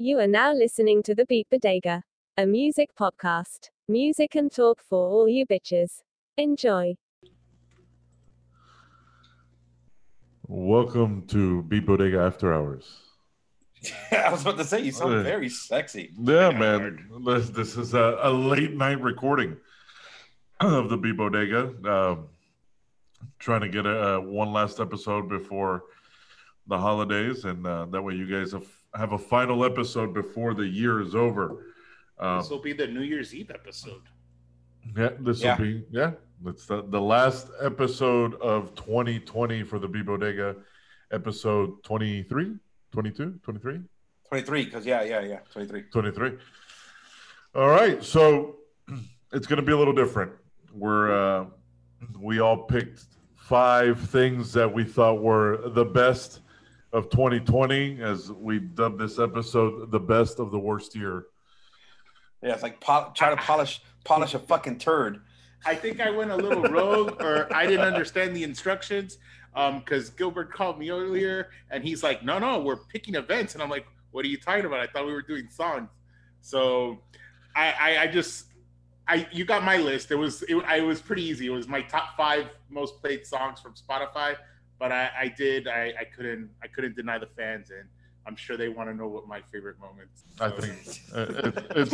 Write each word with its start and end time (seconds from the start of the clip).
You 0.00 0.20
are 0.20 0.28
now 0.28 0.52
listening 0.52 1.02
to 1.04 1.14
the 1.14 1.26
Beat 1.26 1.48
Bodega, 1.50 2.04
a 2.36 2.46
music 2.46 2.90
podcast. 2.98 3.70
Music 3.88 4.36
and 4.36 4.48
talk 4.52 4.80
for 4.88 5.08
all 5.08 5.28
you 5.28 5.44
bitches. 5.44 6.02
Enjoy. 6.36 6.94
Welcome 10.46 11.26
to 11.28 11.62
Beat 11.64 11.84
Bodega 11.84 12.20
After 12.20 12.54
Hours. 12.54 12.96
I 14.12 14.30
was 14.30 14.42
about 14.42 14.58
to 14.58 14.64
say 14.64 14.80
you 14.82 14.92
sound 14.92 15.14
Uh, 15.14 15.22
very 15.24 15.48
sexy. 15.48 16.12
Yeah, 16.16 16.50
man. 16.50 17.08
This, 17.26 17.50
this 17.50 17.76
is 17.76 17.94
a, 17.94 18.18
a 18.22 18.30
late 18.30 18.74
night 18.74 19.00
recording 19.00 19.56
of 20.60 20.90
the 20.90 20.96
Beat 20.96 21.16
Bodega. 21.16 21.74
Um, 21.84 22.28
trying 23.40 23.62
to 23.62 23.68
get 23.68 23.84
a, 23.84 24.14
a 24.14 24.20
one 24.20 24.52
last 24.52 24.78
episode 24.78 25.28
before 25.28 25.82
the 26.68 26.78
holidays, 26.78 27.44
and 27.44 27.66
uh, 27.66 27.86
that 27.86 28.00
way 28.02 28.14
you 28.14 28.28
guys 28.28 28.52
have, 28.52 28.66
have 28.98 29.12
a 29.12 29.18
final 29.18 29.64
episode 29.64 30.12
before 30.12 30.54
the 30.54 30.66
year 30.66 31.00
is 31.00 31.14
over. 31.14 31.66
Um, 32.18 32.38
This 32.40 32.50
will 32.50 32.60
be 32.60 32.72
the 32.72 32.88
New 32.88 33.02
Year's 33.02 33.32
Eve 33.32 33.50
episode. 33.50 34.02
Yeah, 34.96 35.10
this 35.20 35.40
Yeah. 35.40 35.56
will 35.56 35.64
be 35.64 35.84
yeah. 35.90 36.12
It's 36.46 36.66
the, 36.66 36.82
the 36.82 37.00
last 37.00 37.48
episode 37.60 38.34
of 38.36 38.74
2020 38.74 39.62
for 39.64 39.78
the 39.78 39.88
Beat 39.88 40.06
Bodega, 40.06 40.56
episode 41.12 41.82
23, 41.84 42.56
22, 42.92 43.40
23, 43.42 43.80
23, 44.28 44.64
because 44.64 44.84
yeah, 44.86 45.02
yeah, 45.02 45.20
yeah, 45.20 45.38
23. 45.52 45.82
23. 45.92 46.38
All 47.54 47.68
right, 47.68 48.02
so 48.04 48.56
it's 49.32 49.46
going 49.46 49.60
to 49.60 49.66
be 49.66 49.72
a 49.72 49.76
little 49.76 49.94
different. 49.94 50.32
We're 50.72 51.10
uh, 51.40 51.46
we 52.20 52.40
all 52.40 52.64
picked 52.64 53.04
five 53.36 53.98
things 54.10 54.52
that 54.52 54.72
we 54.72 54.84
thought 54.84 55.20
were 55.22 55.68
the 55.70 55.84
best 55.84 56.40
of 56.92 57.10
2020, 57.10 58.00
as 58.00 58.32
we 58.32 58.58
dubbed 58.58 58.98
this 58.98 59.18
episode 59.18 59.90
the 59.90 60.00
best 60.00 60.38
of 60.38 60.50
the 60.50 60.58
worst 60.58 60.94
year. 60.94 61.26
Yeah, 62.42 62.54
it's 62.54 62.62
like 62.62 62.80
pol- 62.80 63.12
try 63.14 63.30
to 63.30 63.36
polish 63.36 63.82
polish 64.04 64.34
a 64.34 64.38
fucking 64.38 64.78
turd. 64.78 65.20
I 65.66 65.74
think 65.74 66.00
I 66.00 66.10
went 66.10 66.30
a 66.30 66.36
little 66.36 66.62
rogue, 66.62 67.20
or 67.20 67.52
I 67.52 67.66
didn't 67.66 67.86
understand 67.86 68.34
the 68.34 68.44
instructions, 68.44 69.18
um, 69.54 69.80
because 69.80 70.10
Gilbert 70.10 70.52
called 70.52 70.78
me 70.78 70.90
earlier, 70.90 71.50
and 71.70 71.82
he's 71.82 72.02
like, 72.02 72.24
"No, 72.24 72.38
no, 72.38 72.60
we're 72.60 72.76
picking 72.76 73.16
events," 73.16 73.54
and 73.54 73.62
I'm 73.62 73.70
like, 73.70 73.86
"What 74.12 74.24
are 74.24 74.28
you 74.28 74.38
talking 74.38 74.64
about? 74.64 74.80
I 74.80 74.86
thought 74.86 75.06
we 75.06 75.12
were 75.12 75.22
doing 75.22 75.48
songs." 75.50 75.90
So, 76.40 77.02
I, 77.56 77.72
I, 77.72 78.02
I 78.02 78.06
just, 78.06 78.46
I, 79.08 79.26
you 79.32 79.44
got 79.44 79.64
my 79.64 79.76
list. 79.76 80.12
It 80.12 80.14
was, 80.14 80.42
it, 80.42 80.54
I, 80.64 80.76
it 80.78 80.82
was 80.82 81.02
pretty 81.02 81.24
easy. 81.24 81.46
It 81.46 81.50
was 81.50 81.66
my 81.66 81.82
top 81.82 82.16
five 82.16 82.46
most 82.70 83.00
played 83.00 83.26
songs 83.26 83.60
from 83.60 83.74
Spotify, 83.74 84.36
but 84.78 84.92
I, 84.92 85.10
I 85.22 85.28
did, 85.28 85.68
I, 85.68 85.92
I 86.00 86.04
couldn't, 86.04 86.50
I 86.62 86.66
couldn't 86.68 86.96
deny 86.96 87.18
the 87.18 87.26
fans, 87.26 87.70
and 87.70 87.88
I'm 88.26 88.36
sure 88.36 88.56
they 88.56 88.68
want 88.68 88.88
to 88.90 88.94
know 88.94 89.08
what 89.08 89.26
my 89.26 89.40
favorite 89.52 89.76
moments. 89.80 90.22
I 90.40 90.50
think 90.50 91.00
uh, 91.14 91.48
it, 91.48 91.66
it's, 91.76 91.92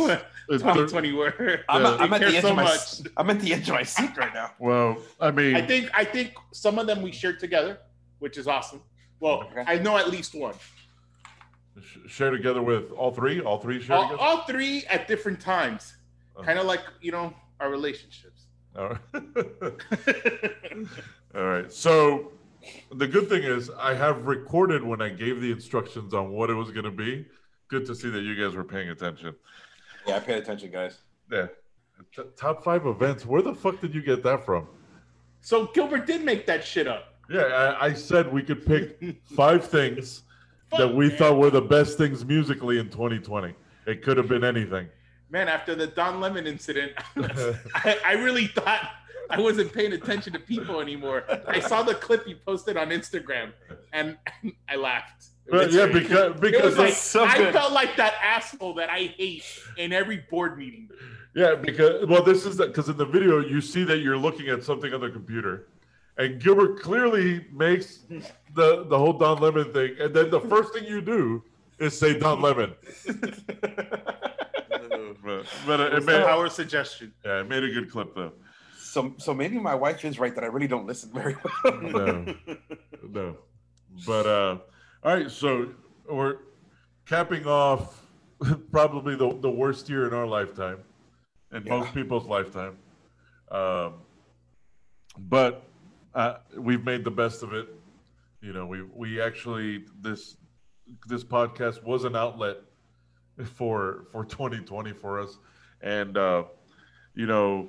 it's 0.49 0.63
2020 0.63 1.11
were. 1.13 1.61
I'm, 1.69 1.81
Yeah. 1.83 1.97
I'm, 1.99 2.13
at 2.13 2.21
the 2.21 2.27
edge 2.27 2.41
so 2.41 2.49
of 2.49 2.55
my, 2.57 2.63
much. 2.63 3.01
I'm 3.17 3.29
at 3.29 3.39
the 3.39 3.53
edge 3.53 3.69
of 3.69 3.75
my 3.75 3.83
seat 3.83 4.15
right 4.17 4.33
now. 4.33 4.51
well. 4.59 4.97
I 5.19 5.31
mean, 5.31 5.55
I 5.55 5.61
think 5.65 5.89
I 5.93 6.03
think 6.03 6.33
some 6.51 6.77
of 6.77 6.87
them 6.87 7.01
we 7.01 7.11
shared 7.11 7.39
together, 7.39 7.79
which 8.19 8.37
is 8.37 8.47
awesome. 8.47 8.81
Well, 9.19 9.43
Okay. 9.45 9.63
I 9.65 9.79
know 9.79 9.97
at 9.97 10.09
least 10.09 10.35
one. 10.35 10.55
share 12.07 12.31
together 12.31 12.61
with 12.61 12.91
all 12.91 13.11
three. 13.11 13.39
All 13.41 13.57
three 13.59 13.81
share 13.81 13.95
All, 13.97 14.15
all 14.17 14.37
three 14.43 14.83
at 14.89 15.07
different 15.07 15.39
times, 15.39 15.95
Oh. 16.37 16.43
kind 16.43 16.59
of 16.59 16.65
like 16.65 16.81
you 17.01 17.11
know 17.13 17.33
our 17.61 17.69
relationships. 17.69 18.41
All 18.77 18.89
right. 18.89 18.99
All 21.35 21.43
right. 21.45 21.71
So 21.71 22.31
the 22.93 23.07
good 23.07 23.29
thing 23.29 23.43
is 23.43 23.69
I 23.79 23.93
have 23.93 24.25
recorded 24.25 24.83
when 24.83 25.01
I 25.01 25.09
gave 25.09 25.41
the 25.41 25.51
instructions 25.51 26.13
on 26.13 26.31
what 26.31 26.49
it 26.49 26.53
was 26.53 26.71
going 26.71 26.85
to 26.85 26.91
be. 26.91 27.25
Good 27.67 27.85
to 27.87 27.95
see 27.95 28.09
that 28.09 28.21
you 28.21 28.35
guys 28.35 28.55
were 28.55 28.63
paying 28.63 28.89
attention. 28.89 29.35
Yeah, 30.07 30.17
I 30.17 30.19
paid 30.19 30.37
attention, 30.37 30.71
guys. 30.71 30.99
Yeah. 31.31 31.47
T- 32.15 32.23
top 32.37 32.63
five 32.63 32.85
events. 32.85 33.25
Where 33.25 33.41
the 33.41 33.55
fuck 33.55 33.81
did 33.81 33.93
you 33.95 34.01
get 34.01 34.23
that 34.23 34.45
from? 34.45 34.67
so 35.41 35.67
Gilbert 35.67 36.07
did 36.07 36.23
make 36.23 36.45
that 36.47 36.63
shit 36.63 36.87
up. 36.87 37.13
Yeah, 37.29 37.41
I, 37.79 37.85
I 37.87 37.93
said 37.93 38.31
we 38.31 38.41
could 38.43 38.65
pick 38.65 39.17
five 39.35 39.65
things 39.65 40.23
that 40.77 40.87
we 40.93 41.07
man. 41.09 41.17
thought 41.17 41.37
were 41.37 41.49
the 41.49 41.61
best 41.61 41.97
things 41.97 42.25
musically 42.25 42.79
in 42.79 42.89
2020. 42.89 43.53
It 43.87 44.01
could 44.03 44.17
have 44.17 44.27
been 44.27 44.43
anything. 44.43 44.89
Man, 45.29 45.47
after 45.47 45.75
the 45.75 45.87
Don 45.87 46.19
Lemon 46.19 46.47
incident, 46.47 46.93
I, 47.15 47.97
I 48.05 48.13
really 48.13 48.47
thought 48.47 48.89
I 49.29 49.39
wasn't 49.39 49.73
paying 49.73 49.93
attention 49.93 50.33
to 50.33 50.39
people 50.39 50.79
anymore. 50.81 51.23
I 51.47 51.59
saw 51.59 51.83
the 51.83 51.95
clip 51.95 52.27
you 52.27 52.35
posted 52.45 52.77
on 52.77 52.89
Instagram, 52.89 53.51
and 53.93 54.17
I 54.69 54.75
laughed. 54.75 55.27
But 55.49 55.71
yeah, 55.71 55.85
very- 55.85 55.99
because 56.01 56.31
It 56.35 56.41
because 56.41 56.63
was 56.63 56.77
like 56.77 56.93
so 56.93 57.23
I 57.23 57.51
felt 57.51 57.71
like 57.71 57.95
that 57.97 58.15
asshole 58.21 58.73
that 58.75 58.89
I 58.89 59.13
hate 59.17 59.43
in 59.77 59.93
every 59.93 60.25
board 60.29 60.57
meeting. 60.57 60.89
Yeah, 61.35 61.55
because 61.55 62.05
well, 62.07 62.23
this 62.23 62.45
is 62.45 62.57
because 62.57 62.89
in 62.89 62.97
the 62.97 63.05
video 63.05 63.39
you 63.39 63.61
see 63.61 63.83
that 63.83 63.99
you're 63.99 64.17
looking 64.17 64.47
at 64.49 64.63
something 64.63 64.93
on 64.93 65.01
the 65.01 65.09
computer, 65.09 65.67
and 66.17 66.41
Gilbert 66.41 66.81
clearly 66.81 67.45
makes 67.51 67.99
the 68.53 68.85
the 68.85 68.97
whole 68.97 69.13
Don 69.13 69.39
Lemon 69.41 69.71
thing, 69.73 69.95
and 69.99 70.13
then 70.15 70.29
the 70.31 70.39
first 70.41 70.73
thing 70.73 70.85
you 70.85 71.01
do 71.01 71.43
is 71.77 71.97
say 71.97 72.17
Don 72.17 72.41
Lemon. 72.41 72.73
but 75.23 75.45
but 75.67 75.79
it, 75.79 75.93
It's 75.93 76.05
made, 76.05 76.21
our 76.21 76.49
suggestion. 76.49 77.13
yeah, 77.23 77.41
it 77.41 77.49
made 77.49 77.63
a 77.63 77.69
good 77.71 77.91
clip 77.91 78.15
though. 78.15 78.31
So, 78.95 79.13
so 79.17 79.33
maybe 79.33 79.59
my 79.59 79.75
wife 79.75 80.05
is 80.05 80.19
right 80.19 80.33
that 80.35 80.45
I 80.45 80.47
really 80.47 80.67
don't 80.67 80.85
listen 80.87 81.11
very 81.11 81.35
well. 81.43 81.81
No, 81.81 82.25
no, 83.03 83.37
but 84.07 84.25
uh, 84.25 84.57
all 85.03 85.13
right. 85.13 85.29
So 85.29 85.71
we're 86.09 86.37
capping 87.05 87.45
off 87.45 88.01
probably 88.71 89.17
the 89.17 89.37
the 89.41 89.51
worst 89.51 89.89
year 89.89 90.07
in 90.07 90.13
our 90.13 90.25
lifetime, 90.25 90.77
in 91.51 91.65
Yeah. 91.65 91.79
most 91.79 91.93
people's 91.93 92.25
lifetime. 92.25 92.77
Um, 93.51 93.95
but 95.17 95.63
uh, 96.13 96.35
we've 96.57 96.85
made 96.85 97.03
the 97.03 97.11
best 97.11 97.43
of 97.43 97.51
it. 97.51 97.67
You 98.41 98.53
know, 98.53 98.65
we 98.65 98.81
we 98.81 99.19
actually 99.19 99.83
this 99.99 100.37
this 101.05 101.25
podcast 101.25 101.83
was 101.83 102.05
an 102.05 102.15
outlet 102.15 102.59
for 103.43 104.05
for 104.13 104.23
2020 104.23 104.93
for 104.93 105.19
us, 105.19 105.37
and 105.81 106.15
uh, 106.15 106.43
you 107.13 107.25
know, 107.25 107.67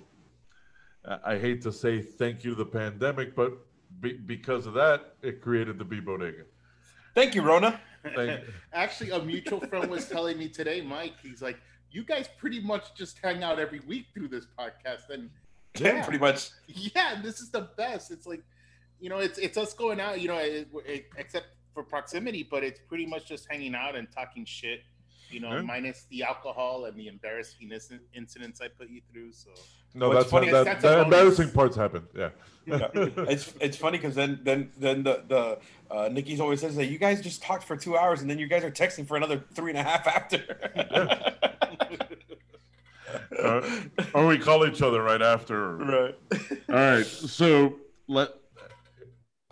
I, 1.06 1.34
I 1.34 1.38
hate 1.38 1.62
to 1.62 1.72
say 1.72 2.00
thank 2.00 2.44
you 2.44 2.50
to 2.50 2.56
the 2.56 2.66
pandemic, 2.66 3.34
but 3.34 3.52
be, 4.00 4.14
because 4.14 4.66
of 4.66 4.74
that, 4.74 5.14
it 5.22 5.40
created 5.40 5.78
the 5.78 5.84
Beat 5.84 6.04
Bodega. 6.04 6.44
Thank 7.14 7.34
you, 7.34 7.42
Rona. 7.42 7.80
Thank- 8.14 8.40
Actually, 8.72 9.10
a 9.10 9.20
mutual 9.20 9.60
friend 9.60 9.90
was 9.90 10.08
telling 10.08 10.38
me 10.38 10.48
today, 10.48 10.80
Mike. 10.80 11.14
He's 11.22 11.40
like, 11.42 11.58
"You 11.90 12.04
guys 12.04 12.28
pretty 12.38 12.60
much 12.60 12.94
just 12.94 13.18
hang 13.22 13.42
out 13.42 13.58
every 13.58 13.80
week 13.80 14.06
through 14.14 14.28
this 14.28 14.46
podcast." 14.58 15.08
And 15.10 15.30
Yeah, 15.78 16.02
pretty 16.02 16.18
much. 16.18 16.50
yeah, 16.68 17.20
this 17.22 17.40
is 17.40 17.50
the 17.50 17.68
best. 17.76 18.10
It's 18.10 18.26
like, 18.26 18.42
you 19.00 19.08
know, 19.10 19.18
it's 19.18 19.38
it's 19.38 19.58
us 19.58 19.74
going 19.74 20.00
out, 20.00 20.20
you 20.20 20.28
know, 20.28 20.38
it, 20.38 20.68
it, 20.86 21.06
except 21.18 21.48
for 21.74 21.82
proximity, 21.82 22.46
but 22.50 22.64
it's 22.64 22.80
pretty 22.88 23.04
much 23.06 23.26
just 23.26 23.46
hanging 23.50 23.74
out 23.74 23.94
and 23.94 24.10
talking 24.10 24.44
shit. 24.46 24.80
You 25.30 25.40
know, 25.40 25.52
Yeah. 25.56 25.60
minus 25.62 26.04
the 26.10 26.22
alcohol 26.22 26.84
and 26.84 26.96
the 26.96 27.08
embarrassing 27.08 27.70
incidents 28.14 28.60
I 28.60 28.68
put 28.68 28.88
you 28.88 29.00
through. 29.12 29.32
So 29.32 29.50
no, 29.94 30.08
What's 30.08 30.20
that's 30.20 30.30
funny 30.30 30.50
that, 30.50 30.58
is 30.60 30.64
that, 30.66 30.80
that's 30.80 30.84
a 30.84 30.88
bonus. 30.88 31.04
embarrassing 31.04 31.50
parts 31.52 31.76
happened. 31.76 32.06
Yeah. 32.14 32.30
Yeah. 32.66 32.88
it's 32.94 33.54
it's 33.60 33.76
funny 33.76 33.98
because 33.98 34.14
then 34.14 34.40
then 34.42 34.70
then 34.76 35.02
the 35.02 35.22
the 35.28 35.58
uh, 35.94 36.08
Nikki's 36.08 36.40
always 36.40 36.60
says 36.60 36.74
that 36.76 36.86
you 36.86 36.98
guys 36.98 37.20
just 37.20 37.42
talked 37.42 37.64
for 37.64 37.76
two 37.76 37.96
hours 37.96 38.20
and 38.22 38.30
then 38.30 38.38
you 38.38 38.46
guys 38.48 38.64
are 38.64 38.70
texting 38.70 39.06
for 39.06 39.16
another 39.16 39.42
three 39.54 39.70
and 39.70 39.78
a 39.78 39.82
half 39.82 40.06
after. 40.06 40.42
Uh, 43.42 43.80
or 44.14 44.26
we 44.26 44.38
call 44.38 44.66
each 44.66 44.82
other 44.82 45.02
right 45.02 45.22
after. 45.22 45.76
right. 45.76 46.14
All 46.68 46.74
right. 46.74 47.06
So 47.06 47.76
let 48.08 48.30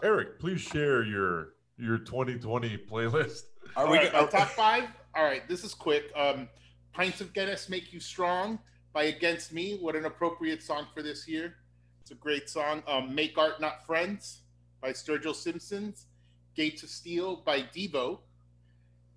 Eric, 0.03 0.39
please 0.41 0.61
share 0.61 1.03
your 1.05 1.51
your 1.79 1.99
2020 1.99 2.79
playlist. 2.79 3.43
Are 3.77 3.87
All 3.87 3.93
we? 3.93 3.99
right, 3.99 4.12
my 4.12 4.21
are- 4.21 4.29
top 4.29 4.49
five. 4.49 4.85
All 5.17 5.25
right, 5.25 5.47
this 5.49 5.63
is 5.65 5.75
quick. 5.75 6.11
Um, 6.17 6.49
"Pints 6.93 7.21
of 7.21 7.33
Guinness 7.33 7.69
Make 7.69 7.93
You 7.93 8.00
Strong" 8.00 8.59
by 8.93 9.05
Against 9.05 9.53
Me. 9.53 9.79
What 9.79 9.94
an 9.94 10.06
appropriate 10.06 10.62
song 10.62 10.87
for 10.93 11.03
this 11.03 11.29
year. 11.29 11.56
It's 12.00 12.11
a 12.11 12.17
great 12.17 12.50
song. 12.50 12.83
Um, 12.87 13.15
"Make 13.15 13.38
Art 13.38 13.61
Not 13.61 13.87
Friends" 13.87 14.41
by 14.81 14.91
Sturgill 14.93 15.35
Simpsons. 15.35 16.06
"Gates 16.55 16.83
of 16.83 16.88
Steel" 16.91 17.37
by 17.37 17.62
Devo. 17.62 18.21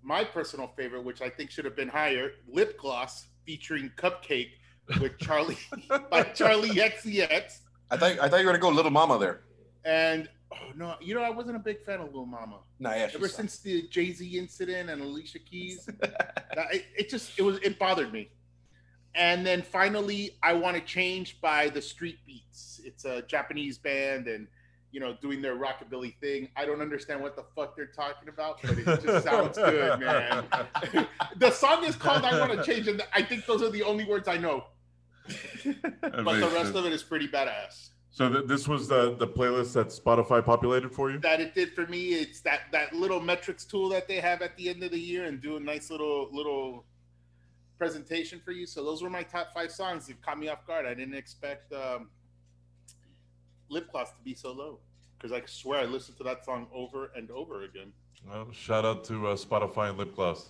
My 0.02 0.22
personal 0.24 0.68
favorite, 0.68 1.02
which 1.02 1.20
I 1.20 1.28
think 1.28 1.50
should 1.50 1.64
have 1.64 1.74
been 1.76 1.88
higher, 1.88 2.32
"Lip 2.46 2.78
Gloss" 2.78 3.26
featuring 3.44 3.90
"CupcakKe" 3.96 4.52
with 5.00 5.18
Charlie 5.18 5.58
by 5.88 6.22
Charli 6.22 6.70
XCX. 6.70 7.58
I 7.90 7.96
thought 7.96 8.18
I 8.20 8.28
thought 8.28 8.40
you 8.40 8.46
were 8.46 8.52
gonna 8.52 8.58
go 8.58 8.68
Little 8.68 8.90
Mama 8.92 9.18
there. 9.18 9.40
And 9.84 10.28
oh 10.52 10.72
no, 10.76 10.94
you 11.00 11.14
know 11.14 11.22
I 11.22 11.30
wasn't 11.30 11.56
a 11.56 11.60
big 11.60 11.82
fan 11.84 12.00
of 12.00 12.14
Lil 12.14 12.26
Mama. 12.26 12.58
Nah, 12.78 12.94
yeah. 12.94 13.08
Ever 13.14 13.28
since 13.28 13.58
the 13.58 13.88
Jay 13.88 14.12
Z 14.12 14.38
incident 14.38 14.90
and 14.90 15.02
Alicia 15.02 15.38
Keys, 15.38 15.88
it, 16.02 16.84
it 16.96 17.10
just 17.10 17.38
it 17.38 17.42
was 17.42 17.58
it 17.58 17.78
bothered 17.78 18.12
me. 18.12 18.30
And 19.14 19.44
then 19.44 19.62
finally, 19.62 20.38
I 20.42 20.52
Want 20.52 20.76
to 20.76 20.82
Change 20.82 21.40
by 21.40 21.68
the 21.68 21.82
Street 21.82 22.18
Beats. 22.26 22.80
It's 22.84 23.04
a 23.04 23.22
Japanese 23.22 23.78
band, 23.78 24.28
and 24.28 24.46
you 24.92 25.00
know, 25.00 25.16
doing 25.20 25.42
their 25.42 25.56
rockabilly 25.56 26.16
thing. 26.18 26.48
I 26.56 26.64
don't 26.64 26.80
understand 26.80 27.20
what 27.20 27.36
the 27.36 27.44
fuck 27.54 27.76
they're 27.76 27.86
talking 27.86 28.28
about, 28.28 28.60
but 28.62 28.78
it 28.78 28.84
just 29.02 29.24
sounds 29.24 29.56
good, 29.56 30.00
man. 30.00 30.44
the 31.36 31.50
song 31.50 31.84
is 31.84 31.96
called 31.96 32.24
"I 32.24 32.38
Want 32.38 32.52
to 32.52 32.62
Change," 32.62 32.88
and 32.88 33.02
I 33.12 33.22
think 33.22 33.46
those 33.46 33.62
are 33.62 33.70
the 33.70 33.82
only 33.82 34.04
words 34.04 34.28
I 34.28 34.36
know. 34.36 34.64
But 35.64 36.40
the 36.40 36.50
rest 36.52 36.66
sense. 36.66 36.76
of 36.76 36.86
it 36.86 36.92
is 36.92 37.02
pretty 37.02 37.28
badass. 37.28 37.90
So 38.18 38.28
th- 38.28 38.46
this 38.46 38.66
was 38.66 38.88
the 38.88 39.14
the 39.14 39.28
playlist 39.28 39.74
that 39.74 39.88
Spotify 39.90 40.44
populated 40.44 40.92
for 40.92 41.08
you. 41.08 41.20
That 41.20 41.40
it 41.40 41.54
did 41.54 41.72
for 41.72 41.86
me. 41.86 42.14
It's 42.14 42.40
that 42.40 42.62
that 42.72 42.92
little 42.92 43.20
metrics 43.20 43.64
tool 43.64 43.88
that 43.90 44.08
they 44.08 44.16
have 44.18 44.42
at 44.42 44.56
the 44.56 44.68
end 44.68 44.82
of 44.82 44.90
the 44.90 44.98
year 44.98 45.26
and 45.26 45.40
do 45.40 45.56
a 45.56 45.60
nice 45.60 45.88
little 45.88 46.28
little 46.32 46.84
presentation 47.78 48.40
for 48.44 48.50
you. 48.50 48.66
So 48.66 48.82
those 48.82 49.04
were 49.04 49.08
my 49.08 49.22
top 49.22 49.54
five 49.54 49.70
songs. 49.70 50.08
It 50.08 50.20
caught 50.20 50.36
me 50.36 50.48
off 50.48 50.66
guard. 50.66 50.84
I 50.84 50.94
didn't 50.94 51.14
expect 51.14 51.72
um, 51.72 52.08
lip 53.68 53.88
gloss 53.92 54.10
to 54.10 54.20
be 54.24 54.34
so 54.34 54.50
low 54.50 54.80
because 55.16 55.30
I 55.30 55.40
swear 55.46 55.78
I 55.78 55.84
listened 55.84 56.18
to 56.18 56.24
that 56.24 56.44
song 56.44 56.66
over 56.74 57.12
and 57.14 57.30
over 57.30 57.62
again. 57.62 57.92
Well, 58.28 58.48
shout 58.50 58.84
out 58.84 59.04
to 59.04 59.28
uh, 59.28 59.36
Spotify 59.36 59.90
and 59.90 59.98
Lip 59.98 60.16
Gloss, 60.16 60.48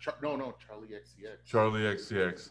Char- 0.00 0.16
no, 0.22 0.34
no, 0.34 0.54
Charli 0.66 0.88
XCX. 0.92 1.46
Charli 1.46 1.94
XCX. 1.94 2.48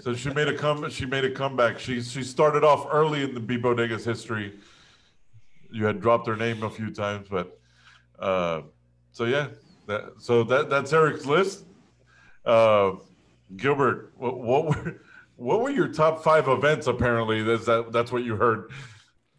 So 0.00 0.14
she 0.14 0.30
made 0.30 0.48
a 0.48 0.56
come. 0.56 0.88
She 0.90 1.06
made 1.06 1.24
a 1.24 1.30
comeback. 1.30 1.78
She 1.78 2.02
she 2.02 2.22
started 2.22 2.64
off 2.64 2.86
early 2.90 3.22
in 3.22 3.34
the 3.34 3.40
Beat 3.40 3.62
Bodega's 3.62 4.04
history. 4.04 4.54
You 5.70 5.84
had 5.84 6.00
dropped 6.00 6.26
her 6.26 6.36
name 6.36 6.62
a 6.62 6.70
few 6.70 6.90
times, 6.90 7.28
but 7.30 7.58
uh, 8.18 8.62
so 9.12 9.24
yeah. 9.24 9.48
That, 9.86 10.14
so 10.18 10.44
that 10.44 10.68
that's 10.68 10.92
Eric's 10.92 11.24
list. 11.26 11.64
Uh, 12.44 12.92
Gilbert, 13.56 14.12
what, 14.16 14.38
what 14.38 14.64
were 14.66 15.00
what 15.36 15.60
were 15.60 15.70
your 15.70 15.88
top 15.88 16.22
five 16.22 16.48
events? 16.48 16.88
Apparently, 16.88 17.42
that's 17.42 17.66
that 17.66 17.92
that's 17.92 18.10
what 18.12 18.22
you 18.24 18.36
heard. 18.36 18.70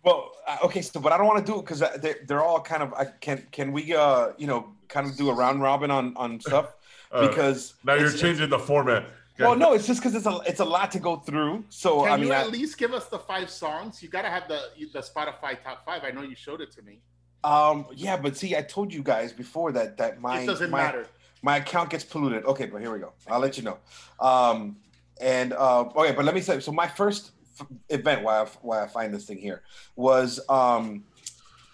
Well, 0.03 0.31
uh, 0.47 0.57
okay, 0.63 0.81
so 0.81 0.99
but 0.99 1.11
I 1.11 1.17
don't 1.17 1.27
want 1.27 1.45
to 1.45 1.51
do 1.51 1.59
it 1.59 1.65
because 1.65 1.81
they're, 2.01 2.15
they're 2.25 2.43
all 2.43 2.61
kind 2.61 2.81
of. 2.81 2.93
I 2.93 3.05
can 3.05 3.45
can 3.51 3.71
we 3.71 3.93
uh 3.93 4.29
you 4.37 4.47
know 4.47 4.73
kind 4.87 5.05
of 5.05 5.17
do 5.17 5.29
a 5.29 5.33
round 5.33 5.61
robin 5.61 5.91
on 5.91 6.15
on 6.15 6.39
stuff 6.39 6.73
Uh, 7.11 7.27
because 7.27 7.75
now 7.83 7.93
you're 7.95 8.11
changing 8.11 8.49
the 8.49 8.57
format. 8.57 9.05
Well, 9.39 9.55
no, 9.55 9.73
it's 9.73 9.87
just 9.87 10.01
because 10.01 10.15
it's 10.15 10.25
a 10.25 10.39
it's 10.45 10.59
a 10.59 10.65
lot 10.65 10.91
to 10.91 10.99
go 10.99 11.15
through. 11.17 11.63
So 11.69 12.03
Can 12.03 12.11
I 12.11 12.17
mean, 12.17 12.27
you 12.27 12.33
I, 12.33 12.41
at 12.41 12.51
least 12.51 12.77
give 12.77 12.93
us 12.93 13.07
the 13.07 13.19
five 13.19 13.49
songs? 13.49 14.03
You 14.03 14.09
got 14.09 14.23
to 14.23 14.29
have 14.29 14.47
the 14.47 14.61
the 14.93 14.99
Spotify 14.99 15.61
top 15.63 15.85
five. 15.85 16.03
I 16.03 16.11
know 16.11 16.21
you 16.23 16.35
showed 16.35 16.61
it 16.61 16.71
to 16.73 16.81
me. 16.81 16.99
um, 17.43 17.85
yeah, 17.95 18.17
but 18.17 18.35
see, 18.35 18.55
I 18.55 18.61
told 18.61 18.93
you 18.93 19.01
guys 19.01 19.31
before 19.33 19.71
that 19.73 19.97
that 19.97 20.19
my 20.19 20.41
it 20.41 20.45
doesn't 20.45 20.69
my, 20.69 20.83
matter. 20.83 21.07
my 21.41 21.57
account 21.57 21.89
gets 21.89 22.03
polluted. 22.03 22.45
Okay, 22.45 22.65
but 22.65 22.81
here 22.81 22.91
we 22.91 22.99
go. 22.99 23.13
I'll 23.27 23.39
let 23.39 23.57
you 23.57 23.63
know. 23.63 23.77
Um, 24.19 24.77
and 25.21 25.53
uh, 25.53 25.81
okay, 25.95 26.13
but 26.13 26.25
let 26.25 26.35
me 26.35 26.41
say. 26.41 26.59
So 26.59 26.71
my 26.71 26.87
first 26.87 27.31
f- 27.59 27.67
event, 27.89 28.23
why 28.23 28.41
I, 28.41 28.45
why 28.61 28.83
I 28.83 28.87
find 28.87 29.13
this 29.13 29.25
thing 29.25 29.37
here, 29.37 29.63
was 29.95 30.39
um, 30.49 31.05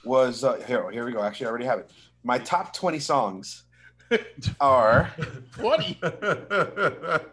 was 0.04 0.44
uh, 0.44 0.56
here. 0.68 0.90
Here 0.92 1.06
we 1.06 1.12
go. 1.12 1.22
Actually, 1.24 1.48
I 1.48 1.50
already 1.50 1.66
have 1.66 1.80
it. 1.80 1.90
My 2.24 2.38
top 2.40 2.74
twenty 2.74 3.00
songs 3.00 3.64
are 4.60 5.12
Twenty. 5.54 5.98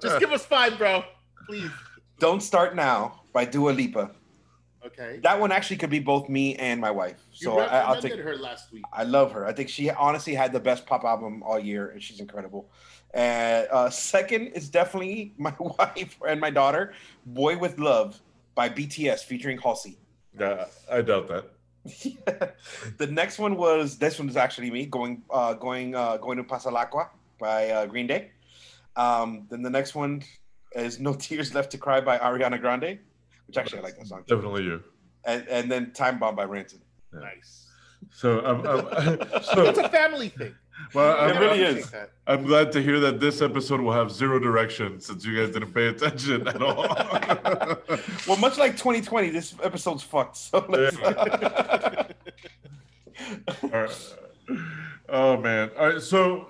Just 0.00 0.20
give 0.20 0.32
us 0.32 0.44
five, 0.44 0.78
bro. 0.78 1.04
Please. 1.46 1.70
"Don't 2.18 2.40
Start 2.42 2.74
Now" 2.76 3.22
by 3.32 3.44
Dua 3.44 3.70
Lipa. 3.70 4.10
Okay. 4.84 5.20
That 5.22 5.38
one 5.38 5.52
actually 5.52 5.76
could 5.76 5.90
be 5.90 6.00
both 6.00 6.28
me 6.28 6.56
and 6.56 6.80
my 6.80 6.90
wife. 6.90 7.16
You 7.34 7.44
So 7.46 7.58
I, 7.60 7.80
I'll 7.80 8.00
take. 8.02 8.14
her 8.16 8.36
last 8.36 8.72
week. 8.72 8.82
I 8.92 9.04
love 9.04 9.30
her. 9.32 9.46
I 9.46 9.52
think 9.52 9.68
she 9.68 9.90
honestly 9.90 10.34
had 10.34 10.52
the 10.52 10.58
best 10.58 10.86
pop 10.86 11.04
album 11.04 11.42
all 11.44 11.58
year, 11.58 11.90
and 11.90 12.02
she's 12.02 12.18
incredible. 12.18 12.68
And 13.14 13.68
uh, 13.70 13.90
second 13.90 14.48
is 14.48 14.68
definitely 14.68 15.34
my 15.38 15.54
wife 15.58 16.18
and 16.26 16.40
my 16.40 16.50
daughter, 16.50 16.94
"Boy 17.26 17.56
with 17.58 17.78
Luv" 17.78 18.20
by 18.54 18.68
BTS 18.68 19.24
featuring 19.24 19.58
Halsey. 19.58 19.98
yeah, 20.38 20.64
I 20.90 21.02
doubt 21.02 21.28
that. 21.28 21.44
the 22.98 23.08
next 23.10 23.38
one 23.38 23.56
was 23.56 23.98
this 23.98 24.18
one 24.18 24.28
is 24.28 24.36
actually 24.36 24.70
me 24.70 24.86
going 24.86 25.22
uh, 25.30 25.54
going 25.54 25.94
uh, 25.94 26.16
going 26.16 26.36
to 26.36 26.44
Pasalacqua 26.44 27.08
by 27.40 27.70
uh, 27.70 27.86
Green 27.86 28.06
Day. 28.06 28.30
Um, 28.94 29.46
then 29.50 29.62
the 29.62 29.70
next 29.70 29.94
one 29.94 30.22
is 30.76 31.00
"No 31.00 31.14
Tears 31.14 31.54
Left 31.54 31.70
to 31.72 31.78
Cry" 31.78 32.00
by 32.00 32.18
Ariana 32.18 32.60
Grande, 32.60 32.98
which 33.46 33.56
actually 33.56 33.80
I 33.80 33.82
like 33.82 33.96
that 33.96 34.06
song. 34.06 34.22
Too. 34.26 34.36
Definitely 34.36 34.64
you. 34.64 34.82
And, 35.24 35.46
and 35.48 35.70
then 35.70 35.92
"Time 35.92 36.18
Bomb" 36.18 36.36
by 36.36 36.44
Rancid. 36.44 36.80
Nice. 37.12 37.66
So 38.10 38.40
I'm, 38.40 38.66
I'm 38.66 39.42
so 39.42 39.66
It's 39.66 39.78
a 39.78 39.88
family 39.88 40.28
thing. 40.28 40.54
Well, 40.94 41.16
It 41.28 41.34
I'm, 41.34 41.40
really 41.40 41.64
I'm- 41.66 41.76
is. 41.78 41.94
I'm 42.26 42.44
glad 42.44 42.70
to 42.72 42.82
hear 42.82 43.00
that 43.00 43.18
this 43.18 43.42
episode 43.42 43.80
will 43.80 43.92
have 43.92 44.12
zero 44.12 44.38
direction 44.38 45.00
since 45.00 45.24
you 45.24 45.36
guys 45.36 45.52
didn't 45.52 45.72
pay 45.72 45.88
attention 45.88 46.46
at 46.46 46.62
all. 46.62 46.86
Well, 48.28 48.36
much 48.38 48.56
like 48.58 48.72
2020, 48.72 49.30
this 49.30 49.54
episode's 49.62 50.02
fucked. 50.04 50.36
So 50.36 50.64
let's. 50.68 50.96
All 53.62 53.70
right. 53.70 54.14
Oh 55.08 55.36
man. 55.36 55.70
All 55.78 55.88
right. 55.88 56.00
So 56.00 56.46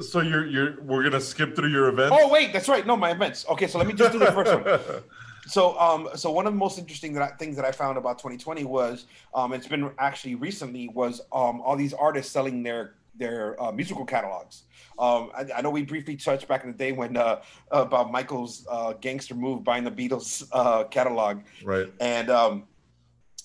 so 0.00 0.20
you're 0.20 0.46
you're 0.46 0.80
we're 0.82 1.02
gonna 1.02 1.20
skip 1.20 1.56
through 1.56 1.68
your 1.70 1.88
events. 1.88 2.16
oh 2.18 2.28
wait, 2.30 2.52
that's 2.52 2.68
right. 2.68 2.86
No, 2.86 2.96
my 2.96 3.10
events. 3.10 3.44
Okay, 3.50 3.66
so 3.66 3.78
let 3.78 3.86
me 3.86 3.92
just 3.94 4.12
do 4.12 4.18
the 4.18 4.32
first 4.32 4.54
one. 4.54 5.02
So, 5.46 5.76
um, 5.80 6.08
so 6.14 6.30
one 6.30 6.46
of 6.46 6.52
the 6.52 6.58
most 6.58 6.78
interesting 6.78 7.12
that 7.14 7.22
I, 7.22 7.28
things 7.34 7.56
that 7.56 7.64
I 7.64 7.72
found 7.72 7.98
about 7.98 8.18
2020 8.18 8.62
was, 8.64 9.06
um, 9.34 9.52
it's 9.52 9.66
been 9.66 9.90
actually 9.98 10.36
recently 10.36 10.88
was 10.88 11.22
um, 11.32 11.60
all 11.62 11.74
these 11.76 11.92
artists 11.92 12.30
selling 12.30 12.62
their 12.62 12.92
their 13.20 13.62
uh, 13.62 13.70
musical 13.70 14.04
catalogs. 14.04 14.64
Um, 14.98 15.30
I, 15.36 15.46
I 15.58 15.60
know 15.60 15.70
we 15.70 15.82
briefly 15.84 16.16
touched 16.16 16.48
back 16.48 16.64
in 16.64 16.72
the 16.72 16.76
day 16.76 16.90
when 16.90 17.16
uh, 17.16 17.42
about 17.70 18.10
Michael's 18.10 18.66
uh, 18.68 18.94
gangster 18.94 19.36
move 19.36 19.62
buying 19.62 19.84
the 19.84 19.90
Beatles 19.92 20.48
uh, 20.50 20.84
catalog, 20.84 21.42
right. 21.62 21.92
and 22.00 22.28
um, 22.30 22.64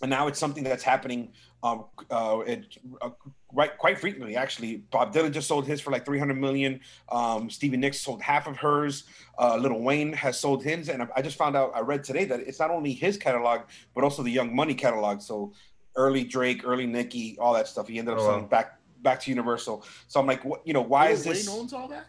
and 0.01 0.10
now 0.10 0.27
it's 0.27 0.39
something 0.39 0.63
that's 0.63 0.83
happening 0.83 1.30
um, 1.63 1.86
uh, 2.10 2.39
it, 2.48 2.77
uh, 3.01 3.10
right 3.54 3.77
quite 3.77 4.00
frequently. 4.00 4.36
Actually, 4.36 4.77
Bob 4.92 5.13
Dylan 5.13 5.31
just 5.31 5.48
sold 5.48 5.66
his 5.68 5.80
for 5.81 5.92
like 5.92 6.06
300 6.06 6.33
million. 6.36 6.80
Um, 7.10 7.50
Stevie 7.50 7.77
Nicks 7.77 8.00
sold 8.01 8.22
half 8.22 8.48
of 8.48 8.57
hers. 8.57 9.04
Uh, 9.39 9.57
Little 9.57 9.81
Wayne 9.81 10.13
has 10.13 10.39
sold 10.39 10.63
his, 10.63 10.89
and 10.89 11.04
I- 11.04 11.07
I 11.18 11.22
just 11.22 11.38
found 11.38 11.56
out. 11.56 11.72
I 11.75 11.81
read 11.81 12.04
today 12.04 12.25
that 12.25 12.39
it's 12.42 12.60
not 12.60 12.72
only 12.72 12.94
his 12.94 13.18
catalog, 13.18 13.62
but 13.94 14.04
also 14.04 14.24
the 14.24 14.31
Young 14.31 14.56
Money 14.56 14.74
catalog. 14.74 15.22
So 15.22 15.54
early 15.98 16.24
Drake, 16.24 16.62
early 16.66 16.86
Nicki, 16.86 17.38
all 17.39 17.54
that 17.54 17.68
stuff. 17.68 17.88
He 17.88 18.00
ended 18.00 18.13
up 18.16 18.19
Oh, 18.19 18.24
wow. 18.24 18.31
selling 18.31 18.48
back 18.48 18.80
back 19.05 19.21
to 19.21 19.29
Universal. 19.31 19.85
So 20.09 20.19
I'm 20.19 20.27
like, 20.27 20.43
what? 20.43 20.59
You 20.67 20.73
know, 20.73 20.81
why 20.81 21.05
Lil 21.05 21.13
is 21.13 21.23
this? 21.23 21.47
Wayne 21.47 21.59
owns 21.59 21.71
all 21.73 21.87
that? 21.87 22.07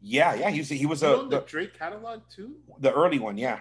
Yeah, 0.00 0.34
yeah. 0.34 0.50
He 0.50 0.58
was 0.58 0.68
he 0.68 0.86
was 0.86 1.02
You 1.02 1.08
a, 1.14 1.22
the 1.22 1.28
the, 1.28 1.40
Drake 1.52 1.78
catalog 1.78 2.22
too? 2.34 2.56
the 2.80 2.92
early 2.92 3.20
one. 3.20 3.36
Yeah, 3.38 3.60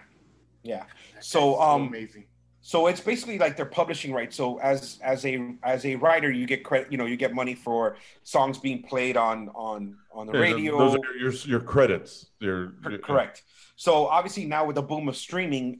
yeah. 0.63 0.85
That 1.13 1.23
So, 1.23 1.53
guy's 1.53 1.75
um, 1.75 1.87
amazing. 1.87 2.25
So 2.61 2.87
it's 2.87 2.99
basically 2.99 3.37
like 3.39 3.55
their 3.55 3.65
publishing 3.65 4.11
rights. 4.11 4.35
So 4.35 4.59
as 4.59 4.99
as 5.01 5.25
a 5.25 5.55
as 5.63 5.85
a 5.85 5.95
writer, 5.95 6.29
you 6.29 6.45
get 6.45 6.63
credit. 6.63 6.91
You 6.91 6.97
know, 6.97 7.05
you 7.05 7.15
get 7.17 7.33
money 7.33 7.55
for 7.55 7.95
songs 8.23 8.57
being 8.59 8.83
played 8.83 9.15
on 9.15 9.49
on 9.55 9.95
on 10.11 10.27
the 10.27 10.33
Yeah, 10.33 10.39
radio. 10.47 10.77
Those 10.77 10.95
are 10.95 11.15
your 11.17 11.31
your 11.53 11.59
credits. 11.61 12.27
Your, 12.39 12.73
Cor- 12.83 12.97
Correct. 12.99 13.43
So 13.77 14.07
obviously 14.07 14.45
now 14.45 14.65
with 14.65 14.75
the 14.75 14.81
boom 14.81 15.07
of 15.07 15.15
streaming, 15.15 15.79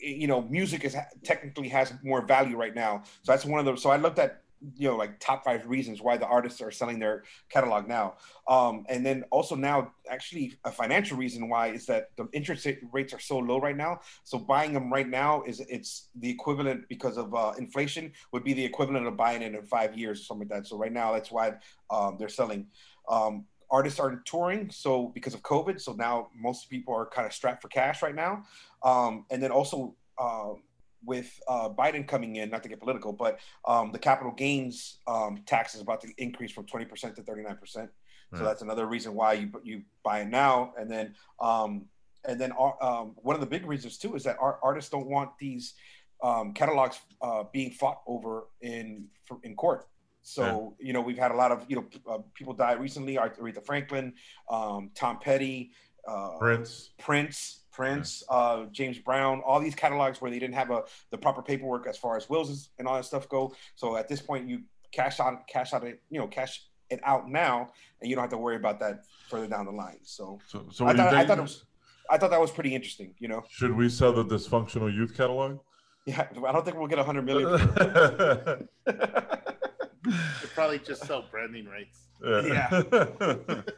you 0.00 0.26
know, 0.28 0.42
music 0.42 0.84
is 0.84 0.94
technically 1.24 1.68
has 1.70 1.92
more 2.04 2.22
value 2.24 2.56
right 2.56 2.74
now. 2.74 3.02
So 3.22 3.32
that's 3.32 3.44
one 3.44 3.58
of 3.58 3.66
those. 3.66 3.82
So 3.82 3.90
I 3.90 3.96
looked 3.96 4.18
at 4.20 4.42
you 4.74 4.88
know 4.88 4.96
like 4.96 5.18
top 5.20 5.44
five 5.44 5.66
reasons 5.66 6.00
why 6.00 6.16
the 6.16 6.26
artists 6.26 6.60
are 6.60 6.70
selling 6.70 6.98
their 6.98 7.24
catalog 7.48 7.88
now, 7.88 8.14
um, 8.48 8.84
and 8.88 9.04
then 9.04 9.24
also 9.30 9.54
now 9.54 9.92
actually 10.10 10.58
a 10.64 10.72
financial 10.72 11.16
reason 11.16 11.48
why 11.48 11.68
is 11.68 11.86
that 11.86 12.10
the 12.16 12.28
interest 12.32 12.66
rates 12.92 13.12
are 13.12 13.20
so 13.20 13.38
low 13.38 13.60
right 13.60 13.76
now. 13.76 14.00
So 14.24 14.38
buying 14.38 14.72
them 14.72 14.92
right 14.92 15.08
now 15.08 15.42
is 15.46 15.60
it's 15.60 16.08
the 16.16 16.30
equivalent 16.30 16.88
because 16.88 17.16
of 17.16 17.34
uh, 17.34 17.52
inflation 17.58 18.12
would 18.32 18.44
be 18.44 18.52
the 18.52 18.64
equivalent 18.64 19.06
of 19.06 19.16
buying 19.16 19.42
it 19.42 19.54
in 19.54 19.62
five 19.64 19.96
years 19.96 20.26
something 20.26 20.48
like 20.48 20.62
that. 20.62 20.68
So 20.68 20.76
right 20.76 20.92
now 20.92 21.12
that's 21.12 21.30
why 21.30 21.54
um, 21.90 22.16
they're 22.18 22.28
selling. 22.28 22.66
Um, 23.08 23.46
artists 23.70 24.00
aren't 24.00 24.24
touring 24.24 24.70
so 24.70 25.08
because 25.14 25.34
of 25.34 25.42
covid 25.42 25.80
so 25.80 25.92
now 25.92 26.28
most 26.34 26.70
people 26.70 26.94
are 26.94 27.06
kind 27.06 27.26
of 27.26 27.32
strapped 27.32 27.60
for 27.60 27.68
cash 27.68 28.02
right 28.02 28.14
now 28.14 28.42
um, 28.82 29.24
and 29.30 29.42
then 29.42 29.50
also 29.50 29.94
um, 30.18 30.62
with 31.04 31.38
uh, 31.48 31.68
biden 31.68 32.06
coming 32.06 32.36
in 32.36 32.50
not 32.50 32.62
to 32.62 32.68
get 32.68 32.78
political 32.80 33.12
but 33.12 33.38
um, 33.66 33.92
the 33.92 33.98
capital 33.98 34.32
gains 34.32 34.98
um, 35.06 35.42
tax 35.46 35.74
is 35.74 35.80
about 35.80 36.00
to 36.00 36.08
increase 36.18 36.52
from 36.52 36.66
20% 36.66 37.14
to 37.14 37.22
39% 37.22 37.88
so 38.36 38.44
that's 38.44 38.62
another 38.62 38.86
reason 38.86 39.14
why 39.14 39.34
you 39.34 39.50
you 39.62 39.82
buy 40.02 40.20
it 40.20 40.28
now. 40.28 40.74
And 40.78 40.90
then 40.90 41.14
um, 41.40 41.86
and 42.24 42.40
then 42.40 42.52
uh, 42.58 42.72
um, 42.80 43.14
one 43.16 43.34
of 43.34 43.40
the 43.40 43.46
big 43.46 43.66
reasons 43.66 43.96
too 43.96 44.14
is 44.16 44.24
that 44.24 44.36
our 44.38 44.58
artists 44.62 44.90
don't 44.90 45.06
want 45.06 45.30
these 45.38 45.74
um, 46.22 46.52
catalogs 46.52 47.00
uh, 47.22 47.44
being 47.52 47.70
fought 47.70 48.02
over 48.06 48.48
in 48.60 49.06
for, 49.24 49.38
in 49.44 49.54
court. 49.56 49.86
So 50.22 50.76
you 50.78 50.92
know 50.92 51.00
we've 51.00 51.16
had 51.16 51.30
a 51.30 51.36
lot 51.36 51.52
of 51.52 51.64
you 51.68 51.76
know 51.76 51.86
uh, 52.10 52.18
people 52.34 52.52
die 52.52 52.72
recently. 52.72 53.14
Aretha 53.16 53.64
Franklin, 53.64 54.12
um, 54.50 54.90
Tom 54.94 55.18
Petty, 55.20 55.70
uh, 56.06 56.36
Prince. 56.38 56.90
Prince, 56.98 57.60
Prince, 57.78 58.24
uh, 58.28 58.64
James 58.72 58.98
Brown. 58.98 59.40
All 59.46 59.60
these 59.60 59.76
catalogs 59.76 60.20
where 60.20 60.30
they 60.32 60.40
didn't 60.40 60.56
have 60.56 60.70
a 60.70 60.82
the 61.12 61.16
proper 61.16 61.42
paperwork 61.42 61.86
as 61.86 61.96
far 61.96 62.16
as 62.16 62.28
wills 62.28 62.70
and 62.78 62.88
all 62.88 62.96
that 62.96 63.04
stuff 63.04 63.28
go. 63.28 63.54
So 63.76 63.96
at 63.96 64.08
this 64.08 64.20
point, 64.20 64.48
you 64.48 64.62
cash 64.90 65.20
out, 65.20 65.46
cash 65.46 65.72
out 65.72 65.84
it, 65.84 66.02
you 66.10 66.18
know, 66.18 66.26
cash 66.26 66.64
it 66.90 67.00
out 67.04 67.30
now, 67.30 67.68
and 68.00 68.10
you 68.10 68.16
don't 68.16 68.24
have 68.24 68.30
to 68.32 68.36
worry 68.38 68.56
about 68.56 68.80
that 68.80 69.04
further 69.28 69.46
down 69.46 69.64
the 69.66 69.70
line. 69.72 70.00
So 70.02 70.40
So 70.48 70.66
so 70.72 70.84
I 70.84 70.88
what 70.88 70.96
do 70.96 71.02
you 71.02 71.08
thought, 71.08 71.14
I 71.14 71.24
thought 71.26 71.38
it 71.38 71.42
was, 71.42 71.64
I 72.10 72.18
thought 72.18 72.30
that 72.30 72.40
was 72.40 72.50
pretty 72.50 72.74
interesting. 72.74 73.14
You 73.20 73.28
know, 73.28 73.44
Should 73.48 73.76
we 73.76 73.88
sell 73.88 74.12
the 74.12 74.24
dysfunctional 74.24 74.92
youth 74.92 75.16
catalog? 75.16 75.60
Yeah, 76.04 76.26
I 76.48 76.52
don't 76.52 76.64
think 76.64 76.76
we'll 76.78 76.88
get 76.88 76.98
a 76.98 77.04
hundred 77.04 77.26
million. 77.26 77.58
for 77.58 78.68
They 78.86 80.48
probably 80.54 80.80
just 80.80 81.06
sell 81.06 81.26
branding 81.30 81.66
rights. 81.66 82.08
Yeah. 82.20 83.62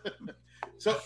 So 0.78 0.97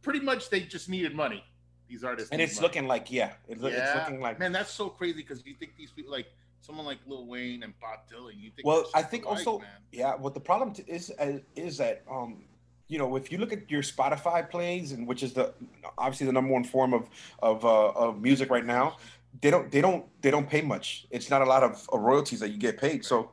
pretty 0.00 0.20
much 0.20 0.48
they 0.48 0.60
just 0.60 0.88
needed 0.88 1.14
money. 1.14 1.44
These 1.88 2.04
artists. 2.04 2.30
and 2.30 2.40
it's 2.40 2.56
money. 2.56 2.66
looking 2.66 2.86
like 2.86 3.10
yeah, 3.10 3.32
it 3.48 3.60
look, 3.60 3.72
it's 3.72 3.94
looking 3.94 4.20
like. 4.20 4.38
man, 4.38 4.52
that's 4.52 4.70
so 4.70 4.88
crazy 4.88 5.22
because 5.22 5.44
you 5.46 5.54
think 5.54 5.72
these 5.76 5.90
people 5.90 6.12
like 6.12 6.26
someone 6.60 6.84
like 6.84 6.98
Lil 7.06 7.26
Wayne 7.26 7.62
and 7.62 7.72
Bob 7.80 8.00
Dylan. 8.10 8.32
You 8.36 8.50
think 8.50 8.66
Well, 8.66 8.84
I 8.94 9.02
think 9.02 9.24
alike, 9.24 9.38
also- 9.38 9.58
man. 9.60 9.68
Yeah, 9.92 10.14
what 10.16 10.34
the 10.34 10.40
problem 10.40 10.72
t- 10.72 10.84
is 10.86 11.10
uh, 11.18 11.38
is 11.56 11.78
that 11.78 12.02
um, 12.10 12.44
you 12.88 12.98
know, 12.98 13.16
if 13.16 13.30
you 13.32 13.38
look 13.38 13.52
at 13.52 13.70
your 13.70 13.82
Spotify 13.82 14.48
plays, 14.48 14.92
and 14.92 15.06
which 15.06 15.22
is 15.22 15.32
the 15.32 15.52
obviously 15.96 16.26
the 16.26 16.32
number 16.32 16.52
one 16.52 16.64
form 16.64 16.92
of 16.94 17.08
of 17.40 17.64
uh, 17.64 17.88
of 17.90 18.20
music 18.20 18.50
right 18.50 18.66
now, 18.66 18.96
they 19.40 19.50
don't 19.50 19.70
they 19.70 19.80
don't 19.80 20.04
they 20.22 20.30
don't 20.30 20.48
pay 20.48 20.60
much. 20.60 21.06
It's 21.10 21.30
not 21.30 21.42
a 21.42 21.46
lot 21.46 21.62
of 21.62 21.88
uh, 21.92 21.98
royalties 21.98 22.40
that 22.40 22.50
you 22.50 22.58
get 22.58 22.78
paid. 22.78 23.04
So, 23.04 23.30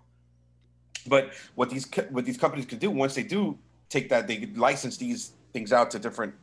but 1.08 1.34
what 1.56 1.70
these 1.70 1.86
co- 1.86 2.08
what 2.10 2.26
these 2.26 2.38
companies 2.38 2.66
can 2.66 2.80
do 2.80 2.90
once 2.92 3.16
they 3.16 3.24
do 3.24 3.58
take 3.90 4.10
that, 4.10 4.28
they 4.28 4.46
license 4.56 4.98
these 4.98 5.32
things 5.54 5.72
out 5.72 5.92
to 5.92 6.00
different 6.00 6.34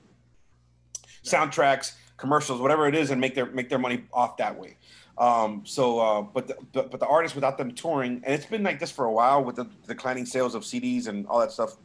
soundtracks, 1.24 1.92
commercials, 2.16 2.60
whatever 2.60 2.86
it 2.88 2.94
is, 2.94 3.10
and 3.10 3.20
make 3.20 3.34
their 3.34 3.46
make 3.46 3.68
their 3.68 3.78
money 3.78 4.04
off 4.12 4.36
that 4.36 4.58
way. 4.58 4.76
Um, 5.18 5.62
so, 5.64 5.98
uh, 5.98 6.22
but 6.22 6.48
the, 6.48 6.56
but 6.72 6.90
but 6.90 7.00
the 7.00 7.06
artists 7.06 7.34
without 7.34 7.58
them 7.58 7.72
touring, 7.72 8.22
and 8.24 8.34
it's 8.34 8.46
been 8.46 8.62
like 8.62 8.80
this 8.80 8.90
for 8.90 9.04
a 9.04 9.12
while 9.12 9.44
with 9.44 9.56
the 9.56 9.66
declining 9.86 10.26
sales 10.26 10.54
of 10.54 10.62
CDs 10.62 11.06
and 11.06 11.26
all 11.26 11.40
that 11.40 11.52
stuff. 11.52 11.76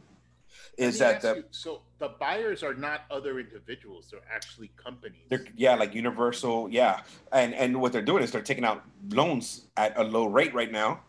Is 0.76 0.98
that 1.00 1.20
the, 1.20 1.36
you, 1.36 1.44
so? 1.50 1.82
The 1.98 2.10
buyers 2.20 2.62
are 2.62 2.74
not 2.74 3.02
other 3.10 3.40
individuals; 3.40 4.08
they're 4.10 4.20
actually 4.32 4.70
companies. 4.76 5.22
they're 5.28 5.44
yeah 5.56 5.74
like 5.74 5.94
Universal 5.94 6.70
yeah, 6.70 7.00
and 7.32 7.52
and 7.54 7.80
what 7.80 7.92
they're 7.92 8.02
doing 8.02 8.22
is 8.22 8.30
they're 8.30 8.40
taking 8.40 8.64
out 8.64 8.84
loans 9.10 9.66
at 9.76 9.98
a 9.98 10.04
low 10.04 10.26
rate 10.26 10.54
right 10.54 10.70
now 10.70 11.00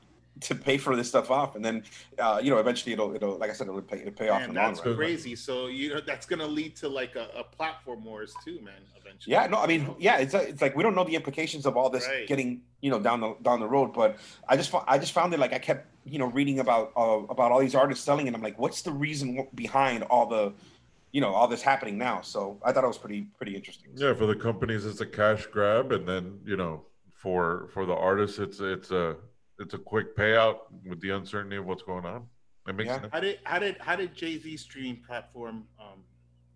to 0.41 0.55
pay 0.55 0.77
for 0.77 0.95
this 0.95 1.09
stuff 1.09 1.29
off, 1.31 1.55
and 1.55 1.63
then 1.63 1.83
uh, 2.17 2.39
you 2.41 2.49
know 2.49 2.57
eventually 2.57 2.93
it'll 2.93 3.13
it'll 3.15 3.37
like 3.37 3.49
I 3.49 3.53
said 3.53 3.67
it'll 3.67 3.81
pay 3.81 3.99
it'll 3.99 4.11
pay 4.13 4.29
off 4.29 4.41
Man, 4.41 4.49
in 4.49 4.55
the 4.55 4.61
long 4.61 4.69
that's 4.71 4.85
run. 4.85 4.95
crazy. 4.95 5.35
So 5.35 5.67
you 5.67 5.89
know 5.93 6.01
that's 6.01 6.25
gonna 6.25 6.47
lead 6.47 6.75
to 6.77 6.89
like 6.89 7.15
a, 7.15 7.27
a 7.35 7.43
platform 7.43 8.03
wars 8.05 8.33
too, 8.43 8.59
man. 8.61 8.81
Eventually. 8.99 9.33
Yeah, 9.33 9.47
no, 9.47 9.57
I 9.59 9.67
mean, 9.67 9.95
yeah, 9.99 10.17
it's 10.17 10.33
it's 10.33 10.61
like 10.61 10.75
we 10.75 10.83
don't 10.83 10.95
know 10.95 11.03
the 11.03 11.15
implications 11.15 11.65
of 11.65 11.75
all 11.77 11.89
this 11.89 12.07
Right. 12.07 12.27
getting 12.27 12.61
you 12.81 12.89
know 12.91 12.99
down 12.99 13.19
the 13.21 13.35
down 13.41 13.59
the 13.59 13.67
road, 13.67 13.93
but 13.93 14.17
I 14.47 14.55
just 14.55 14.69
fo- 14.69 14.85
I 14.87 14.97
just 14.97 15.13
found 15.13 15.33
it 15.33 15.39
like 15.39 15.53
I 15.53 15.59
kept 15.59 15.87
you 16.05 16.19
know 16.19 16.27
reading 16.27 16.59
about 16.59 16.91
uh, 16.95 17.21
about 17.29 17.51
all 17.51 17.59
these 17.59 17.75
artists 17.75 18.03
selling, 18.05 18.27
and 18.27 18.35
I'm 18.35 18.41
like, 18.43 18.57
what's 18.59 18.81
the 18.81 18.91
reason 18.91 19.47
behind 19.55 20.03
all 20.03 20.25
the 20.27 20.53
you 21.11 21.21
know 21.21 21.33
all 21.33 21.47
this 21.47 21.61
happening 21.61 21.97
now? 21.97 22.21
So 22.21 22.59
I 22.63 22.71
thought 22.71 22.83
it 22.83 22.87
was 22.87 22.97
pretty 22.97 23.23
pretty 23.37 23.55
interesting. 23.55 23.89
yeah, 23.95 24.13
for 24.13 24.25
the 24.25 24.35
companies, 24.35 24.85
it's 24.85 25.01
a 25.01 25.05
cash 25.05 25.45
grab, 25.47 25.91
and 25.91 26.07
then 26.07 26.39
you 26.45 26.55
know, 26.57 26.85
for 27.13 27.67
for 27.73 27.85
the 27.85 27.93
artists, 27.95 28.39
it's 28.39 28.59
it's 28.59 28.91
a 28.91 29.15
it's 29.59 29.73
a 29.73 29.77
quick 29.77 30.15
payout 30.15 30.59
with 30.85 30.99
the 31.01 31.09
uncertainty 31.11 31.57
of 31.57 31.65
what's 31.65 31.83
going 31.83 32.05
on. 32.05 32.27
It 32.67 32.75
makes 32.75 32.87
Yeah. 32.87 33.01
sense. 33.01 33.13
How 33.13 33.19
did 33.19 33.39
how 33.43 33.59
did 33.59 33.77
how 33.79 33.95
did 33.95 34.13
Jay 34.15 34.37
Z 34.37 34.57
stream 34.57 35.01
platform 35.05 35.67
um 35.79 36.03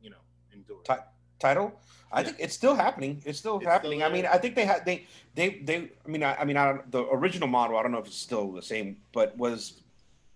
you 0.01 0.09
know 0.09 0.17
endure? 0.53 0.81
Ti- 0.83 1.03
Tidal. 1.39 1.73
I 2.11 2.23
think 2.23 2.37
it's 2.39 2.53
still 2.53 2.75
happening. 2.75 3.21
It's 3.25 3.39
still 3.39 3.57
It's 3.57 3.65
happening. 3.65 3.99
still 3.99 4.09
I 4.09 4.13
mean. 4.13 4.25
I 4.25 4.37
think 4.37 4.55
they 4.55 4.65
had 4.65 4.85
they 4.85 5.07
they 5.35 5.59
they. 5.63 5.89
I 6.05 6.07
mean, 6.07 6.23
I, 6.23 6.35
I 6.35 6.45
mean, 6.45 6.57
I 6.57 6.77
the 6.91 7.03
original 7.11 7.47
model. 7.47 7.77
I 7.77 7.81
don't 7.81 7.91
know 7.91 7.97
if 7.97 8.05
it's 8.07 8.15
still 8.15 8.51
the 8.51 8.61
same, 8.61 8.97
but 9.13 9.35
was 9.37 9.81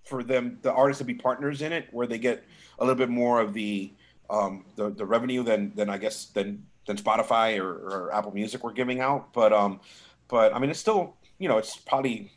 for 0.04 0.24
them 0.24 0.58
the 0.64 0.74
artists 0.74 1.00
to 1.00 1.06
be 1.06 1.14
partners 1.14 1.62
in 1.62 1.72
it, 1.72 1.88
where 1.92 2.08
they 2.08 2.18
get 2.18 2.44
a 2.80 2.84
little 2.84 2.98
bit 2.98 3.10
more 3.10 3.40
of 3.40 3.54
the 3.54 3.94
um 4.30 4.66
the, 4.76 4.90
the 4.90 5.06
revenue 5.06 5.44
than 5.44 5.72
than 5.76 5.90
I 5.90 5.98
guess 5.98 6.26
than 6.26 6.66
than 6.88 6.98
Spotify 6.98 7.60
or, 7.60 7.70
or 8.08 8.14
Apple 8.14 8.34
Music 8.34 8.64
were 8.64 8.74
giving 8.74 9.00
out. 9.00 9.32
But 9.32 9.54
um, 9.54 9.80
but 10.28 10.54
I 10.56 10.60
mean, 10.60 10.72
it's 10.72 10.80
still 10.80 11.16
you 11.38 11.48
know 11.48 11.58
it's 11.60 11.78
probably 11.78 12.32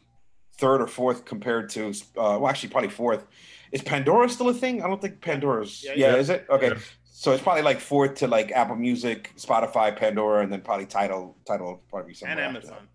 third 0.61 0.81
or 0.83 0.87
fourth 0.87 1.25
compared 1.25 1.69
to 1.71 1.89
uh, 2.17 2.39
well 2.41 2.49
actually 2.49 2.69
probably 2.71 2.91
fourth. 2.91 3.27
Is 3.73 3.83
Pandora 3.83 4.29
still 4.29 4.49
a 4.49 4.55
thing? 4.55 4.83
I 4.83 4.87
don't 4.89 5.01
think 5.01 5.21
Pandora's. 5.21 5.83
Yeah, 5.85 5.93
Yeah, 5.95 6.11
yeah. 6.13 6.17
is 6.17 6.29
it? 6.31 6.47
Okay. 6.51 6.69
Yeah. 6.69 6.79
So 7.05 7.33
it's 7.33 7.43
probably 7.43 7.63
like 7.63 7.81
fourth 7.81 8.15
to 8.17 8.27
like 8.27 8.51
Apple 8.53 8.77
Music, 8.77 9.33
Spotify, 9.37 9.95
Pandora, 9.95 10.43
and 10.43 10.53
then 10.53 10.61
probably 10.63 10.87
Tidal 10.87 11.37
Tidal 11.47 11.83
probably 11.91 12.15
somewhere 12.15 12.39
and. 12.39 12.57
Amazon. 12.57 12.89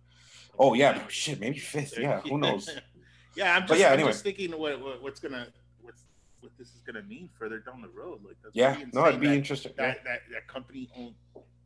Oh 0.58 0.74
yeah, 0.74 1.02
shit, 1.10 1.40
maybe 1.40 1.60
fifth. 1.60 1.98
Yeah, 2.00 2.22
who 2.22 2.38
knows? 2.38 2.70
yeah, 3.36 3.56
I'm 3.56 3.62
just, 3.64 3.70
But 3.70 3.80
yeah, 3.80 3.88
I'm 3.88 3.94
anyway. 3.94 4.12
just 4.12 4.24
thinking 4.24 4.52
what, 4.52 4.80
what 4.82 5.02
what's 5.04 5.20
gonna 5.20 5.48
what's 5.82 6.04
what 6.40 6.52
this 6.58 6.70
is 6.70 6.82
gonna 6.86 7.04
mean 7.04 7.30
further 7.38 7.60
down 7.60 7.82
the 7.82 7.90
road. 7.90 8.20
Like 8.26 8.38
that's 8.44 8.56
Yeah, 8.56 8.78
no, 8.94 9.08
it'd 9.08 9.20
be 9.20 9.28
that- 9.28 9.34
interesting. 9.36 9.74
Yeah. 9.78 9.88
that, 9.88 10.04
that 10.06 10.20
that 10.32 10.48
company 10.48 10.90
owned 10.98 11.16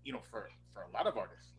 you 0.04 0.14
know 0.14 0.22
for 0.32 0.50
for 0.74 0.82
a 0.82 0.92
lot 0.94 1.06
of 1.08 1.18
artists 1.18 1.52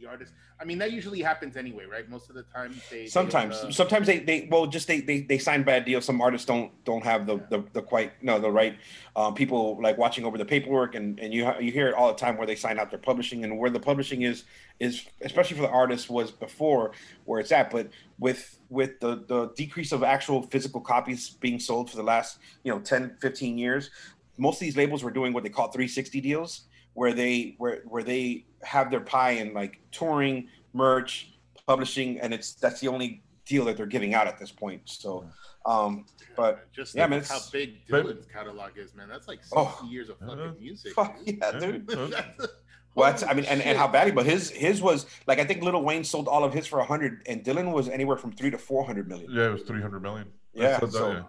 the 0.00 0.08
artists 0.08 0.34
i 0.60 0.64
mean 0.64 0.78
that 0.78 0.92
usually 0.92 1.20
happens 1.20 1.56
anyway 1.56 1.84
right 1.84 2.08
most 2.08 2.28
of 2.28 2.34
the 2.34 2.42
time 2.44 2.74
they 2.90 3.00
they 3.00 3.06
Sometimes, 3.08 3.58
own, 3.60 3.68
uh, 3.68 3.72
sometimes 3.72 4.06
they, 4.06 4.18
they 4.18 4.48
well 4.50 4.66
just 4.66 4.86
they, 4.86 5.00
they 5.00 5.20
they 5.20 5.38
sign 5.38 5.62
bad 5.62 5.84
deals. 5.84 6.04
Some 6.04 6.20
artists 6.20 6.46
don't 6.46 6.72
don't 6.84 7.04
have 7.04 7.26
the 7.26 7.36
the, 7.50 7.64
the 7.72 7.82
quite 7.82 8.12
no 8.22 8.38
the 8.38 8.50
right 8.50 8.78
um, 9.16 9.34
people 9.34 9.80
like 9.80 9.96
watching 9.98 10.24
over 10.24 10.38
the 10.38 10.44
paperwork 10.44 10.94
and 10.94 11.18
and 11.18 11.32
you 11.32 11.50
you 11.60 11.72
hear 11.72 11.88
it 11.88 11.94
all 11.94 12.08
the 12.08 12.18
time 12.18 12.36
where 12.36 12.46
they 12.46 12.56
sign 12.56 12.78
out 12.78 12.90
their 12.90 12.98
publishing 12.98 13.44
and 13.44 13.58
where 13.58 13.70
the 13.70 13.80
publishing 13.80 14.22
is 14.22 14.44
is 14.78 15.06
especially 15.22 15.56
for 15.56 15.62
the 15.62 15.70
artists 15.70 16.08
was 16.08 16.30
before 16.30 16.92
where 17.24 17.40
it's 17.40 17.52
at. 17.52 17.70
But 17.70 17.88
with 18.18 18.58
with 18.68 19.00
the 19.00 19.24
the 19.26 19.52
decrease 19.56 19.92
of 19.92 20.02
actual 20.02 20.42
physical 20.42 20.80
copies 20.80 21.30
being 21.30 21.58
sold 21.58 21.90
for 21.90 21.96
the 21.96 22.02
last 22.02 22.38
you 22.64 22.72
know 22.72 22.80
10, 22.80 23.16
15 23.20 23.58
years, 23.58 23.90
most 24.36 24.56
of 24.56 24.60
these 24.60 24.76
labels 24.76 25.02
were 25.02 25.10
doing 25.10 25.32
what 25.32 25.42
they 25.42 25.50
call 25.50 25.68
360 25.68 26.20
deals 26.20 26.62
where 26.94 27.12
they 27.12 27.54
where 27.58 27.82
where 27.86 28.02
they 28.02 28.44
have 28.62 28.90
their 28.90 29.00
pie 29.00 29.32
in 29.32 29.52
like 29.54 29.80
touring 29.90 30.48
merch 30.72 31.32
publishing 31.66 32.18
and 32.20 32.32
it's 32.34 32.54
that's 32.54 32.80
the 32.80 32.88
only 32.88 33.22
deal 33.46 33.64
that 33.64 33.76
they're 33.76 33.86
giving 33.86 34.14
out 34.14 34.26
at 34.26 34.38
this 34.38 34.50
point 34.52 34.80
so 34.84 35.24
um 35.66 36.04
but 36.36 36.70
just 36.72 36.94
yeah, 36.94 37.02
yeah, 37.02 37.06
man, 37.08 37.18
how 37.20 37.36
it's- 37.36 37.50
big 37.50 37.76
but- 37.88 38.06
Dylan's 38.06 38.26
catalog 38.26 38.70
is, 38.76 38.94
man. 38.94 39.08
That's 39.08 39.28
like 39.28 39.40
60 39.40 39.56
Oh. 39.56 39.86
years 39.90 40.08
of 40.08 40.18
fucking 40.18 40.40
Uh, 40.40 40.52
music. 40.58 40.92
fuck 40.94 41.16
dude. 41.24 41.38
yeah 41.40 41.58
dude 41.58 41.86
That's- 41.88 42.48
well 42.94 43.10
that's, 43.10 43.22
i 43.22 43.32
mean 43.34 43.44
and, 43.44 43.60
and 43.60 43.70
shit. 43.70 43.76
how 43.76 43.86
valuable 43.88 44.22
his 44.22 44.50
his 44.50 44.82
was 44.82 45.06
like 45.26 45.38
i 45.38 45.44
think 45.44 45.62
little 45.62 45.82
wayne 45.82 46.02
sold 46.04 46.26
all 46.28 46.44
of 46.44 46.52
his 46.52 46.66
for 46.66 46.76
a 46.78 46.82
100 46.82 47.22
and 47.28 47.44
dylan 47.44 47.72
was 47.72 47.88
anywhere 47.88 48.16
from 48.16 48.32
3 48.32 48.50
to 48.50 48.58
400 48.58 49.08
million 49.08 49.30
Yeah, 49.32 49.46
it 49.46 49.52
was 49.52 49.62
three 49.62 49.80
hundred 49.80 50.02
million. 50.02 50.26
Yeah, 50.54 50.70
That's- 50.72 50.92
so- 50.92 51.12
yeah. 51.12 51.22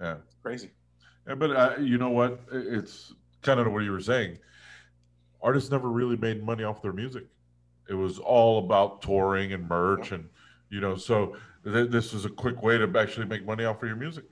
Yeah. 0.00 0.16
crazy 0.42 0.70
Yeah, 1.28 1.36
but 1.36 1.50
uh, 1.52 1.76
you 1.80 1.98
know 1.98 2.10
what? 2.10 2.40
It's 2.52 3.12
kind 3.42 3.60
of 3.60 3.70
what 3.72 3.84
you 3.84 3.92
were 3.92 4.00
saying. 4.00 4.38
Artists 5.42 5.70
never 5.70 5.88
really 5.90 6.16
made 6.16 6.42
money 6.44 6.64
off 6.64 6.82
their 6.82 6.92
music. 6.92 7.24
It 7.88 7.94
was 7.94 8.18
all 8.18 8.58
about 8.64 9.02
touring 9.02 9.52
and 9.52 9.68
merch, 9.68 10.12
and 10.12 10.28
you 10.70 10.80
know, 10.80 10.94
so 10.96 11.36
th- 11.64 11.90
this 11.90 12.12
is 12.14 12.24
a 12.24 12.30
quick 12.30 12.62
way 12.62 12.78
to 12.78 12.90
actually 12.98 13.26
make 13.26 13.44
money 13.44 13.64
off 13.64 13.82
of 13.82 13.88
your 13.88 13.96
music. 13.96 14.24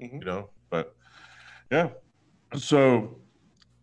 Mhm. 0.00 0.20
You 0.20 0.24
know, 0.24 0.50
but 0.70 0.94
yeah. 1.70 1.88
So, 2.56 3.18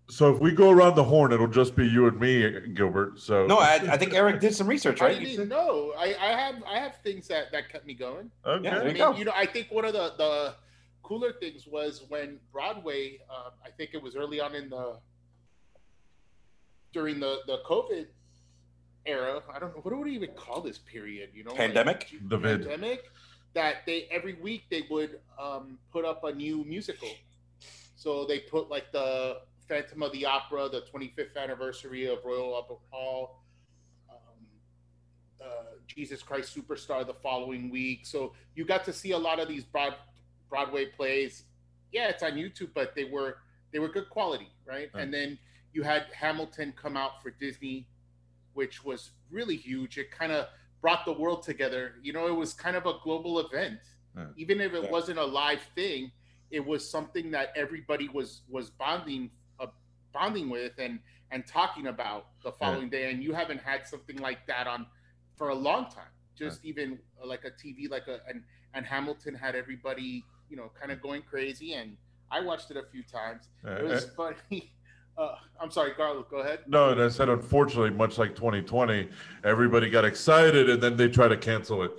so 0.09 0.33
if 0.33 0.39
we 0.41 0.51
go 0.51 0.69
around 0.69 0.95
the 0.95 1.03
horn, 1.03 1.31
it'll 1.33 1.47
just 1.47 1.75
be 1.75 1.85
you 1.87 2.07
and 2.07 2.19
me, 2.19 2.69
Gilbert. 2.73 3.19
So 3.19 3.45
no 3.45 3.57
I, 3.59 3.75
I 3.89 3.97
think 3.97 4.13
eric 4.13 4.39
did 4.39 4.55
some 4.55 4.67
research 4.67 5.01
I 5.01 5.05
right 5.05 5.13
didn't 5.15 5.27
You 5.27 5.33
even 5.33 5.49
know. 5.49 5.93
I, 5.97 6.15
I 6.19 6.27
have 6.39 6.63
I 6.67 6.77
have 6.79 6.95
things 7.03 7.27
that 7.27 7.51
that 7.51 7.69
kept 7.69 7.85
me 7.85 7.93
going. 7.93 8.31
okay. 8.45 8.63
Yeah, 8.63 8.75
there 8.75 8.79
I 8.83 8.87
you 8.87 8.93
mean, 8.93 8.97
go. 8.97 9.15
you 9.17 9.25
know, 9.25 9.33
I 9.35 9.45
think 9.45 9.67
one 9.71 9.85
of 9.85 9.93
the 9.93 10.13
the 10.17 10.55
cooler 11.03 11.33
things 11.33 11.67
was 11.67 12.05
when 12.09 12.39
Broadway. 12.51 13.19
Uh, 13.29 13.49
I 13.65 13.69
think 13.71 13.91
it 13.93 14.01
was 14.01 14.15
early 14.15 14.39
on 14.39 14.55
in 14.55 14.69
the 14.69 14.97
during 16.93 17.19
the 17.19 17.39
the 17.47 17.59
COVID 17.65 18.07
era. 19.05 19.41
I 19.53 19.59
don't 19.59 19.75
know 19.75 19.81
what 19.81 19.91
do 19.91 19.99
we 19.99 20.11
even 20.11 20.31
call 20.35 20.61
this 20.61 20.77
period. 20.77 21.31
You 21.33 21.43
know, 21.43 21.51
like, 21.51 21.59
Pandemic? 21.59 22.07
The 22.27 22.37
vid. 22.37 22.61
pandemic. 22.67 23.11
That 23.55 23.77
they 23.85 24.07
every 24.11 24.35
week 24.35 24.63
they 24.69 24.83
would 24.91 25.19
um, 25.39 25.79
put 25.91 26.05
up 26.05 26.23
a 26.23 26.31
new 26.31 26.63
musical. 26.65 27.09
So 27.95 28.25
they 28.25 28.39
put 28.39 28.69
like 28.69 28.91
the 28.91 29.41
Phantom 29.67 30.03
of 30.03 30.11
the 30.11 30.25
Opera, 30.25 30.69
the 30.69 30.81
25th 30.81 31.35
anniversary 31.35 32.05
of 32.05 32.19
Royal 32.23 32.55
Opera 32.55 32.77
Hall, 32.89 33.43
um, 34.09 34.17
uh, 35.43 35.45
Jesus 35.85 36.23
Christ 36.23 36.55
Superstar 36.55 37.05
the 37.05 37.13
following 37.13 37.69
week. 37.69 38.05
So 38.05 38.33
you 38.55 38.65
got 38.65 38.83
to 38.85 38.93
see 38.93 39.11
a 39.11 39.17
lot 39.17 39.39
of 39.39 39.47
these 39.47 39.63
broad 39.63 39.95
Broadway 40.49 40.85
plays. 40.85 41.43
Yeah, 41.91 42.09
it's 42.09 42.23
on 42.23 42.31
YouTube, 42.33 42.69
but 42.73 42.95
they 42.95 43.03
were 43.03 43.37
they 43.71 43.79
were 43.79 43.89
good 43.89 44.09
quality, 44.09 44.49
right? 44.65 44.89
Right. 44.93 45.03
And 45.03 45.13
then 45.13 45.37
you 45.73 45.83
had 45.83 46.03
Hamilton 46.13 46.73
come 46.75 46.97
out 46.97 47.21
for 47.21 47.31
Disney, 47.31 47.87
which 48.53 48.83
was 48.83 49.11
really 49.29 49.55
huge. 49.55 49.97
It 49.97 50.11
kind 50.11 50.31
of 50.31 50.47
brought 50.81 51.05
the 51.05 51.13
world 51.13 51.43
together. 51.43 51.95
You 52.01 52.13
know, 52.13 52.27
it 52.27 52.35
was 52.35 52.53
kind 52.53 52.75
of 52.75 52.85
a 52.85 52.93
global 53.03 53.39
event, 53.39 53.79
Yeah. 54.15 54.27
even 54.37 54.61
if 54.61 54.73
it 54.73 54.83
Yeah. 54.83 54.91
wasn't 54.91 55.19
a 55.19 55.25
live 55.25 55.61
thing. 55.75 56.11
It 56.51 56.65
was 56.65 56.89
something 56.89 57.29
that 57.31 57.53
everybody 57.55 58.09
was 58.09 58.41
was 58.49 58.71
bonding 58.71 59.29
uh, 59.59 59.67
bonding 60.11 60.49
with 60.49 60.79
and 60.79 60.99
and 61.31 61.45
talking 61.45 61.87
about 61.87 62.41
the 62.41 62.51
following 62.51 62.89
day. 62.89 63.11
And 63.11 63.23
you 63.23 63.33
haven't 63.33 63.61
had 63.61 63.87
something 63.87 64.17
like 64.17 64.47
that 64.47 64.65
on 64.65 64.87
for 65.35 65.49
a 65.49 65.55
long 65.55 65.91
time. 65.91 66.11
Just 66.35 66.65
even 66.65 66.97
uh, 67.21 67.27
like 67.27 67.45
a 67.45 67.51
TV, 67.51 67.87
like 67.89 68.07
a 68.07 68.21
and 68.27 68.43
and 68.73 68.85
Hamilton 68.85 69.35
had 69.35 69.55
everybody, 69.55 70.25
you 70.49 70.57
know, 70.57 70.69
kind 70.79 70.91
of 70.91 71.01
going 71.01 71.21
crazy. 71.21 71.73
And 71.73 71.95
I 72.31 72.39
watched 72.41 72.71
it 72.71 72.77
a 72.77 72.83
few 72.83 73.03
times. 73.03 73.49
Uh, 73.63 73.71
It 73.75 73.83
was 73.83 74.05
funny. 74.15 74.73
Uh, 75.19 75.35
I'm 75.59 75.69
sorry, 75.69 75.91
Carlos. 75.91 76.25
Go 76.31 76.37
ahead. 76.37 76.59
No, 76.67 76.89
and 76.91 77.01
I 77.01 77.09
said 77.09 77.27
unfortunately, 77.29 77.89
much 77.89 78.17
like 78.17 78.35
2020, 78.35 79.09
everybody 79.43 79.89
got 79.89 80.05
excited 80.05 80.69
and 80.69 80.81
then 80.81 80.95
they 80.95 81.09
try 81.09 81.27
to 81.27 81.35
cancel 81.37 81.83
it. 81.83 81.91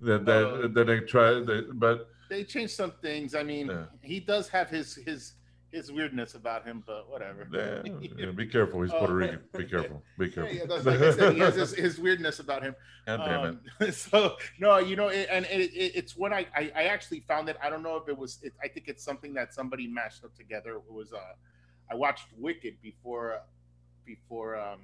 Then 0.00 0.24
then, 0.24 0.44
Uh, 0.44 0.68
then 0.70 0.86
they 0.86 1.00
try, 1.00 1.40
they, 1.40 1.62
but 1.72 2.08
They 2.28 2.44
changed 2.44 2.74
some 2.74 2.92
things. 3.02 3.34
I 3.34 3.42
mean, 3.42 3.68
Yeah. 3.68 3.86
he 4.02 4.20
does 4.20 4.48
have 4.50 4.68
his 4.68 4.94
his 4.94 5.34
his 5.72 5.90
weirdness 5.92 6.34
about 6.34 6.64
him, 6.66 6.82
but 6.86 7.08
whatever. 7.08 7.46
yeah, 7.52 7.82
yeah, 8.18 8.30
be 8.32 8.46
careful. 8.56 8.82
He's 8.82 8.90
Puerto 8.90 9.12
Uh, 9.12 9.16
Rican. 9.16 9.40
Be 9.56 9.64
careful. 9.64 10.02
Be 10.18 10.28
careful. 10.28 10.52
yeah, 10.54 10.64
that's 10.66 10.84
like 10.84 11.00
I 11.00 11.12
said. 11.12 11.32
He 11.34 11.38
has 11.40 11.54
his, 11.54 11.72
his 11.74 11.98
weirdness 11.98 12.40
about 12.40 12.62
him. 12.62 12.74
God 13.06 13.18
damn 13.24 13.44
it. 13.46 13.86
Um, 13.86 13.92
so 14.06 14.36
no, 14.58 14.78
you 14.78 14.96
know, 14.96 15.08
it, 15.08 15.28
and 15.30 15.46
it, 15.46 15.70
it, 15.72 15.92
it's 15.94 16.16
when 16.16 16.32
I, 16.32 16.46
I 16.56 16.72
I 16.74 16.82
actually 16.94 17.20
found 17.20 17.48
it. 17.48 17.56
I 17.62 17.70
don't 17.70 17.82
know 17.84 17.96
if 17.96 18.08
it 18.08 18.18
was. 18.18 18.38
It, 18.42 18.52
I 18.62 18.68
think 18.68 18.88
it's 18.88 19.02
something 19.04 19.32
that 19.34 19.54
somebody 19.54 19.86
mashed 19.86 20.24
up 20.24 20.34
together. 20.34 20.72
It 20.74 20.92
was. 20.92 21.12
Uh, 21.12 21.18
I 21.90 21.94
watched 21.94 22.26
Wicked 22.38 22.80
before, 22.82 23.40
before 24.06 24.56
um, 24.58 24.80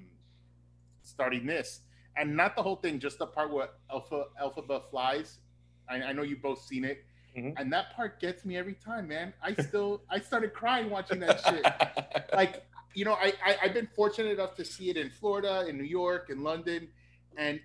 starting 1.03 1.47
this, 1.47 1.81
and 2.17 2.37
not 2.37 2.57
the 2.57 2.63
whole 2.63 2.77
thing, 2.77 2.99
just 2.99 3.19
the 3.19 3.27
part 3.27 3.53
where 3.53 3.69
Alpha 3.91 4.25
Elphaba 4.43 4.83
flies. 4.91 5.39
I, 5.89 6.03
I 6.03 6.13
know 6.13 6.23
you 6.23 6.37
both 6.37 6.63
seen 6.63 6.85
it, 6.85 7.05
Mhm. 7.37 7.55
and 7.59 7.73
that 7.73 7.95
part 7.95 8.19
gets 8.19 8.45
me 8.45 8.57
every 8.57 8.75
time, 8.75 9.07
man. 9.09 9.33
I 9.43 9.53
still 9.55 10.03
I 10.11 10.19
started 10.21 10.53
crying 10.55 10.91
watching 10.91 11.21
that 11.21 11.41
shit 11.41 11.65
like 12.35 12.65
you 12.95 13.05
know 13.05 13.13
I, 13.13 13.35
I 13.45 13.57
i've 13.63 13.75
been 13.75 13.89
fortunate 13.95 14.33
enough 14.33 14.55
to 14.55 14.65
see 14.65 14.89
it 14.89 14.97
in 14.97 15.11
florida 15.11 15.67
in 15.69 15.77
new 15.77 15.85
york 15.85 16.31
in 16.31 16.43
london 16.43 16.89
and 17.37 17.61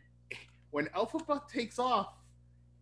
when 0.71 0.88
Elphaba 0.88 1.48
takes 1.48 1.79
off 1.79 2.10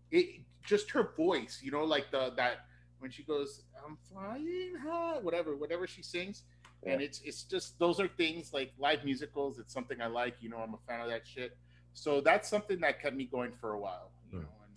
it 0.09 0.41
just 0.65 0.89
her 0.91 1.11
voice 1.15 1.59
you 1.63 1.69
know 1.69 1.83
like 1.83 2.09
the 2.09 2.33
that 2.37 2.65
when 2.99 3.09
she 3.11 3.23
goes 3.23 3.63
i'm 3.85 3.97
flying 4.11 4.73
high 4.81 5.17
whatever 5.21 5.55
whatever 5.55 5.87
she 5.87 6.01
sings 6.03 6.43
and 6.85 7.01
it's 7.01 7.21
it's 7.25 7.43
just 7.43 7.77
those 7.79 7.99
are 7.99 8.07
things 8.07 8.53
like 8.53 8.71
live 8.77 9.03
musicals 9.03 9.59
it's 9.59 9.73
something 9.73 9.99
i 10.01 10.07
like 10.07 10.35
you 10.39 10.49
know 10.49 10.57
i'm 10.57 10.73
a 10.73 10.77
fan 10.87 11.01
of 11.01 11.09
that 11.09 11.25
shit 11.25 11.57
so 11.93 12.21
that's 12.21 12.47
something 12.47 12.79
that 12.79 13.01
kept 13.01 13.15
me 13.15 13.25
going 13.25 13.51
for 13.59 13.73
a 13.73 13.79
while 13.79 14.11
you 14.31 14.37
Yeah. 14.37 14.43
know 14.43 14.49
and 14.63 14.73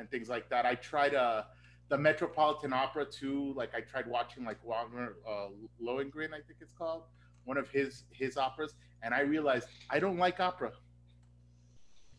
and 0.00 0.10
things 0.10 0.28
like 0.28 0.48
that 0.50 0.64
i 0.66 0.74
tried 0.74 1.14
uh 1.14 1.42
the 1.90 1.96
Metropolitan 1.96 2.74
Opera 2.74 3.06
too. 3.06 3.54
Like 3.56 3.74
I 3.74 3.80
tried 3.80 4.06
watching 4.06 4.44
like 4.44 4.58
Wagner 4.62 5.14
uh, 5.26 5.48
Lohengrin, 5.82 6.34
I 6.34 6.42
think 6.46 6.58
it's 6.60 6.74
called, 6.76 7.04
one 7.44 7.56
of 7.56 7.70
his 7.70 8.02
his 8.10 8.36
operas, 8.36 8.74
and 9.02 9.14
I 9.14 9.20
realized 9.20 9.68
I 9.88 9.98
don't 9.98 10.18
like 10.18 10.38
opera. 10.38 10.72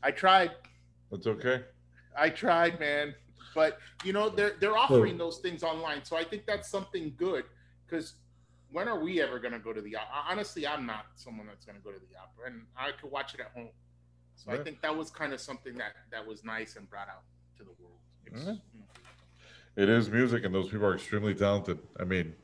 I 0.01 0.09
tried, 0.09 0.49
That's 1.11 1.27
okay. 1.27 1.65
I 2.17 2.31
tried, 2.31 2.79
man. 2.79 3.13
But 3.55 3.79
you 4.03 4.13
know 4.13 4.29
they're 4.29 4.55
they're 4.59 4.77
offering 4.77 5.17
those 5.17 5.37
things 5.39 5.63
online, 5.63 6.03
so 6.03 6.15
I 6.17 6.23
think 6.23 6.45
that's 6.45 6.69
something 6.69 7.13
good. 7.17 7.45
Because 7.85 8.13
when 8.71 8.87
are 8.87 8.99
we 8.99 9.21
ever 9.21 9.39
gonna 9.39 9.59
go 9.59 9.73
to 9.73 9.81
the 9.81 9.95
opera? 9.95 10.23
Honestly, 10.29 10.67
I'm 10.67 10.85
not 10.85 11.05
someone 11.15 11.47
that's 11.47 11.65
gonna 11.65 11.79
go 11.83 11.91
to 11.91 11.99
the 11.99 12.17
opera, 12.17 12.51
and 12.51 12.61
I 12.77 12.91
could 12.99 13.11
watch 13.11 13.33
it 13.33 13.39
at 13.39 13.51
home. 13.55 13.69
So 14.35 14.51
I 14.51 14.57
think 14.63 14.81
that 14.81 14.95
was 14.95 15.09
kind 15.09 15.33
of 15.33 15.41
something 15.41 15.75
that 15.75 15.93
that 16.11 16.25
was 16.25 16.43
nice 16.43 16.75
and 16.75 16.89
brought 16.89 17.09
out 17.09 17.23
to 17.57 17.63
the 17.63 17.71
world. 17.81 17.97
It's, 18.25 18.43
Yeah. 18.45 18.51
you 18.73 18.79
know. 18.79 18.85
It 19.75 19.89
is 19.89 20.09
music, 20.09 20.45
and 20.45 20.53
those 20.53 20.69
people 20.69 20.85
are 20.85 20.95
extremely 20.95 21.33
talented. 21.35 21.79
I 21.99 22.03
mean, 22.03 22.35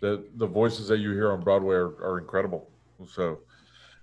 the 0.00 0.28
the 0.36 0.46
voices 0.46 0.88
that 0.88 0.98
you 0.98 1.12
hear 1.12 1.30
on 1.32 1.40
Broadway 1.42 1.76
are, 1.76 1.88
are 2.04 2.18
incredible. 2.18 2.70
So 3.06 3.40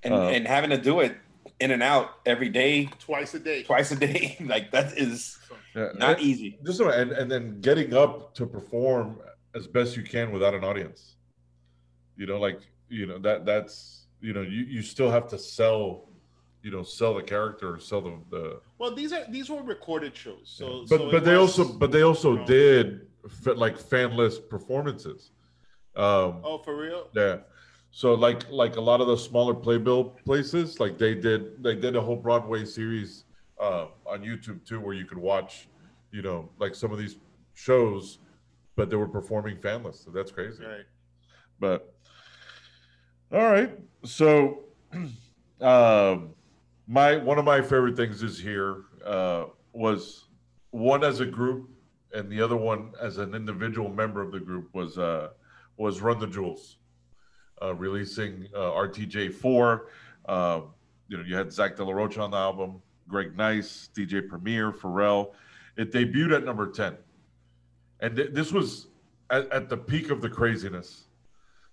and 0.04 0.14
Uh, 0.14 0.28
and 0.28 0.48
having 0.48 0.70
to 0.70 0.78
do 0.78 1.00
it 1.02 1.18
in 1.60 1.72
and 1.72 1.84
out 1.84 2.12
every 2.26 2.50
day, 2.50 2.90
twice 3.00 3.34
a 3.34 3.40
day. 3.40 3.64
twice 3.64 3.92
a 3.92 3.96
day, 3.96 4.38
like 4.46 4.72
that 4.72 4.98
is 4.98 5.38
yeah, 5.76 5.90
not 5.98 6.18
and- 6.18 6.22
easy. 6.22 6.60
Just 6.66 6.80
and 6.80 7.12
and 7.12 7.30
then 7.32 7.60
getting 7.62 7.94
up 7.94 8.34
to 8.36 8.46
perform 8.46 9.20
as 9.56 9.68
best 9.68 9.98
you 9.98 10.04
can 10.04 10.32
without 10.32 10.54
an 10.54 10.64
audience. 10.64 11.16
You 12.18 12.26
know, 12.28 12.40
like 12.40 12.60
you 12.90 13.06
know 13.06 13.18
that 13.20 13.46
that's 13.46 14.08
you 14.22 14.34
know 14.34 14.42
you 14.42 14.64
you 14.66 14.82
still 14.82 15.10
have 15.12 15.28
to 15.30 15.38
sell, 15.38 16.10
you 16.64 16.72
know, 16.72 16.84
sell 16.84 17.14
the 17.14 17.24
character, 17.24 17.80
sell 17.80 18.02
the 18.02 18.18
the. 18.30 18.62
well, 18.78 18.94
these 18.94 19.14
are 19.14 19.26
these 19.30 19.50
were 19.50 19.62
recorded 19.64 20.16
shows, 20.16 20.42
so 20.44 20.86
but 20.90 21.00
so 21.00 21.12
but 21.12 21.16
it 21.18 21.24
they 21.26 21.38
was- 21.38 21.58
also 21.60 21.74
but 21.74 21.92
they 21.92 22.02
also 22.02 22.32
you 22.34 22.40
know. 22.40 22.46
did 22.46 23.08
like 23.46 23.78
fanless 23.78 24.36
performances. 24.50 25.32
Um, 25.96 26.42
oh 26.44 26.62
for 26.64 26.76
real. 26.78 27.10
Yeah. 27.14 27.38
So 27.92 28.14
like 28.14 28.50
like 28.50 28.76
a 28.76 28.82
lot 28.82 29.02
of 29.02 29.08
the 29.08 29.18
smaller 29.18 29.54
playbill 29.54 30.04
places, 30.26 30.80
like 30.80 30.98
they 30.98 31.16
did 31.16 31.64
they 31.64 31.76
did 31.76 31.96
a 31.96 32.02
whole 32.02 32.16
Broadway 32.16 32.66
series 32.66 33.26
uh, 33.60 33.88
on 34.06 34.22
YouTube 34.22 34.66
too, 34.66 34.80
where 34.80 34.94
you 34.94 35.06
could 35.06 35.18
watch, 35.18 35.68
you 36.12 36.22
know, 36.22 36.50
like 36.60 36.76
some 36.76 36.92
of 36.92 37.00
these 37.00 37.18
shows, 37.56 38.20
but 38.76 38.90
they 38.90 38.96
were 38.96 39.08
performing 39.08 39.58
fanless. 39.58 40.04
So 40.06 40.12
that's 40.12 40.32
crazy. 40.32 40.64
Right. 40.64 40.86
But 41.60 41.94
all 43.32 43.50
right. 43.50 43.78
So 44.06 44.64
um 45.62 46.30
my 46.88 47.18
one 47.18 47.38
of 47.38 47.46
my 47.46 47.62
favorite 47.62 47.96
things 47.96 48.24
is 48.24 48.40
here 48.40 48.84
uh 49.06 49.46
was 49.74 50.30
one 50.72 51.04
as 51.04 51.20
a 51.20 51.26
group 51.26 51.70
and 52.14 52.32
the 52.32 52.42
other 52.42 52.56
one 52.56 52.92
as 53.02 53.18
an 53.18 53.36
individual 53.36 53.90
member 53.90 54.22
of 54.22 54.32
the 54.32 54.40
group 54.40 54.70
was 54.74 54.98
uh 54.98 55.30
was 55.78 56.02
Run 56.02 56.20
the 56.20 56.28
Jewels. 56.28 56.79
Uh 57.62 57.76
releasing 57.76 58.48
uh 58.56 58.72
RTJ4. 58.72 59.82
Um, 60.28 60.74
you 61.08 61.18
know, 61.18 61.24
you 61.24 61.36
had 61.36 61.52
Zach 61.52 61.76
De 61.76 61.84
La 61.84 61.92
Rocha 61.92 62.22
on 62.22 62.32
the 62.32 62.38
album, 62.38 62.82
Greg 63.08 63.36
Nice, 63.36 63.90
DJ 63.96 64.28
Premier, 64.28 64.72
Pharrell. 64.72 65.32
It 65.76 65.92
debuted 65.92 66.36
at 66.36 66.46
number 66.46 66.72
10. 66.72 66.98
And 68.00 68.16
th- 68.16 68.30
this 68.32 68.52
was 68.52 68.88
at, 69.30 69.52
at 69.52 69.70
the 69.70 69.78
peak 69.78 70.12
of 70.12 70.22
the 70.22 70.30
craziness. 70.30 71.06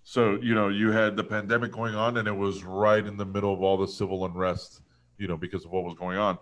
So, 0.03 0.39
you 0.41 0.55
know, 0.55 0.69
you 0.69 0.91
had 0.91 1.15
the 1.15 1.23
pandemic 1.23 1.71
going 1.71 1.93
on, 1.93 2.17
and 2.17 2.27
it 2.27 2.35
was 2.35 2.63
right 2.63 3.05
in 3.05 3.17
the 3.17 3.25
middle 3.25 3.53
of 3.53 3.61
all 3.61 3.77
the 3.77 3.87
civil 3.87 4.25
unrest, 4.25 4.81
you 5.17 5.27
know, 5.27 5.37
because 5.37 5.65
of 5.65 5.71
what 5.71 5.83
was 5.83 5.95
going 5.95 6.17
on. 6.17 6.37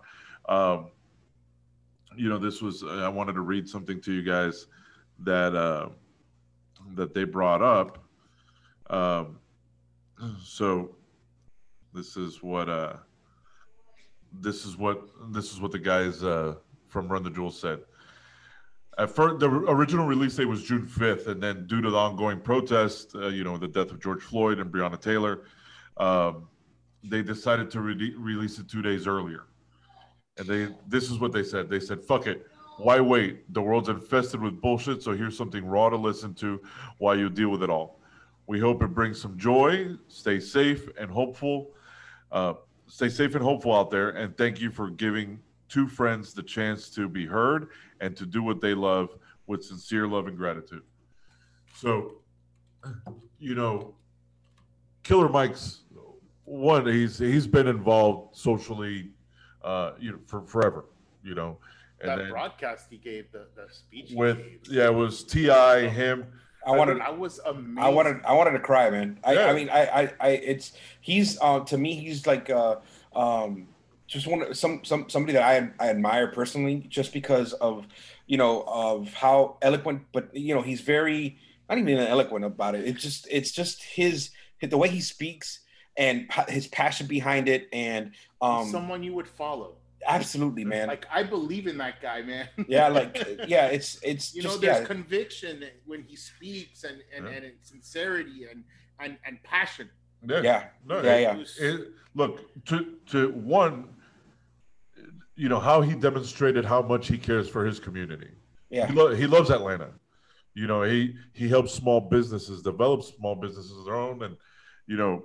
Um, 0.48 0.90
you 2.16 2.28
know, 2.28 2.38
this 2.38 2.62
was, 2.62 2.84
I 2.84 3.08
wanted 3.08 3.34
to 3.34 3.40
read 3.40 3.68
something 3.68 4.00
to 4.02 4.12
you 4.12 4.22
guys 4.22 4.68
that, 5.24 5.54
uh, 5.54 5.88
that 6.94 7.12
they 7.12 7.24
brought 7.24 7.60
up. 7.60 8.05
Um, 8.90 9.38
so 10.42 10.96
this 11.92 12.16
is 12.16 12.42
what, 12.42 12.68
uh, 12.68 12.94
this 14.32 14.64
is 14.64 14.76
what, 14.76 15.02
this 15.32 15.52
is 15.52 15.60
what 15.60 15.72
the 15.72 15.78
guys, 15.78 16.22
uh, 16.22 16.56
from 16.88 17.08
Run 17.08 17.22
the 17.22 17.30
Jewels 17.30 17.58
said. 17.58 17.80
At 18.98 19.10
first, 19.10 19.40
the 19.40 19.48
original 19.48 20.06
release 20.06 20.36
date 20.36 20.46
was 20.46 20.62
June 20.62 20.86
5th, 20.86 21.26
and 21.26 21.42
then 21.42 21.66
due 21.66 21.82
to 21.82 21.90
the 21.90 21.96
ongoing 21.96 22.40
protest, 22.40 23.14
uh, 23.14 23.28
you 23.28 23.44
know, 23.44 23.58
the 23.58 23.68
death 23.68 23.90
of 23.90 24.00
George 24.00 24.22
Floyd 24.22 24.58
and 24.58 24.72
Breonna 24.72 25.00
Taylor, 25.00 25.42
um, 25.98 26.48
they 27.04 27.22
decided 27.22 27.70
to 27.72 27.80
re- 27.80 28.14
release 28.16 28.58
it 28.58 28.68
two 28.68 28.80
days 28.80 29.06
earlier. 29.06 29.44
And 30.38 30.46
they, 30.46 30.68
this 30.88 31.10
is 31.10 31.18
what 31.18 31.32
they 31.32 31.42
said. 31.42 31.68
They 31.68 31.80
said, 31.80 32.02
"Fuck 32.02 32.26
it, 32.26 32.46
why 32.78 33.00
wait? 33.00 33.52
The 33.52 33.60
world's 33.60 33.88
infested 33.88 34.40
with 34.40 34.60
bullshit, 34.60 35.02
so 35.02 35.12
here's 35.12 35.36
something 35.36 35.64
raw 35.64 35.88
to 35.88 35.96
listen 35.96 36.34
to 36.34 36.60
while 36.98 37.16
you 37.16 37.30
deal 37.30 37.48
with 37.48 37.62
it 37.62 37.70
all. 37.70 38.00
We 38.46 38.60
hope 38.60 38.82
it 38.82 38.94
brings 38.94 39.20
some 39.20 39.36
joy. 39.36 39.96
Stay 40.08 40.40
safe 40.40 40.88
and 40.98 41.10
hopeful. 41.10 41.72
Uh, 42.30 42.54
stay 42.86 43.08
safe 43.08 43.34
and 43.34 43.42
hopeful 43.42 43.74
out 43.74 43.90
there. 43.90 44.10
And 44.10 44.36
thank 44.36 44.60
you 44.60 44.70
for 44.70 44.90
giving 44.90 45.40
two 45.68 45.88
friends 45.88 46.32
the 46.32 46.42
chance 46.42 46.90
to 46.90 47.08
be 47.08 47.26
heard 47.26 47.68
and 48.00 48.16
to 48.16 48.26
do 48.26 48.42
what 48.42 48.60
they 48.60 48.74
love 48.74 49.10
with 49.46 49.64
sincere 49.64 50.06
love 50.06 50.26
and 50.28 50.36
gratitude. 50.36 50.82
So, 51.74 52.18
you 53.38 53.54
know, 53.54 53.94
Killer 55.02 55.28
Mike's 55.28 55.82
one. 56.44 56.86
He's 56.86 57.18
he's 57.18 57.46
been 57.46 57.66
involved 57.66 58.36
socially, 58.36 59.10
uh, 59.62 59.92
you 60.00 60.12
know, 60.12 60.18
for 60.26 60.42
forever. 60.42 60.86
You 61.22 61.34
know, 61.34 61.58
and 62.00 62.20
that 62.20 62.30
broadcast 62.30 62.86
he 62.90 62.98
gave, 62.98 63.30
the, 63.32 63.46
the 63.54 63.72
speech 63.72 64.12
with 64.14 64.38
yeah, 64.68 64.86
it 64.86 64.94
was 64.94 65.24
T.I. 65.24 65.88
him. 65.88 66.26
I 66.66 66.72
wanted 66.72 67.00
I 67.00 67.10
was 67.10 67.38
amazed. 67.46 67.78
I 67.78 67.88
wanted 67.88 68.24
I 68.24 68.32
wanted 68.32 68.52
to 68.52 68.58
cry, 68.58 68.90
man. 68.90 69.18
I, 69.24 69.34
Yeah. 69.34 69.46
I 69.46 69.52
mean 69.54 69.70
I, 69.70 69.82
I 69.82 70.12
I 70.20 70.28
it's 70.30 70.72
he's 71.00 71.38
uh 71.40 71.60
to 71.60 71.78
me 71.78 71.94
he's 71.94 72.26
like 72.26 72.50
uh 72.50 72.76
um 73.14 73.68
just 74.08 74.26
one 74.26 74.52
some 74.54 74.84
some 74.84 75.08
somebody 75.08 75.32
that 75.34 75.42
I 75.42 75.70
I 75.78 75.90
admire 75.90 76.28
personally 76.28 76.86
just 76.88 77.12
because 77.12 77.52
of 77.54 77.86
you 78.26 78.36
know 78.36 78.64
of 78.66 79.14
how 79.14 79.58
eloquent 79.62 80.02
but 80.12 80.34
you 80.34 80.54
know 80.54 80.62
he's 80.62 80.80
very 80.80 81.38
not 81.68 81.78
even 81.78 81.98
eloquent 81.98 82.44
about 82.44 82.74
it. 82.74 82.84
It's 82.86 83.02
just 83.02 83.28
it's 83.30 83.52
just 83.52 83.82
his 83.82 84.30
the 84.60 84.78
way 84.78 84.88
he 84.88 85.00
speaks 85.00 85.60
and 85.96 86.26
his 86.48 86.66
passion 86.66 87.06
behind 87.06 87.48
it 87.48 87.68
and 87.72 88.12
um 88.40 88.68
someone 88.70 89.02
you 89.02 89.14
would 89.14 89.28
follow. 89.28 89.76
Absolutely 90.06 90.64
man. 90.64 90.88
Like 90.88 91.06
I 91.10 91.22
believe 91.22 91.66
in 91.66 91.78
that 91.78 92.00
guy, 92.02 92.22
man. 92.22 92.48
yeah, 92.68 92.88
like 92.88 93.16
yeah, 93.48 93.66
it's 93.66 93.98
it's 94.02 94.34
you 94.34 94.42
know, 94.42 94.56
there's 94.56 94.80
yeah. 94.80 94.84
conviction 94.84 95.64
when 95.84 96.02
he 96.02 96.16
speaks 96.16 96.84
and 96.84 96.98
and, 97.14 97.26
Yeah. 97.26 97.32
and 97.32 97.52
sincerity 97.62 98.46
and 98.50 98.64
and 99.00 99.18
and 99.26 99.42
passion. 99.42 99.88
Yeah, 100.26 100.40
yeah. 100.42 100.64
no, 100.86 101.02
Yeah, 101.02 101.14
it- 101.16 101.22
yeah. 101.22 101.36
It 101.68 101.74
it- 101.80 101.88
look 102.14 102.64
to 102.66 102.96
to 103.10 103.30
one, 103.32 103.88
you 105.34 105.48
know 105.48 105.60
how 105.60 105.80
he 105.82 105.94
demonstrated 105.94 106.64
how 106.64 106.82
much 106.82 107.08
he 107.08 107.18
cares 107.18 107.48
for 107.48 107.64
his 107.64 107.78
community. 107.78 108.30
Yeah. 108.70 108.86
he, 108.88 108.94
lo- 108.94 109.14
he 109.14 109.26
loves 109.26 109.50
Atlanta. 109.50 109.90
You 110.54 110.66
know, 110.66 110.82
he 110.82 111.14
he 111.34 111.48
helps 111.48 111.72
small 111.74 112.00
businesses 112.00 112.62
develop 112.62 113.02
small 113.02 113.34
businesses 113.34 113.76
of 113.78 113.84
their 113.84 113.96
own, 113.96 114.22
and 114.22 114.36
you 114.86 114.96
know, 114.96 115.24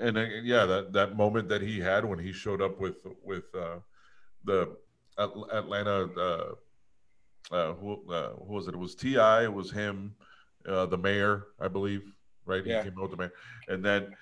and, 0.00 0.16
and 0.16 0.46
yeah, 0.46 0.66
that 0.66 0.92
that 0.92 1.16
moment 1.16 1.48
that 1.48 1.62
he 1.62 1.80
had 1.80 2.04
when 2.04 2.18
he 2.18 2.32
showed 2.32 2.62
up 2.62 2.80
with 2.80 2.96
with 3.22 3.44
uh, 3.54 3.78
the 4.44 4.76
Atlanta. 5.18 6.08
Uh, 6.18 6.54
uh, 7.50 7.74
who, 7.74 8.00
uh, 8.10 8.30
who 8.46 8.54
was 8.54 8.68
it? 8.68 8.74
It 8.74 8.78
was 8.78 8.94
Ti. 8.94 9.16
It 9.16 9.52
was 9.52 9.70
him, 9.70 10.14
uh, 10.66 10.86
the 10.86 10.96
mayor, 10.96 11.48
I 11.60 11.68
believe. 11.68 12.12
Right? 12.46 12.64
Yeah. 12.64 12.82
He 12.82 12.88
came 12.88 12.98
out 12.98 13.02
with 13.02 13.10
the 13.12 13.16
mayor, 13.16 13.32
and 13.68 13.84
then 13.84 14.14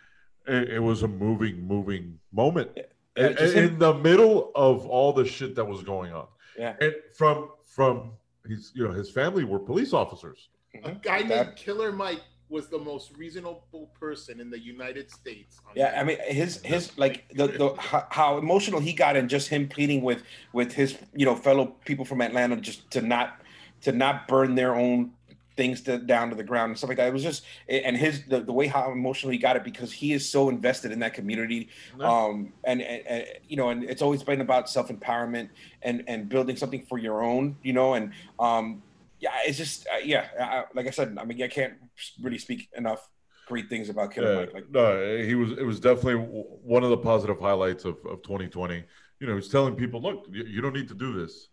it, 0.46 0.70
it 0.70 0.78
was 0.78 1.02
a 1.02 1.08
moving, 1.08 1.66
moving 1.66 2.18
moment 2.32 2.70
Yeah, 2.76 3.28
in, 3.28 3.36
just 3.36 3.56
in 3.56 3.78
the 3.78 3.94
middle 3.94 4.52
of 4.54 4.86
all 4.86 5.12
the 5.12 5.24
shit 5.24 5.54
that 5.56 5.64
was 5.64 5.82
going 5.82 6.12
on. 6.12 6.26
Yeah. 6.58 6.76
And 6.80 6.94
from 7.14 7.50
from 7.64 8.12
his 8.46 8.72
you 8.74 8.86
know 8.86 8.92
his 8.92 9.10
family 9.10 9.44
were 9.44 9.58
police 9.58 9.92
officers. 9.92 10.48
A 10.84 10.92
guy 10.92 11.22
named 11.22 11.56
Killer 11.56 11.92
Mike 11.92 12.22
was 12.50 12.68
the 12.68 12.78
most 12.78 13.16
reasonable 13.16 13.90
person 13.98 14.40
in 14.40 14.50
the 14.50 14.58
United 14.58 15.10
States. 15.10 15.60
Yeah. 15.74 15.96
I 15.98 16.04
mean 16.04 16.18
his 16.26 16.60
his 16.62 16.96
like 16.98 17.28
the, 17.34 17.46
the 17.46 17.74
how, 17.78 18.06
how 18.10 18.38
emotional 18.38 18.80
he 18.80 18.92
got 18.92 19.16
and 19.16 19.30
just 19.30 19.48
him 19.48 19.68
pleading 19.68 20.02
with 20.02 20.22
with 20.52 20.72
his 20.72 20.98
you 21.14 21.24
know 21.24 21.36
fellow 21.36 21.66
people 21.84 22.04
from 22.04 22.20
Atlanta 22.20 22.56
just 22.56 22.90
to 22.90 23.00
not 23.00 23.40
to 23.82 23.92
not 23.92 24.28
burn 24.28 24.56
their 24.56 24.74
own 24.74 25.12
things 25.56 25.82
to, 25.82 25.98
down 25.98 26.30
to 26.30 26.36
the 26.36 26.42
ground 26.42 26.70
and 26.70 26.78
stuff 26.78 26.88
like 26.88 26.96
that. 26.96 27.08
It 27.08 27.12
was 27.12 27.22
just 27.22 27.44
and 27.68 27.96
his 27.96 28.24
the, 28.26 28.40
the 28.40 28.52
way 28.52 28.66
how 28.66 28.90
emotional 28.90 29.30
he 29.30 29.38
got 29.38 29.56
it 29.56 29.64
because 29.64 29.92
he 29.92 30.12
is 30.12 30.28
so 30.28 30.48
invested 30.48 30.90
in 30.90 30.98
that 31.00 31.14
community. 31.14 31.68
Um 32.00 32.52
and, 32.64 32.82
and, 32.82 33.06
and 33.06 33.26
you 33.48 33.56
know 33.56 33.70
and 33.70 33.84
it's 33.84 34.02
always 34.02 34.22
been 34.22 34.40
about 34.40 34.68
self 34.68 34.88
empowerment 34.88 35.50
and 35.82 36.02
and 36.08 36.28
building 36.28 36.56
something 36.56 36.82
for 36.82 36.98
your 36.98 37.22
own 37.22 37.56
you 37.62 37.72
know 37.72 37.94
and 37.94 38.12
um 38.38 38.82
yeah 39.20 39.30
it's 39.46 39.58
just 39.58 39.86
uh, 39.86 39.98
yeah 40.02 40.26
I, 40.40 40.64
like 40.74 40.86
I 40.86 40.90
said 40.90 41.16
I 41.20 41.24
mean 41.24 41.42
I 41.42 41.48
can't 41.48 41.74
really 42.22 42.38
speak 42.38 42.68
enough 42.76 43.08
great 43.50 43.68
things 43.68 43.88
about 43.88 44.14
Killer 44.14 44.32
Yeah, 44.32 44.40
Mike 44.40 44.54
like 44.54 44.70
no, 44.70 45.16
he 45.18 45.34
was. 45.34 45.50
It 45.52 45.66
was 45.66 45.80
definitely 45.80 46.14
one 46.14 46.84
of 46.84 46.90
the 46.90 46.96
positive 46.96 47.38
highlights 47.38 47.84
of, 47.84 47.96
of 48.06 48.22
2020. 48.22 48.84
You 49.18 49.26
know, 49.26 49.34
he's 49.34 49.48
telling 49.48 49.74
people, 49.74 50.00
look, 50.00 50.26
you, 50.30 50.62
don't 50.62 50.72
need 50.72 50.88
to 50.88 50.94
do 50.94 51.12
this. 51.20 51.48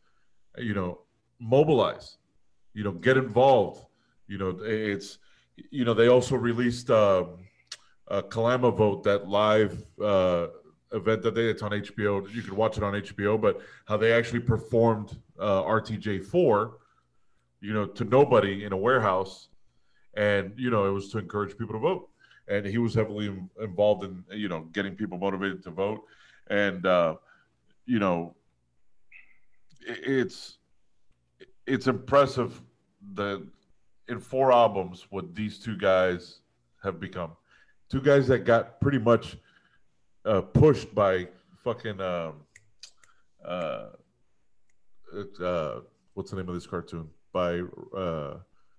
You 0.57 0.73
know, 0.73 1.01
mobilize. 1.39 2.17
You 2.73 2.83
know, 2.86 2.91
get 2.91 3.17
involved. 3.17 3.86
You 4.27 4.38
know, 4.38 4.60
it's. 4.62 5.17
You 5.71 5.86
know, 5.86 5.95
they 5.95 6.07
also 6.07 6.36
released 6.36 6.91
um, 6.91 7.39
a 8.10 8.21
Calamavote, 8.21 9.01
that 9.03 9.27
live 9.27 9.83
uh, 10.01 10.47
event 10.93 11.23
that 11.23 11.33
they. 11.33 11.45
It's 11.49 11.63
on 11.63 11.71
HBO. 11.71 12.31
You 12.33 12.43
can 12.43 12.55
watch 12.55 12.77
it 12.77 12.83
on 12.83 12.93
HBO. 12.93 13.41
But 13.41 13.60
how 13.88 13.97
they 13.97 14.13
actually 14.13 14.41
performed 14.41 15.17
uh, 15.39 15.63
RTJ 15.63 16.25
four. 16.25 16.77
You 17.60 17.73
know, 17.73 17.88
to 17.88 18.03
nobody 18.05 18.65
in 18.65 18.71
a 18.71 18.77
warehouse, 18.77 19.49
and 20.17 20.53
you 20.58 20.69
know, 20.69 20.86
it 20.86 20.91
was 20.91 21.10
to 21.12 21.19
encourage 21.19 21.58
people 21.58 21.73
to 21.75 21.80
vote. 21.80 22.10
And 22.49 22.65
he 22.65 22.77
was 22.77 22.93
heavily 22.93 23.27
in- 23.27 23.49
involved 23.62 24.03
in 24.03 24.23
you 24.32 24.49
know 24.49 24.62
getting 24.73 24.95
people 24.95 25.17
motivated 25.17 25.63
to 25.63 25.71
vote. 25.71 26.01
And 26.49 26.86
uh 26.86 27.15
you 27.86 27.99
know 27.99 28.36
i- 29.89 30.03
it's 30.19 30.58
it's 31.65 31.88
impressive 31.88 32.62
that 33.13 33.45
in 34.08 34.19
four 34.19 34.51
albums 34.51 35.08
what 35.10 35.36
these 35.36 35.60
two 35.60 35.77
guys 35.77 36.39
have 36.84 36.99
become. 36.99 37.32
Two 37.89 38.01
guys 38.01 38.27
that 38.27 38.39
got 38.39 38.80
pretty 38.82 38.99
much 38.99 39.38
uh 40.25 40.41
pushed 40.41 40.93
by 40.95 41.27
fucking 41.63 41.99
um 42.01 42.34
uh, 43.45 43.89
it, 45.13 45.39
uh 45.41 45.82
what's 46.13 46.32
the 46.32 46.38
name 46.38 46.49
of 46.49 46.56
this 46.56 46.67
cartoon? 46.67 47.10
By 47.32 47.62
uh 47.95 48.38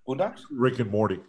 Boondocks? 0.09 0.40
rick 0.51 0.79
and 0.79 0.90
morty 0.90 1.21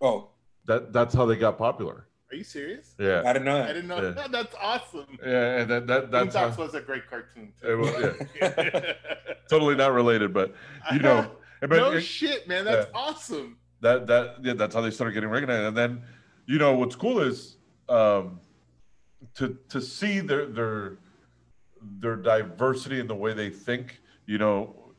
Oh, 0.00 0.28
that 0.66 0.92
that's 0.92 1.14
how 1.14 1.24
they 1.26 1.36
got 1.36 1.56
popular 1.58 2.06
Are 2.30 2.36
you 2.36 2.44
serious? 2.44 2.94
yeah 2.98 3.22
I 3.24 3.32
didn't 3.32 3.46
know 3.46 3.56
I 3.56 3.62
that. 3.62 3.72
didn't 3.72 3.88
know 3.88 4.02
Yeah. 4.02 4.10
that. 4.10 4.30
That's 4.32 4.54
awesome. 4.60 5.18
Yeah, 5.24 5.56
and 5.60 5.70
that, 5.70 5.86
that 5.86 6.10
that's 6.10 6.36
how, 6.36 6.50
was 6.56 6.74
a 6.74 6.80
great 6.80 7.08
cartoon. 7.08 7.52
it 7.62 7.74
was, 7.74 7.90
yeah, 8.40 8.50
too. 8.50 8.92
totally 9.50 9.74
not 9.74 9.92
related, 9.92 10.32
but 10.34 10.54
you 10.92 10.98
know, 11.00 11.30
but 11.60 11.70
no 11.70 11.92
it- 11.92 12.02
shit, 12.02 12.46
man. 12.46 12.64
That's 12.64 12.86
Yeah. 12.92 13.00
awesome. 13.00 13.56
that 13.80 14.06
that 14.08 14.36
yeah, 14.44 14.52
that's 14.54 14.74
how 14.74 14.82
they 14.82 14.90
started 14.90 15.14
getting 15.14 15.30
recognized. 15.30 15.66
And 15.68 15.76
then, 15.76 16.02
you 16.46 16.58
know, 16.58 16.74
what's 16.76 16.94
cool 16.96 17.20
is 17.20 17.56
um, 17.88 18.40
to 19.36 19.56
to 19.70 19.80
see 19.80 20.20
their 20.20 20.46
their 20.46 20.98
their 22.00 22.16
diversity 22.16 23.00
in 23.00 23.06
the 23.06 23.14
way 23.14 23.32
they 23.32 23.50
think. 23.50 24.00
You 24.26 24.36
know, 24.38 24.92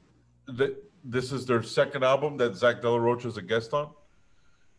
that 0.48 0.76
this 1.10 1.32
is 1.32 1.45
their 1.45 1.63
second 1.63 2.04
album 2.04 2.38
that 2.38 2.56
Zach 2.56 2.82
De 2.82 2.89
La 2.89 2.98
Rocha 2.98 3.28
is 3.28 3.38
a 3.38 3.41
guest 3.41 3.74
on. 3.74 3.89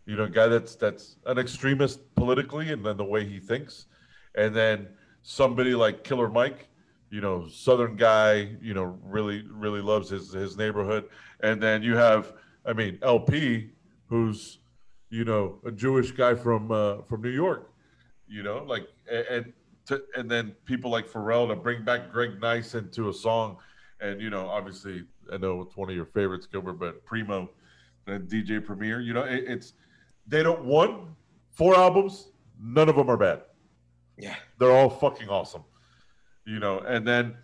You 0.06 0.16
know, 0.16 0.26
guy 0.26 0.46
that's 0.46 0.76
that's 0.76 1.16
an 1.26 1.38
extremist 1.38 2.00
politically, 2.14 2.72
and 2.72 2.84
then 2.84 2.96
the 2.96 3.04
way 3.04 3.24
he 3.24 3.38
thinks, 3.38 3.86
and 4.34 4.54
then 4.54 4.88
somebody 5.22 5.74
like 5.74 6.04
Killer 6.04 6.28
Mike, 6.28 6.68
you 7.10 7.20
know, 7.20 7.46
Southern 7.48 7.96
guy, 7.96 8.56
you 8.62 8.74
know, 8.74 8.98
really 9.04 9.44
really 9.50 9.80
loves 9.80 10.08
his 10.08 10.32
his 10.32 10.56
neighborhood, 10.56 11.08
and 11.40 11.62
then 11.62 11.82
you 11.82 11.96
have, 11.96 12.32
I 12.64 12.72
mean, 12.72 12.98
LP, 13.02 13.70
who's, 14.06 14.58
you 15.10 15.24
know, 15.24 15.58
a 15.64 15.70
Jewish 15.70 16.12
guy 16.12 16.34
from 16.34 16.70
uh, 16.70 17.02
from 17.02 17.22
New 17.22 17.30
York, 17.30 17.72
you 18.26 18.42
know, 18.42 18.64
like 18.66 18.88
and 19.10 19.52
to, 19.86 20.02
and 20.16 20.30
then 20.30 20.54
people 20.64 20.90
like 20.90 21.08
Pharrell 21.08 21.48
to 21.48 21.56
bring 21.56 21.84
back 21.84 22.10
Greg 22.10 22.40
Nice 22.40 22.74
into 22.74 23.10
a 23.10 23.12
song, 23.12 23.58
and 24.00 24.20
you 24.20 24.30
know, 24.30 24.48
obviously, 24.48 25.04
I 25.32 25.36
know 25.36 25.60
it's 25.62 25.76
one 25.76 25.88
of 25.88 25.96
your 25.96 26.06
favorites, 26.06 26.46
Gilbert, 26.46 26.74
but 26.74 27.04
Primo, 27.04 27.50
and 28.06 28.28
DJ 28.28 28.64
Premier, 28.64 29.00
you 29.00 29.12
know, 29.12 29.22
it, 29.22 29.44
it's 29.46 29.74
they 30.26 30.42
don't 30.42 30.64
one 30.64 31.14
four 31.50 31.76
albums, 31.76 32.28
none 32.60 32.88
of 32.88 32.96
them 32.96 33.08
are 33.10 33.16
bad 33.16 33.42
Yeah. 34.16 34.34
they're 34.58 34.72
all 34.72 34.88
fucking 34.90 35.28
awesome. 35.28 35.64
You 36.46 36.58
know, 36.58 36.78
and 36.80 37.06
then, 37.06 37.36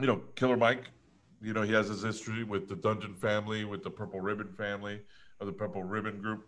you 0.00 0.06
know, 0.06 0.22
Killer 0.34 0.56
Mike, 0.56 0.90
you 1.40 1.52
know, 1.52 1.62
he 1.62 1.72
has 1.72 1.88
his 1.88 2.02
history 2.02 2.44
with 2.44 2.68
the 2.68 2.76
Dungeon 2.76 3.14
family, 3.14 3.64
with 3.64 3.82
the 3.82 3.90
Purple 3.90 4.20
Ribbon 4.20 4.52
family, 4.56 5.00
or 5.40 5.46
the 5.46 5.52
Purple 5.52 5.84
Ribbon 5.84 6.20
group, 6.20 6.46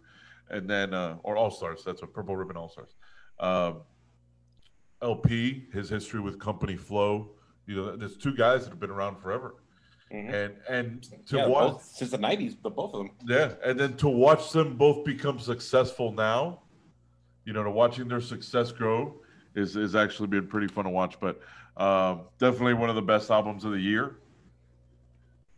and 0.50 0.68
then, 0.68 0.92
uh, 0.92 1.16
or 1.22 1.36
All 1.36 1.50
Stars, 1.50 1.82
that's 1.84 2.02
what 2.02 2.12
Purple 2.12 2.36
Ribbon 2.36 2.56
All 2.56 2.68
Stars. 2.68 2.94
Um, 3.40 3.82
LP, 5.00 5.66
his 5.72 5.88
history 5.88 6.20
with 6.20 6.38
Company 6.38 6.76
Flow, 6.76 7.30
you 7.66 7.76
know, 7.76 7.96
there's 7.96 8.16
two 8.16 8.34
guys 8.34 8.64
that 8.64 8.70
have 8.70 8.80
been 8.80 8.90
around 8.90 9.18
forever. 9.20 9.54
Mhm. 10.12 10.32
And 10.34 10.54
and 10.68 11.26
to 11.28 11.36
yeah, 11.36 11.46
watch 11.46 11.72
both, 11.72 11.82
since 11.84 12.10
the 12.10 12.18
'90s, 12.18 12.56
the 12.62 12.68
both 12.70 12.92
of 12.92 12.98
them. 13.00 13.10
yeah, 13.26 13.54
and 13.64 13.80
then 13.80 13.96
to 13.96 14.08
watch 14.08 14.52
them 14.52 14.76
both 14.76 15.04
become 15.04 15.38
successful 15.38 16.12
now, 16.12 16.60
you 17.44 17.52
know, 17.54 17.62
to 17.64 17.70
watching 17.70 18.08
their 18.08 18.20
success 18.20 18.72
grow 18.72 19.20
is 19.54 19.74
is 19.76 19.94
actually 19.94 20.26
been 20.28 20.46
pretty 20.46 20.68
fun 20.68 20.84
to 20.84 20.90
watch. 20.90 21.18
But 21.18 21.40
um, 21.78 22.22
definitely 22.38 22.74
one 22.74 22.90
of 22.90 22.96
the 22.96 23.02
best 23.02 23.30
albums 23.30 23.64
of 23.64 23.72
the 23.72 23.80
year. 23.80 24.16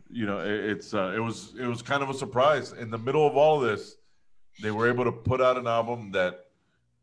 You 0.09 0.25
know, 0.25 0.39
it, 0.39 0.51
it's 0.51 0.93
uh, 0.93 1.11
it 1.13 1.19
was 1.19 1.53
it 1.59 1.65
was 1.65 1.81
kind 1.81 2.01
of 2.01 2.09
a 2.09 2.13
surprise 2.13 2.71
in 2.71 2.89
the 2.89 2.97
middle 2.97 3.27
of 3.27 3.35
all 3.35 3.61
of 3.61 3.69
this. 3.69 3.97
They 4.61 4.71
were 4.71 4.87
able 4.87 5.03
to 5.03 5.11
put 5.11 5.41
out 5.41 5.57
an 5.57 5.67
album 5.67 6.11
that 6.13 6.45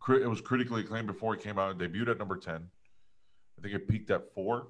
cri- 0.00 0.22
it 0.22 0.26
was 0.26 0.40
critically 0.40 0.80
acclaimed 0.80 1.06
before 1.06 1.34
it 1.34 1.42
came 1.42 1.58
out. 1.58 1.78
It 1.82 1.92
debuted 1.92 2.08
at 2.12 2.18
number 2.18 2.38
ten. 2.38 2.70
I 3.58 3.62
think 3.62 3.74
it 3.74 3.86
peaked 3.88 4.10
at 4.10 4.32
four, 4.34 4.68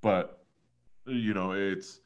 but 0.00 0.41
you 1.06 1.34
know, 1.34 1.52
it's 1.52 2.00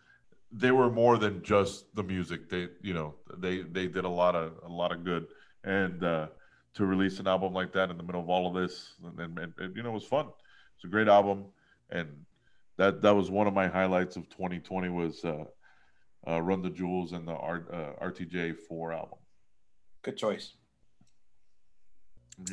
they 0.52 0.70
were 0.70 0.90
more 0.90 1.18
than 1.18 1.42
just 1.42 1.94
the 1.94 2.02
music. 2.02 2.48
They, 2.48 2.68
you 2.82 2.94
know, 2.94 3.14
they 3.36 3.62
they 3.62 3.86
did 3.86 4.04
a 4.04 4.08
lot 4.08 4.34
of 4.34 4.52
a 4.64 4.72
lot 4.72 4.92
of 4.92 5.04
good, 5.04 5.26
and 5.64 6.02
uh, 6.02 6.28
to 6.74 6.86
release 6.86 7.18
an 7.18 7.26
album 7.26 7.52
like 7.52 7.72
that 7.72 7.90
in 7.90 7.96
the 7.96 8.02
middle 8.02 8.20
of 8.20 8.28
all 8.28 8.46
of 8.46 8.54
this, 8.54 8.94
and, 9.18 9.38
and, 9.38 9.54
and, 9.58 9.76
you 9.76 9.82
know, 9.82 9.90
it 9.90 9.94
was 9.94 10.04
fun. 10.04 10.26
It's 10.76 10.84
a 10.84 10.88
great 10.88 11.08
album, 11.08 11.46
and 11.90 12.08
that 12.76 13.02
that 13.02 13.14
was 13.14 13.30
one 13.30 13.46
of 13.46 13.54
my 13.54 13.66
highlights 13.66 14.16
of 14.16 14.28
2020 14.30 14.88
was 14.90 15.24
uh, 15.24 15.44
uh, 16.28 16.40
Run 16.40 16.62
the 16.62 16.70
Jewels 16.70 17.12
and 17.12 17.26
the 17.26 17.32
R, 17.32 17.64
uh, 17.72 18.04
RTJ 18.04 18.56
four 18.68 18.92
album. 18.92 19.18
Good 20.02 20.16
choice. 20.16 20.52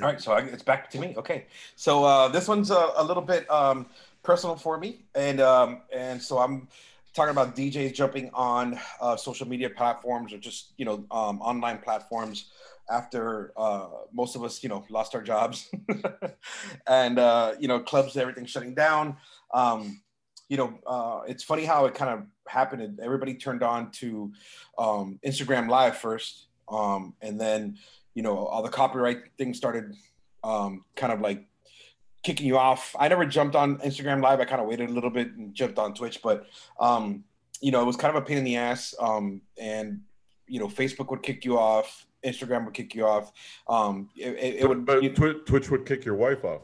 All 0.01 0.08
right, 0.08 0.21
so 0.21 0.32
I, 0.32 0.39
it's 0.39 0.63
back 0.63 0.89
to 0.91 0.99
me. 0.99 1.13
Okay, 1.17 1.45
so 1.75 2.06
uh, 2.06 2.29
this 2.29 2.47
one's 2.47 2.71
a, 2.71 2.93
a 2.95 3.03
little 3.03 3.21
bit 3.21 3.49
um, 3.51 3.88
personal 4.23 4.55
for 4.55 4.77
me, 4.77 5.05
and 5.15 5.39
um, 5.39 5.81
and 5.93 6.21
so 6.21 6.39
I'm 6.39 6.67
talking 7.13 7.31
about 7.31 7.55
DJs 7.55 7.93
jumping 7.93 8.29
on 8.33 8.79
uh, 8.99 9.15
social 9.15 9.47
media 9.47 9.69
platforms 9.69 10.33
or 10.33 10.38
just 10.38 10.73
you 10.77 10.86
know 10.86 11.05
um, 11.12 11.41
online 11.41 11.79
platforms 11.79 12.49
after 12.89 13.53
uh, 13.55 13.88
most 14.12 14.36
of 14.36 14.43
us 14.43 14.63
you 14.63 14.69
know 14.69 14.83
lost 14.89 15.13
our 15.15 15.21
jobs, 15.21 15.69
and 16.88 17.19
uh, 17.19 17.53
you 17.59 17.67
know 17.67 17.79
clubs 17.79 18.17
everything 18.17 18.45
shutting 18.45 18.73
down. 18.73 19.17
Um, 19.53 20.01
you 20.49 20.57
know, 20.57 20.77
uh, 20.86 21.21
it's 21.27 21.43
funny 21.43 21.65
how 21.65 21.86
it 21.86 21.95
kind 21.95 22.12
of 22.12 22.25
happened. 22.47 22.99
Everybody 23.01 23.36
turned 23.36 23.63
on 23.63 23.91
to 23.91 24.31
um, 24.77 25.19
Instagram 25.25 25.69
Live 25.69 25.97
first, 25.97 26.47
um, 26.69 27.13
and 27.21 27.39
then 27.39 27.77
you 28.15 28.23
know 28.23 28.45
all 28.45 28.63
the 28.63 28.69
copyright 28.69 29.19
things 29.38 29.57
started 29.57 29.95
um, 30.43 30.83
kind 30.95 31.13
of 31.13 31.21
like 31.21 31.45
kicking 32.23 32.47
you 32.47 32.57
off. 32.57 32.95
I 32.99 33.07
never 33.07 33.25
jumped 33.25 33.55
on 33.55 33.77
Instagram 33.79 34.21
Live. 34.23 34.39
I 34.39 34.45
kind 34.45 34.62
of 34.62 34.67
waited 34.67 34.89
a 34.89 34.93
little 34.93 35.09
bit 35.09 35.33
and 35.33 35.53
jumped 35.53 35.77
on 35.77 35.93
Twitch, 35.93 36.21
but 36.23 36.45
um, 36.79 37.23
you 37.62 37.71
know 37.71 37.81
it 37.81 37.86
was 37.86 37.95
kind 37.97 38.15
of 38.15 38.21
a 38.23 38.25
pain 38.25 38.38
in 38.38 38.43
the 38.43 38.55
ass. 38.57 38.95
Um, 38.99 39.41
and 39.59 40.01
you 40.47 40.59
know, 40.59 40.67
Facebook 40.67 41.09
would 41.09 41.23
kick 41.23 41.45
you 41.45 41.57
off, 41.57 42.05
Instagram 42.25 42.65
would 42.65 42.73
kick 42.73 42.93
you 42.95 43.05
off. 43.07 43.31
Um, 43.67 44.09
it, 44.17 44.33
it, 44.36 44.55
it 44.62 44.67
would, 44.69 44.86
but 44.86 45.01
you- 45.03 45.13
Twi- 45.13 45.39
Twitch 45.45 45.69
would 45.69 45.86
kick 45.86 46.03
your 46.05 46.15
wife 46.15 46.43
off. 46.43 46.62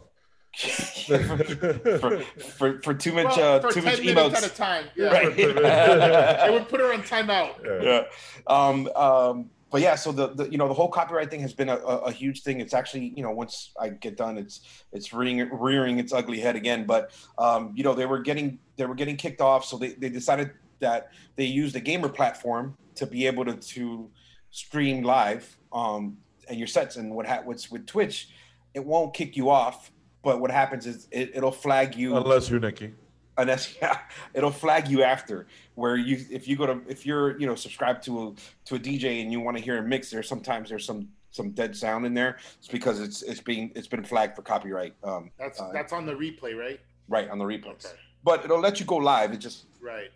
for, 0.60 2.20
for, 2.58 2.82
for 2.82 2.94
too 2.96 3.14
much, 3.14 3.38
Well, 3.38 3.58
uh, 3.58 3.60
for 3.62 3.72
too 3.72 3.82
10 3.82 3.86
much 3.86 4.00
minutes 4.04 4.20
emotes. 4.40 4.44
at 4.44 4.52
a 4.52 4.56
time. 4.56 4.86
Yeah. 4.96 5.08
Right. 5.14 5.34
it 5.38 6.52
would 6.54 6.68
put 6.68 6.80
her 6.80 6.92
on 6.94 7.04
timeout. 7.04 7.54
Yeah. 7.64 7.82
yeah. 7.84 8.04
Um, 8.48 8.88
um, 8.96 9.50
but 9.72 9.82
yeah, 9.82 9.96
so 9.96 10.12
the, 10.12 10.30
the 10.30 10.50
you 10.50 10.58
know 10.58 10.68
the 10.68 10.74
whole 10.74 10.90
copyright 10.90 11.30
thing 11.30 11.42
has 11.42 11.54
been 11.54 11.70
a, 11.70 11.78
a, 11.78 12.12
huge 12.12 12.42
thing. 12.42 12.60
It's 12.60 12.74
actually 12.74 13.14
you 13.16 13.22
know 13.22 13.32
once 13.32 13.72
I 13.80 13.90
get 13.90 14.18
done, 14.18 14.38
it's 14.38 14.62
it's 14.92 15.14
rearing 15.14 15.50
rearing 15.52 16.00
its 16.00 16.12
ugly 16.12 16.40
head 16.40 16.56
again. 16.56 16.86
But 16.86 17.12
um, 17.38 17.74
you 17.76 17.84
know 17.84 17.94
they 17.94 18.06
were 18.06 18.20
getting 18.20 18.60
they 18.78 18.86
were 18.86 18.96
getting 18.96 19.16
kicked 19.16 19.42
off, 19.42 19.66
so 19.66 19.78
they, 19.78 19.90
they 19.90 20.10
decided 20.10 20.52
that 20.80 21.12
they 21.36 21.46
used 21.46 21.76
a 21.76 21.80
gamer 21.80 22.10
platform 22.10 22.76
to 22.96 23.06
be 23.06 23.28
able 23.28 23.46
to 23.46 23.56
to 23.56 24.10
stream 24.52 25.04
live 25.04 25.58
um, 25.72 26.18
and 26.48 26.58
your 26.58 26.68
sets. 26.68 26.96
And 26.96 27.14
what 27.14 27.28
ha- 27.28 27.42
what's 27.44 27.70
with 27.70 27.86
Twitch, 27.86 28.30
it 28.74 28.84
won't 28.84 29.14
kick 29.14 29.38
you 29.38 29.52
off, 29.52 29.92
but 30.24 30.42
what 30.42 30.50
happens 30.50 30.88
is 30.88 31.08
it, 31.12 31.32
it'll 31.36 31.52
flag 31.52 31.96
you 31.96 32.18
Unless 32.18 32.50
you're 32.50 32.60
Nikki. 32.60 32.94
Unless 33.40 33.76
yeah, 33.82 34.00
it'll 34.34 34.52
flag 34.52 34.88
you 34.88 35.04
after 35.04 35.48
where 35.76 35.96
you 35.96 36.24
if 36.30 36.48
you 36.48 36.56
go 36.56 36.66
to 36.66 36.82
if 36.88 37.06
you're 37.06 37.40
you 37.40 37.48
know 37.48 37.56
subscribed 37.56 38.04
to 38.04 38.12
a 38.22 38.34
to 38.66 38.76
a 38.76 38.80
DJ 38.80 39.22
and 39.22 39.32
you 39.32 39.40
want 39.40 39.58
to 39.58 39.64
hear 39.64 39.78
a 39.80 39.84
mix 39.84 40.12
there 40.12 40.22
sometimes 40.24 40.70
there's 40.70 40.86
some 40.86 41.08
some 41.32 41.52
dead 41.52 41.76
sound 41.76 42.06
in 42.06 42.14
there 42.14 42.38
it's 42.58 42.68
because 42.68 43.00
it's 43.00 43.22
it's 43.24 43.40
being 43.42 43.72
it's 43.76 43.88
been 43.88 44.04
flagged 44.04 44.36
for 44.36 44.42
copyright 44.42 44.94
um 45.04 45.32
That's 45.38 45.60
uh, 45.62 45.72
that's 45.72 45.94
on 45.94 46.06
the 46.06 46.14
replay, 46.14 46.56
right? 46.58 46.80
right 47.08 47.30
on 47.30 47.38
the 47.40 47.46
replays 47.46 47.86
Okay. 47.86 47.96
but 48.24 48.44
it'll 48.46 48.60
let 48.60 48.80
you 48.80 48.86
go 48.86 48.98
live 48.98 49.32
it 49.34 49.38
just 49.38 49.66
Right. 49.82 50.12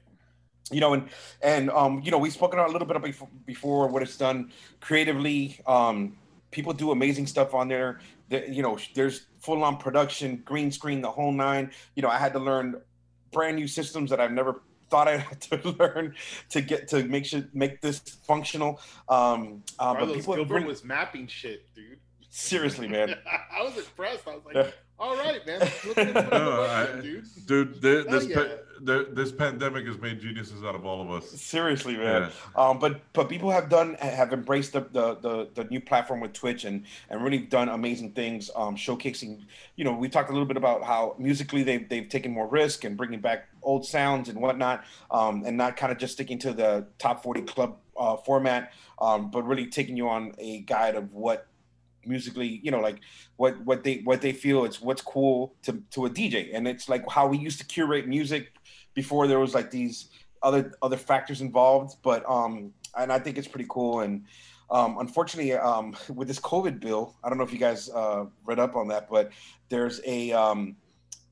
you 0.72 0.82
know 0.82 0.94
and 0.94 1.04
and 1.42 1.70
um 1.72 2.02
you 2.04 2.12
know 2.12 2.18
we've 2.18 2.34
spoken 2.34 2.60
a 2.60 2.68
little 2.68 2.88
bit 2.88 2.98
about 2.98 3.08
before, 3.08 3.30
before 3.46 3.88
what 3.88 4.02
it's 4.02 4.18
done 4.18 4.52
creatively 4.82 5.60
um 5.66 6.18
people 6.52 6.74
do 6.74 6.92
amazing 6.92 7.26
stuff 7.28 7.54
on 7.54 7.68
there 7.68 8.00
That 8.30 8.50
you 8.50 8.62
know 8.66 8.78
there's 8.96 9.28
full 9.40 9.64
on 9.64 9.78
production 9.78 10.42
green 10.52 10.72
screen 10.72 11.00
the 11.02 11.12
whole 11.18 11.32
nine 11.32 11.72
you 11.96 12.02
know 12.04 12.10
i 12.10 12.18
had 12.18 12.34
to 12.34 12.40
learn 12.40 12.68
brand 13.34 13.58
new 13.58 13.68
systems 13.68 14.10
that 14.10 14.20
i've 14.20 14.32
never 14.32 14.62
thought 14.90 15.08
i 15.08 15.18
had 15.18 15.42
to 15.42 15.70
learn 15.80 16.16
to 16.50 16.62
get 16.62 16.88
to 16.88 17.04
make 17.04 17.26
sure 17.26 17.44
make 17.54 17.82
this 17.82 18.00
functional 18.00 18.80
um 19.10 19.64
uh, 19.80 19.94
but 19.94 20.00
Carlos 20.00 20.16
people 20.16 20.36
Gilbert 20.36 20.50
bring, 20.50 20.66
was 20.66 20.84
mapping 20.84 21.28
shit, 21.28 21.74
dude. 21.74 22.00
Seriously 22.38 22.88
man 22.88 23.16
I 23.56 23.62
was 23.64 23.78
impressed. 23.78 24.28
I 24.28 24.32
was 24.36 24.42
like, 24.46 24.56
Yeah. 24.56 24.72
all 25.00 25.16
right, 25.18 25.46
man. 25.46 25.60
Look 25.86 25.98
at 25.98 26.14
No, 26.32 26.50
work 26.60 26.70
I- 26.70 27.02
dude. 27.02 27.26
Dude, 27.46 27.82
th- 27.82 28.06
this 28.08 28.26
yeah. 28.26 28.36
pa- 28.36 28.48
the, 28.82 29.08
this 29.12 29.32
pandemic 29.32 29.86
has 29.86 29.98
made 30.00 30.20
geniuses 30.20 30.64
out 30.64 30.74
of 30.76 30.86
all 30.86 31.02
of 31.02 31.10
us. 31.12 31.30
seriously 31.30 31.96
man 31.96 32.24
Yeah. 32.24 32.30
um, 32.70 32.80
but 32.80 33.02
but 33.14 33.30
people 33.30 33.52
have 33.52 33.70
done 33.70 33.94
have 33.96 34.34
embraced 34.34 34.74
the, 34.74 34.82
the 34.82 35.16
the 35.16 35.50
the 35.54 35.64
new 35.66 35.80
platform 35.80 36.20
with 36.22 36.34
Twitch 36.34 36.64
and 36.66 36.86
and 37.10 37.24
really 37.24 37.38
done 37.38 37.70
amazing 37.70 38.12
things, 38.14 38.50
um, 38.56 38.76
showcasing. 38.76 39.46
You 39.76 39.84
know, 39.86 39.94
we 39.94 40.10
talked 40.10 40.30
a 40.30 40.34
little 40.34 40.48
bit 40.48 40.58
about 40.58 40.84
how 40.84 41.16
musically 41.20 41.62
they've 41.64 41.88
they've 41.88 42.10
taken 42.10 42.32
more 42.32 42.48
risk 42.48 42.84
and 42.84 42.98
bringing 42.98 43.22
back 43.22 43.48
old 43.62 43.86
sounds 43.86 44.28
and 44.30 44.42
whatnot, 44.42 44.84
um, 45.12 45.44
and 45.46 45.56
not 45.56 45.78
kind 45.78 45.92
of 45.92 45.98
just 46.00 46.14
sticking 46.14 46.40
to 46.40 46.52
the 46.54 46.88
top 46.98 47.22
forty 47.24 47.42
club 47.42 47.78
uh, 47.98 48.18
format, 48.18 48.74
um, 49.00 49.30
but 49.30 49.44
really 49.46 49.68
taking 49.68 49.96
you 49.96 50.10
on 50.10 50.34
a 50.40 50.60
guide 50.62 50.96
of 50.96 51.14
what 51.14 51.48
musically 52.08 52.60
you 52.64 52.72
know 52.72 52.80
like 52.80 53.00
what 53.38 53.60
what 53.66 53.84
they 53.84 53.98
what 54.04 54.22
they 54.22 54.32
feel 54.32 54.66
it's 54.66 54.82
what's 54.82 55.02
cool 55.02 55.54
to 55.62 55.82
to 55.92 56.06
a 56.06 56.10
dj 56.10 56.50
and 56.54 56.68
it's 56.68 56.88
like 56.90 57.04
how 57.10 57.26
we 57.28 57.38
used 57.38 57.60
to 57.60 57.66
curate 57.66 58.08
music 58.08 58.52
before 58.94 59.28
there 59.28 59.40
was 59.40 59.54
like 59.54 59.72
these 59.72 60.10
other 60.42 60.74
other 60.82 60.98
factors 60.98 61.40
involved. 61.42 61.96
But 62.04 62.30
um 62.30 62.74
and 62.98 63.12
i 63.12 63.18
think 63.20 63.38
it's 63.38 63.48
pretty 63.48 63.68
cool. 63.70 64.02
And 64.02 64.26
um 64.70 64.98
unfortunately 65.00 65.54
um 65.54 65.96
with 66.14 66.28
this 66.28 66.40
covid 66.40 66.80
bill 66.80 67.16
i 67.24 67.30
don't 67.30 67.38
know 67.38 67.44
if 67.44 67.54
you 67.54 67.60
guys 67.60 67.90
uh 67.90 68.26
read 68.46 68.60
up 68.60 68.76
on 68.76 68.88
that 68.90 69.10
but 69.10 69.32
there's 69.70 70.00
a 70.06 70.32
um 70.34 70.76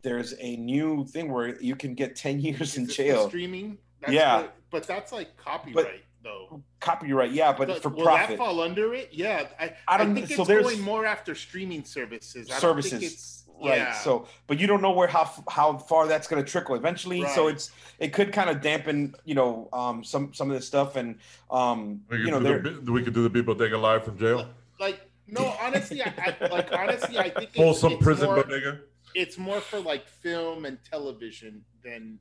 there's 0.02 0.34
a 0.40 0.56
new 0.58 1.06
thing 1.06 1.32
where 1.32 1.62
you 1.62 1.76
can 1.76 1.94
get 1.94 2.16
10 2.16 2.40
years 2.48 2.72
Is 2.72 2.78
in 2.78 2.88
jail. 2.88 3.28
Streaming. 3.28 3.78
That's 4.02 4.14
Yeah. 4.14 4.38
what- 4.42 4.56
but 4.72 4.84
that's 4.88 5.12
like 5.12 5.36
copyright, 5.38 6.02
though. 6.24 6.62
copyright 6.80 7.32
yeah 7.32 7.52
but, 7.54 7.68
But 7.68 7.82
for 7.82 7.90
will 7.90 8.04
profit 8.04 8.30
that 8.30 8.38
fall 8.38 8.62
under 8.62 8.94
it? 8.94 9.10
Yeah, 9.12 9.48
I, 9.60 9.66
I 9.66 9.74
I, 9.88 9.98
don't- 9.98 10.14
think 10.16 10.28
so 10.28 10.42
it's 10.42 10.48
there's- 10.48 10.64
going 10.64 10.82
more 10.82 11.06
after 11.06 11.36
streaming 11.36 11.84
services. 11.84 12.48
I 12.50 12.54
don't 12.54 12.62
Services. 12.62 12.92
think 12.92 13.04
it's, 13.04 13.38
right 13.64 13.78
yeah. 13.78 13.94
so 13.94 14.26
but 14.48 14.60
you 14.60 14.66
don't 14.66 14.82
know 14.82 14.90
where 14.92 15.08
how 15.08 15.30
how 15.48 15.78
far 15.78 16.08
that's 16.08 16.28
going 16.28 16.44
to 16.44 16.52
trickle 16.52 16.74
eventually 16.74 17.24
so 17.28 17.48
it's 17.48 17.70
it 18.00 18.12
could 18.12 18.34
kind 18.34 18.50
of 18.50 18.60
dampen 18.60 19.14
you 19.24 19.36
know 19.36 19.70
um 19.72 20.04
some 20.04 20.34
some 20.34 20.50
of 20.50 20.56
this 20.58 20.66
stuff 20.66 20.96
and 20.96 21.20
um 21.52 22.02
We 22.10 22.18
could, 22.18 22.26
you 22.26 22.32
know 22.32 22.40
do 22.60 22.80
the, 22.82 22.92
we 22.92 23.04
could 23.04 23.14
do 23.14 23.22
the 23.22 23.30
people 23.30 23.54
take 23.56 23.72
a 23.74 23.78
live 23.78 24.04
from 24.06 24.18
jail. 24.18 24.50
like 24.80 25.00
no, 25.28 25.56
honestly, 25.62 26.02
I, 26.02 26.36
I 26.42 26.48
like 26.48 26.74
honestly, 26.74 27.18
I 27.18 27.30
think 27.30 27.54
Full 27.54 27.72
it's, 27.72 27.80
some 27.80 27.94
it's 27.94 28.04
prison 28.04 28.26
more, 28.26 28.44
bodega. 28.44 28.80
it's 29.16 29.38
more 29.38 29.62
for 29.62 29.80
like 29.80 30.06
film 30.10 30.66
and 30.66 30.78
television 30.90 31.64
than 31.86 32.20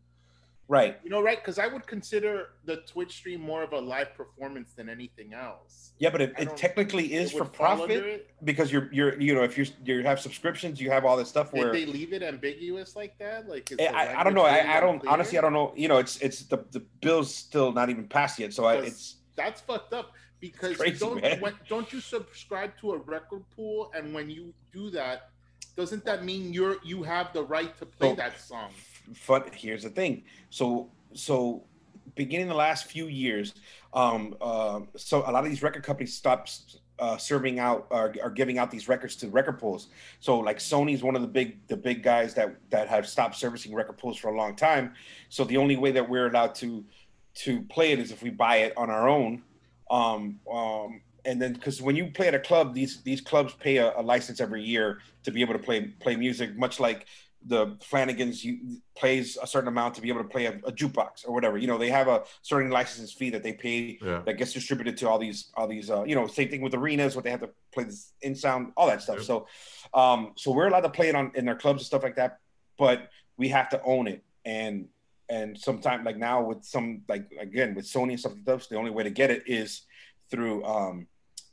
right. 0.70 0.98
You 1.04 1.10
know, 1.10 1.20
right? 1.20 1.38
Because 1.38 1.58
I 1.58 1.66
would 1.66 1.86
consider 1.86 2.50
the 2.64 2.76
Twitch 2.92 3.12
stream 3.16 3.40
more 3.40 3.62
of 3.62 3.72
a 3.72 3.78
live 3.78 4.14
performance 4.14 4.72
than 4.72 4.88
anything 4.88 5.34
else. 5.34 5.92
yeah 5.98 6.10
but 6.14 6.20
it, 6.22 6.32
it 6.38 6.56
technically 6.56 7.06
is 7.20 7.26
It 7.30 7.38
for 7.38 7.44
would 7.44 7.54
fall 7.54 7.82
under 7.82 8.00
profit 8.00 8.30
because 8.50 8.72
you're 8.72 8.88
you're 8.98 9.20
you 9.20 9.34
know 9.34 9.42
if 9.42 9.58
you're 9.58 9.66
you 9.84 10.02
have 10.12 10.18
subscriptions 10.20 10.80
you 10.80 10.88
have 10.96 11.04
all 11.04 11.16
this 11.20 11.28
stuff 11.28 11.52
Did 11.52 11.72
they 11.78 11.86
leave 11.86 12.12
it 12.18 12.22
ambiguous 12.22 12.90
like 12.96 13.14
that? 13.18 13.48
Like, 13.52 13.70
is 13.72 13.78
eh, 13.78 13.90
I, 14.00 14.20
I, 14.20 14.24
don't 14.24 14.34
know. 14.38 14.46
I, 14.56 14.76
I 14.76 14.80
don't 14.80 15.00
honestly 15.06 15.36
I 15.38 15.42
don't 15.44 15.52
know. 15.58 15.72
You 15.82 15.88
know 15.88 15.98
it's 16.04 16.16
it's 16.26 16.38
the 16.52 16.58
the 16.76 16.82
bill's 17.04 17.34
still 17.34 17.70
not 17.72 17.90
even 17.92 18.04
passed 18.16 18.38
yet 18.38 18.50
so 18.54 18.62
I, 18.64 18.74
it's 18.76 19.16
that's 19.36 19.60
fucked 19.60 19.92
up 19.92 20.12
because 20.40 20.76
crazy, 20.76 20.98
don't 21.04 21.20
when, 21.42 21.54
don't 21.68 21.88
you 21.92 22.00
subscribe 22.00 22.72
to 22.80 22.92
a 22.92 22.98
record 23.14 23.44
pool 23.54 23.92
and 23.94 24.14
when 24.14 24.26
you 24.30 24.54
do 24.72 24.84
that 24.90 25.30
doesn't 25.76 26.04
that 26.04 26.24
mean 26.24 26.52
you're 26.52 26.76
you 26.90 27.02
have 27.02 27.26
the 27.32 27.42
right 27.56 27.72
to 27.80 27.84
play 27.86 28.10
So- 28.10 28.16
that 28.16 28.40
song 28.40 28.70
but 29.26 29.54
here's 29.54 29.82
the 29.82 29.90
thing. 29.90 30.24
So 30.50 30.90
so 31.14 31.64
beginning 32.14 32.48
the 32.48 32.54
last 32.54 32.86
few 32.86 33.06
years 33.06 33.54
um 33.92 34.36
uh, 34.40 34.80
so 34.96 35.18
a 35.26 35.30
lot 35.30 35.44
of 35.44 35.50
these 35.50 35.62
record 35.62 35.82
companies 35.82 36.14
stopped 36.14 36.76
uh, 36.98 37.16
serving 37.16 37.58
out 37.58 37.86
or 37.90 38.14
are 38.22 38.30
giving 38.30 38.58
out 38.58 38.70
these 38.70 38.88
records 38.88 39.16
to 39.16 39.28
record 39.30 39.58
pools 39.58 39.88
so 40.20 40.38
like 40.38 40.58
sony's 40.58 41.02
one 41.02 41.16
of 41.16 41.22
the 41.22 41.28
big 41.28 41.66
the 41.68 41.76
big 41.76 42.02
guys 42.02 42.34
that 42.34 42.56
that 42.70 42.88
have 42.88 43.08
stopped 43.08 43.36
servicing 43.36 43.74
record 43.74 43.96
pools 43.96 44.18
for 44.18 44.28
a 44.28 44.36
long 44.36 44.54
time. 44.54 44.92
So 45.28 45.44
the 45.44 45.56
only 45.56 45.76
way 45.76 45.92
that 45.92 46.08
we're 46.08 46.26
allowed 46.26 46.54
to 46.56 46.84
to 47.36 47.62
play 47.62 47.92
it 47.92 47.98
is 47.98 48.10
if 48.10 48.22
we 48.22 48.30
buy 48.30 48.56
it 48.56 48.72
on 48.76 48.90
our 48.90 49.08
own. 49.08 49.42
Um 49.90 50.40
um 50.52 51.00
and 51.24 51.40
then 51.40 51.54
because 51.54 51.80
when 51.80 51.96
you 51.96 52.10
play 52.10 52.28
at 52.28 52.34
a 52.34 52.38
club 52.38 52.74
these 52.74 53.02
these 53.02 53.20
clubs 53.20 53.54
pay 53.54 53.78
a, 53.78 53.98
a 53.98 54.02
license 54.02 54.40
every 54.40 54.62
year 54.62 55.00
to 55.24 55.30
be 55.30 55.40
able 55.40 55.54
to 55.54 55.58
play 55.58 55.88
play 56.00 56.16
music 56.16 56.56
much 56.56 56.80
like 56.80 57.06
the 57.46 57.76
Flanagan's 57.82 58.44
you, 58.44 58.80
plays 58.96 59.38
a 59.42 59.46
certain 59.46 59.68
amount 59.68 59.94
to 59.94 60.02
be 60.02 60.08
able 60.10 60.22
to 60.22 60.28
play 60.28 60.44
a, 60.46 60.52
a 60.64 60.72
jukebox 60.72 61.26
or 61.26 61.32
whatever. 61.32 61.56
You 61.56 61.66
know, 61.68 61.78
they 61.78 61.88
have 61.90 62.06
a 62.06 62.22
certain 62.42 62.70
license 62.70 63.12
fee 63.12 63.30
that 63.30 63.42
they 63.42 63.54
pay 63.54 63.98
Yeah. 64.02 64.22
that 64.26 64.34
gets 64.34 64.52
distributed 64.52 64.96
to 64.98 65.08
all 65.08 65.18
these 65.18 65.50
all 65.54 65.66
these 65.66 65.90
uh, 65.90 66.04
you 66.04 66.14
know 66.14 66.26
same 66.26 66.48
thing 66.50 66.60
with 66.60 66.74
arenas 66.74 67.14
what 67.16 67.24
they 67.24 67.30
have 67.30 67.40
to 67.40 67.50
play 67.72 67.84
this 67.84 68.12
in 68.20 68.34
sound 68.34 68.72
all 68.76 68.86
that 68.88 69.00
stuff. 69.02 69.16
Yep. 69.16 69.24
So 69.24 69.46
um 69.94 70.32
so 70.36 70.52
we're 70.52 70.68
allowed 70.68 70.82
to 70.82 70.90
play 70.90 71.08
it 71.08 71.14
on 71.14 71.32
in 71.34 71.44
their 71.46 71.56
clubs 71.56 71.80
and 71.80 71.86
stuff 71.86 72.02
like 72.02 72.16
that, 72.16 72.40
but 72.78 73.08
we 73.38 73.48
have 73.48 73.68
to 73.70 73.82
own 73.84 74.06
it 74.06 74.22
and 74.44 74.88
and 75.30 75.58
sometimes 75.58 76.04
like 76.04 76.18
now 76.18 76.42
with 76.42 76.62
some 76.64 77.02
like 77.08 77.24
again 77.40 77.74
with 77.74 77.86
Sony 77.86 78.10
and 78.10 78.20
stuff 78.20 78.32
like 78.34 78.44
that, 78.44 78.68
the 78.68 78.76
only 78.76 78.90
way 78.90 79.04
to 79.04 79.10
get 79.10 79.30
it 79.30 79.44
is 79.46 79.82
through 80.30 80.62
um 80.64 81.06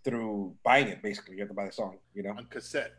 through 0.03 0.53
buying 0.63 0.87
it 0.87 1.01
basically. 1.01 1.35
You 1.35 1.41
have 1.41 1.49
to 1.49 1.53
buy 1.55 1.65
the 1.65 1.71
song, 1.71 1.97
you 2.13 2.23
know. 2.23 2.31
on 2.31 2.45
cassette 2.49 2.91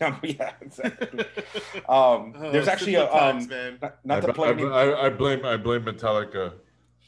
yeah, 0.22 0.52
exactly. 0.60 1.24
Um, 1.88 2.34
Oh, 2.36 2.50
there's 2.52 2.68
actually 2.68 2.94
a 2.96 3.00
simple 3.00 3.18
times, 3.18 3.44
um, 3.44 3.50
man 3.50 3.78
not, 3.80 3.98
not 4.04 4.24
I, 4.24 4.26
to 4.26 4.32
play 4.32 4.48
I, 4.48 4.52
any, 4.52 4.64
I, 4.66 5.06
I 5.06 5.08
blame 5.10 5.44
I 5.44 5.56
blame 5.56 5.84
Metallica. 5.84 6.52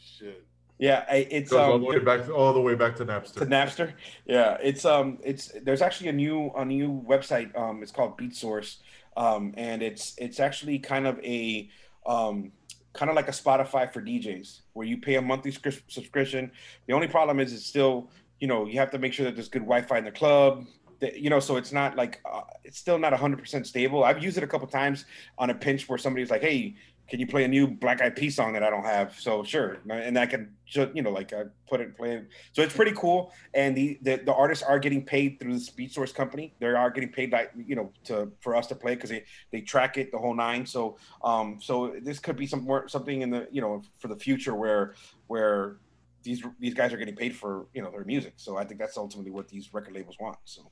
shit 0.00 0.44
yeah, 0.80 1.04
I- 1.10 1.28
it's 1.30 1.50
Goes 1.50 1.60
all 1.60 1.74
um, 1.74 1.82
the 1.82 1.86
way 1.86 1.98
back 1.98 2.24
to, 2.24 2.32
all 2.32 2.54
the 2.54 2.60
way 2.60 2.74
back 2.74 2.96
to 2.96 3.04
to 3.04 3.12
Napster. 3.12 3.46
Napster. 3.46 3.92
Yeah, 4.24 4.56
it's 4.62 4.86
um, 4.86 5.18
it's 5.22 5.52
there's 5.62 5.82
actually 5.82 6.08
a 6.08 6.12
new 6.14 6.50
a 6.56 6.64
new 6.64 7.04
website. 7.06 7.54
Um, 7.56 7.82
it's 7.82 7.92
called 7.92 8.16
Beat 8.16 8.34
Source, 8.34 8.78
um, 9.14 9.52
and 9.58 9.82
it's 9.82 10.14
it's 10.16 10.40
actually 10.40 10.78
kind 10.78 11.06
of 11.06 11.20
a 11.22 11.68
um, 12.06 12.52
kind 12.94 13.10
of 13.10 13.14
like 13.14 13.28
a 13.28 13.32
Spotify 13.32 13.92
for 13.92 14.00
DJs, 14.00 14.60
where 14.72 14.86
you 14.86 14.96
pay 14.96 15.16
a 15.16 15.22
monthly 15.22 15.52
scri- 15.52 15.82
subscription. 15.88 16.50
The 16.86 16.94
only 16.94 17.08
problem 17.08 17.40
is 17.40 17.52
it's 17.52 17.66
still 17.66 18.08
you 18.40 18.48
know 18.48 18.64
you 18.64 18.78
have 18.78 18.90
to 18.92 18.98
make 18.98 19.12
sure 19.12 19.26
that 19.26 19.34
there's 19.34 19.50
good 19.50 19.66
Wi-Fi 19.66 19.98
in 19.98 20.04
the 20.04 20.10
club. 20.10 20.64
You 21.00 21.30
know, 21.30 21.40
so 21.40 21.56
it's 21.56 21.72
not 21.72 21.96
like 21.96 22.20
uh, 22.30 22.42
it's 22.62 22.78
still 22.78 22.98
not 22.98 23.12
100% 23.12 23.66
stable. 23.66 24.04
I've 24.04 24.22
used 24.22 24.36
it 24.36 24.44
a 24.44 24.46
couple 24.46 24.66
times 24.66 25.06
on 25.38 25.50
a 25.50 25.54
pinch 25.54 25.88
where 25.88 25.98
somebody's 25.98 26.30
like, 26.30 26.42
"Hey, 26.42 26.76
can 27.08 27.18
you 27.18 27.26
play 27.26 27.44
a 27.44 27.48
new 27.48 27.66
Black 27.66 28.02
Eyed 28.02 28.14
Peas 28.16 28.36
song 28.36 28.52
that 28.52 28.62
I 28.62 28.68
don't 28.68 28.84
have?" 28.84 29.18
So 29.18 29.42
sure, 29.42 29.78
and 29.90 30.18
I 30.18 30.26
can 30.26 30.54
just 30.66 30.94
you 30.94 31.02
know 31.02 31.10
like 31.10 31.32
I 31.32 31.44
put 31.68 31.80
it 31.80 31.96
play 31.96 32.16
it. 32.16 32.28
So 32.52 32.60
it's 32.62 32.74
pretty 32.74 32.92
cool, 32.92 33.32
and 33.54 33.74
the, 33.74 33.98
the 34.02 34.16
the 34.16 34.34
artists 34.34 34.62
are 34.62 34.78
getting 34.78 35.02
paid 35.04 35.40
through 35.40 35.58
the 35.58 35.70
Beat 35.74 35.92
Source 35.92 36.12
company. 36.12 36.54
They 36.60 36.66
are 36.66 36.90
getting 36.90 37.10
paid 37.10 37.30
by 37.30 37.48
you 37.56 37.76
know 37.76 37.92
to 38.04 38.30
for 38.40 38.54
us 38.54 38.66
to 38.66 38.74
play 38.74 38.94
because 38.94 39.10
they 39.10 39.24
they 39.52 39.62
track 39.62 39.96
it 39.96 40.12
the 40.12 40.18
whole 40.18 40.34
nine. 40.34 40.66
So 40.66 40.98
um 41.24 41.58
so 41.62 41.96
this 42.02 42.18
could 42.18 42.36
be 42.36 42.46
some 42.46 42.64
more 42.64 42.88
something 42.88 43.22
in 43.22 43.30
the 43.30 43.48
you 43.50 43.62
know 43.62 43.82
for 43.98 44.08
the 44.08 44.16
future 44.16 44.54
where 44.54 44.94
where 45.28 45.78
these 46.22 46.44
these 46.58 46.74
guys 46.74 46.92
are 46.92 46.96
getting 46.96 47.16
paid 47.16 47.34
for 47.34 47.66
you 47.74 47.82
know 47.82 47.90
their 47.90 48.04
music. 48.04 48.34
So 48.36 48.56
I 48.56 48.64
think 48.64 48.78
that's 48.80 48.96
ultimately 48.96 49.30
what 49.30 49.48
these 49.48 49.72
record 49.72 49.94
labels 49.94 50.16
want. 50.20 50.36
So 50.44 50.70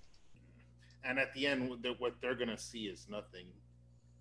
And 1.08 1.18
at 1.18 1.32
the 1.32 1.46
end, 1.46 1.68
what 1.70 1.82
they're, 1.82 1.94
what 1.94 2.14
they're 2.20 2.34
gonna 2.34 2.58
see 2.58 2.84
is 2.84 3.06
nothing. 3.08 3.46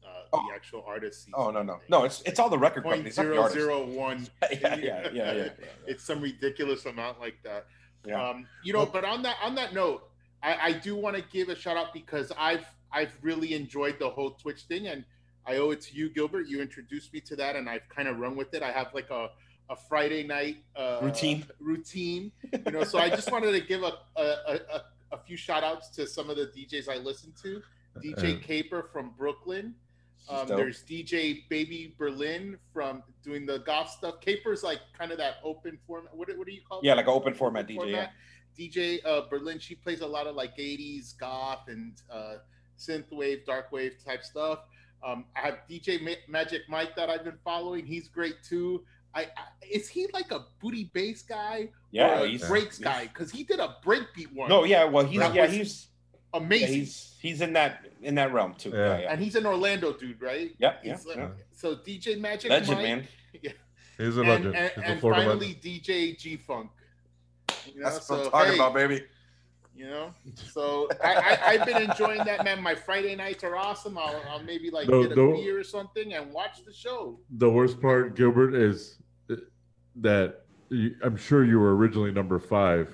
Uh, 0.04 0.08
Oh. 0.32 0.42
The 0.48 0.56
actual 0.56 0.84
artist 0.88 1.26
sees. 1.26 1.34
oh 1.38 1.52
no 1.52 1.62
no 1.64 1.80
no 1.90 2.04
it's 2.06 2.22
it's 2.26 2.40
all 2.40 2.50
the 2.50 2.58
record 2.58 2.84
companies, 2.84 3.16
zero 3.16 3.50
zero 3.50 3.86
one. 3.86 4.28
yeah, 4.52 4.76
yeah, 4.76 4.78
yeah, 4.78 5.10
yeah, 5.12 5.34
yeah. 5.34 5.66
It's 5.86 6.04
some 6.04 6.22
ridiculous 6.22 6.86
amount 6.86 7.20
like 7.20 7.36
that. 7.44 7.66
Yeah. 8.06 8.30
Um, 8.30 8.48
you 8.64 8.72
know, 8.72 8.86
but 8.86 9.04
on 9.04 9.22
that 9.24 9.36
on 9.44 9.56
that 9.56 9.74
note, 9.74 10.04
I, 10.42 10.56
I 10.68 10.72
do 10.74 10.96
want 10.96 11.18
to 11.18 11.22
give 11.22 11.50
a 11.50 11.56
shout 11.56 11.76
out 11.76 11.94
because 11.94 12.32
I've 12.38 12.66
I've 12.92 13.12
really 13.22 13.54
enjoyed 13.54 14.00
the 14.00 14.10
whole 14.10 14.32
Twitch 14.32 14.62
thing, 14.64 14.88
and 14.88 15.04
I 15.46 15.58
owe 15.58 15.72
it 15.72 15.82
to 15.82 15.96
you, 15.96 16.10
Gilbert. 16.10 16.48
You 16.48 16.62
introduced 16.62 17.14
me 17.14 17.20
to 17.22 17.36
that, 17.38 17.56
and 17.58 17.70
I've 17.70 17.88
kind 17.90 18.08
of 18.08 18.18
run 18.18 18.38
with 18.38 18.54
it. 18.54 18.64
I 18.64 18.72
have 18.72 18.94
like 18.94 19.10
a 19.10 19.30
a 19.70 19.76
Friday 19.76 20.24
night 20.24 20.58
uh, 20.78 21.00
Routine. 21.02 21.46
routine, 21.60 22.32
you 22.66 22.72
know. 22.72 22.84
so 22.86 22.98
I 22.98 23.10
just 23.10 23.30
wanted 23.32 23.52
to 23.52 23.60
give 23.60 23.84
a 23.84 23.92
a, 24.16 24.24
a, 24.24 24.84
a 25.12 25.18
few 25.18 25.38
shout 25.38 25.64
outs 25.64 25.90
to 25.90 26.08
some 26.08 26.30
of 26.30 26.38
the 26.38 26.46
DJs 26.48 26.90
I 26.90 26.98
listen 26.98 27.34
to. 27.44 27.62
DJ 28.04 28.38
Uh, 28.38 28.40
Caper 28.46 28.90
from 28.92 29.12
Brooklyn. 29.18 29.74
Um, 30.30 30.48
there's 30.48 30.84
DJ 30.84 31.48
Baby 31.48 31.96
Berlin 31.98 32.58
from 32.74 33.02
doing 33.24 33.46
the 33.46 33.60
golf 33.60 33.90
stuff. 33.90 34.20
Caper's 34.20 34.62
like 34.62 34.80
kind 34.98 35.12
of 35.12 35.18
that 35.20 35.36
open 35.44 35.80
format. 35.88 36.16
What, 36.16 36.28
what 36.38 36.46
do 36.46 36.54
you 36.54 36.62
call 36.68 36.80
it? 36.80 36.86
Yeah, 36.86 36.96
like 36.96 37.06
an 37.06 37.14
open 37.14 37.34
format 37.34 37.68
DJ, 37.68 37.92
yeah. 37.92 38.10
DJ 38.60 39.00
uh, 39.06 39.22
Berlin, 39.30 39.58
she 39.60 39.76
plays 39.76 40.02
a 40.02 40.08
lot 40.08 40.28
of 40.28 40.36
like 40.36 40.58
80s 40.58 41.18
goth 41.18 41.70
and 41.70 41.94
uh, 42.12 42.36
synthwave, 42.78 43.46
dark 43.46 43.72
wave 43.72 43.96
type 44.04 44.24
stuff. 44.24 44.60
Um, 45.06 45.26
I 45.36 45.42
have 45.42 45.60
DJ 45.70 46.02
Ma- 46.02 46.12
Magic 46.28 46.64
Mike 46.68 46.96
that 46.98 47.10
I've 47.10 47.24
been 47.24 47.38
following. 47.46 47.86
He's 47.86 48.08
great 48.10 48.44
too. 48.44 48.84
I, 49.18 49.22
I 49.22 49.46
is 49.70 49.88
he 49.90 50.08
like 50.14 50.32
a 50.32 50.46
booty 50.60 50.90
bass 50.94 51.22
guy 51.24 51.70
Yeah, 51.92 52.22
or 52.22 52.26
a 52.26 52.28
he's 52.30 52.48
breaks 52.48 52.78
he's- 52.78 52.88
guy? 52.94 53.04
Because 53.08 53.32
he 53.32 53.44
did 53.44 53.60
a 53.60 53.76
breakbeat 53.84 54.34
one. 54.34 54.50
No, 54.50 54.64
yeah, 54.64 54.84
well 54.86 55.06
he's 55.06 55.20
yeah 55.20 55.42
was 55.42 55.52
he's 55.52 55.88
yeah, 56.34 56.40
amazing. 56.40 56.74
he's 56.76 57.16
he's 57.20 57.42
in 57.42 57.54
that 57.54 57.86
in 58.02 58.16
that 58.16 58.32
realm 58.34 58.54
too. 58.54 58.70
Yeah. 58.70 58.78
Yeah, 58.78 59.00
yeah. 59.00 59.12
and 59.12 59.22
he's 59.22 59.36
an 59.36 59.46
Orlando 59.46 59.92
dude, 59.94 60.22
right? 60.22 60.52
Yep, 60.60 60.82
yeah, 60.84 60.98
like- 61.08 61.18
yeah. 61.18 61.30
So 61.52 61.76
DJ 61.76 62.20
Magic 62.20 62.50
Legend, 62.52 62.78
Mike, 62.78 62.84
man. 62.84 63.08
He's 63.98 64.16
a 64.16 64.20
and, 64.20 64.30
legend. 64.30 64.56
and, 64.56 64.72
He's 64.76 64.84
a 64.84 64.88
and 64.88 65.02
finally 65.02 65.48
legend. 65.48 65.62
DJ 65.64 66.18
G 66.20 66.38
Funk. 66.38 66.70
You 67.74 67.82
know, 67.82 67.90
That's 67.90 68.08
what 68.08 68.26
I'm 68.26 68.30
talking 68.32 68.50
hey, 68.52 68.56
about, 68.60 68.74
baby. 68.76 69.04
You 69.76 69.86
know, 69.88 70.14
so 70.54 70.88
I, 71.04 71.14
I, 71.16 71.40
I've 71.50 71.66
been 71.66 71.82
enjoying 71.84 72.24
that, 72.26 72.44
man. 72.44 72.62
My 72.64 72.74
Friday 72.74 73.16
nights 73.16 73.44
are 73.44 73.56
awesome. 73.56 73.96
I'll, 73.98 74.20
I'll 74.30 74.42
maybe 74.44 74.72
like 74.72 74.88
No, 74.88 75.04
get 75.04 75.12
a 75.12 75.16
no. 75.16 75.34
beer 75.34 75.60
or 75.60 75.64
something 75.64 76.14
and 76.16 76.32
watch 76.32 76.64
the 76.66 76.74
show. 76.74 77.20
The 77.38 77.48
worst 77.50 77.80
part, 77.80 78.16
Gilbert, 78.16 78.56
is 78.56 78.97
uh, 78.97 78.97
that 80.02 80.46
you, 80.70 80.96
I'm 81.04 81.18
sure 81.18 81.44
you 81.44 81.60
were 81.60 81.76
originally 81.76 82.12
number 82.12 82.40
five 82.40 82.90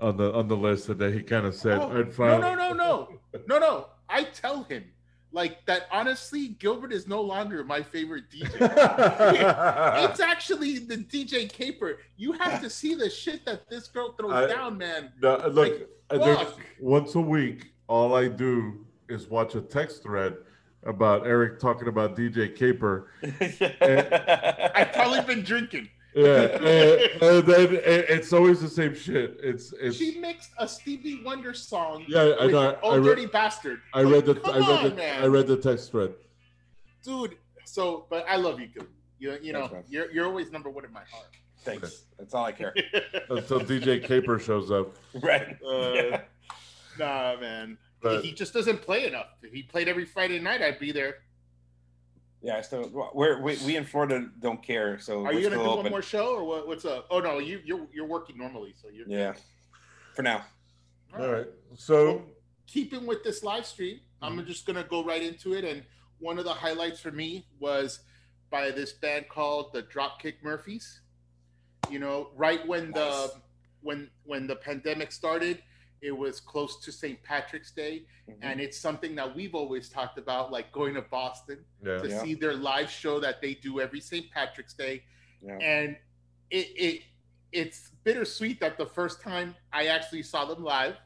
on 0.00 0.16
the 0.16 0.32
on 0.32 0.48
the 0.48 0.56
list, 0.56 0.88
and 0.88 0.98
then 0.98 1.12
he 1.12 1.22
kind 1.22 1.46
of 1.46 1.54
said, 1.54 1.78
Oh, 1.78 1.98
"I'd 1.98 2.18
no, 2.18 2.38
no, 2.38 2.54
no, 2.54 2.72
no, 2.72 3.08
no, 3.46 3.58
no. 3.58 3.86
I 4.08 4.24
tell 4.24 4.64
him 4.64 4.84
like 5.32 5.64
that. 5.66 5.86
Honestly, 5.90 6.48
Gilbert 6.48 6.92
is 6.92 7.06
no 7.06 7.20
longer 7.20 7.64
my 7.64 7.82
favorite 7.82 8.24
DJ. 8.30 8.50
it's 10.10 10.20
actually 10.20 10.78
the 10.78 10.96
DJ 10.96 11.50
Caper. 11.50 11.98
You 12.16 12.32
have 12.32 12.60
to 12.62 12.70
see 12.70 12.94
the 12.94 13.10
shit 13.10 13.44
that 13.44 13.68
this 13.68 13.88
girl 13.88 14.14
throws 14.18 14.32
I- 14.32 14.46
down, 14.46 14.78
man. 14.78 15.12
No, 15.20 15.36
look, 15.48 15.88
Like, 16.10 16.58
once 16.80 17.14
a 17.14 17.20
week, 17.20 17.72
all 17.88 18.14
I 18.14 18.28
do 18.28 18.86
is 19.08 19.28
watch 19.28 19.54
a 19.54 19.60
text 19.60 20.02
thread 20.02 20.36
about 20.86 21.26
Eric 21.26 21.58
talking 21.58 21.88
about 21.88 22.16
DJ 22.16 22.54
Caper. 22.54 23.08
I've 24.74 24.92
probably 24.92 25.20
been 25.22 25.42
drinking. 25.44 25.88
Yeah, 26.14 26.42
and, 26.42 27.22
and 27.22 27.46
then 27.46 27.74
it- 27.74 28.06
it's 28.08 28.32
always 28.32 28.60
the 28.60 28.68
same 28.68 28.94
shit. 28.94 29.36
It's 29.42 29.72
it's. 29.80 29.96
She 29.96 30.20
mixed 30.20 30.50
a 30.58 30.68
Stevie 30.68 31.22
Wonder 31.24 31.52
song 31.54 32.04
Yeah, 32.06 32.34
I 32.38 32.44
with 32.44 32.52
know. 32.54 32.70
I, 32.70 32.76
"Oh 32.84 32.90
I 32.92 32.96
Dirty 33.02 33.22
read. 33.22 33.32
Bastard." 33.32 33.80
I 33.92 34.02
read 34.02 34.24
the. 34.24 34.40
I 34.44 34.58
read 34.58 34.62
on, 34.68 34.84
the. 34.90 34.94
man. 34.94 35.22
I 35.24 35.26
read 35.26 35.48
the 35.48 35.56
text 35.56 35.90
thread. 35.90 36.14
dude. 37.02 37.36
So, 37.64 38.06
but 38.10 38.24
I 38.28 38.36
love 38.36 38.60
you, 38.60 38.68
dude. 38.68 38.86
You, 39.18 39.38
you 39.42 39.52
know, 39.52 39.66
Thanks, 39.66 39.90
you're 39.90 40.08
you're 40.12 40.26
always 40.26 40.52
number 40.52 40.70
one 40.70 40.84
in 40.84 40.92
my 40.92 41.02
heart. 41.10 41.26
Thanks. 41.62 42.04
That's 42.18 42.32
all 42.34 42.44
I 42.44 42.52
care. 42.52 42.74
Until 43.30 43.58
DJ 43.60 44.04
Caper 44.04 44.38
shows 44.38 44.70
up. 44.70 44.94
right. 45.20 45.56
Uh, 45.66 45.92
Yeah. 45.94 46.20
Nah, 46.96 47.40
man. 47.40 47.76
But- 48.04 48.24
he 48.24 48.32
just 48.32 48.52
doesn't 48.52 48.82
play 48.82 49.06
enough. 49.06 49.28
If 49.42 49.52
he 49.52 49.62
played 49.62 49.88
every 49.88 50.04
Friday 50.04 50.38
night, 50.38 50.62
I'd 50.62 50.78
be 50.78 50.92
there. 50.92 51.16
Yeah, 52.42 52.60
so 52.60 52.90
we're, 53.14 53.40
we 53.40 53.56
we 53.64 53.76
in 53.76 53.84
Florida 53.86 54.28
don't 54.40 54.62
care. 54.62 54.98
So 54.98 55.24
Are 55.24 55.32
you 55.32 55.42
gonna 55.42 55.56
do 55.56 55.62
open. 55.62 55.84
one 55.84 55.90
more 55.90 56.02
show 56.02 56.34
or 56.34 56.44
what, 56.44 56.68
what's 56.68 56.84
up? 56.84 57.06
Oh 57.10 57.18
no, 57.20 57.38
you 57.38 57.60
you're 57.64 57.86
you're 57.92 58.06
working 58.06 58.36
normally, 58.36 58.74
so 58.80 58.88
you're 58.90 59.08
Yeah, 59.08 59.32
for 60.14 60.20
now. 60.22 60.44
All 61.18 61.32
right. 61.32 61.46
So 61.74 62.26
keeping 62.66 63.06
with 63.06 63.24
this 63.24 63.42
live 63.42 63.64
stream, 63.66 64.00
Mm-hmm. 64.22 64.38
I'm 64.40 64.46
just 64.46 64.66
gonna 64.66 64.84
go 64.84 65.02
right 65.04 65.22
into 65.22 65.54
it. 65.54 65.64
And 65.64 65.82
one 66.18 66.38
of 66.38 66.44
the 66.44 66.52
highlights 66.52 67.00
for 67.00 67.10
me 67.10 67.46
was 67.60 68.00
by 68.50 68.70
this 68.70 68.92
band 68.92 69.28
called 69.30 69.72
the 69.72 69.82
Dropkick 69.82 70.34
Murphys. 70.42 71.00
You 71.90 71.98
know, 71.98 72.28
right 72.36 72.66
when 72.66 72.90
Nice. 72.90 72.94
the 73.00 73.32
when 73.80 74.10
when 74.24 74.46
the 74.46 74.56
pandemic 74.56 75.12
started, 75.12 75.62
it 76.04 76.12
was 76.16 76.38
close 76.38 76.78
to 76.84 76.92
St. 76.92 77.22
Patrick's 77.22 77.70
Day, 77.72 78.04
Mhm. 78.28 78.36
and 78.42 78.60
it's 78.60 78.76
something 78.78 79.14
that 79.14 79.34
we've 79.34 79.54
always 79.54 79.88
talked 79.88 80.18
about, 80.18 80.52
like 80.52 80.70
going 80.70 80.94
to 80.94 81.02
Boston 81.02 81.64
yeah. 81.82 81.98
to 81.98 82.08
Yeah. 82.08 82.22
see 82.22 82.34
their 82.34 82.54
live 82.54 82.90
show 82.90 83.18
that 83.20 83.40
they 83.40 83.54
do 83.54 83.80
every 83.80 84.00
St. 84.00 84.30
Patrick's 84.30 84.74
Day, 84.74 85.04
Yeah. 85.42 85.56
and 85.60 85.96
it 86.50 86.66
it 86.76 87.02
it's 87.52 87.90
bittersweet 88.04 88.60
that 88.60 88.76
the 88.76 88.86
first 88.86 89.22
time 89.22 89.54
I 89.72 89.86
actually 89.86 90.22
saw 90.24 90.44
them 90.44 90.62
live 90.62 90.96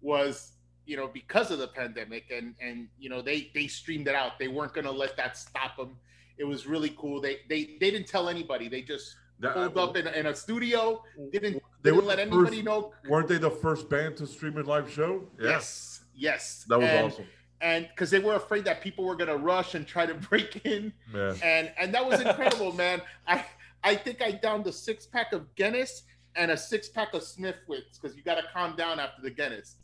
was 0.00 0.52
you 0.86 0.96
know 0.96 1.08
because 1.08 1.50
of 1.50 1.58
the 1.58 1.68
pandemic 1.68 2.30
and 2.30 2.54
and 2.60 2.88
you 2.98 3.08
know 3.10 3.20
they 3.22 3.50
they 3.54 3.66
streamed 3.66 4.06
it 4.08 4.14
out 4.14 4.38
they 4.38 4.48
weren't 4.48 4.72
going 4.74 4.84
to 4.86 4.90
let 4.90 5.16
that 5.16 5.36
stop 5.36 5.76
them 5.76 5.98
it 6.38 6.44
was 6.44 6.66
really 6.66 6.90
cool 6.90 7.20
they 7.20 7.40
they 7.48 7.76
they 7.80 7.90
didn't 7.90 8.06
tell 8.08 8.28
anybody 8.28 8.68
they 8.68 8.82
just 8.82 9.16
That- 9.40 9.54
pulled 9.54 9.76
up 9.78 9.96
in, 9.96 10.06
in 10.08 10.26
a 10.26 10.34
studio 10.34 11.02
didn't 11.32 11.62
They 11.82 11.92
wouldn't 11.92 12.08
let 12.08 12.18
anybody 12.18 12.56
first- 12.56 12.64
know 12.64 12.92
Weren't 13.08 13.28
they 13.28 13.38
the 13.38 13.50
first 13.50 13.88
band 13.88 14.16
to 14.18 14.26
stream 14.26 14.56
a 14.58 14.62
live 14.62 14.90
show? 14.90 15.28
Yeah. 15.40 15.50
yes 15.50 16.00
yes 16.14 16.64
That 16.68 16.78
was 16.80 16.88
and, 16.88 17.06
awesome. 17.06 17.26
and 17.60 17.88
because 17.88 18.10
they 18.10 18.18
were 18.18 18.34
afraid 18.34 18.64
that 18.66 18.82
people 18.82 19.04
were 19.04 19.16
going 19.16 19.28
to 19.30 19.36
rush 19.38 19.74
and 19.74 19.86
try 19.86 20.04
to 20.06 20.14
break 20.30 20.64
in 20.66 20.92
Yeah. 21.14 21.34
and 21.42 21.72
and 21.78 21.94
that 21.94 22.04
was 22.06 22.20
incredible, 22.20 22.72
man. 22.72 23.00
I 23.26 23.44
I 23.82 23.94
think 23.94 24.20
I 24.20 24.32
downed 24.32 24.66
a 24.66 24.72
six 24.72 25.06
pack 25.06 25.32
of 25.32 25.54
Guinness 25.54 26.02
and 26.36 26.50
a 26.50 26.56
six 26.56 26.88
pack 26.88 27.14
of 27.14 27.22
Smithwicks 27.22 28.00
because 28.00 28.16
you 28.16 28.22
got 28.22 28.34
to 28.36 28.44
calm 28.52 28.76
down 28.76 29.00
after 29.00 29.22
the 29.22 29.30
Guinness. 29.30 29.76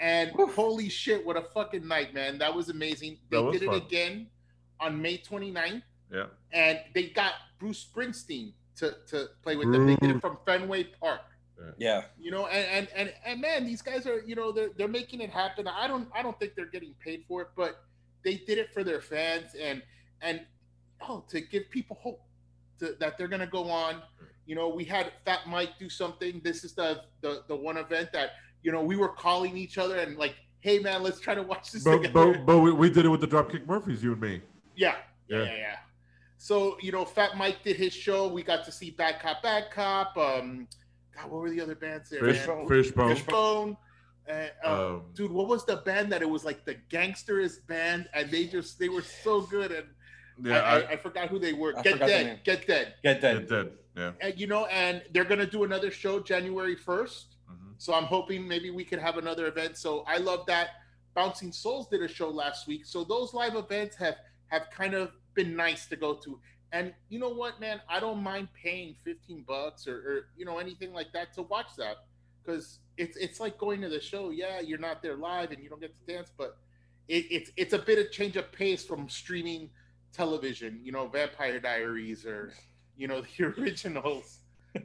And 0.00 0.30
holy 0.32 0.88
shit, 0.88 1.24
what 1.24 1.36
a 1.36 1.42
fucking 1.42 1.86
night, 1.86 2.14
man! 2.14 2.38
That 2.38 2.52
was 2.54 2.68
amazing. 2.68 3.18
They 3.30 3.38
was 3.38 3.58
did 3.60 3.66
fun. 3.68 3.76
it 3.76 3.84
again 3.84 4.26
on 4.80 5.00
May 5.00 5.18
29th, 5.18 5.82
Yeah. 6.12 6.26
and 6.52 6.80
they 6.94 7.04
got 7.10 7.34
Bruce 7.60 7.86
Springsteen 7.86 8.54
to 8.76 8.96
to 9.08 9.28
play 9.42 9.54
with 9.56 9.70
them. 9.70 9.86
They 9.86 9.94
did 9.96 10.16
it 10.16 10.20
from 10.20 10.38
Fenway 10.46 10.84
Park 11.00 11.20
Yeah. 11.78 12.02
you 12.20 12.30
know 12.30 12.46
and, 12.46 12.66
and 12.68 12.88
and 12.96 13.14
and 13.24 13.40
man 13.40 13.64
these 13.64 13.80
guys 13.82 14.06
are 14.06 14.20
you 14.26 14.34
know 14.34 14.52
they're 14.52 14.70
they're 14.76 14.88
making 14.88 15.20
it 15.20 15.30
happen 15.30 15.66
i 15.68 15.86
don't 15.86 16.08
i 16.14 16.20
don't 16.22 16.38
think 16.38 16.54
they're 16.54 16.66
getting 16.66 16.94
paid 17.02 17.24
for 17.28 17.42
it 17.42 17.48
but 17.56 17.84
they 18.24 18.34
did 18.36 18.58
it 18.58 18.72
for 18.72 18.82
their 18.84 19.00
fans 19.00 19.54
and 19.60 19.82
and 20.20 20.40
oh 21.08 21.24
to 21.28 21.40
give 21.40 21.70
people 21.70 21.96
hope 22.00 22.20
to, 22.80 22.96
that 22.98 23.16
they're 23.16 23.28
gonna 23.28 23.46
go 23.46 23.70
on 23.70 24.02
you 24.46 24.54
know 24.54 24.68
we 24.68 24.84
had 24.84 25.12
fat 25.24 25.40
mike 25.46 25.70
do 25.78 25.88
something 25.88 26.40
this 26.44 26.64
is 26.64 26.72
the 26.74 27.02
the 27.20 27.42
the 27.48 27.56
one 27.56 27.76
event 27.76 28.10
that 28.12 28.30
you 28.62 28.72
know 28.72 28.82
we 28.82 28.96
were 28.96 29.08
calling 29.10 29.56
each 29.56 29.78
other 29.78 29.96
and 29.98 30.16
like 30.16 30.34
hey 30.60 30.78
man 30.80 31.02
let's 31.02 31.20
try 31.20 31.34
to 31.34 31.42
watch 31.42 31.70
this 31.70 31.84
But, 31.84 32.02
together 32.02 32.32
but, 32.34 32.46
but 32.46 32.58
we, 32.58 32.72
we 32.72 32.90
did 32.90 33.04
it 33.04 33.08
with 33.10 33.20
the 33.20 33.28
Dropkick 33.28 33.66
Murphys, 33.66 34.02
you 34.02 34.12
and 34.12 34.20
me. 34.20 34.40
yeah, 34.74 34.96
yeah, 35.28 35.38
Yeah. 35.38 35.44
yeah, 35.44 35.56
yeah. 35.56 35.76
So 36.36 36.76
you 36.82 36.92
know, 36.92 37.04
Fat 37.06 37.36
Mike 37.38 37.62
did 37.62 37.76
his 37.76 37.94
show. 37.94 38.28
We 38.28 38.42
got 38.42 38.64
to 38.66 38.72
see 38.72 38.90
Bad 38.90 39.18
Cop, 39.20 39.42
Bad 39.42 39.70
Cop. 39.70 40.14
Um, 40.18 40.68
God, 41.16 41.30
what 41.30 41.40
were 41.42 41.50
the 41.50 41.60
other 41.60 41.74
bands 41.74 42.10
there? 42.10 42.20
Fish, 42.20 42.46
man? 42.46 42.66
Fishbone. 42.68 43.14
Fishbone. 43.16 43.76
Uh, 44.28 44.32
uh, 44.64 44.68
Um, 44.94 45.02
dude, 45.14 45.30
what 45.30 45.48
was 45.48 45.64
the 45.66 45.76
band 45.76 46.10
that 46.12 46.22
it 46.22 46.28
was 46.28 46.44
like 46.44 46.64
the 46.64 46.76
gangsterist 46.90 47.66
band, 47.66 48.08
and 48.14 48.30
they 48.30 48.46
just 48.46 48.78
they 48.78 48.88
were 48.88 49.02
so 49.02 49.42
good, 49.42 49.70
and 49.70 49.86
yeah, 50.42 50.60
I, 50.60 50.60
I, 50.60 50.78
I, 50.80 50.88
I 50.92 50.96
forgot 50.96 51.28
who 51.28 51.38
they 51.38 51.52
were. 51.52 51.76
I 51.78 51.82
Get 51.82 51.92
forgot 51.94 52.06
the 52.08 52.12
name. 52.12 52.26
dead, 52.26 52.44
get 52.44 52.66
dead, 52.66 52.94
Get 53.02 53.20
dead. 53.20 53.36
it 53.36 53.48
did. 53.48 53.72
Yeah. 53.96 54.12
and 54.20 54.40
you 54.40 54.46
know, 54.48 54.64
and 54.66 55.02
they're 55.12 55.24
gonna 55.26 55.46
do 55.46 55.62
another 55.64 55.90
show 55.90 56.18
January 56.20 56.74
first. 56.74 57.36
Mhm. 57.48 57.74
So 57.78 57.92
I'm 57.94 58.04
hoping 58.04 58.48
maybe 58.48 58.70
we 58.70 58.84
could 58.84 58.98
have 58.98 59.18
another 59.18 59.46
event. 59.46 59.76
So 59.76 60.02
I 60.08 60.16
love 60.16 60.46
that. 60.46 60.70
Bouncing 61.14 61.52
Souls 61.52 61.86
did 61.88 62.02
a 62.02 62.08
show 62.08 62.28
last 62.28 62.66
week. 62.66 62.86
So 62.86 63.04
those 63.04 63.34
live 63.34 63.54
events 63.54 63.94
have 63.96 64.16
have 64.48 64.68
kind 64.70 64.94
of 64.94 65.12
been 65.34 65.54
nice 65.54 65.86
to 65.88 65.96
go 65.96 66.14
to. 66.14 66.40
And 66.74 66.92
you 67.08 67.20
know 67.20 67.28
what, 67.28 67.60
man? 67.60 67.80
I 67.88 68.00
don't 68.00 68.20
mind 68.20 68.48
paying 68.60 68.96
15 69.04 69.44
bucks 69.46 69.86
or, 69.86 69.94
or 69.96 70.26
you 70.36 70.44
know 70.44 70.58
anything 70.58 70.92
like 70.92 71.12
that 71.12 71.32
to 71.34 71.42
watch 71.42 71.68
that 71.78 71.98
because 72.44 72.80
it's 72.96 73.16
it's 73.16 73.38
like 73.38 73.56
going 73.58 73.80
to 73.82 73.88
the 73.88 74.00
show. 74.00 74.30
Yeah, 74.30 74.58
you're 74.58 74.80
not 74.80 75.00
there 75.00 75.14
live 75.16 75.52
and 75.52 75.62
you 75.62 75.68
don't 75.70 75.80
get 75.80 75.92
to 75.96 76.12
dance, 76.12 76.32
but 76.36 76.56
it, 77.06 77.26
it's 77.30 77.52
it's 77.56 77.74
a 77.74 77.78
bit 77.78 78.04
of 78.04 78.10
change 78.10 78.36
of 78.36 78.50
pace 78.50 78.84
from 78.84 79.08
streaming 79.08 79.70
television. 80.12 80.80
You 80.82 80.90
know, 80.90 81.06
Vampire 81.06 81.60
Diaries 81.60 82.26
or 82.26 82.52
you 82.96 83.06
know 83.06 83.22
the 83.38 83.44
originals. 83.44 84.40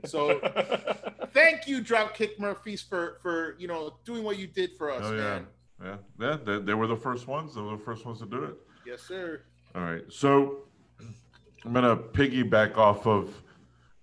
So 0.06 0.40
thank 1.34 1.68
you, 1.68 1.82
Dropkick 1.82 2.38
Murphys, 2.38 2.84
for 2.84 3.18
for 3.24 3.56
you 3.58 3.68
know 3.68 3.96
doing 4.06 4.24
what 4.24 4.38
you 4.38 4.46
did 4.46 4.78
for 4.78 4.92
us, 4.92 5.02
Oh, 5.06 5.16
yeah. 5.16 5.18
man. 5.18 5.48
Yeah, 5.84 5.96
yeah, 6.20 6.38
they, 6.46 6.60
they 6.60 6.74
were 6.76 6.86
the 6.86 6.98
first 6.98 7.26
ones. 7.26 7.56
They 7.56 7.62
were 7.62 7.78
the 7.78 7.84
first 7.84 8.06
ones 8.06 8.20
to 8.20 8.28
do 8.28 8.44
it. 8.44 8.56
Yes, 8.86 9.02
sir. 9.02 9.42
All 9.74 9.82
right, 9.82 10.04
so 10.10 10.66
I'm 11.66 11.74
gonna 11.74 11.98
piggyback 11.98 12.78
off 12.78 13.06
of 13.06 13.44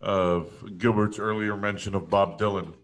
of 0.00 0.78
Gilbert's 0.78 1.18
earlier 1.18 1.56
mention 1.56 1.94
of 1.94 2.10
Bob 2.10 2.38
Dylan 2.38 2.74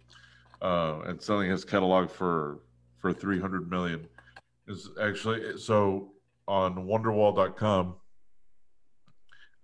uh, 0.62 1.00
and 1.06 1.20
selling 1.20 1.50
his 1.50 1.64
catalog 1.64 2.10
for 2.10 2.60
for 2.96 3.12
300 3.12 3.70
million. 3.70 4.06
Is 4.66 4.88
actually 5.00 5.58
so 5.58 6.12
on 6.48 6.74
Wonderwall.com 6.86 7.96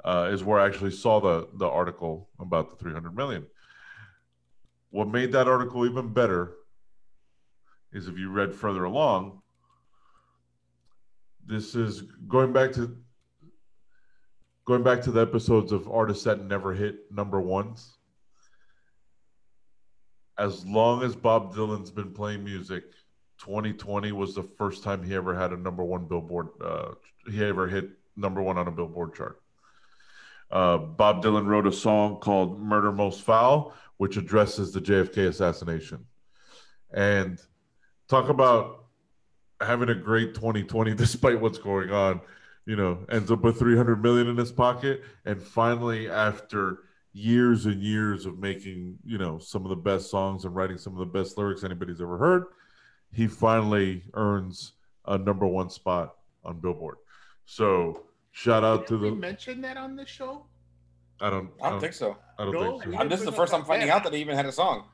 uh, 0.04 0.28
is 0.32 0.44
where 0.44 0.60
I 0.60 0.66
actually 0.66 0.90
saw 0.90 1.20
the 1.20 1.48
the 1.54 1.68
article 1.68 2.28
about 2.38 2.70
the 2.70 2.76
300 2.76 3.16
million. 3.16 3.46
What 4.90 5.08
made 5.08 5.32
that 5.32 5.48
article 5.48 5.86
even 5.86 6.12
better 6.12 6.54
is 7.92 8.08
if 8.08 8.18
you 8.18 8.30
read 8.30 8.54
further 8.54 8.84
along. 8.84 9.40
This 11.46 11.74
is 11.74 12.02
going 12.26 12.52
back 12.52 12.72
to 12.72 12.94
going 14.68 14.82
back 14.82 15.00
to 15.00 15.10
the 15.10 15.22
episodes 15.22 15.72
of 15.72 15.90
artists 15.90 16.24
that 16.24 16.44
never 16.44 16.74
hit 16.74 17.10
number 17.10 17.40
ones. 17.40 17.96
As 20.38 20.62
long 20.66 21.02
as 21.02 21.16
Bob 21.16 21.54
Dylan's 21.54 21.90
been 21.90 22.12
playing 22.12 22.44
music, 22.44 22.84
2020 23.38 24.12
was 24.12 24.34
the 24.34 24.42
first 24.42 24.84
time 24.84 25.02
he 25.02 25.14
ever 25.14 25.34
had 25.34 25.54
a 25.54 25.56
number 25.56 25.82
one 25.82 26.04
Billboard. 26.04 26.48
Uh, 26.62 26.90
he 27.30 27.42
ever 27.42 27.66
hit 27.66 27.88
number 28.14 28.42
one 28.42 28.58
on 28.58 28.68
a 28.68 28.70
Billboard 28.70 29.14
chart. 29.14 29.40
Uh, 30.50 30.76
Bob 30.76 31.24
Dylan 31.24 31.46
wrote 31.46 31.66
a 31.66 31.72
song 31.72 32.16
called 32.16 32.60
"Murder 32.60 32.92
Most 32.92 33.22
Foul," 33.22 33.72
which 33.96 34.18
addresses 34.18 34.70
the 34.70 34.82
JFK 34.82 35.28
assassination, 35.28 36.04
and 36.92 37.40
talk 38.06 38.28
about 38.28 38.84
having 39.62 39.88
a 39.88 39.94
great 39.94 40.34
2020 40.34 40.92
despite 40.94 41.40
what's 41.40 41.58
going 41.58 41.90
on 41.90 42.20
you 42.68 42.76
know, 42.76 42.98
ends 43.10 43.30
up 43.30 43.40
with 43.40 43.58
300 43.58 44.02
million 44.02 44.28
in 44.28 44.36
his 44.36 44.52
pocket. 44.52 45.02
And 45.24 45.42
finally, 45.42 46.10
after 46.10 46.80
years 47.14 47.64
and 47.64 47.82
years 47.82 48.26
of 48.26 48.38
making, 48.38 48.98
you 49.06 49.16
know, 49.16 49.38
some 49.38 49.64
of 49.64 49.70
the 49.70 49.76
best 49.76 50.10
songs 50.10 50.44
and 50.44 50.54
writing 50.54 50.76
some 50.76 50.92
of 50.92 50.98
the 50.98 51.06
best 51.06 51.38
lyrics 51.38 51.64
anybody's 51.64 52.02
ever 52.02 52.18
heard, 52.18 52.44
he 53.10 53.26
finally 53.26 54.04
earns 54.12 54.74
a 55.06 55.16
number 55.16 55.46
one 55.46 55.70
spot 55.70 56.16
on 56.44 56.60
Billboard. 56.60 56.98
So 57.46 58.02
shout 58.32 58.64
out 58.64 58.86
to 58.88 58.98
the 58.98 59.06
Did 59.06 59.14
we 59.14 59.16
the. 59.16 59.26
mention 59.28 59.60
that 59.62 59.78
on 59.78 59.96
the 59.96 60.04
show? 60.04 60.44
I 61.22 61.30
don't. 61.30 61.50
I 61.62 61.70
don't 61.70 61.80
think 61.80 61.94
so. 61.94 62.18
I 62.38 62.44
don't 62.44 62.52
No, 62.52 62.78
think 62.78 62.92
we 62.92 62.98
so. 62.98 63.08
This 63.08 63.20
is 63.20 63.24
the 63.26 63.32
first 63.32 63.50
time 63.52 63.64
finding 63.64 63.88
out 63.88 64.04
that 64.04 64.12
he 64.12 64.20
even 64.20 64.36
had 64.36 64.44
a 64.44 64.52
song. 64.52 64.84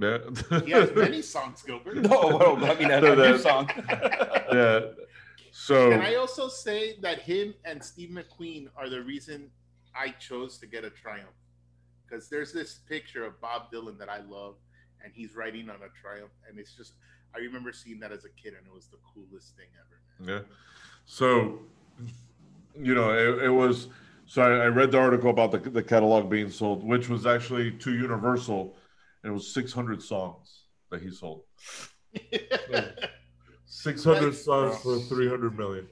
Yeah. 0.00 0.18
He 0.64 0.70
has 0.70 0.90
many 0.96 1.20
songs, 1.20 1.62
Gilbert. 1.62 1.96
No, 1.98 2.38
well, 2.38 2.64
I 2.64 2.74
mean, 2.76 2.90
a, 2.90 2.96
a 3.12 3.16
new 3.16 3.36
song. 3.38 3.68
yeah. 3.88 4.80
So. 5.52 5.90
Can 5.90 6.00
I 6.00 6.14
also 6.14 6.48
say 6.48 6.96
that 7.02 7.20
him 7.20 7.54
and 7.64 7.84
Steve 7.84 8.08
McQueen 8.08 8.68
are 8.74 8.88
the 8.88 9.02
reason 9.02 9.50
I 9.94 10.08
chose 10.08 10.58
to 10.58 10.66
get 10.66 10.82
a 10.82 10.90
Triumph? 10.90 11.28
Because 12.08 12.28
there's 12.30 12.52
this 12.52 12.80
picture 12.88 13.24
of 13.24 13.38
Bob 13.40 13.70
Dylan 13.70 13.98
that 13.98 14.08
I 14.08 14.20
love, 14.22 14.56
and 15.04 15.12
he's 15.14 15.36
writing 15.36 15.68
on 15.68 15.76
a 15.76 15.90
Triumph, 16.00 16.32
and 16.48 16.58
it's 16.58 16.74
just 16.74 16.94
I 17.34 17.38
remember 17.38 17.72
seeing 17.72 18.00
that 18.00 18.12
as 18.12 18.24
a 18.24 18.30
kid, 18.30 18.54
and 18.54 18.66
it 18.66 18.74
was 18.74 18.88
the 18.88 18.98
coolest 19.14 19.54
thing 19.56 19.66
ever. 19.78 20.32
Yeah. 20.32 20.40
So, 21.04 21.58
you 22.74 22.94
know, 22.94 23.10
it, 23.10 23.44
it 23.44 23.50
was. 23.50 23.88
So 24.26 24.42
I, 24.42 24.64
I 24.64 24.66
read 24.68 24.90
the 24.90 24.98
article 24.98 25.30
about 25.30 25.52
the, 25.52 25.58
the 25.58 25.82
catalog 25.82 26.30
being 26.30 26.50
sold, 26.50 26.82
which 26.82 27.08
was 27.08 27.26
actually 27.26 27.72
to 27.72 27.92
Universal, 27.92 28.74
and 29.22 29.30
it 29.30 29.34
was 29.34 29.52
600 29.52 30.02
songs 30.02 30.64
that 30.90 31.02
he 31.02 31.10
sold. 31.10 31.42
600 33.82 34.34
songs 34.34 34.78
for 34.78 34.98
300 35.00 35.56
million. 35.58 35.86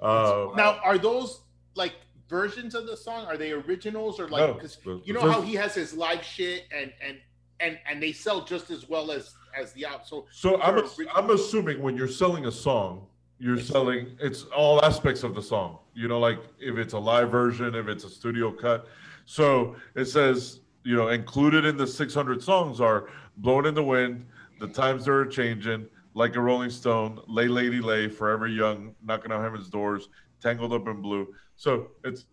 Uh, 0.00 0.48
now, 0.56 0.78
are 0.82 0.98
those 0.98 1.40
like 1.74 1.94
versions 2.28 2.74
of 2.74 2.86
the 2.86 2.96
song? 2.96 3.26
Are 3.26 3.36
they 3.36 3.52
originals 3.52 4.18
or 4.18 4.28
like? 4.28 4.54
Because 4.54 4.76
the- 4.76 5.00
you 5.04 5.12
the 5.14 5.20
know 5.20 5.30
how 5.30 5.40
he 5.42 5.54
has 5.54 5.74
his 5.74 5.94
live 5.94 6.24
shit, 6.24 6.64
and 6.76 6.92
and 7.06 7.18
and 7.60 7.78
and 7.88 8.02
they 8.02 8.12
sell 8.12 8.44
just 8.44 8.70
as 8.70 8.88
well 8.88 9.10
as 9.10 9.34
as 9.58 9.72
the 9.74 9.84
album. 9.84 10.00
So 10.04 10.26
So 10.32 10.60
I'm, 10.60 10.74
They're 10.76 10.84
ass- 10.84 10.98
original. 10.98 11.16
I'm 11.16 11.30
assuming 11.30 11.82
when 11.82 11.96
you're 11.96 12.08
selling 12.08 12.46
a 12.46 12.52
song, 12.52 13.06
you're 13.38 13.60
selling 13.60 14.16
it's 14.20 14.44
all 14.44 14.84
aspects 14.84 15.22
of 15.22 15.34
the 15.34 15.42
song. 15.42 15.78
You 15.94 16.08
know, 16.08 16.18
like 16.18 16.38
if 16.58 16.76
it's 16.76 16.94
a 16.94 16.98
live 16.98 17.30
version, 17.30 17.74
if 17.74 17.88
it's 17.88 18.04
a 18.04 18.10
studio 18.10 18.50
cut. 18.50 18.88
So 19.26 19.76
it 19.94 20.06
says, 20.06 20.60
you 20.82 20.96
know, 20.96 21.08
included 21.08 21.64
in 21.64 21.76
the 21.76 21.86
600 21.86 22.42
songs 22.42 22.80
are 22.80 23.08
"Blowing 23.38 23.66
in 23.66 23.74
the 23.74 23.82
Wind," 23.84 24.26
"The 24.60 24.66
Times 24.68 25.08
Are 25.08 25.24
Changing," 25.24 25.86
"Like 26.14 26.36
a 26.36 26.40
Rolling 26.40 26.70
Stone," 26.70 27.20
"Lay 27.26 27.48
Lady 27.48 27.80
Lay," 27.80 28.08
"Forever 28.08 28.46
Young," 28.46 28.94
"Knocking 29.02 29.32
on 29.32 29.42
Heaven's 29.42 29.68
Doors," 29.68 30.08
"Tangled 30.40 30.72
Up 30.72 30.86
in 30.88 31.02
Blue." 31.02 31.28
So 31.56 31.88
it's 32.04 32.26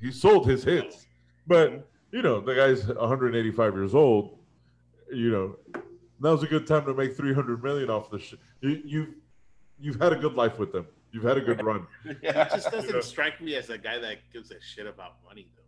he 0.00 0.10
sold 0.10 0.48
his 0.48 0.64
hits, 0.64 1.06
but 1.46 1.88
you 2.10 2.22
know 2.22 2.40
the 2.40 2.54
guy's 2.54 2.86
185 2.86 3.74
years 3.74 3.94
old. 3.94 4.38
You 5.12 5.30
know, 5.30 5.82
now's 6.20 6.42
a 6.42 6.46
good 6.46 6.66
time 6.66 6.84
to 6.86 6.94
make 6.94 7.16
300 7.16 7.62
million 7.62 7.90
off 7.90 8.10
the 8.10 8.18
shit. 8.18 8.38
You, 8.60 8.82
you, 8.84 9.14
you've 9.78 10.00
had 10.00 10.12
a 10.12 10.16
good 10.16 10.34
life 10.34 10.58
with 10.58 10.72
them. 10.72 10.86
You've 11.12 11.24
had 11.24 11.36
a 11.36 11.40
good 11.40 11.62
run. 11.62 11.86
it 12.04 12.50
just 12.50 12.70
doesn't 12.70 13.04
strike 13.04 13.40
me 13.40 13.54
as 13.54 13.70
a 13.70 13.78
guy 13.78 13.98
that 13.98 14.18
gives 14.32 14.50
a 14.50 14.60
shit 14.60 14.86
about 14.86 15.22
money, 15.24 15.48
though. 15.54 15.63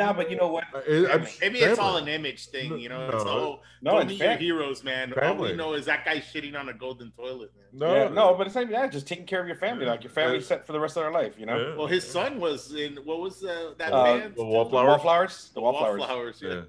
Nah, 0.00 0.12
but 0.14 0.30
you 0.30 0.36
know 0.36 0.48
what? 0.48 0.64
I- 0.74 1.06
I'm- 1.12 1.26
Maybe 1.42 1.58
it's 1.60 1.78
all 1.78 1.96
an 1.98 2.08
image 2.08 2.46
thing, 2.46 2.78
you 2.78 2.88
know. 2.88 3.08
No, 3.10 3.16
it's 3.16 3.24
all 3.24 3.62
No, 3.82 3.92
don't 3.98 4.10
it's 4.10 4.18
your 4.18 4.32
heroes, 4.36 4.82
man. 4.82 5.12
All 5.22 5.34
we 5.36 5.52
know 5.52 5.74
is 5.74 5.84
that 5.86 6.04
guy 6.06 6.16
shitting 6.18 6.58
on 6.58 6.68
a 6.70 6.72
golden 6.72 7.10
toilet, 7.12 7.50
man. 7.54 7.66
No, 7.72 7.94
Yeah, 7.94 8.08
no, 8.08 8.34
but 8.34 8.46
it's 8.46 8.56
not 8.56 8.62
even 8.62 8.74
that. 8.74 8.92
Just 8.92 9.06
taking 9.06 9.26
care 9.26 9.40
of 9.40 9.46
your 9.46 9.56
family, 9.56 9.84
like 9.84 10.02
your 10.02 10.10
family's 10.12 10.46
set 10.46 10.66
for 10.66 10.72
the 10.72 10.80
rest 10.80 10.96
of 10.96 11.02
their 11.02 11.12
life. 11.12 11.34
You 11.38 11.46
know, 11.46 11.58
Yeah. 11.70 11.76
Well, 11.76 11.86
his 11.86 12.04
son 12.08 12.40
was 12.40 12.72
in 12.74 12.96
what 13.04 13.20
was 13.20 13.44
uh, 13.44 13.74
that 13.78 13.92
Uh, 13.92 14.04
band? 14.04 14.32
the 14.34 14.36
too? 14.36 14.44
Wallflowers? 14.44 14.86
wallflowers, 14.88 15.48
the 15.48 15.54
The 15.54 15.60
wallflowers. 15.60 15.98
Wallflowers, 16.00 16.42
yeah. 16.42 16.48
Yeah. 16.54 16.62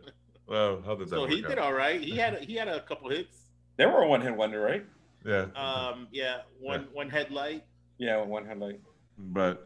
Well, 0.48 0.82
how 0.86 0.96
did 0.96 1.08
that 1.08 1.16
So 1.16 1.22
work 1.22 1.30
he 1.30 1.42
did 1.42 1.58
all 1.58 1.74
right. 1.74 2.02
He 2.02 2.18
had 2.18 2.44
he 2.44 2.56
had 2.56 2.68
a 2.68 2.82
couple 2.82 3.10
hits. 3.10 3.46
They 3.78 3.86
were 3.86 4.02
a 4.04 4.08
one-hit 4.08 4.36
wonder, 4.36 4.60
right? 4.60 4.86
Yeah, 5.26 5.46
Um, 5.56 6.08
yeah, 6.12 6.42
one 6.60 6.88
one 6.92 7.10
headlight. 7.10 7.64
Yeah, 7.98 8.18
one 8.24 8.46
headlight. 8.46 8.80
but 9.18 9.66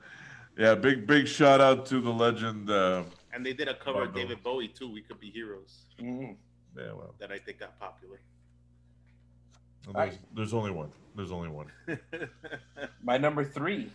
yeah, 0.58 0.76
big 0.76 1.08
big 1.08 1.28
shout 1.28 1.60
out 1.62 1.86
to 1.88 2.00
the 2.02 2.12
legend. 2.12 2.70
Uh, 2.70 3.04
And 3.36 3.46
they 3.46 3.52
did 3.52 3.68
a 3.68 3.74
cover 3.76 4.04
of 4.04 4.14
David 4.16 4.42
Bowie 4.42 4.70
too. 4.70 4.90
We 4.90 5.02
could 5.02 5.20
be 5.20 5.30
heroes. 5.30 5.88
Mhm. 6.00 6.38
yeah, 6.78 6.94
well, 6.94 7.14
That 7.20 7.32
I 7.34 7.38
think 7.38 7.60
got 7.60 7.78
popular. 7.80 8.22
there's, 9.94 10.18
there's 10.34 10.54
only 10.54 10.72
one. 10.72 10.90
There's 11.18 11.34
only 11.34 11.50
one. 11.50 11.68
My 13.04 13.18
number 13.18 13.44
three. 13.44 13.92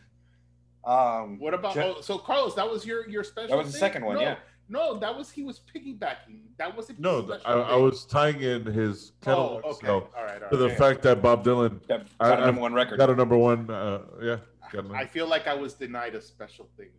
Um, 0.84 1.38
what 1.38 1.54
about? 1.54 1.74
Je- 1.74 1.82
oh, 1.82 2.00
so 2.02 2.18
Carlos, 2.18 2.54
that 2.54 2.70
was 2.70 2.84
your 2.86 3.08
your 3.08 3.24
special. 3.24 3.48
That 3.48 3.56
was 3.58 3.66
the 3.68 3.72
thing? 3.72 3.80
second 3.80 4.04
one, 4.04 4.16
No, 4.16 4.22
yeah. 4.22 4.36
No, 4.68 4.98
that 4.98 5.16
was 5.16 5.30
he 5.30 5.42
was 5.42 5.60
piggybacking. 5.74 6.42
That 6.58 6.74
wasn't. 6.76 7.00
No, 7.00 7.26
special 7.26 7.46
I, 7.46 7.72
I 7.72 7.76
was 7.76 8.04
tying 8.06 8.40
in 8.40 8.64
his 8.64 9.12
Oh, 9.26 9.60
okay. 9.64 9.86
sale 9.86 10.10
All 10.16 10.24
right. 10.24 10.42
All 10.42 10.48
to 10.50 10.56
the 10.56 10.68
right. 10.68 10.78
fact 10.78 11.02
that 11.02 11.20
Bob 11.22 11.44
Dylan 11.44 11.84
that 11.88 12.06
I- 12.20 12.28
got 12.28 12.38
a 12.38 12.42
I- 12.42 12.46
number 12.46 12.60
one 12.60 12.72
record. 12.74 12.98
got 12.98 13.10
a 13.10 13.14
number 13.16 13.36
one. 13.36 13.68
Uh, 13.70 14.02
yeah, 14.22 14.36
got 14.72 14.86
a 14.90 14.94
I 14.94 15.06
feel 15.06 15.26
like 15.26 15.46
I 15.46 15.54
was 15.54 15.74
denied 15.74 16.14
a 16.14 16.20
special 16.22 16.68
thing 16.76 16.90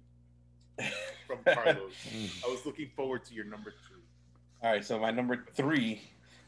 from 1.32 1.54
Carlos. 1.54 1.94
I 2.46 2.50
was 2.50 2.66
looking 2.66 2.90
forward 2.96 3.24
to 3.26 3.34
your 3.34 3.46
number 3.46 3.72
two. 3.72 4.00
All 4.64 4.72
right, 4.72 4.84
so 4.84 5.00
my 5.00 5.12
number 5.12 5.46
three 5.54 6.02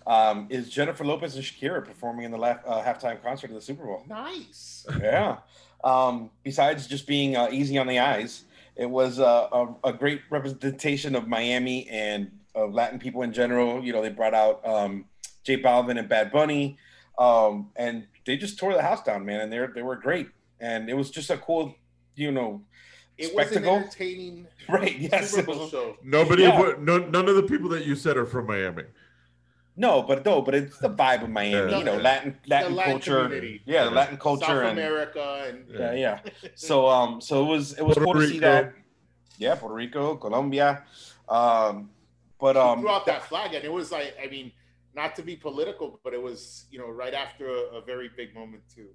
um, 0.05 0.47
is 0.49 0.69
Jennifer 0.69 1.03
Lopez 1.03 1.35
and 1.35 1.43
Shakira 1.43 1.83
performing 1.83 2.25
in 2.25 2.31
the 2.31 2.37
la- 2.37 2.59
uh, 2.65 2.83
halftime 2.83 3.21
concert 3.21 3.49
of 3.49 3.55
the 3.55 3.61
Super 3.61 3.85
Bowl. 3.85 4.03
Nice. 4.07 4.85
yeah. 4.99 5.37
Um, 5.83 6.29
besides 6.43 6.87
just 6.87 7.07
being 7.07 7.35
uh, 7.35 7.49
easy 7.51 7.77
on 7.77 7.87
the 7.87 7.99
eyes, 7.99 8.43
it 8.75 8.89
was 8.89 9.19
uh, 9.19 9.47
a, 9.51 9.89
a 9.89 9.93
great 9.93 10.21
representation 10.29 11.15
of 11.15 11.27
Miami 11.27 11.87
and 11.89 12.31
of 12.55 12.73
Latin 12.73 12.99
people 12.99 13.21
in 13.23 13.33
general. 13.33 13.83
You 13.83 13.93
know, 13.93 14.01
they 14.01 14.09
brought 14.09 14.33
out 14.33 14.65
um, 14.65 15.05
J 15.43 15.61
Balvin 15.61 15.97
and 15.97 16.07
Bad 16.07 16.31
Bunny, 16.31 16.77
um, 17.17 17.71
and 17.75 18.07
they 18.25 18.37
just 18.37 18.57
tore 18.57 18.73
the 18.73 18.81
house 18.81 19.03
down, 19.03 19.25
man. 19.25 19.41
And 19.41 19.51
they 19.51 19.65
they 19.75 19.81
were 19.81 19.95
great, 19.95 20.29
and 20.59 20.89
it 20.89 20.95
was 20.95 21.09
just 21.09 21.29
a 21.29 21.37
cool, 21.37 21.75
you 22.15 22.31
know, 22.31 22.61
It 23.17 23.33
was 23.35 23.47
spectacle. 23.47 23.75
an 23.77 23.83
entertaining 23.83 24.47
right? 24.69 24.97
Yes, 24.97 25.29
Super 25.31 25.41
it 25.41 25.45
Bowl 25.47 25.59
was- 25.59 25.69
show. 25.71 25.97
Nobody, 26.03 26.43
Yeah. 26.43 26.59
would- 26.59 26.81
no, 26.81 26.97
none 26.97 27.27
of 27.29 27.35
the 27.35 27.43
people 27.43 27.69
that 27.69 27.85
you 27.85 27.95
said 27.95 28.17
are 28.17 28.25
from 28.25 28.47
Miami. 28.47 28.83
No, 29.75 30.03
but 30.03 30.23
no, 30.23 30.41
but 30.41 30.53
it's 30.53 30.77
the 30.77 30.89
vibe 30.89 31.23
of 31.23 31.29
Miami. 31.29 31.71
Yeah. 31.71 31.79
you 31.79 31.83
know, 31.83 31.97
Latin 31.97 32.37
Latin, 32.45 32.75
Latin 32.75 32.91
culture. 32.93 33.23
community. 33.23 33.61
Yeah, 33.65 33.85
the 33.85 33.89
Yeah. 33.89 33.95
Latin 33.95 34.17
culture 34.17 34.45
South 34.45 34.63
and 34.63 34.77
America 34.79 35.45
and 35.47 35.65
yeah, 35.69 35.93
yeah. 35.93 36.19
So 36.55 36.87
um, 36.87 37.19
so 37.21 37.43
it 37.43 37.47
was 37.49 37.73
it 37.73 37.81
was 37.83 37.95
Puerto 37.97 38.11
cool 38.11 38.21
to 38.21 38.27
see 38.27 38.33
Rico. 38.35 38.47
that. 38.51 38.73
Yeah, 39.39 39.55
Puerto 39.55 39.73
Rico, 39.73 40.15
Colombia, 40.15 40.83
um, 41.27 41.89
but 42.39 42.55
He 42.55 42.61
um, 42.61 42.81
threw 42.81 42.89
out 42.89 43.07
that 43.07 43.23
flag, 43.23 43.55
and 43.55 43.65
it 43.65 43.71
was 43.73 43.91
like, 43.91 44.15
I 44.23 44.27
mean, 44.29 44.51
not 44.93 45.15
to 45.15 45.23
be 45.23 45.35
political, 45.35 45.99
but 46.03 46.13
it 46.13 46.21
was, 46.21 46.65
you 46.69 46.77
know, 46.77 46.87
right 46.89 47.15
after 47.15 47.47
a, 47.47 47.77
a 47.77 47.81
very 47.81 48.11
big 48.15 48.35
moment 48.35 48.61
too. 48.73 48.89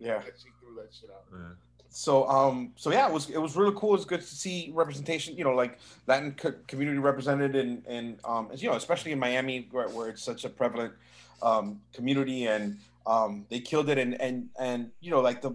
Yeah. 0.00 0.18
that 0.18 0.34
she 0.36 0.48
threw 0.60 0.74
that 0.82 0.92
shit 0.92 1.10
out. 1.10 1.26
Yeah. 1.32 1.54
So 1.96 2.28
um 2.28 2.72
so 2.74 2.90
yeah, 2.90 3.06
it 3.06 3.12
was 3.12 3.30
it 3.30 3.38
was 3.38 3.54
really 3.56 3.72
cool. 3.76 3.90
It 3.90 3.98
was 3.98 4.04
good 4.04 4.20
to 4.20 4.26
see 4.26 4.72
representation. 4.74 5.36
You 5.36 5.44
know, 5.44 5.52
like 5.54 5.78
Latin 6.08 6.32
co- 6.32 6.54
community 6.66 6.98
represented 6.98 7.54
and 7.54 7.84
and 7.86 8.18
um 8.24 8.48
as 8.52 8.60
you 8.60 8.68
know 8.68 8.74
especially 8.74 9.12
in 9.12 9.18
Miami 9.20 9.68
where, 9.70 9.88
where 9.90 10.08
it's 10.08 10.20
such 10.22 10.44
a 10.44 10.48
prevalent 10.48 10.92
um 11.40 11.80
community 11.92 12.46
and 12.48 12.78
um 13.06 13.46
they 13.48 13.60
killed 13.60 13.88
it 13.90 13.98
and 13.98 14.20
and 14.20 14.48
and 14.58 14.90
you 15.00 15.12
know 15.12 15.20
like 15.20 15.40
the 15.40 15.54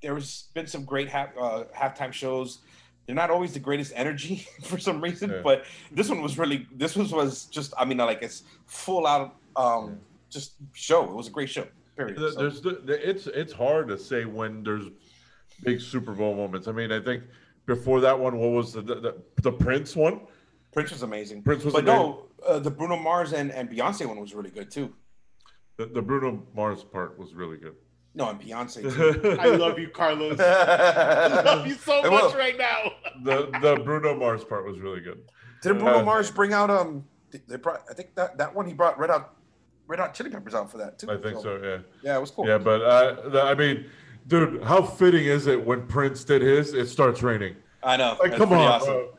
there's 0.00 0.44
been 0.54 0.68
some 0.68 0.84
great 0.84 1.08
half 1.08 1.30
uh, 1.36 1.64
halftime 1.76 2.12
shows. 2.12 2.58
They're 3.06 3.16
not 3.16 3.30
always 3.30 3.52
the 3.52 3.58
greatest 3.58 3.92
energy 3.96 4.46
for 4.62 4.78
some 4.78 5.00
reason, 5.00 5.28
Yeah. 5.30 5.40
but 5.42 5.64
this 5.90 6.08
one 6.08 6.22
was 6.22 6.38
really 6.38 6.68
this 6.72 6.94
was 6.94 7.12
was 7.12 7.46
just 7.46 7.74
I 7.76 7.84
mean 7.84 7.98
like 7.98 8.22
it's 8.22 8.44
full 8.66 9.08
out 9.08 9.34
um 9.56 9.98
just 10.30 10.52
show. 10.72 11.02
It 11.02 11.14
was 11.16 11.26
a 11.26 11.30
great 11.32 11.50
show. 11.50 11.66
Period. 11.96 12.16
So- 12.16 12.30
There's 12.30 12.60
the, 12.60 12.74
the- 12.84 13.10
it's 13.10 13.26
it's 13.26 13.52
hard 13.52 13.88
to 13.88 13.98
say 13.98 14.24
when 14.24 14.62
there's 14.62 14.84
big 15.62 15.80
Super 15.80 16.12
Bowl 16.12 16.34
moments. 16.34 16.68
I 16.68 16.72
mean, 16.72 16.92
I 16.92 17.00
think 17.00 17.24
before 17.66 18.00
that 18.00 18.18
one, 18.18 18.38
what 18.38 18.50
was 18.50 18.72
the 18.72 18.82
the, 18.82 18.94
the, 18.96 19.22
the 19.42 19.52
Prince 19.52 19.96
one? 19.96 20.20
Prince 20.72 20.90
was 20.90 21.02
amazing. 21.02 21.42
Prince 21.42 21.64
was 21.64 21.74
but 21.74 21.84
amazing. 21.84 21.98
no, 22.02 22.26
uh, 22.46 22.58
the 22.58 22.70
Bruno 22.70 22.96
Mars 22.96 23.32
and, 23.32 23.50
and 23.50 23.68
Beyonce 23.70 24.06
one 24.06 24.20
was 24.20 24.34
really 24.34 24.50
good 24.50 24.70
too. 24.70 24.94
The, 25.76 25.86
the 25.86 26.02
Bruno 26.02 26.42
Mars 26.54 26.84
part 26.84 27.18
was 27.18 27.34
really 27.34 27.56
good. 27.56 27.74
No, 28.14 28.28
and 28.30 28.40
Beyonce 28.40 28.82
too. 29.22 29.36
I 29.40 29.46
love 29.48 29.78
you, 29.78 29.88
Carlos. 29.88 30.38
I 30.40 31.42
love 31.42 31.66
you 31.66 31.74
so 31.74 32.04
It 32.04 32.10
much 32.10 32.32
will. 32.32 32.38
right 32.38 32.58
now. 32.58 32.92
the 33.24 33.46
the 33.60 33.82
Bruno 33.84 34.14
Mars 34.16 34.44
part 34.44 34.66
was 34.66 34.78
really 34.78 35.00
good. 35.00 35.20
Did 35.62 35.78
Bruno 35.78 36.00
Uh, 36.00 36.04
Mars 36.04 36.30
bring 36.30 36.52
out 36.52 36.70
um? 36.70 37.04
They 37.46 37.56
brought. 37.56 37.82
I 37.90 37.94
think 37.94 38.14
that 38.14 38.38
that 38.38 38.54
one 38.54 38.66
he 38.66 38.72
brought 38.72 38.98
Red 38.98 39.10
Hot, 39.10 39.34
Red 39.86 40.00
Hot 40.00 40.14
Chili 40.14 40.30
Peppers 40.30 40.54
out 40.54 40.70
for 40.70 40.78
that 40.78 40.98
too. 40.98 41.10
I 41.10 41.16
think 41.16 41.40
so. 41.40 41.60
Yeah. 41.62 41.78
Yeah, 42.02 42.16
it 42.16 42.20
was 42.20 42.30
cool. 42.30 42.46
Yeah, 42.46 42.58
but 42.58 42.80
uh, 42.82 43.28
the, 43.28 43.42
I 43.42 43.54
mean, 43.54 43.84
dude, 44.28 44.62
how 44.62 44.82
fitting 44.82 45.24
is 45.24 45.46
it 45.46 45.64
when 45.64 45.86
Prince 45.86 46.24
did 46.24 46.42
his? 46.42 46.74
It 46.74 46.86
starts 46.86 47.22
raining. 47.22 47.56
I 47.82 47.96
know. 47.96 48.16
Like, 48.20 48.36
come 48.36 48.52
on, 48.52 48.58
awesome. 48.58 48.88
bro. 48.88 49.18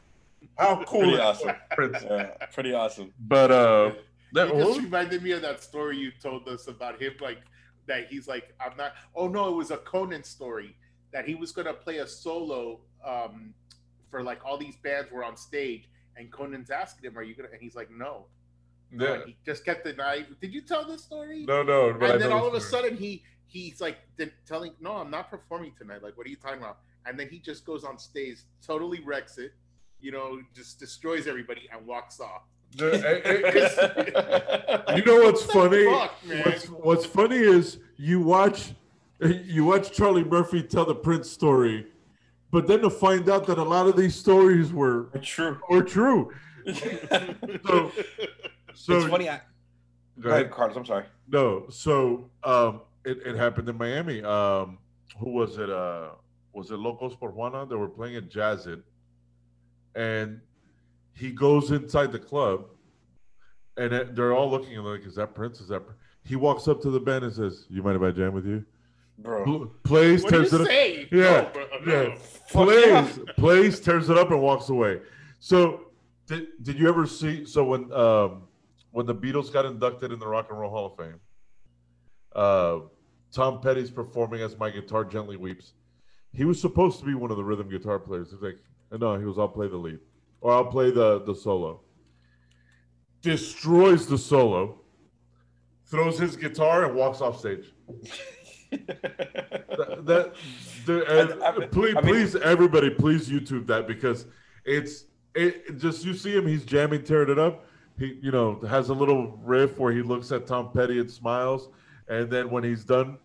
How 0.58 0.84
cool 0.84 1.02
Pretty 1.02 1.14
is 1.16 1.20
awesome. 1.20 1.56
Prince? 1.72 1.98
Yeah, 2.04 2.46
pretty 2.54 2.74
awesome. 2.74 3.14
But 3.20 3.52
uh, 3.52 3.92
that 4.34 4.50
It 4.50 4.66
just 4.66 4.82
reminded 4.82 5.24
me 5.24 5.32
of 5.32 5.42
that 5.42 5.64
story 5.64 5.98
you 5.98 6.12
told 6.22 6.48
us 6.48 6.68
about 6.68 7.02
him, 7.02 7.14
like 7.22 7.40
that 7.88 8.08
he's 8.08 8.28
like, 8.28 8.54
I'm 8.60 8.76
not. 8.78 8.94
Oh 9.16 9.28
no, 9.28 9.50
it 9.50 9.56
was 9.56 9.72
a 9.72 9.78
Conan 9.78 10.24
story 10.24 10.76
that 11.12 11.26
he 11.26 11.36
was 11.36 11.52
gonna 11.52 11.74
play 11.74 11.98
a 11.98 12.08
solo 12.08 12.82
um, 13.06 13.54
for 14.12 14.22
like 14.22 14.46
all 14.46 14.58
these 14.58 14.76
bands 14.78 15.12
were 15.12 15.24
on 15.24 15.38
stage, 15.38 15.90
and 16.18 16.30
Conan's 16.30 16.70
asking 16.70 17.10
him, 17.10 17.18
"Are 17.18 17.24
you 17.24 17.36
gonna?" 17.36 17.50
And 17.52 17.62
he's 17.62 17.76
like, 17.76 17.90
"No." 17.90 18.26
yeah, 18.92 19.14
And 19.14 19.24
he 19.28 19.38
just 19.46 19.64
kept 19.66 19.86
denying. 19.86 20.26
Did 20.42 20.54
you 20.54 20.62
tell 20.62 20.86
this 20.86 21.04
story? 21.04 21.46
no, 21.46 21.64
no. 21.64 21.94
But 21.94 22.10
I 22.10 22.14
and 22.14 22.22
then 22.22 22.32
all 22.32 22.48
of 22.48 22.54
a 22.54 22.62
sudden 22.62 22.98
he 22.98 23.24
he's 23.50 23.82
like 23.82 23.98
de- 24.18 24.32
telling, 24.48 24.74
"No, 24.80 24.94
I'm 24.98 25.12
not 25.12 25.30
performing 25.30 25.74
tonight." 25.78 26.02
Like, 26.04 26.18
what 26.18 26.26
are 26.26 26.30
you 26.30 26.36
talking 26.38 26.60
about? 26.60 26.78
And 27.06 27.20
then 27.20 27.28
he 27.30 27.40
just 27.40 27.66
goes 27.66 27.84
on 27.84 27.98
stage, 27.98 28.38
totally 28.66 29.02
wrecks 29.04 29.38
it, 29.38 29.52
you 30.00 30.12
know, 30.12 30.40
just 30.56 30.80
destroys 30.80 31.28
everybody 31.28 31.68
and 31.74 31.86
walks 31.86 32.20
off. 32.20 32.44
The- 32.76 32.94
eh, 32.94 33.22
eh, 33.26 34.86
eh, 34.88 34.96
you 34.96 35.04
know 35.04 35.22
what's 35.22 35.44
What 35.48 35.54
funny? 35.72 35.86
fuck. 35.86 36.12
What's 36.46 36.66
What's 36.70 37.06
funny 37.06 37.38
is 37.38 37.80
you 37.98 38.22
watch 38.22 38.74
you 39.22 39.66
watch 39.66 39.92
Charlie 39.92 40.24
Murphy 40.24 40.62
tell 40.64 40.86
the 40.86 40.96
Prince 40.96 41.30
story, 41.30 41.88
but 42.52 42.68
then 42.68 42.82
to 42.82 42.90
find 42.90 43.28
out 43.30 43.48
that 43.48 43.58
a 43.58 43.64
lot 43.64 43.88
of 43.88 43.96
these 43.98 44.16
stories 44.16 44.72
were 44.72 45.10
True. 45.22 45.60
or 45.70 45.82
true. 45.84 46.32
So, 47.66 47.92
so 48.76 48.98
it's 48.98 49.08
funny. 49.10 49.30
I, 49.30 49.38
Go 49.38 50.24
go 50.24 50.30
ahead. 50.30 50.42
ahead, 50.42 50.52
Carlos. 50.52 50.78
I'm 50.78 50.86
sorry. 50.86 51.06
No, 51.30 51.66
so 51.70 52.30
um, 52.44 52.82
it, 53.06 53.20
it 53.26 53.36
happened 53.36 53.70
in 53.70 53.78
Miami. 53.78 54.24
Um, 54.24 54.78
who 55.20 55.32
was 55.32 55.58
it? 55.58 55.70
Uh, 55.70 56.10
was 56.54 56.72
it 56.72 56.78
Locos 56.78 57.16
por 57.16 57.32
Juana? 57.32 57.66
They 57.66 57.76
were 57.76 57.88
playing 57.90 58.16
at 58.16 58.30
Jazid, 58.30 58.82
and 59.96 60.42
he 61.14 61.32
goes 61.32 61.72
inside 61.72 62.12
the 62.12 62.20
club, 62.20 62.66
and 63.78 63.94
it, 63.94 64.16
they're 64.16 64.34
all 64.34 64.50
looking 64.50 64.70
at 64.74 64.80
him 64.80 64.86
like, 64.86 65.06
"Is 65.06 65.16
that 65.16 65.34
Prince? 65.34 65.60
Is 65.60 65.68
that?" 65.70 65.86
Prince? 65.86 66.00
He 66.26 66.36
walks 66.36 66.68
up 66.68 66.82
to 66.82 66.90
the 66.92 67.00
band 67.00 67.24
and 67.24 67.34
says, 67.34 67.66
"You 67.70 67.82
mind 67.84 67.96
if 67.96 68.02
I 68.04 68.12
jam 68.12 68.34
with 68.34 68.46
you?" 68.46 68.66
Bro. 69.18 69.44
Pl- 69.44 69.66
Plays, 69.84 70.24
What 70.24 70.30
tears 70.32 70.54
it 70.54 70.62
up. 70.62 70.68
Yeah, 71.12 71.42
No, 71.42 71.50
bro, 71.52 71.66
yeah. 71.86 72.18
plays, 72.52 73.20
plays, 73.36 73.80
tears 73.82 74.10
it 74.10 74.18
up, 74.18 74.32
and 74.32 74.42
walks 74.42 74.70
away. 74.70 75.02
So, 75.40 75.88
did 76.26 76.48
did 76.64 76.80
you 76.80 76.88
ever 76.88 77.06
see? 77.06 77.44
So 77.46 77.64
when 77.66 77.92
um, 77.92 78.44
when 78.92 79.06
the 79.06 79.16
Beatles 79.16 79.52
got 79.52 79.66
inducted 79.66 80.12
in 80.14 80.20
the 80.20 80.28
Rock 80.28 80.48
and 80.50 80.58
Roll 80.60 80.70
Hall 80.72 80.86
of 80.86 80.96
Fame, 80.98 81.20
uh, 82.36 82.80
Tom 83.34 83.62
Petty's 83.62 83.92
performing 83.92 84.42
as 84.42 84.58
"My 84.58 84.70
Guitar 84.70 85.04
Gently 85.06 85.38
Weeps." 85.38 85.74
He 86.34 86.46
was 86.46 86.62
supposed 86.62 87.00
to 87.00 87.06
be 87.06 87.16
one 87.16 87.32
of 87.32 87.38
the 87.38 87.44
rhythm 87.44 87.70
guitar 87.70 87.98
players. 88.00 88.30
He's 88.32 88.42
like, 88.42 88.58
no, 88.92 89.18
he 89.18 89.26
was. 89.26 89.40
I'll 89.40 89.48
play 89.48 89.68
the 89.68 89.78
lead, 89.78 90.00
or 90.42 90.52
I'll 90.54 90.66
play 90.66 90.92
the 90.92 91.24
the 91.24 91.34
solo. 91.36 91.82
Destroys 93.22 94.08
the 94.08 94.18
solo, 94.18 94.80
throws 95.88 96.18
his 96.20 96.36
guitar, 96.38 96.86
and 96.86 96.96
walks 96.96 97.20
off 97.22 97.40
stage. 97.40 97.74
that, 98.72 100.06
that 100.06 100.34
the, 100.86 101.40
I- 101.44 101.50
I- 101.64 101.68
please, 101.68 101.96
I 101.98 102.02
mean- 102.02 102.14
please, 102.14 102.36
everybody, 102.38 102.90
please 102.90 103.30
YouTube 103.30 103.68
that 103.68 103.88
because 103.88 104.26
it's 104.66 105.06
it, 105.36 105.64
it 105.68 105.78
just 105.78 106.06
you 106.06 106.14
see 106.14 106.32
him, 106.36 106.48
he's 106.48 106.64
jamming, 106.64 107.04
tearing 107.04 107.30
it 107.30 107.40
up. 107.40 107.66
He, 107.98 108.18
you 108.22 108.32
know, 108.32 108.60
has 108.62 108.90
a 108.90 108.94
little 108.94 109.38
riff 109.44 109.78
where 109.78 109.92
he 109.92 110.02
looks 110.02 110.32
at 110.32 110.48
Tom 110.48 110.72
Petty 110.72 111.00
and 111.00 111.12
smiles, 111.12 111.70
and 112.10 112.30
then 112.30 112.50
when 112.50 112.64
he's 112.64 112.84
done, 112.84 113.18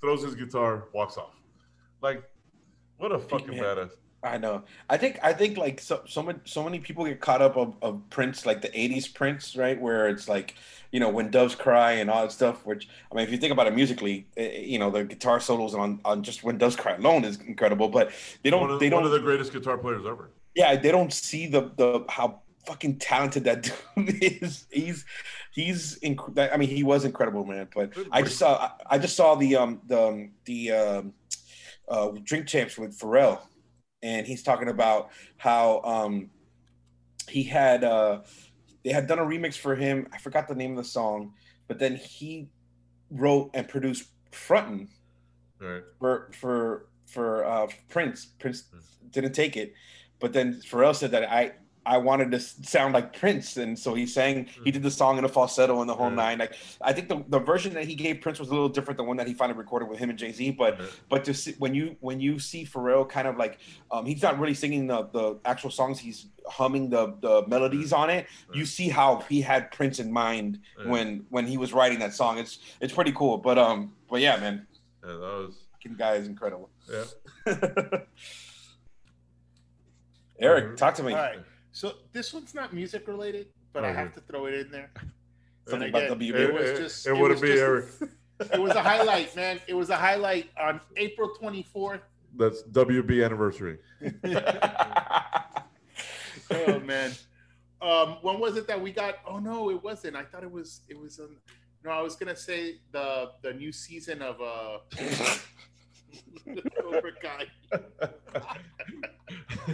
throws 0.00 0.22
his 0.22 0.34
guitar, 0.34 0.84
walks 0.94 1.16
off. 1.16 1.34
Like, 2.00 2.22
what 2.98 3.12
a 3.12 3.18
fucking 3.18 3.54
badass. 3.54 3.90
I 4.22 4.38
know. 4.38 4.64
I 4.90 4.96
think 4.96 5.18
I 5.22 5.32
think 5.32 5.56
like 5.56 5.78
so 5.80 6.02
so 6.06 6.22
many 6.22 6.38
so 6.44 6.64
many 6.64 6.78
people 6.80 7.04
get 7.04 7.20
caught 7.20 7.42
up 7.42 7.56
of, 7.56 7.76
of 7.82 8.02
Prince, 8.10 8.46
like 8.46 8.60
the 8.62 8.68
'80s 8.68 9.12
Prince, 9.12 9.54
right? 9.56 9.80
Where 9.80 10.08
it's 10.08 10.28
like, 10.28 10.54
you 10.90 10.98
know, 11.00 11.10
when 11.10 11.30
doves 11.30 11.54
cry 11.54 11.92
and 11.92 12.10
all 12.10 12.22
that 12.22 12.32
stuff. 12.32 12.64
Which 12.66 12.88
I 13.12 13.14
mean, 13.14 13.24
if 13.24 13.30
you 13.30 13.38
think 13.38 13.52
about 13.52 13.66
it 13.68 13.74
musically, 13.74 14.26
eh, 14.36 14.42
eh, 14.42 14.60
you 14.60 14.78
know, 14.78 14.90
the 14.90 15.04
guitar 15.04 15.38
solos 15.38 15.74
on 15.74 16.00
on 16.04 16.22
just 16.22 16.42
when 16.42 16.58
doves 16.58 16.74
cry 16.76 16.96
alone 16.96 17.24
is 17.24 17.38
incredible. 17.40 17.88
But 17.88 18.10
they 18.42 18.50
don't 18.50 18.62
One 18.62 18.70
of, 18.72 18.80
they 18.80 18.88
don't 18.88 19.02
One 19.02 19.06
of 19.06 19.12
the 19.12 19.20
greatest 19.20 19.52
guitar 19.52 19.78
players 19.78 20.04
ever. 20.06 20.30
yeah 20.56 20.74
they 20.74 20.90
don't 20.90 21.12
see 21.12 21.46
the 21.46 21.70
the 21.76 22.04
how 22.08 22.40
fucking 22.66 22.98
talented 22.98 23.44
that 23.44 23.62
dude 23.96 24.22
is. 24.22 24.66
He's 24.70 25.04
he's 25.52 25.98
inc- 26.00 26.52
I 26.52 26.56
mean 26.56 26.68
he 26.68 26.82
was 26.82 27.04
incredible, 27.04 27.44
man. 27.44 27.68
But 27.74 27.92
I 28.12 28.22
just 28.22 28.38
saw 28.38 28.72
I, 28.88 28.98
just 28.98 29.16
saw 29.16 29.34
the 29.34 29.56
um 29.56 29.80
the 29.86 30.00
um, 30.02 30.30
the 30.44 30.72
um, 30.72 31.14
uh, 31.88 32.10
Drink 32.22 32.46
Champs 32.46 32.76
with 32.76 32.98
Pharrell, 32.98 33.40
and 34.02 34.26
he's 34.26 34.42
talking 34.42 34.68
about 34.68 35.10
how 35.38 35.80
um 35.82 36.30
he 37.28 37.42
had 37.42 37.84
uh 37.84 38.20
they 38.84 38.90
had 38.90 39.06
done 39.06 39.18
a 39.18 39.24
remix 39.24 39.56
for 39.56 39.74
him. 39.74 40.06
I 40.12 40.18
forgot 40.18 40.46
the 40.48 40.54
name 40.54 40.72
of 40.72 40.76
the 40.76 40.84
song, 40.84 41.32
but 41.68 41.78
then 41.78 41.96
he 41.96 42.48
wrote 43.10 43.50
and 43.54 43.68
produced 43.68 44.08
Frontin' 44.32 44.88
Right. 45.60 45.82
for 45.98 46.30
for 46.32 46.86
for 47.06 47.44
uh, 47.44 47.66
Prince. 47.88 48.26
Prince 48.38 48.64
didn't 49.10 49.32
take 49.32 49.56
it, 49.56 49.74
but 50.20 50.32
then 50.32 50.60
Pharrell 50.68 50.94
said 50.94 51.12
that 51.12 51.30
I 51.30 51.52
I 51.86 51.98
wanted 51.98 52.32
to 52.32 52.40
sound 52.40 52.94
like 52.94 53.16
Prince, 53.16 53.56
and 53.56 53.78
so 53.78 53.94
he 53.94 54.06
sang. 54.06 54.46
He 54.64 54.70
did 54.72 54.82
the 54.82 54.90
song 54.90 55.18
in 55.18 55.24
a 55.24 55.28
falsetto 55.28 55.80
and 55.80 55.88
the 55.88 55.94
whole 55.94 56.08
Yeah. 56.10 56.16
nine. 56.16 56.38
Like 56.38 56.54
I 56.82 56.92
think 56.92 57.08
the, 57.08 57.24
the 57.28 57.38
version 57.38 57.74
that 57.74 57.84
he 57.84 57.94
gave 57.94 58.20
Prince 58.20 58.40
was 58.40 58.48
a 58.48 58.52
little 58.52 58.68
different 58.68 58.98
than 58.98 59.06
one 59.06 59.16
that 59.18 59.28
he 59.28 59.34
finally 59.34 59.56
recorded 59.56 59.88
with 59.88 59.98
him 60.00 60.10
and 60.10 60.18
Jay 60.18 60.32
Z. 60.32 60.50
But 60.50 60.80
Yeah. 60.80 60.86
but 61.08 61.24
to 61.24 61.32
see, 61.34 61.54
when 61.58 61.74
you 61.74 61.96
when 62.00 62.18
you 62.20 62.38
see 62.40 62.64
Pharrell 62.64 63.08
kind 63.08 63.28
of 63.28 63.36
like 63.36 63.58
um, 63.92 64.04
he's 64.04 64.20
not 64.22 64.38
really 64.40 64.54
singing 64.54 64.86
the 64.88 65.04
the 65.12 65.38
actual 65.44 65.70
songs. 65.70 65.98
He's 66.00 66.26
humming 66.48 66.90
the 66.90 67.14
the 67.20 67.44
melodies 67.46 67.92
on 67.92 68.10
it. 68.10 68.26
You 68.52 68.66
see 68.66 68.88
how 68.88 69.20
he 69.28 69.40
had 69.40 69.70
Prince 69.70 69.98
in 70.00 70.12
mind 70.12 70.58
Yeah. 70.78 70.90
when 70.90 71.24
when 71.30 71.46
he 71.46 71.56
was 71.56 71.72
writing 71.72 72.00
that 72.00 72.14
song. 72.14 72.38
It's 72.38 72.58
it's 72.80 72.92
pretty 72.92 73.12
cool. 73.12 73.38
But 73.38 73.58
um 73.58 73.92
but 74.10 74.20
yeah, 74.20 74.36
man, 74.38 74.66
Yeah, 75.04 75.12
that 75.12 75.20
was 75.20 75.54
fucking 75.72 75.96
guy 75.96 76.14
is 76.14 76.26
incredible. 76.26 76.70
yeah. 76.90 77.04
Eric, 80.38 80.76
talk 80.76 80.94
to 80.96 81.02
me. 81.02 81.14
Right. 81.82 81.92
So 81.92 81.96
this 82.12 82.32
one's 82.32 82.54
not 82.54 82.72
music 82.72 83.06
related, 83.08 83.48
but 83.72 83.84
I 83.84 83.92
have 83.92 84.14
to 84.14 84.20
throw 84.20 84.46
it 84.46 84.54
in 84.54 84.70
there. 84.70 84.90
Something 85.68 85.88
And 85.94 85.96
about 85.96 86.18
again, 86.20 86.32
WB. 86.34 86.38
It 86.40 86.54
was 86.54 86.78
just. 86.78 87.06
it 87.06 87.10
it 87.10 87.12
wouldn't 87.20 87.40
was 87.40 87.50
be 87.50 87.58
Eric. 87.58 87.86
It 88.52 88.60
was 88.60 88.72
a 88.72 88.82
highlight, 88.82 89.34
man. 89.34 89.60
It 89.66 89.72
was 89.72 89.88
a 89.88 89.96
highlight 89.96 90.50
on 90.60 90.78
April 90.98 91.32
24th. 91.40 92.02
That's 92.36 92.62
WB 92.64 93.24
anniversary. 93.24 93.78
Oh 96.48 96.78
man. 96.80 97.10
Um, 97.82 98.18
when 98.22 98.38
was 98.38 98.56
it 98.56 98.68
that 98.68 98.80
we 98.80 98.92
got? 98.92 99.16
Oh 99.26 99.38
no, 99.38 99.70
it 99.70 99.82
wasn't. 99.82 100.14
I 100.14 100.22
thought 100.22 100.44
it 100.44 100.50
was. 100.50 100.82
It 100.88 100.96
was. 100.96 101.18
Um, 101.18 101.38
no, 101.84 101.90
I 101.90 102.00
was 102.02 102.14
gonna 102.14 102.36
say 102.36 102.76
the 102.92 103.32
the 103.42 103.52
new 103.52 103.72
season 103.72 104.22
of 104.22 104.40
uh 104.40 104.78
Cobra 106.80 107.12
Kai. 107.20 107.46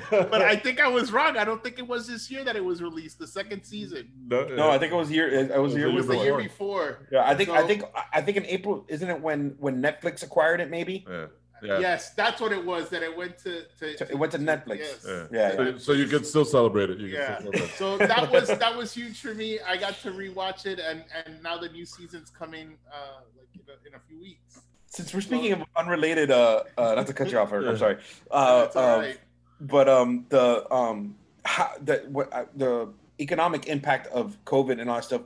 but 0.10 0.42
I 0.42 0.56
think 0.56 0.80
I 0.80 0.88
was 0.88 1.12
wrong. 1.12 1.36
I 1.36 1.44
don't 1.44 1.62
think 1.62 1.78
it 1.78 1.86
was 1.86 2.06
this 2.06 2.30
year 2.30 2.44
that 2.44 2.56
it 2.56 2.64
was 2.64 2.82
released. 2.82 3.18
The 3.18 3.26
second 3.26 3.64
season. 3.64 4.10
no, 4.26 4.46
No, 4.48 4.70
I 4.70 4.78
think 4.78 4.92
it 4.92 4.96
was 4.96 5.10
year. 5.10 5.28
It 5.28 5.60
was 5.60 5.74
It 5.74 5.78
year 5.78 5.88
It 5.88 5.94
was 5.94 6.06
the 6.06 6.18
year 6.18 6.36
before. 6.36 7.08
Yeah, 7.10 7.24
I 7.24 7.34
think 7.34 7.50
I 7.50 7.66
think 7.66 7.84
I 8.12 8.20
think 8.20 8.36
in 8.36 8.46
April 8.46 8.84
isn't 8.88 9.08
it 9.08 9.20
when 9.20 9.56
when 9.58 9.82
Netflix 9.82 10.22
acquired 10.22 10.60
it? 10.60 10.70
Maybe. 10.70 11.04
Yeah. 11.08 11.26
Yeah. 11.62 11.78
Yes, 11.78 12.10
that's 12.10 12.40
what 12.40 12.50
it 12.50 12.64
was. 12.64 12.88
That 12.88 13.02
it 13.02 13.16
went 13.16 13.38
to. 13.38 13.62
to, 13.78 13.96
So 13.96 14.04
it 14.10 14.18
went 14.18 14.32
to 14.32 14.38
Netflix. 14.38 14.78
Yes. 14.78 15.06
Yeah. 15.06 15.26
Yeah, 15.30 15.56
So, 15.56 15.78
so 15.78 15.92
you 15.92 16.06
can 16.06 16.24
still 16.24 16.44
celebrate 16.44 16.90
it. 16.90 16.98
You 16.98 17.06
Yeah. 17.06 17.38
celebrate 17.38 17.62
it. 17.62 17.70
So 17.70 17.98
that 17.98 18.30
was 18.30 18.48
that 18.48 18.76
was 18.76 18.92
huge 18.92 19.20
for 19.20 19.34
me. 19.34 19.60
I 19.60 19.76
got 19.76 19.94
to 20.02 20.10
rewatch 20.10 20.66
it, 20.66 20.80
and 20.80 21.04
and 21.24 21.42
now 21.42 21.58
the 21.58 21.68
new 21.68 21.86
season's 21.86 22.30
coming 22.30 22.78
uh 22.92 23.20
like 23.38 23.48
in 23.54 23.60
a, 23.68 23.88
in 23.88 23.94
a 23.94 24.00
few 24.08 24.20
weeks. 24.20 24.60
Since 24.86 25.14
we're 25.14 25.22
speaking 25.22 25.52
of 25.52 25.62
unrelated, 25.76 26.30
uh, 26.30 26.64
uh 26.76 26.94
not 26.96 27.06
to 27.06 27.14
cut 27.14 27.30
you 27.30 27.38
off, 27.38 27.52
Eric, 27.52 27.66
I'm 27.66 27.78
sorry. 27.78 27.98
Uh, 28.30 28.60
That's 28.62 28.76
all 28.76 28.96
uh, 28.96 28.98
right. 28.98 29.18
But 29.62 29.88
um, 29.88 30.26
the 30.28 30.70
um, 30.72 31.16
how, 31.44 31.70
the 31.82 32.04
what 32.10 32.32
uh, 32.32 32.44
the 32.56 32.88
economic 33.20 33.66
impact 33.68 34.08
of 34.08 34.36
COVID 34.44 34.80
and 34.80 34.90
all 34.90 34.96
that 34.96 35.04
stuff. 35.04 35.22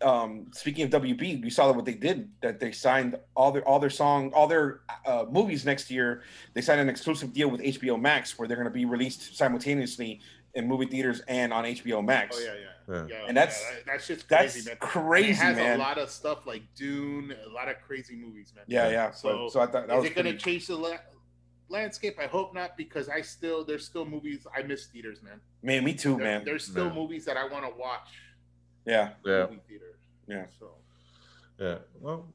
Um, 0.00 0.46
speaking 0.52 0.84
of 0.84 1.02
WB, 1.02 1.42
we 1.42 1.50
saw 1.50 1.66
that 1.66 1.74
what 1.74 1.84
they 1.84 1.94
did. 1.94 2.28
That 2.40 2.60
they 2.60 2.72
signed 2.72 3.16
all 3.34 3.50
their 3.52 3.66
all 3.66 3.80
their 3.80 3.90
song, 3.90 4.32
all 4.32 4.46
their 4.46 4.80
uh, 5.06 5.24
movies 5.30 5.64
next 5.64 5.90
year. 5.90 6.22
They 6.54 6.60
signed 6.60 6.80
an 6.80 6.88
exclusive 6.88 7.32
deal 7.32 7.48
with 7.50 7.60
HBO 7.60 8.00
Max, 8.00 8.38
where 8.38 8.46
they're 8.46 8.56
going 8.56 8.68
to 8.68 8.70
be 8.72 8.84
released 8.84 9.36
simultaneously 9.36 10.20
in 10.54 10.68
movie 10.68 10.86
theaters 10.86 11.20
and 11.28 11.52
on 11.52 11.64
HBO 11.64 12.04
Max. 12.04 12.36
Oh 12.38 12.44
yeah, 12.44 12.52
yeah. 12.54 12.56
Yeah. 12.88 13.06
Yeah, 13.08 13.24
And 13.28 13.36
that's- 13.36 13.62
yeah, 13.64 13.76
that, 13.76 13.86
that's 13.86 14.06
just 14.08 14.28
that's 14.28 14.52
crazy, 14.54 14.68
man. 14.68 14.76
crazy, 14.80 15.40
And 15.40 15.50
it 15.52 15.56
has 15.56 15.56
man. 15.56 15.76
a 15.78 15.82
lot 15.82 15.98
of 15.98 16.10
stuff 16.10 16.46
like 16.46 16.62
Dune, 16.74 17.32
a 17.46 17.48
lot 17.48 17.68
of 17.68 17.76
crazy 17.86 18.16
movies, 18.16 18.52
man. 18.56 18.64
Yeah, 18.66 18.90
yeah. 18.90 19.12
So, 19.12 19.46
So, 19.46 19.48
so 19.54 19.60
I 19.60 19.66
thought 19.66 19.86
that 19.86 19.94
is 19.94 20.02
was 20.02 20.10
it 20.10 20.14
going 20.16 20.24
to 20.26 20.32
pretty, 20.32 20.38
change 20.38 20.66
the 20.66 20.74
la- 20.76 20.96
landscape? 21.72 22.16
I 22.20 22.26
hope 22.26 22.54
not, 22.54 22.76
because 22.76 23.08
I 23.08 23.20
still 23.22 23.64
there's 23.64 23.84
still 23.84 24.04
movies 24.04 24.46
I 24.56 24.62
miss 24.62 24.86
theaters, 24.86 25.22
man. 25.22 25.40
man. 25.62 25.84
Me 25.84 25.94
too, 25.94 26.16
There- 26.16 26.24
man. 26.24 26.44
There's 26.44 26.64
still 26.64 26.86
Man. 26.86 26.94
movies 26.94 27.24
that 27.24 27.36
I 27.36 27.44
want 27.48 27.64
to 27.68 27.74
watch. 27.76 28.08
Yeah, 28.86 29.14
Yeah. 29.24 29.46
Movie 29.46 29.60
theaters. 29.68 29.96
Yeah. 30.28 30.46
So 30.60 30.74
Yeah. 31.58 31.78
Well, 32.00 32.28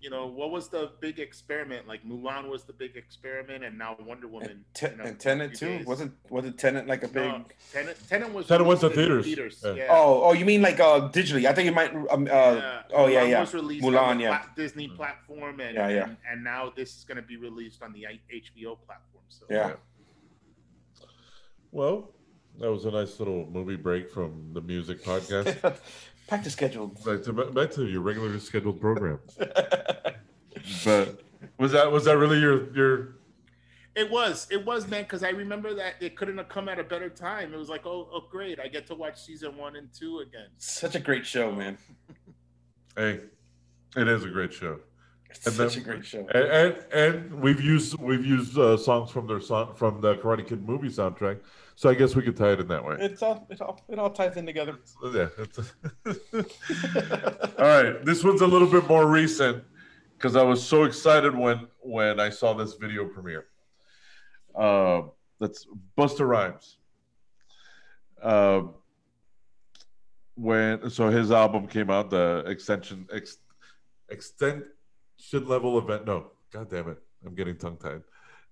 you 0.00 0.10
know 0.10 0.26
what 0.28 0.50
was 0.50 0.68
the 0.68 0.90
big 1.00 1.18
experiment? 1.18 1.88
Like 1.88 2.04
Mulan 2.04 2.48
was 2.48 2.62
the 2.64 2.72
big 2.72 2.96
experiment, 2.96 3.64
and 3.64 3.76
now 3.76 3.96
Wonder 4.06 4.28
Woman. 4.28 4.50
and, 4.50 4.64
Te- 4.74 4.86
in 4.86 5.00
a 5.00 5.04
and 5.04 5.18
Tenet 5.20 5.56
few 5.56 5.68
too. 5.68 5.78
days. 5.78 5.86
Wasn't 5.86 6.12
wasn't 6.30 6.58
Tenet 6.58 6.86
like 6.86 7.02
a 7.02 7.08
big? 7.08 7.24
No, 7.32 7.44
Tenet, 7.72 7.98
Tenet 8.08 8.32
was 8.32 8.46
Tenet 8.46 8.66
went 8.66 8.80
to 8.80 8.88
released 8.88 9.08
in 9.10 9.22
theaters. 9.24 9.62
Yeah. 9.64 9.72
Yeah. 9.74 9.86
Oh, 9.90 10.22
oh, 10.24 10.32
you 10.34 10.44
mean 10.44 10.62
like 10.62 10.78
uh 10.78 11.08
digitally? 11.08 11.46
I 11.46 11.52
think 11.52 11.68
it 11.68 11.74
might. 11.74 11.92
Um, 11.94 12.24
uh, 12.24 12.26
Yeah. 12.26 12.82
oh, 12.94 13.06
yeah, 13.08 13.22
Mulan 13.24 13.28
yeah. 13.30 13.40
Was 13.40 13.54
released 13.54 13.84
Mulan, 13.84 14.02
on 14.02 14.16
the 14.18 14.22
yeah. 14.24 14.38
pla- 14.38 14.48
Disney 14.56 14.88
platform, 14.88 15.60
and, 15.60 15.74
Yeah, 15.74 15.88
yeah. 15.88 16.04
and 16.04 16.16
and 16.30 16.44
now 16.44 16.72
this 16.76 16.96
is 16.96 17.04
going 17.04 17.16
to 17.16 17.22
be 17.22 17.36
released 17.36 17.82
on 17.82 17.92
the 17.92 18.06
I- 18.06 18.20
HBO 18.32 18.76
platform. 18.86 19.24
So 19.28 19.46
Yeah. 19.50 19.72
well, 21.72 22.12
that 22.60 22.70
was 22.70 22.84
a 22.84 22.90
nice 22.90 23.18
little 23.18 23.46
movie 23.50 23.76
break 23.76 24.10
from 24.10 24.50
the 24.52 24.60
music 24.60 25.02
podcast. 25.10 25.78
Back 26.28 26.42
to 26.44 26.50
schedule. 26.50 26.88
back 27.04 27.22
to 27.24 27.32
back 27.32 27.70
to 27.72 27.86
your 27.86 28.02
regularly 28.02 28.40
scheduled 28.40 28.80
program. 28.80 29.20
But 30.84 31.22
was 31.56 31.72
that 31.72 31.90
was 31.90 32.04
that 32.04 32.18
really 32.18 32.40
your 32.40 32.74
your? 32.74 33.18
it 33.98 34.08
was, 34.08 34.46
it 34.50 34.64
was, 34.64 34.86
man, 34.86 35.02
because 35.02 35.24
I 35.24 35.30
remember 35.30 35.74
that 35.74 35.94
it 36.00 36.16
couldn't 36.16 36.38
have 36.38 36.48
come 36.48 36.68
at 36.68 36.78
a 36.78 36.84
better 36.84 37.08
time. 37.08 37.52
It 37.52 37.56
was 37.56 37.68
like, 37.68 37.84
oh, 37.84 38.08
oh, 38.12 38.22
great, 38.30 38.60
I 38.60 38.68
get 38.68 38.86
to 38.88 38.94
watch 38.94 39.20
season 39.20 39.56
one 39.56 39.74
and 39.74 39.88
two 39.92 40.20
again. 40.20 40.48
Such 40.58 40.94
a 40.94 41.00
great 41.00 41.26
show, 41.26 41.50
man. 41.50 41.78
Hey, 42.96 43.20
it 43.96 44.08
is 44.08 44.24
a 44.24 44.28
great 44.28 44.52
show. 44.52 44.78
It's 45.30 45.46
And 45.46 45.54
such 45.56 45.74
then- 45.74 45.82
a 45.82 45.84
great 45.84 46.04
show. 46.06 46.26
And, 46.34 46.44
and 46.60 46.76
and 46.92 47.40
we've 47.42 47.60
used 47.60 47.98
we've 47.98 48.24
used 48.24 48.56
uh, 48.58 48.76
songs 48.76 49.10
from 49.10 49.26
their 49.26 49.40
song 49.40 49.74
from 49.74 50.00
the 50.00 50.14
Karate 50.16 50.46
Kid 50.46 50.66
movie 50.66 50.88
soundtrack, 50.88 51.40
so 51.74 51.90
I 51.90 51.94
guess 51.94 52.14
we 52.16 52.22
could 52.22 52.36
tie 52.36 52.52
it 52.52 52.60
in 52.60 52.68
that 52.68 52.84
way. 52.84 52.96
It's 52.98 53.22
all 53.22 53.46
it 53.50 53.60
all 53.60 53.80
it 53.88 53.98
all 53.98 54.10
ties 54.10 54.36
in 54.36 54.46
together. 54.46 54.78
Yeah. 55.04 55.28
It's 55.38 55.58
All 57.58 57.66
right, 57.66 58.04
this 58.04 58.24
one's 58.24 58.40
a 58.40 58.46
little 58.46 58.68
bit 58.68 58.88
more 58.88 59.06
recent 59.06 59.62
because 60.16 60.34
I 60.36 60.42
was 60.42 60.64
so 60.66 60.84
excited 60.84 61.36
when 61.36 61.66
when 61.80 62.20
I 62.20 62.30
saw 62.30 62.54
this 62.54 62.74
video 62.74 63.04
premiere. 63.06 63.46
Uh, 64.54 65.02
that's 65.40 65.66
Busta 65.96 66.26
Rhymes. 66.26 66.78
Uh, 68.22 68.62
when 70.36 70.88
so 70.90 71.08
his 71.10 71.30
album 71.30 71.66
came 71.66 71.90
out, 71.90 72.10
the 72.10 72.44
extension 72.46 73.06
ex, 73.12 73.36
extension 75.18 75.48
level 75.48 75.78
event. 75.78 76.06
No, 76.06 76.30
god 76.52 76.70
damn 76.70 76.88
it, 76.88 76.98
I'm 77.24 77.34
getting 77.34 77.56
tongue 77.56 77.76
tied. 77.76 78.02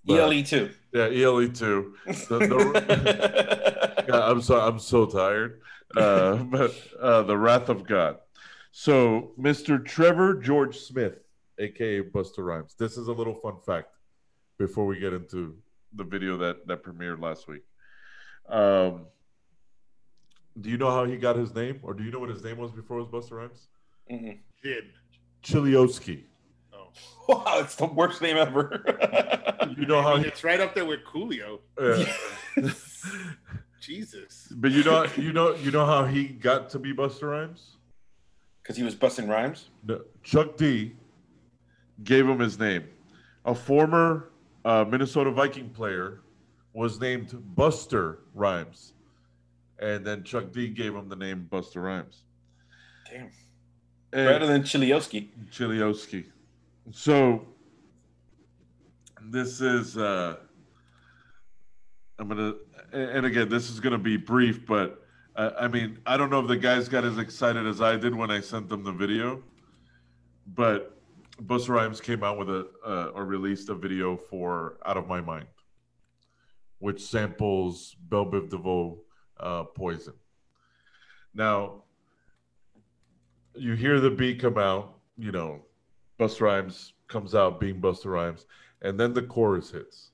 ELE 0.08 0.42
too. 0.42 0.70
Yeah, 0.92 1.08
ELE 1.08 1.48
two. 1.48 1.94
The, 2.06 2.38
the, 2.38 4.04
yeah, 4.08 4.30
I'm 4.30 4.40
so 4.40 4.60
I'm 4.60 4.78
so 4.78 5.06
tired. 5.06 5.60
Uh, 5.96 6.36
but 6.44 6.74
uh, 7.00 7.22
the 7.22 7.36
Wrath 7.36 7.68
of 7.68 7.86
God. 7.86 8.18
So, 8.70 9.32
Mr. 9.40 9.82
Trevor 9.82 10.34
George 10.34 10.78
Smith, 10.78 11.18
aka 11.58 12.02
Busta 12.02 12.38
Rhymes. 12.38 12.74
This 12.78 12.96
is 12.98 13.08
a 13.08 13.12
little 13.12 13.34
fun 13.34 13.54
fact 13.64 13.88
before 14.58 14.86
we 14.86 14.98
get 14.98 15.12
into 15.12 15.56
the 15.94 16.04
video 16.04 16.36
that 16.36 16.66
that 16.66 16.84
premiered 16.84 17.20
last 17.20 17.48
week. 17.48 17.62
Um, 18.48 19.06
do 20.60 20.70
you 20.70 20.76
know 20.76 20.90
how 20.90 21.04
he 21.04 21.16
got 21.16 21.36
his 21.36 21.54
name, 21.54 21.80
or 21.82 21.94
do 21.94 22.04
you 22.04 22.12
know 22.12 22.20
what 22.20 22.30
his 22.30 22.44
name 22.44 22.58
was 22.58 22.70
before 22.70 22.98
it 22.98 23.10
was 23.10 23.24
Busta 23.24 23.32
Rhymes? 23.32 23.66
Mhm. 24.10 24.38
Did 24.62 24.84
Chiliowski. 25.42 26.24
Wow, 27.28 27.58
it's 27.58 27.74
the 27.74 27.86
worst 27.86 28.22
name 28.22 28.36
ever. 28.36 28.84
You 29.76 29.84
know 29.84 30.00
how 30.00 30.14
it's 30.14 30.44
right 30.44 30.60
up 30.60 30.76
there 30.76 30.84
with 30.84 31.00
Coolio. 31.04 31.58
Yeah. 31.80 32.70
Jesus. 33.80 34.46
but 34.52 34.70
you 34.70 34.84
know, 34.84 35.06
you 35.16 35.32
know, 35.32 35.54
you 35.56 35.72
know 35.72 35.84
how 35.84 36.04
he 36.04 36.28
got 36.28 36.70
to 36.70 36.78
be 36.78 36.92
Busta 36.92 37.28
Rhymes. 37.28 37.78
Because 38.62 38.76
he 38.76 38.84
was 38.84 38.94
busting 38.94 39.28
rhymes. 39.28 39.70
No, 39.86 40.02
Chuck 40.22 40.56
D 40.56 40.92
gave 42.04 42.28
him 42.28 42.38
his 42.38 42.58
name. 42.58 42.84
A 43.44 43.54
former 43.54 44.30
uh, 44.64 44.84
Minnesota 44.88 45.30
Viking 45.30 45.70
player 45.70 46.20
was 46.72 47.00
named 47.00 47.32
Buster 47.56 48.20
Rhymes, 48.34 48.92
and 49.78 50.04
then 50.04 50.24
Chuck 50.24 50.52
D 50.52 50.68
gave 50.68 50.94
him 50.94 51.08
the 51.08 51.16
name 51.16 51.48
Busta 51.50 51.82
Rhymes. 51.82 52.22
Damn. 53.10 53.30
And 54.12 54.28
Better 54.28 54.46
than 54.46 54.62
Chiliowski. 54.62 55.28
Chiliowski. 55.50 56.26
So 56.92 57.44
this 59.20 59.60
is 59.60 59.96
uh 59.96 60.36
I'm 62.18 62.28
gonna 62.28 62.54
and 62.92 63.26
again 63.26 63.48
this 63.48 63.70
is 63.70 63.80
gonna 63.80 63.98
be 63.98 64.16
brief, 64.16 64.64
but 64.64 65.02
uh, 65.34 65.50
I 65.58 65.66
mean 65.66 65.98
I 66.06 66.16
don't 66.16 66.30
know 66.30 66.40
if 66.40 66.46
the 66.46 66.56
guys 66.56 66.88
got 66.88 67.04
as 67.04 67.18
excited 67.18 67.66
as 67.66 67.80
I 67.80 67.96
did 67.96 68.14
when 68.14 68.30
I 68.30 68.40
sent 68.40 68.68
them 68.68 68.84
the 68.84 68.92
video, 68.92 69.42
but 70.46 70.96
Busta 71.42 71.70
Rhymes 71.70 72.00
came 72.00 72.22
out 72.22 72.38
with 72.38 72.48
a 72.48 72.68
uh, 72.86 73.10
or 73.14 73.24
released 73.24 73.68
a 73.68 73.74
video 73.74 74.16
for 74.16 74.78
Out 74.86 74.96
of 74.96 75.08
My 75.08 75.20
Mind, 75.20 75.48
which 76.78 77.02
samples 77.02 77.96
Bell 78.08 78.24
Biv 78.24 78.48
DeVoe 78.48 78.98
uh, 79.40 79.64
Poison. 79.64 80.14
Now 81.34 81.82
you 83.56 83.74
hear 83.74 83.98
the 83.98 84.10
beat 84.10 84.40
come 84.40 84.56
out, 84.56 85.00
you 85.18 85.32
know, 85.32 85.65
Busta 86.18 86.40
Rhymes 86.42 86.94
comes 87.08 87.34
out 87.34 87.60
being 87.60 87.80
Busta 87.80 88.06
Rhymes, 88.06 88.46
and 88.82 88.98
then 88.98 89.12
the 89.12 89.22
chorus 89.22 89.70
hits. 89.70 90.10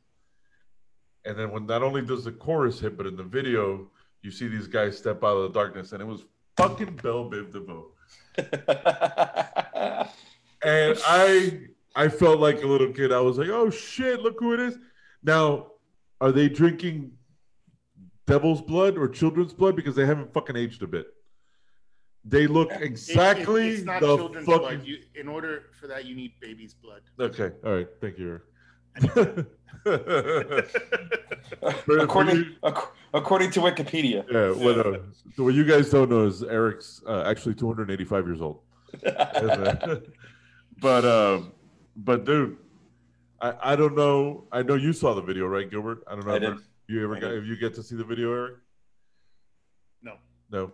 And 1.25 1.39
then 1.39 1.51
when 1.51 1.67
not 1.67 1.83
only 1.83 2.03
does 2.03 2.25
the 2.25 2.33
chorus 2.33 2.81
hit, 2.81 2.97
but 2.97 3.07
in 3.07 3.17
the 3.17 3.23
video, 3.23 3.89
you 4.23 4.31
see 4.31 4.49
these 4.49 4.67
guys 4.67 4.99
step 4.99 5.23
out 5.23 5.37
of 5.37 5.53
the 5.53 5.59
darkness, 5.59 5.93
and 5.93 6.01
it 6.01 6.07
was 6.07 6.25
fucking 6.57 6.97
Bell 6.97 7.31
Biv 7.31 7.53
DeVoe. 7.53 7.93
And 10.63 10.99
I 11.07 11.61
I 11.95 12.09
felt 12.09 12.41
like 12.41 12.63
a 12.63 12.67
little 12.67 12.93
kid. 12.93 13.13
I 13.13 13.21
was 13.21 13.39
like, 13.39 13.49
oh 13.49 13.71
shit, 13.71 14.21
look 14.21 14.39
who 14.39 14.55
it 14.55 14.61
is. 14.61 14.79
Now, 15.23 15.73
are 16.21 16.33
they 16.33 16.49
drinking 16.49 17.13
devil's 18.27 18.63
blood 18.63 18.97
or 18.97 19.09
children's 19.09 19.53
blood? 19.53 19.77
Because 19.77 19.97
they 19.97 20.07
haven't 20.07 20.33
fucking 20.33 20.57
aged 20.57 20.83
a 20.83 20.87
bit. 20.87 21.07
They 22.25 22.47
look 22.47 22.71
It- 22.71 22.83
it- 22.83 22.85
exactly 22.85 23.69
it's 23.71 23.85
not 23.85 24.01
the 24.01 24.17
children's 24.17 24.47
fucking 24.47 24.61
blood. 24.61 24.87
You, 24.87 24.99
in 25.15 25.29
order 25.29 25.65
for 25.81 25.87
that, 25.89 26.05
you 26.05 26.15
need 26.15 26.33
baby's 26.41 26.75
blood. 26.75 27.03
Okay, 27.19 27.51
all 27.65 27.75
right, 27.75 27.89
thank 28.01 28.19
you. 28.19 28.41
According, 32.01 32.37
you- 32.37 32.57
ac- 32.65 32.87
according 33.15 33.51
to 33.53 33.61
Wikipedia. 33.61 34.25
yeah, 34.31 34.51
what, 34.65 34.87
uh, 34.87 34.99
what 35.37 35.55
you 35.55 35.65
guys 35.65 35.91
don't 35.91 36.11
know 36.11 36.27
is 36.27 36.43
Eric's 36.43 37.03
uh, 37.07 37.23
actually 37.23 37.55
285 37.55 38.27
years 38.27 38.41
old. 38.41 38.61
but 39.03 41.05
um, 41.05 41.53
but 41.97 42.25
dude, 42.25 42.57
I 43.41 43.73
I 43.73 43.77
don't 43.77 43.97
know. 43.97 44.47
I 44.53 44.63
know 44.63 44.75
you 44.75 44.93
saw 44.93 45.15
the 45.15 45.23
video, 45.23 45.47
right, 45.47 45.69
Gilbert? 45.71 46.03
I 46.07 46.15
don't 46.15 46.27
know 46.27 46.33
I 46.33 46.37
if 46.37 46.43
did. 46.43 46.59
you 46.89 47.05
ever 47.05 47.17
I 47.17 47.21
got 47.21 47.33
if 47.33 47.45
you 47.47 47.57
get 47.57 47.75
to 47.75 47.83
see 47.83 47.97
the 47.97 48.05
video, 48.05 48.33
Eric. 48.33 48.57
No. 50.03 50.15
No. 50.51 50.73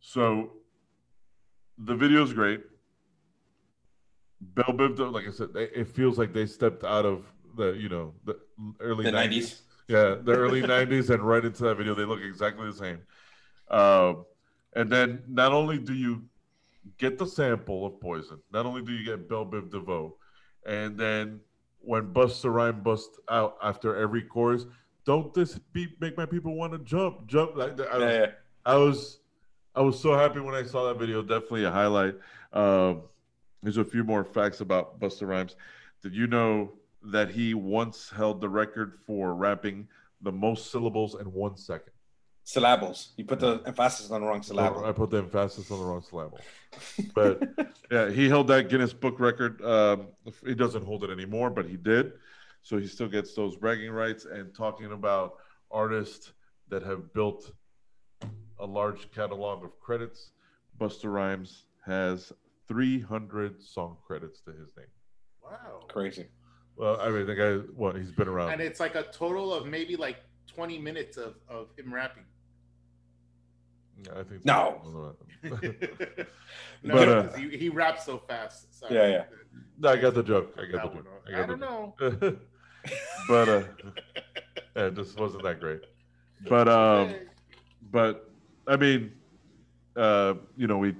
So 0.00 0.52
the 1.78 1.94
video 1.94 2.22
is 2.22 2.32
great. 2.32 2.62
Bell 4.40 4.64
Biv, 4.74 4.98
like 5.12 5.26
I 5.26 5.30
said, 5.30 5.52
they- 5.52 5.70
it 5.70 5.88
feels 5.88 6.18
like 6.18 6.32
they 6.32 6.46
stepped 6.46 6.84
out 6.84 7.06
of 7.06 7.26
the 7.56 7.72
you 7.72 7.88
know 7.88 8.14
the 8.24 8.38
early 8.80 9.04
The 9.04 9.12
90s. 9.12 9.60
90s. 9.60 9.62
Yeah, 9.88 10.14
the 10.22 10.32
early 10.32 10.62
'90s 10.74 11.10
and 11.10 11.22
right 11.22 11.44
into 11.44 11.62
that 11.64 11.76
video, 11.76 11.94
they 11.94 12.04
look 12.04 12.20
exactly 12.20 12.66
the 12.66 12.72
same. 12.76 13.02
Um, 13.70 14.24
and 14.74 14.90
then 14.90 15.22
not 15.28 15.52
only 15.52 15.78
do 15.78 15.92
you 15.94 16.24
get 16.98 17.18
the 17.18 17.26
sample 17.26 17.86
of 17.86 18.00
Poison, 18.00 18.40
not 18.52 18.66
only 18.66 18.82
do 18.82 18.92
you 18.92 19.04
get 19.04 19.28
Bell 19.28 19.44
Biv 19.46 19.70
DeVoe, 19.70 20.16
and 20.66 20.98
then 20.98 21.40
when 21.80 22.12
Busta 22.12 22.52
Rhyme 22.52 22.82
busts 22.82 23.18
out 23.28 23.56
after 23.62 23.96
every 23.96 24.22
chorus, 24.22 24.66
don't 25.04 25.34
this 25.34 25.58
beat 25.72 26.00
make 26.00 26.16
my 26.16 26.26
people 26.26 26.54
want 26.54 26.72
to 26.72 26.78
jump, 26.80 27.26
jump 27.26 27.56
like 27.56 27.76
that? 27.76 27.88
I 27.92 27.98
was, 27.98 28.04
Yeah, 28.12 28.20
yeah. 28.20 28.30
I 28.64 28.76
was, 28.76 29.18
I 29.74 29.80
was 29.80 29.98
so 29.98 30.16
happy 30.16 30.40
when 30.40 30.54
I 30.54 30.64
saw 30.64 30.88
that 30.88 30.98
video. 30.98 31.22
Definitely 31.22 31.64
a 31.64 31.70
highlight. 31.70 32.14
Um, 32.52 33.02
there's 33.62 33.78
a 33.78 33.84
few 33.84 34.04
more 34.04 34.24
facts 34.24 34.60
about 34.60 35.00
Busta 35.00 35.26
Rhymes. 35.26 35.56
Did 36.02 36.14
you 36.14 36.26
know 36.26 36.72
that 37.04 37.30
he 37.30 37.54
once 37.54 38.10
held 38.14 38.40
the 38.40 38.48
record 38.48 38.98
for 39.06 39.34
rapping 39.34 39.88
the 40.20 40.32
most 40.32 40.70
syllables 40.70 41.14
in 41.18 41.32
one 41.32 41.56
second? 41.56 41.92
Syllables. 42.44 43.12
You 43.16 43.24
put 43.24 43.38
the 43.38 43.62
emphasis 43.64 44.10
on 44.10 44.20
the 44.20 44.26
wrong 44.26 44.42
syllable. 44.42 44.84
I 44.84 44.92
put 44.92 45.10
the 45.10 45.18
emphasis 45.18 45.70
on 45.70 45.78
the 45.78 45.84
wrong 45.84 46.02
syllable. 46.02 46.40
But 47.14 47.42
yeah, 47.90 48.10
he 48.10 48.28
held 48.28 48.48
that 48.48 48.68
Guinness 48.68 48.92
Book 48.92 49.20
record. 49.20 49.62
Um, 49.62 50.08
he 50.44 50.54
doesn't 50.54 50.84
hold 50.84 51.04
it 51.04 51.10
anymore, 51.10 51.50
but 51.50 51.66
he 51.66 51.76
did. 51.76 52.12
So 52.62 52.78
he 52.78 52.86
still 52.86 53.08
gets 53.08 53.34
those 53.34 53.56
bragging 53.56 53.90
rights 53.90 54.24
and 54.24 54.54
talking 54.54 54.92
about 54.92 55.34
artists 55.70 56.32
that 56.68 56.82
have 56.82 57.12
built 57.12 57.52
a 58.62 58.66
large 58.66 59.10
catalog 59.10 59.64
of 59.64 59.78
credits. 59.80 60.30
Busta 60.78 61.12
Rhymes 61.12 61.64
has 61.84 62.32
300 62.68 63.60
song 63.60 63.96
credits 64.06 64.40
to 64.42 64.52
his 64.52 64.70
name. 64.76 64.86
Wow. 65.42 65.80
Crazy. 65.88 66.28
Well, 66.76 66.98
I 67.00 67.10
mean, 67.10 67.26
the 67.26 67.34
guy, 67.34 67.54
what 67.74 67.96
he's 67.96 68.12
been 68.12 68.28
around. 68.28 68.52
And 68.52 68.62
it's 68.62 68.80
like 68.80 68.94
a 68.94 69.02
total 69.02 69.52
of 69.52 69.66
maybe 69.66 69.96
like 69.96 70.18
20 70.46 70.78
minutes 70.78 71.16
of, 71.16 71.34
of 71.48 71.68
him 71.76 71.92
rapping. 71.92 72.24
Yeah, 74.04 74.12
I 74.20 74.22
think 74.22 74.44
No. 74.44 74.80
no, 75.42 75.54
But, 76.84 77.08
uh, 77.08 77.22
'cause 77.24 77.36
he, 77.36 77.56
he 77.56 77.68
raps 77.68 78.06
so 78.06 78.18
fast. 78.18 78.78
Sorry. 78.78 78.94
Yeah, 78.94 79.08
yeah. 79.08 79.24
No, 79.78 79.90
I 79.90 79.96
got 79.96 80.14
the 80.14 80.22
joke. 80.22 80.54
I 80.56 80.64
got 80.70 80.82
That 80.82 80.96
the 80.96 81.02
joke. 81.02 81.24
I, 81.26 81.30
got 81.32 81.48
don't 81.48 81.60
the 81.60 81.66
know. 81.66 81.94
but 83.28 83.48
uh, 83.48 83.62
yeah, 84.76 84.86
it 84.86 84.94
just 84.94 85.18
wasn't 85.18 85.42
that 85.42 85.60
great. 85.60 85.82
But 86.48 86.68
um, 86.68 87.14
but 87.90 88.31
I 88.66 88.76
mean, 88.76 89.12
uh, 89.96 90.34
you 90.56 90.66
know, 90.66 90.78
we 90.78 90.94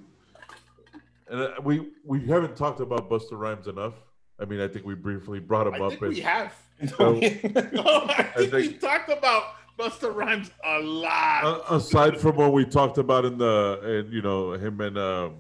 and 1.29 1.41
uh, 1.41 1.51
we 1.63 1.89
we 2.05 2.25
haven't 2.27 2.57
talked 2.57 2.81
about 2.81 3.09
Busta 3.09 3.33
Rhymes 3.33 3.67
enough. 3.69 3.95
I 4.41 4.45
mean, 4.45 4.61
I 4.61 4.69
think 4.69 4.85
we 4.85 4.95
briefly 4.95 5.39
brought 5.41 5.67
him 5.69 5.75
I 5.75 5.79
up. 5.87 5.91
think 5.93 6.03
and- 6.03 6.15
we 6.15 6.21
have. 6.21 6.55
So- 6.99 7.13
No, 7.13 7.21
I 7.21 8.33
think, 8.35 8.51
think- 8.51 8.53
we 8.53 8.73
talked 8.75 9.09
about 9.09 9.45
Busta 9.79 10.13
Rhymes 10.13 10.51
a 10.65 10.81
lot. 10.81 11.45
Uh, 11.45 11.77
aside 11.77 12.19
from 12.21 12.35
what 12.37 12.53
we 12.53 12.65
talked 12.65 12.99
about 12.99 13.25
in 13.25 13.39
the 13.39 13.79
and 14.03 14.13
you 14.13 14.21
know 14.23 14.53
him 14.53 14.81
and 14.81 14.99
um, 14.99 15.37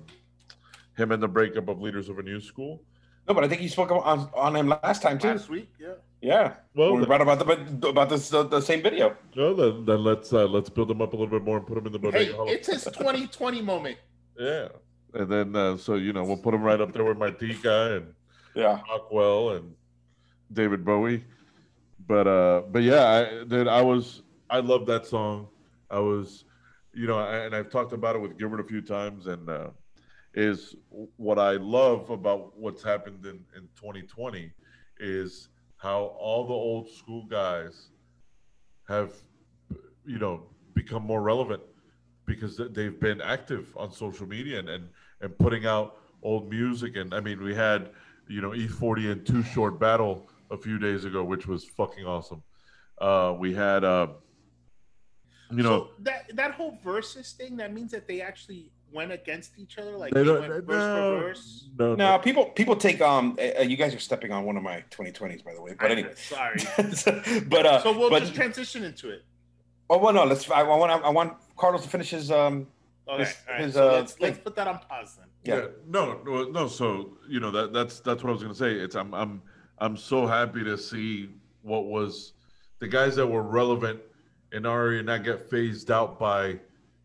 him 0.96 1.10
and 1.10 1.20
the 1.22 1.26
breakup 1.28 1.68
of 1.68 1.80
leaders 1.80 2.08
of 2.08 2.18
a 2.18 2.22
new 2.22 2.40
school. 2.40 2.82
no, 3.26 3.34
but 3.34 3.42
I 3.42 3.48
think 3.48 3.60
you 3.60 3.68
spoke 3.68 3.90
on, 3.90 4.30
on 4.34 4.54
him 4.54 4.68
last 4.68 5.02
time 5.02 5.18
too. 5.18 5.28
Last 5.28 5.48
week, 5.48 5.68
yeah. 5.80 5.94
Yeah. 6.22 6.54
Well, 6.74 6.92
When 6.92 7.00
we 7.00 7.06
brought 7.06 7.20
about 7.20 7.40
the 7.40 7.88
about 7.88 8.08
this 8.08 8.30
the, 8.30 8.44
the 8.44 8.60
same 8.60 8.80
video. 8.80 9.16
no, 9.36 9.54
then, 9.54 9.84
then 9.84 10.04
let's 10.04 10.32
uh, 10.32 10.46
let's 10.46 10.70
build 10.70 10.90
him 10.90 11.02
up 11.02 11.12
a 11.12 11.16
little 11.16 11.26
bit 11.38 11.42
more 11.44 11.58
and 11.58 11.66
put 11.66 11.76
him 11.76 11.86
in 11.86 11.92
the 11.92 11.98
Hey, 11.98 12.10
Bodega 12.10 12.34
Hall 12.36 12.48
it's 12.48 12.68
his 12.68 12.84
2020 12.84 13.60
moment. 13.62 13.98
Yeah. 14.38 14.68
And 15.12 15.30
then, 15.30 15.54
uh, 15.54 15.76
so, 15.76 15.96
you 15.96 16.14
know, 16.14 16.24
we'll 16.24 16.38
put 16.38 16.54
him 16.54 16.62
right 16.62 16.80
up 16.80 16.94
there 16.94 17.04
with 17.04 17.18
Martika 17.18 17.98
and 17.98 18.14
Yeah. 18.54 18.80
Rockwell 18.88 19.50
and 19.50 19.74
David 20.50 20.86
Bowie. 20.86 21.22
But, 22.08 22.26
uh, 22.26 22.62
but 22.70 22.82
yeah, 22.82 23.04
I, 23.06 23.44
dude, 23.44 23.68
I 23.68 23.82
was, 23.82 24.22
I 24.48 24.60
love 24.60 24.86
that 24.86 25.04
song. 25.04 25.48
I 25.90 25.98
was, 25.98 26.44
you 26.94 27.06
know, 27.06 27.18
and 27.18 27.54
I've 27.54 27.68
talked 27.68 27.92
about 27.92 28.16
it 28.16 28.20
with 28.20 28.38
Gilbert 28.38 28.60
a 28.60 28.64
few 28.64 28.80
times 28.80 29.26
and, 29.26 29.50
uh, 29.50 29.68
is 30.32 30.74
what 31.16 31.38
I 31.38 31.52
love 31.56 32.08
about 32.08 32.58
what's 32.58 32.82
happened 32.82 33.26
in, 33.26 33.44
in 33.54 33.68
2020 33.76 34.50
is 34.98 35.48
how 35.82 36.14
all 36.16 36.46
the 36.46 36.52
old 36.52 36.88
school 36.88 37.24
guys 37.24 37.88
have, 38.88 39.12
you 40.06 40.20
know, 40.20 40.44
become 40.74 41.02
more 41.02 41.20
relevant 41.20 41.60
because 42.24 42.60
they've 42.70 43.00
been 43.00 43.20
active 43.20 43.76
on 43.76 43.90
social 43.90 44.28
media 44.28 44.60
and, 44.60 44.68
and, 44.68 44.88
and 45.22 45.36
putting 45.38 45.66
out 45.66 45.96
old 46.22 46.48
music. 46.48 46.94
And 46.94 47.12
I 47.12 47.18
mean, 47.18 47.42
we 47.42 47.52
had, 47.52 47.90
you 48.28 48.40
know, 48.40 48.50
E40 48.50 49.10
and 49.10 49.26
Too 49.26 49.42
Short 49.42 49.80
Battle 49.80 50.28
a 50.52 50.56
few 50.56 50.78
days 50.78 51.04
ago, 51.04 51.24
which 51.24 51.48
was 51.48 51.64
fucking 51.64 52.06
awesome. 52.06 52.44
Uh, 53.00 53.34
we 53.36 53.52
had, 53.52 53.82
uh, 53.82 54.06
you 55.50 55.64
know, 55.64 55.78
so 55.78 55.90
that 55.98 56.30
that 56.36 56.52
whole 56.52 56.78
versus 56.84 57.32
thing 57.32 57.56
that 57.56 57.74
means 57.74 57.90
that 57.90 58.06
they 58.06 58.20
actually 58.20 58.70
went 58.92 59.12
against 59.12 59.58
each 59.58 59.78
other, 59.78 59.96
like 59.96 60.12
they 60.12 60.20
they, 60.20 60.26
don't, 60.26 60.40
went 60.40 60.52
no, 60.52 60.60
verse 60.60 60.98
for 60.98 61.20
verse. 61.20 61.68
no, 61.78 61.94
No, 61.94 62.18
people 62.18 62.46
people 62.46 62.76
take 62.76 63.00
um. 63.00 63.38
Uh, 63.40 63.62
you 63.62 63.76
guys 63.76 63.94
are 63.94 63.98
stepping 63.98 64.32
on 64.32 64.44
one 64.44 64.56
of 64.56 64.62
my 64.62 64.84
2020s, 64.90 65.44
by 65.44 65.54
the 65.54 65.62
way. 65.62 65.74
But 65.78 65.90
I- 65.90 65.94
anyway. 65.94 66.14
sorry. 66.14 66.60
but 67.48 67.66
uh. 67.66 67.82
So 67.82 67.96
we'll 67.96 68.10
but, 68.10 68.20
just 68.20 68.34
transition 68.34 68.84
into 68.84 69.10
it. 69.10 69.24
oh 69.90 69.98
well, 69.98 70.12
no. 70.12 70.24
Let's. 70.24 70.50
I, 70.50 70.60
I 70.60 70.76
want. 70.76 70.90
I 71.04 71.10
want 71.10 71.34
Carlos 71.56 71.82
to 71.82 71.88
finish 71.88 72.10
his 72.10 72.30
um. 72.30 72.66
Okay, 73.08 73.24
His- 73.24 73.36
all 73.48 73.52
right. 73.54 73.62
his, 73.62 73.74
so 73.74 73.88
uh, 73.88 73.92
let's 73.92 74.20
let's 74.20 74.38
put 74.38 74.56
that 74.56 74.68
on 74.68 74.78
pause 74.88 75.16
then. 75.18 75.26
Yeah. 75.44 75.56
Yeah. 75.56 75.66
No, 75.88 76.20
no, 76.24 76.44
no. 76.44 76.68
So 76.68 77.16
you 77.28 77.40
know 77.40 77.50
that 77.50 77.72
that's 77.72 78.00
that's 78.00 78.22
what 78.22 78.30
I 78.30 78.32
was 78.32 78.42
gonna 78.42 78.54
say. 78.54 78.74
It's 78.74 78.94
I'm 78.94 79.12
I'm 79.12 79.42
I'm 79.78 79.96
so 79.96 80.26
happy 80.26 80.62
to 80.64 80.78
see 80.78 81.30
what 81.62 81.86
was 81.86 82.32
the 82.78 82.88
guys 82.88 83.16
that 83.16 83.26
were 83.26 83.42
relevant 83.42 84.00
in 84.52 84.66
our 84.66 84.86
area 84.86 85.02
not 85.02 85.24
get 85.24 85.48
phased 85.48 85.90
out 85.90 86.18
by, 86.18 86.58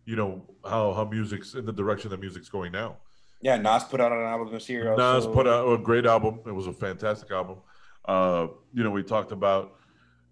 you 0.08 0.16
know, 0.16 0.42
how 0.64 0.94
how 0.94 1.04
music's 1.04 1.54
in 1.54 1.66
the 1.66 1.74
direction 1.74 2.10
that 2.10 2.20
music's 2.20 2.48
going 2.48 2.72
now. 2.72 2.96
Yeah. 3.42 3.58
Nas 3.58 3.84
put 3.84 4.00
out 4.00 4.14
an 4.14 4.24
album 4.24 4.52
this 4.52 4.68
year. 4.70 4.96
Nas 4.96 5.26
also. 5.26 5.34
put 5.34 5.48
out 5.48 5.72
a 5.72 5.78
great 5.78 6.06
album. 6.06 6.40
It 6.48 6.54
was 6.54 6.66
a 6.66 6.74
fantastic 6.74 7.30
album. 7.30 7.58
Uh, 8.06 8.48
you 8.74 8.84
know, 8.84 8.90
we 8.90 9.04
talked 9.04 9.34
about, 9.34 9.76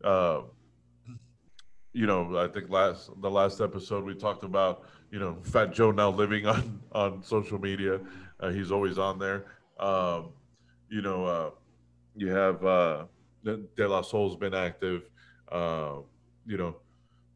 uh, 0.03 0.41
you 1.91 2.07
know, 2.07 2.37
I 2.37 2.47
think 2.47 2.69
last 2.69 3.09
the 3.21 3.29
last 3.29 3.59
episode 3.59 4.05
we 4.05 4.15
talked 4.15 4.45
about, 4.45 4.83
you 5.11 5.19
know, 5.19 5.37
Fat 5.43 5.73
Joe 5.73 5.91
now 5.91 6.09
living 6.09 6.47
on 6.55 6.81
on 6.93 7.21
social 7.21 7.59
media. 7.59 7.99
Uh, 8.39 8.51
he's 8.51 8.71
always 8.71 8.97
on 8.97 9.19
there. 9.19 9.45
Um, 9.77 10.29
you 10.89 11.01
know, 11.01 11.25
uh, 11.25 11.49
you 12.15 12.29
have 12.29 12.65
uh, 12.65 13.05
De 13.43 13.87
La 13.87 14.01
Soul's 14.01 14.37
been 14.37 14.53
active. 14.53 15.09
Uh, 15.51 15.97
you 16.45 16.57
know, 16.57 16.77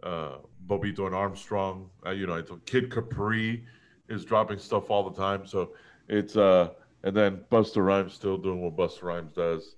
uh, 0.04 0.38
Bobbito 0.68 1.06
and 1.06 1.16
Armstrong. 1.16 1.90
Uh, 2.06 2.12
you 2.12 2.28
know, 2.28 2.38
I 2.38 2.42
told 2.42 2.66
Kid 2.66 2.92
Capri 2.92 3.66
is 4.08 4.26
dropping 4.26 4.60
stuff 4.60 4.90
all 4.90 5.10
the 5.10 5.16
time. 5.16 5.46
So 5.46 5.74
it's 6.08 6.36
uh, 6.36 6.70
and 7.04 7.16
then 7.16 7.42
Busta 7.52 7.84
Rhymes 7.84 8.14
still 8.14 8.38
doing 8.38 8.62
what 8.62 8.76
Busta 8.76 9.04
Rhymes 9.04 9.34
does. 9.34 9.76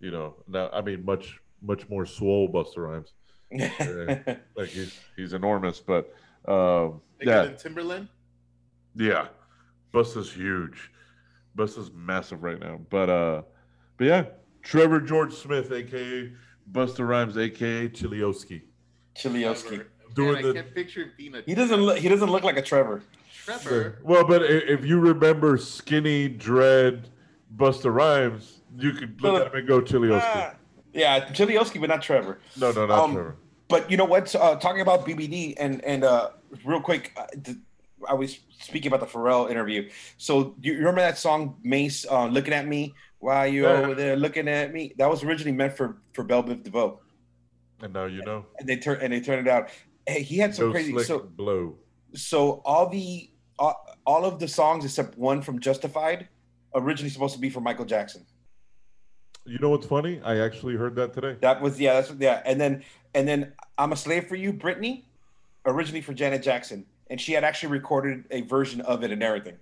You 0.00 0.10
know, 0.10 0.34
now 0.48 0.70
I 0.72 0.80
mean, 0.80 1.04
much 1.04 1.40
much 1.60 1.88
more 1.88 2.06
swole 2.06 2.48
Busta 2.48 2.78
Rhymes. 2.78 3.12
Like 4.56 4.68
he's 4.68 4.98
he's 5.16 5.32
enormous, 5.34 5.80
but 5.80 6.14
um, 6.48 7.00
yeah, 7.20 7.44
than 7.44 7.54
Timbaland. 7.54 8.08
yeah, 8.96 9.28
Busta's 9.92 10.32
huge. 10.32 10.90
Busta's 11.56 11.90
massive 11.94 12.42
right 12.42 12.58
now, 12.58 12.80
but 12.88 13.10
uh, 13.10 13.42
but 13.98 14.06
yeah, 14.06 14.24
Trevor 14.62 15.00
George 15.00 15.34
Smith, 15.34 15.70
aka 15.70 16.32
Busta 16.70 17.06
Rhymes, 17.06 17.36
aka 17.36 17.88
Chilioski. 17.88 18.62
Chilioski. 19.14 19.84
Doing 20.14 20.34
Man, 20.34 20.42
the- 20.42 20.50
I 20.50 20.52
can't 20.54 20.74
picture 20.74 21.02
it 21.02 21.16
being 21.16 21.34
a 21.34 21.42
He 21.42 21.54
doesn't. 21.54 21.80
Look, 21.80 21.98
he 21.98 22.08
doesn't 22.08 22.30
look 22.30 22.44
like 22.44 22.56
a 22.56 22.62
Trevor. 22.62 23.02
Trevor. 23.44 23.98
Well, 24.02 24.24
but 24.26 24.42
if 24.42 24.84
you 24.84 25.00
remember 25.00 25.56
skinny 25.56 26.28
dread 26.28 27.08
Busta 27.56 27.92
Rhymes, 27.92 28.60
you 28.78 28.92
could 28.92 29.20
look 29.20 29.40
at 29.40 29.52
him 29.52 29.58
and 29.58 29.68
go 29.68 29.80
Chilioski. 29.80 30.20
Ah, 30.22 30.54
yeah, 30.92 31.26
Chilioski, 31.30 31.80
but 31.80 31.88
not 31.88 32.02
Trevor. 32.02 32.38
No, 32.58 32.70
no, 32.72 32.86
not 32.86 32.98
um, 32.98 33.12
Trevor. 33.14 33.36
But 33.68 33.90
you 33.90 33.96
know 33.96 34.04
what? 34.04 34.34
Uh, 34.34 34.56
talking 34.56 34.82
about 34.82 35.06
BBD 35.06 35.54
and 35.58 35.82
and 35.84 36.04
uh, 36.04 36.30
real 36.64 36.80
quick, 36.80 37.12
uh, 37.16 37.26
I 38.08 38.14
was 38.14 38.38
speaking 38.58 38.92
about 38.92 39.00
the 39.00 39.06
Pharrell 39.18 39.50
interview. 39.50 39.88
So 40.18 40.54
you 40.60 40.72
you 40.72 40.78
remember 40.78 41.00
that 41.00 41.16
song 41.18 41.56
Mase, 41.64 42.04
uh, 42.10 42.26
"Looking 42.26 42.52
at 42.52 42.66
Me"? 42.68 42.94
Why 43.18 43.46
you 43.46 43.62
Yeah. 43.62 43.70
over 43.78 43.94
there 43.94 44.16
looking 44.16 44.46
at 44.48 44.72
me? 44.74 44.92
That 44.98 45.08
was 45.08 45.22
originally 45.24 45.56
meant 45.56 45.76
for 45.76 45.96
for 46.12 46.22
Bell 46.22 46.42
Biv 46.42 46.62
DeVoe, 46.64 47.00
And 47.82 47.92
now 47.92 48.04
you 48.06 48.22
know. 48.24 48.46
and 48.58 48.68
they 48.68 48.76
turn 48.76 48.98
and 49.02 49.12
they 49.12 49.20
turn 49.20 49.38
it 49.38 49.48
out. 49.48 49.68
Hey, 50.06 50.22
he 50.22 50.38
had 50.38 50.54
some 50.54 50.66
Go 50.66 50.72
crazy. 50.72 50.98
So 51.00 51.18
blow. 51.20 51.76
so 52.14 52.62
all 52.64 52.88
the 52.88 53.30
all, 53.58 53.84
all 54.06 54.24
of 54.24 54.38
the 54.38 54.48
songs 54.48 54.84
except 54.84 55.18
one 55.18 55.42
from 55.42 55.60
Justified 55.60 56.28
originally 56.74 57.10
supposed 57.10 57.34
to 57.34 57.40
be 57.40 57.50
for 57.50 57.60
Michael 57.60 57.84
Jackson. 57.84 58.24
You 59.44 59.58
know 59.58 59.70
what's 59.70 59.86
funny? 59.86 60.20
I 60.24 60.38
actually 60.38 60.76
heard 60.76 60.94
that 60.96 61.12
today. 61.12 61.36
That 61.40 61.60
was 61.60 61.80
yeah, 61.80 61.94
that's 61.94 62.12
yeah. 62.18 62.42
And 62.44 62.60
then 62.60 62.84
and 63.14 63.26
then 63.26 63.52
I'm 63.76 63.92
a 63.92 63.96
slave 63.96 64.28
for 64.28 64.36
you, 64.36 64.52
Britney, 64.52 65.02
originally 65.66 66.00
for 66.00 66.14
Janet 66.14 66.42
Jackson, 66.42 66.86
and 67.10 67.20
she 67.20 67.32
had 67.32 67.42
actually 67.42 67.70
recorded 67.70 68.24
a 68.30 68.42
version 68.42 68.80
of 68.82 69.02
it 69.02 69.10
and 69.10 69.22
everything. 69.22 69.56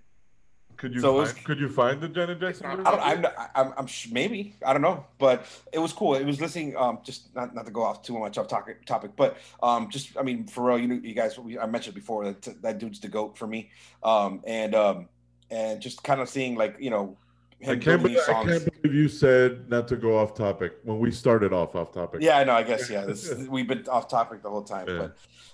Could 0.80 0.94
you 0.94 1.00
So 1.02 1.08
find, 1.08 1.18
was- 1.18 1.32
could 1.44 1.60
you 1.60 1.68
find 1.68 2.00
the 2.00 2.08
Janet 2.08 2.40
Jackson? 2.40 2.66
not- 2.66 2.86
I 2.86 3.14
don't, 3.14 3.26
I'm, 3.26 3.32
I'm, 3.54 3.72
I'm 3.76 3.86
sh- 3.86 4.08
maybe 4.10 4.54
I 4.64 4.72
don't 4.72 4.80
know, 4.80 5.04
but 5.18 5.44
it 5.72 5.78
was 5.78 5.92
cool. 5.92 6.14
It 6.14 6.24
was 6.24 6.40
listening. 6.40 6.74
Um, 6.74 7.00
just 7.04 7.34
not, 7.34 7.54
not 7.54 7.66
to 7.66 7.70
go 7.70 7.82
off 7.82 8.02
too 8.02 8.18
much 8.18 8.38
off 8.38 8.48
topic, 8.48 8.86
topic, 8.86 9.10
but 9.14 9.36
um, 9.62 9.90
just 9.90 10.16
I 10.16 10.22
mean, 10.22 10.44
Pharrell, 10.44 10.80
you 10.80 10.88
know, 10.88 10.94
you 11.02 11.12
guys, 11.12 11.38
we, 11.38 11.58
I 11.58 11.66
mentioned 11.66 11.94
before 11.94 12.24
that 12.24 12.62
that 12.62 12.78
dude's 12.78 12.98
the 12.98 13.08
goat 13.08 13.36
for 13.36 13.46
me. 13.46 13.70
Um, 14.02 14.40
and 14.46 14.74
um, 14.74 15.08
and 15.50 15.82
just 15.82 16.02
kind 16.02 16.20
of 16.22 16.28
seeing 16.30 16.54
like 16.56 16.76
you 16.80 16.88
know 16.88 17.18
I 17.62 17.76
can't, 17.76 18.00
believe, 18.00 18.18
I 18.26 18.44
can't 18.44 18.82
believe 18.82 18.94
you 18.94 19.08
said 19.08 19.68
not 19.68 19.86
to 19.88 19.96
go 19.96 20.16
off 20.18 20.32
topic 20.32 20.78
when 20.84 20.98
we 20.98 21.10
started 21.10 21.52
off 21.52 21.74
off 21.76 21.92
topic. 21.92 22.22
Yeah, 22.22 22.38
I 22.38 22.44
know. 22.44 22.54
I 22.54 22.62
guess 22.62 22.88
yeah. 22.88 23.04
This, 23.04 23.34
we've 23.50 23.68
been 23.68 23.86
off 23.86 24.08
topic 24.08 24.42
the 24.42 24.48
whole 24.48 24.62
time, 24.62 24.88
Yeah. 24.88 25.08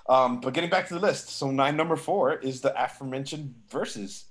but 0.07 0.14
um, 0.14 0.41
but 0.41 0.55
getting 0.55 0.70
back 0.70 0.87
to 0.87 0.95
the 0.95 1.01
list. 1.01 1.31
So 1.31 1.51
nine 1.51 1.77
number 1.77 1.97
four 1.97 2.35
is 2.35 2.61
the 2.61 2.72
aforementioned 2.81 3.53
verses. 3.70 4.27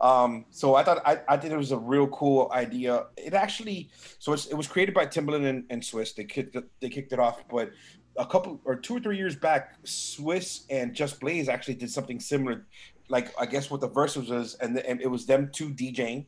Um, 0.00 0.46
so 0.50 0.74
I 0.76 0.82
thought 0.82 1.02
I, 1.04 1.20
I 1.28 1.36
think 1.36 1.52
it 1.52 1.58
was 1.58 1.72
a 1.72 1.78
real 1.78 2.06
cool 2.08 2.50
idea. 2.52 3.06
It 3.16 3.34
actually 3.34 3.90
so 4.18 4.32
it's, 4.32 4.46
it 4.46 4.54
was 4.54 4.66
created 4.66 4.94
by 4.94 5.06
Timbaland 5.06 5.48
and, 5.48 5.64
and 5.68 5.82
Swizz. 5.82 6.14
They 6.14 6.24
kicked 6.24 6.56
it, 6.56 6.64
they 6.80 6.88
kicked 6.88 7.12
it 7.12 7.18
off, 7.18 7.44
but 7.50 7.70
a 8.16 8.26
couple 8.26 8.60
or 8.64 8.76
two 8.76 8.96
or 8.96 9.00
three 9.00 9.16
years 9.16 9.36
back, 9.36 9.82
Swizz 9.84 10.64
and 10.70 10.94
Just 10.94 11.20
Blaze 11.20 11.48
actually 11.48 11.74
did 11.74 11.90
something 11.90 12.18
similar. 12.18 12.66
Like 13.08 13.32
I 13.38 13.46
guess 13.46 13.70
what 13.70 13.80
the 13.80 13.88
verses 13.88 14.30
was, 14.30 14.54
and, 14.54 14.76
the, 14.76 14.88
and 14.88 15.00
it 15.00 15.08
was 15.08 15.26
them 15.26 15.50
two 15.52 15.70
DJing, 15.70 16.26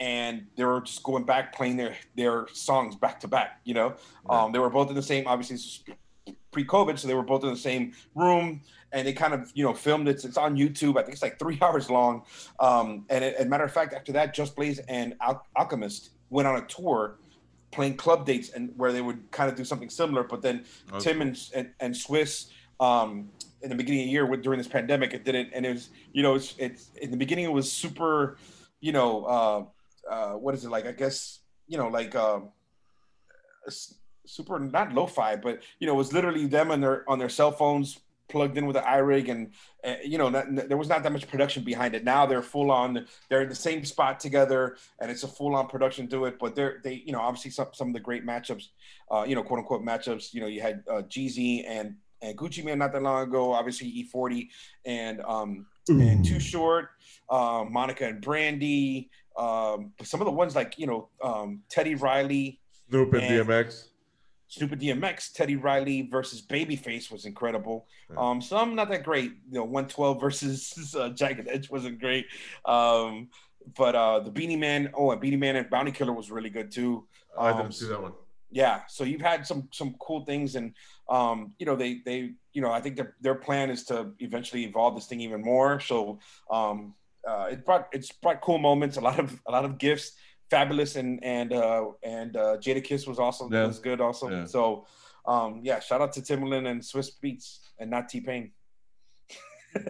and 0.00 0.46
they 0.56 0.64
were 0.64 0.80
just 0.80 1.02
going 1.02 1.24
back 1.24 1.54
playing 1.54 1.76
their 1.76 1.94
their 2.16 2.46
songs 2.52 2.96
back 2.96 3.20
to 3.20 3.28
back. 3.28 3.60
You 3.64 3.74
know, 3.74 3.94
um, 4.30 4.52
they 4.52 4.58
were 4.58 4.70
both 4.70 4.88
in 4.88 4.94
the 4.94 5.02
same, 5.02 5.26
obviously 5.26 5.58
pre-COVID, 6.52 6.98
so 6.98 7.08
they 7.08 7.14
were 7.14 7.22
both 7.22 7.42
in 7.42 7.50
the 7.50 7.56
same 7.56 7.92
room, 8.14 8.60
and 8.92 9.06
they 9.06 9.12
kind 9.12 9.34
of 9.34 9.50
you 9.54 9.64
know 9.64 9.74
filmed 9.74 10.06
it. 10.08 10.24
It's 10.24 10.36
on 10.36 10.56
YouTube. 10.56 10.96
I 10.98 11.02
think 11.02 11.14
it's 11.14 11.22
like 11.22 11.38
three 11.38 11.58
hours 11.62 11.90
long. 11.90 12.22
Um, 12.60 13.06
and 13.10 13.24
as 13.24 13.44
a 13.46 13.48
matter 13.48 13.64
of 13.64 13.72
fact, 13.72 13.94
after 13.94 14.12
that, 14.12 14.34
Just 14.34 14.54
Blaze 14.54 14.78
and 14.80 15.14
Al- 15.20 15.44
Alchemist 15.56 16.10
went 16.30 16.46
on 16.46 16.56
a 16.56 16.66
tour, 16.66 17.16
playing 17.72 17.96
club 17.96 18.24
dates, 18.26 18.50
and 18.50 18.72
where 18.76 18.92
they 18.92 19.00
would 19.02 19.30
kind 19.32 19.50
of 19.50 19.56
do 19.56 19.64
something 19.64 19.90
similar. 19.90 20.22
But 20.22 20.42
then 20.42 20.64
That's 20.90 21.04
Tim 21.04 21.20
and, 21.22 21.38
and 21.54 21.70
and 21.80 21.94
Swizz. 21.94 22.50
Um, 22.80 23.30
in 23.62 23.68
the 23.70 23.76
beginning 23.76 24.00
of 24.00 24.06
the 24.06 24.10
year 24.10 24.26
with, 24.26 24.42
during 24.42 24.58
this 24.58 24.66
pandemic, 24.66 25.14
it 25.14 25.24
didn't, 25.24 25.50
and 25.54 25.64
it 25.64 25.72
was, 25.72 25.90
you 26.12 26.20
know, 26.24 26.34
it's, 26.34 26.56
it's 26.58 26.90
in 27.00 27.12
the 27.12 27.16
beginning 27.16 27.44
it 27.44 27.52
was 27.52 27.70
super, 27.70 28.36
you 28.80 28.90
know, 28.90 29.24
uh, 29.24 29.64
uh, 30.12 30.30
what 30.32 30.52
is 30.52 30.64
it 30.64 30.68
like? 30.68 30.84
I 30.84 30.90
guess, 30.90 31.38
you 31.68 31.78
know, 31.78 31.86
like, 31.86 32.16
um, 32.16 32.48
s- 33.68 33.94
super 34.32 34.58
not 34.58 34.92
lo-fi, 34.92 35.36
but 35.36 35.62
you 35.78 35.86
know, 35.86 35.94
it 35.94 35.96
was 35.96 36.12
literally 36.12 36.46
them 36.46 36.70
on 36.70 36.80
their 36.80 37.08
on 37.08 37.18
their 37.18 37.28
cell 37.28 37.52
phones 37.52 38.00
plugged 38.28 38.56
in 38.56 38.66
with 38.66 38.76
an 38.76 38.84
iRig, 38.84 39.30
and 39.30 39.52
uh, 39.84 39.96
you 40.04 40.16
know, 40.16 40.30
not, 40.30 40.46
there 40.68 40.78
was 40.78 40.88
not 40.88 41.02
that 41.02 41.12
much 41.12 41.28
production 41.28 41.62
behind 41.62 41.94
it. 41.94 42.02
Now 42.02 42.24
they're 42.24 42.42
full 42.42 42.70
on, 42.70 43.06
they're 43.28 43.42
in 43.42 43.48
the 43.48 43.54
same 43.54 43.84
spot 43.84 44.18
together, 44.18 44.76
and 45.00 45.10
it's 45.10 45.22
a 45.22 45.28
full 45.28 45.54
on 45.54 45.68
production 45.68 46.08
to 46.08 46.24
it. 46.24 46.38
But 46.40 46.56
they're 46.56 46.80
they, 46.82 47.02
you 47.04 47.12
know, 47.12 47.20
obviously 47.20 47.50
some 47.50 47.68
some 47.72 47.88
of 47.88 47.94
the 47.94 48.00
great 48.00 48.26
matchups, 48.26 48.68
uh, 49.10 49.24
you 49.28 49.34
know, 49.34 49.42
quote 49.42 49.58
unquote 49.60 49.84
matchups. 49.84 50.32
You 50.32 50.40
know, 50.40 50.46
you 50.46 50.62
had 50.62 50.82
uh, 50.90 51.02
Jeezy 51.02 51.64
and 51.68 51.96
and 52.22 52.36
Gucci 52.38 52.64
Mane 52.64 52.78
not 52.78 52.92
that 52.92 53.02
long 53.02 53.22
ago. 53.22 53.52
Obviously 53.52 54.08
E40 54.14 54.48
and 54.86 55.20
um 55.22 55.66
and 55.88 56.24
Too 56.24 56.40
Short, 56.40 56.88
um, 57.28 57.72
Monica 57.72 58.06
and 58.06 58.20
Brandy. 58.20 59.10
Um, 59.36 59.92
but 59.98 60.06
some 60.06 60.20
of 60.20 60.26
the 60.26 60.32
ones 60.32 60.54
like 60.54 60.78
you 60.78 60.86
know 60.86 61.08
um, 61.22 61.62
Teddy 61.68 61.96
Riley, 61.96 62.60
Snoop 62.88 63.12
and 63.14 63.22
and- 63.22 63.48
DMX. 63.48 63.88
And 64.60 64.70
DMX, 64.70 65.32
Teddy 65.32 65.56
Riley 65.56 66.02
versus 66.10 66.42
Babyface 66.42 67.10
was 67.10 67.24
incredible. 67.24 67.86
Um, 68.16 68.40
some 68.42 68.74
not 68.74 68.90
that 68.90 69.02
great. 69.04 69.32
You 69.50 69.58
know, 69.58 69.64
112 69.64 70.20
versus 70.20 70.94
uh, 70.98 71.08
Jagged 71.10 71.48
Edge 71.48 71.70
wasn't 71.70 72.00
great. 72.00 72.26
Um, 72.64 73.28
but 73.76 73.94
uh, 73.94 74.20
the 74.20 74.30
Beenie 74.30 74.56
Man, 74.56 74.90
oh, 74.94 75.12
and 75.12 75.20
Beenie 75.20 75.36
Man 75.36 75.56
and 75.56 75.70
Bounty 75.70 75.92
Killer 75.92 76.12
was 76.12 76.30
really 76.30 76.50
good 76.50 76.70
too. 76.70 77.06
I 77.38 77.50
Um, 77.50 77.58
didn't 77.62 77.74
see 77.74 77.88
that 77.88 78.02
one. 78.02 78.12
yeah 78.50 78.82
so 78.88 79.04
you've 79.04 79.22
had 79.22 79.46
some 79.46 79.68
some 79.72 79.94
cool 79.98 80.26
things 80.26 80.56
and 80.56 80.74
um 81.08 81.54
you 81.58 81.64
know 81.64 81.74
they 81.74 82.02
they 82.04 82.32
you 82.52 82.60
know 82.60 82.70
i 82.70 82.80
think 82.82 82.96
their 82.96 83.16
their 83.22 83.34
plan 83.34 83.70
is 83.70 83.84
to 83.84 84.12
eventually 84.18 84.64
evolve 84.64 84.94
this 84.94 85.06
thing 85.06 85.20
even 85.22 85.40
more 85.40 85.80
so 85.80 86.18
um 86.50 86.92
uh 87.26 87.46
it 87.50 87.64
brought 87.64 87.88
it's 87.96 88.12
brought 88.12 88.42
cool 88.42 88.58
moments 88.58 88.98
a 88.98 89.00
lot 89.00 89.18
of 89.18 89.40
a 89.48 89.50
lot 89.50 89.64
of 89.64 89.78
gifts 89.78 90.12
fabulous 90.56 90.92
and 91.00 91.10
and 91.36 91.50
uh 91.64 91.84
and 92.16 92.32
uh 92.44 92.54
jadakiss 92.64 93.02
was 93.10 93.18
also 93.24 93.42
Yeah. 93.50 93.66
was 93.70 93.78
good 93.88 94.00
also 94.06 94.24
Yeah. 94.30 94.44
so 94.54 94.62
um 95.32 95.50
yeah 95.68 95.78
shout 95.86 96.00
out 96.04 96.12
to 96.16 96.20
timbaland 96.28 96.66
and 96.72 96.78
swizz 96.90 97.10
beatz 97.22 97.46
and 97.80 97.86
not 97.94 98.04
t-pain 98.12 98.44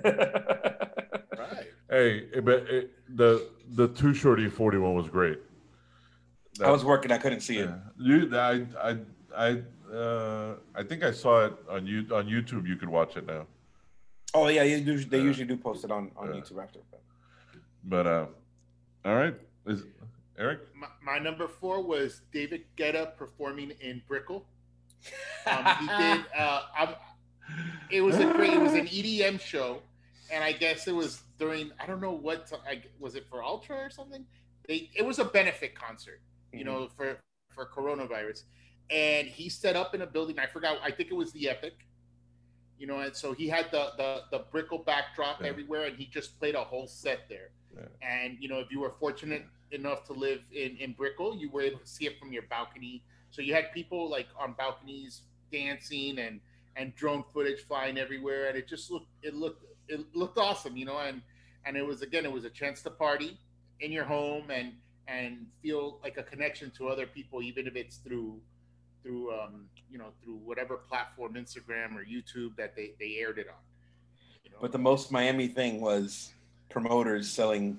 Right. 1.42 1.68
Hey, 1.90 2.10
but 2.48 2.58
it, 2.76 2.84
the 3.20 3.30
the 3.78 3.86
Too 3.98 4.14
Short 4.20 4.38
E40 4.38 4.76
was 5.00 5.08
great. 5.18 5.38
i 6.68 6.70
was 6.76 6.84
working 6.92 7.10
i 7.16 7.18
couldn't 7.22 7.42
see 7.48 7.58
it 7.64 7.70
You, 8.08 8.16
I, 8.50 8.54
I, 8.88 8.90
I, 9.46 9.48
uh, 10.02 10.50
I 10.80 10.82
think 10.88 11.00
I 11.10 11.12
saw 11.22 11.34
it 11.46 11.54
on 11.74 11.80
you 11.90 11.98
on 12.18 12.24
YouTube. 12.34 12.64
You 12.70 12.76
could 12.80 12.92
watch 12.98 13.12
it 13.20 13.24
now. 13.34 13.42
oh 14.38 14.46
yeah 14.56 14.62
they 14.64 14.76
usually, 14.94 15.10
they 15.12 15.18
Yeah. 15.22 15.30
usually 15.30 15.48
do 15.52 15.56
post 15.68 15.80
it 15.86 15.90
on 15.96 16.02
on 16.20 16.24
Yeah. 16.28 16.36
youtube 16.40 16.60
after 16.64 16.80
but 16.92 17.02
But 17.94 18.06
uh, 18.16 18.26
all 19.06 19.16
right, 19.22 19.36
is 19.72 19.80
Eric? 20.38 20.60
My, 20.74 20.86
my 21.02 21.18
number 21.18 21.46
four 21.48 21.82
was 21.82 22.22
David 22.32 22.64
Guetta 22.76 23.16
performing 23.16 23.72
in 23.80 24.02
Brickell. 24.08 24.46
Um, 25.44 25.64
he 25.80 25.86
did. 25.88 26.24
Uh, 26.38 26.62
I'm, 26.78 26.88
it 27.90 28.00
was 28.00 28.14
a 28.20 28.32
great. 28.32 28.52
It 28.52 28.60
was 28.60 28.74
an 28.74 28.86
EDM 28.86 29.40
show, 29.40 29.82
and 30.32 30.44
I 30.44 30.52
guess 30.52 30.86
it 30.86 30.94
was 30.94 31.20
during. 31.36 31.72
I 31.80 31.86
don't 31.86 32.00
know 32.00 32.12
what. 32.12 32.46
ti- 32.46 32.54
I, 32.64 32.82
was 33.00 33.16
it 33.16 33.26
for 33.28 33.42
Ultra 33.42 33.76
or 33.76 33.90
something? 33.90 34.24
They. 34.68 34.88
It 34.94 35.04
was 35.04 35.18
a 35.18 35.24
benefit 35.24 35.74
concert, 35.74 36.20
you 36.52 36.62
know, 36.62 36.86
for 36.96 37.16
for 37.52 37.66
coronavirus, 37.66 38.44
and 38.90 39.26
he 39.26 39.48
set 39.48 39.74
up 39.74 39.96
in 39.96 40.02
a 40.02 40.06
building. 40.06 40.38
I 40.38 40.46
forgot. 40.46 40.78
I 40.80 40.92
think 40.92 41.10
it 41.10 41.14
was 41.16 41.32
the 41.32 41.48
Epic. 41.48 41.74
You 42.78 42.86
know, 42.86 43.00
and 43.00 43.14
so 43.16 43.32
he 43.32 43.48
had 43.48 43.66
the 43.72 43.90
the 43.96 44.20
the 44.30 44.44
Brickell 44.52 44.78
backdrop 44.78 45.40
Yeah. 45.40 45.48
everywhere, 45.48 45.86
and 45.86 45.96
he 45.96 46.06
just 46.06 46.38
played 46.38 46.54
a 46.54 46.62
whole 46.62 46.86
set 46.86 47.28
there. 47.28 47.50
Yeah. 47.76 47.86
And 48.08 48.36
you 48.38 48.48
know, 48.48 48.60
if 48.60 48.70
you 48.70 48.78
were 48.78 48.92
fortunate 49.00 49.44
enough 49.72 50.04
to 50.06 50.12
live 50.12 50.40
in 50.52 50.76
in 50.76 50.92
Brickell, 50.92 51.36
you 51.36 51.50
were 51.50 51.62
able 51.62 51.78
to 51.78 51.86
see 51.86 52.06
it 52.06 52.18
from 52.18 52.32
your 52.32 52.42
balcony. 52.42 53.02
So 53.30 53.42
you 53.42 53.54
had 53.54 53.72
people 53.72 54.10
like 54.10 54.28
on 54.38 54.52
balconies 54.52 55.22
dancing 55.50 56.18
and 56.18 56.40
and 56.76 56.94
drone 56.94 57.24
footage 57.32 57.60
flying 57.60 57.98
everywhere, 57.98 58.48
and 58.48 58.56
it 58.56 58.68
just 58.68 58.90
looked 58.90 59.08
it 59.22 59.34
looked 59.34 59.64
it 59.88 60.00
looked 60.14 60.38
awesome, 60.38 60.76
you 60.76 60.84
know. 60.84 60.98
And 60.98 61.22
and 61.64 61.76
it 61.76 61.86
was 61.86 62.02
again, 62.02 62.24
it 62.24 62.32
was 62.32 62.44
a 62.44 62.50
chance 62.50 62.82
to 62.82 62.90
party 62.90 63.38
in 63.80 63.92
your 63.92 64.04
home 64.04 64.50
and 64.50 64.72
and 65.08 65.46
feel 65.62 65.98
like 66.02 66.16
a 66.16 66.22
connection 66.22 66.70
to 66.78 66.88
other 66.88 67.06
people, 67.06 67.42
even 67.42 67.66
if 67.66 67.76
it's 67.76 67.96
through 67.96 68.40
through 69.02 69.32
um 69.32 69.66
you 69.90 69.98
know 69.98 70.08
through 70.22 70.36
whatever 70.36 70.76
platform, 70.76 71.34
Instagram 71.34 71.96
or 71.96 72.04
YouTube 72.04 72.56
that 72.56 72.74
they 72.76 72.92
they 72.98 73.16
aired 73.18 73.38
it 73.38 73.48
on. 73.48 73.54
You 74.44 74.50
know? 74.50 74.58
but 74.60 74.72
the 74.72 74.78
most 74.78 75.10
miami 75.12 75.48
thing 75.48 75.80
was 75.80 76.32
promoters 76.70 77.28
selling 77.28 77.78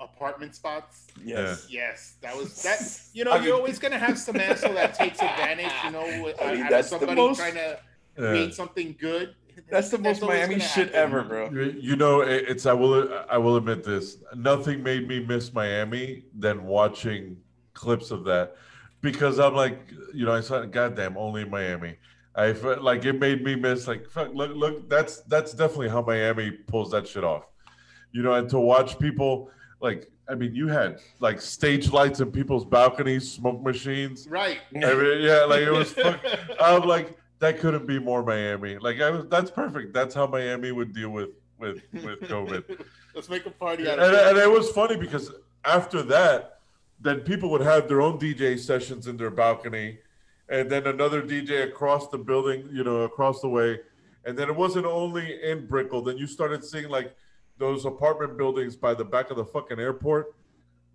apartment 0.00 0.54
spots. 0.54 1.06
yes 1.24 1.66
Yes, 1.70 2.16
that 2.22 2.36
was 2.36 2.62
that. 2.62 2.80
You 3.12 3.24
know, 3.24 3.32
I 3.32 3.36
you're 3.36 3.44
mean- 3.46 3.52
always 3.54 3.78
gonna 3.78 3.98
have 3.98 4.18
some 4.18 4.36
asshole 4.36 4.74
that 4.74 4.94
takes 4.94 5.20
advantage. 5.20 5.72
You 5.84 5.90
know, 5.90 6.00
I 6.06 6.06
uh, 6.06 6.12
mean, 6.12 6.30
out 6.62 6.66
of 6.66 6.70
that's 6.70 6.90
the 6.90 6.98
somebody 6.98 7.14
most- 7.20 7.38
trying 7.38 7.54
to 7.54 7.78
Yeah. 8.18 8.28
create 8.30 8.54
something 8.54 8.96
good. 9.00 9.34
That's 9.68 9.90
the 9.90 9.98
most 9.98 10.22
always 10.22 10.38
Miami 10.48 10.60
shit 10.60 10.94
happen. 10.94 10.94
ever, 10.94 11.22
bro. 11.24 11.50
You 11.50 11.74
you 11.80 11.96
know, 11.96 12.20
it's 12.20 12.64
I 12.64 12.72
will 12.72 13.08
I 13.28 13.38
will 13.38 13.56
admit 13.56 13.82
this. 13.82 14.18
Nothing 14.36 14.82
made 14.84 15.08
me 15.08 15.18
miss 15.18 15.52
Miami 15.52 16.24
than 16.38 16.64
watching 16.64 17.38
clips 17.74 18.10
of 18.12 18.24
that, 18.24 18.54
because 19.00 19.38
I'm 19.40 19.54
like, 19.54 19.78
you 20.14 20.24
know, 20.26 20.32
I 20.32 20.40
saw, 20.42 20.64
goddamn, 20.64 21.16
only 21.16 21.42
in 21.42 21.50
Miami. 21.50 21.96
I 22.36 22.52
felt 22.52 22.82
like 22.82 23.04
it 23.04 23.18
made 23.18 23.42
me 23.42 23.56
miss 23.56 23.88
like, 23.88 24.08
fuck, 24.08 24.32
look, 24.32 24.52
look, 24.54 24.88
that's 24.88 25.22
that's 25.22 25.52
definitely 25.54 25.88
how 25.88 26.02
Miami 26.02 26.52
pulls 26.52 26.92
that 26.92 27.08
shit 27.08 27.24
off. 27.24 27.44
You 28.12 28.22
know, 28.22 28.34
and 28.34 28.48
to 28.50 28.60
watch 28.60 28.96
people 29.00 29.50
like, 29.80 30.10
I 30.28 30.34
mean, 30.34 30.54
you 30.54 30.68
had 30.68 30.98
like 31.20 31.40
stage 31.40 31.90
lights 31.90 32.20
in 32.20 32.30
people's 32.30 32.64
balconies, 32.64 33.30
smoke 33.30 33.62
machines. 33.62 34.26
Right. 34.28 34.58
I 34.74 34.94
mean, 34.94 35.22
yeah, 35.22 35.44
like 35.44 35.62
it 35.62 35.70
was. 35.70 35.92
Fuck, 35.92 36.20
I'm 36.60 36.82
like, 36.82 37.16
that 37.38 37.58
couldn't 37.58 37.86
be 37.86 37.98
more 37.98 38.22
Miami. 38.22 38.78
Like 38.78 39.00
I 39.00 39.10
was, 39.10 39.26
that's 39.28 39.50
perfect. 39.50 39.92
That's 39.92 40.14
how 40.14 40.26
Miami 40.26 40.72
would 40.72 40.92
deal 40.92 41.10
with 41.10 41.30
with 41.58 41.82
with 41.92 42.20
COVID. 42.20 42.84
Let's 43.14 43.28
make 43.28 43.46
a 43.46 43.50
party 43.50 43.88
out 43.88 43.98
of 43.98 44.12
it. 44.12 44.26
and 44.28 44.38
it 44.38 44.50
was 44.50 44.70
funny 44.70 44.96
because 44.96 45.32
after 45.64 46.02
that, 46.02 46.60
then 47.00 47.20
people 47.20 47.50
would 47.50 47.60
have 47.60 47.88
their 47.88 48.00
own 48.00 48.18
DJ 48.18 48.58
sessions 48.58 49.06
in 49.06 49.16
their 49.16 49.30
balcony, 49.30 49.98
and 50.48 50.70
then 50.70 50.86
another 50.86 51.22
DJ 51.22 51.64
across 51.64 52.08
the 52.08 52.18
building, 52.18 52.68
you 52.72 52.84
know, 52.84 53.02
across 53.02 53.40
the 53.40 53.48
way, 53.48 53.80
and 54.24 54.36
then 54.36 54.48
it 54.48 54.56
wasn't 54.56 54.86
only 54.86 55.42
in 55.42 55.66
Brickell. 55.66 56.02
Then 56.02 56.18
you 56.18 56.26
started 56.26 56.64
seeing 56.64 56.88
like 56.88 57.14
those 57.58 57.84
apartment 57.84 58.36
buildings 58.36 58.76
by 58.76 58.94
the 58.94 59.04
back 59.04 59.30
of 59.30 59.36
the 59.36 59.44
fucking 59.44 59.78
airport, 59.78 60.34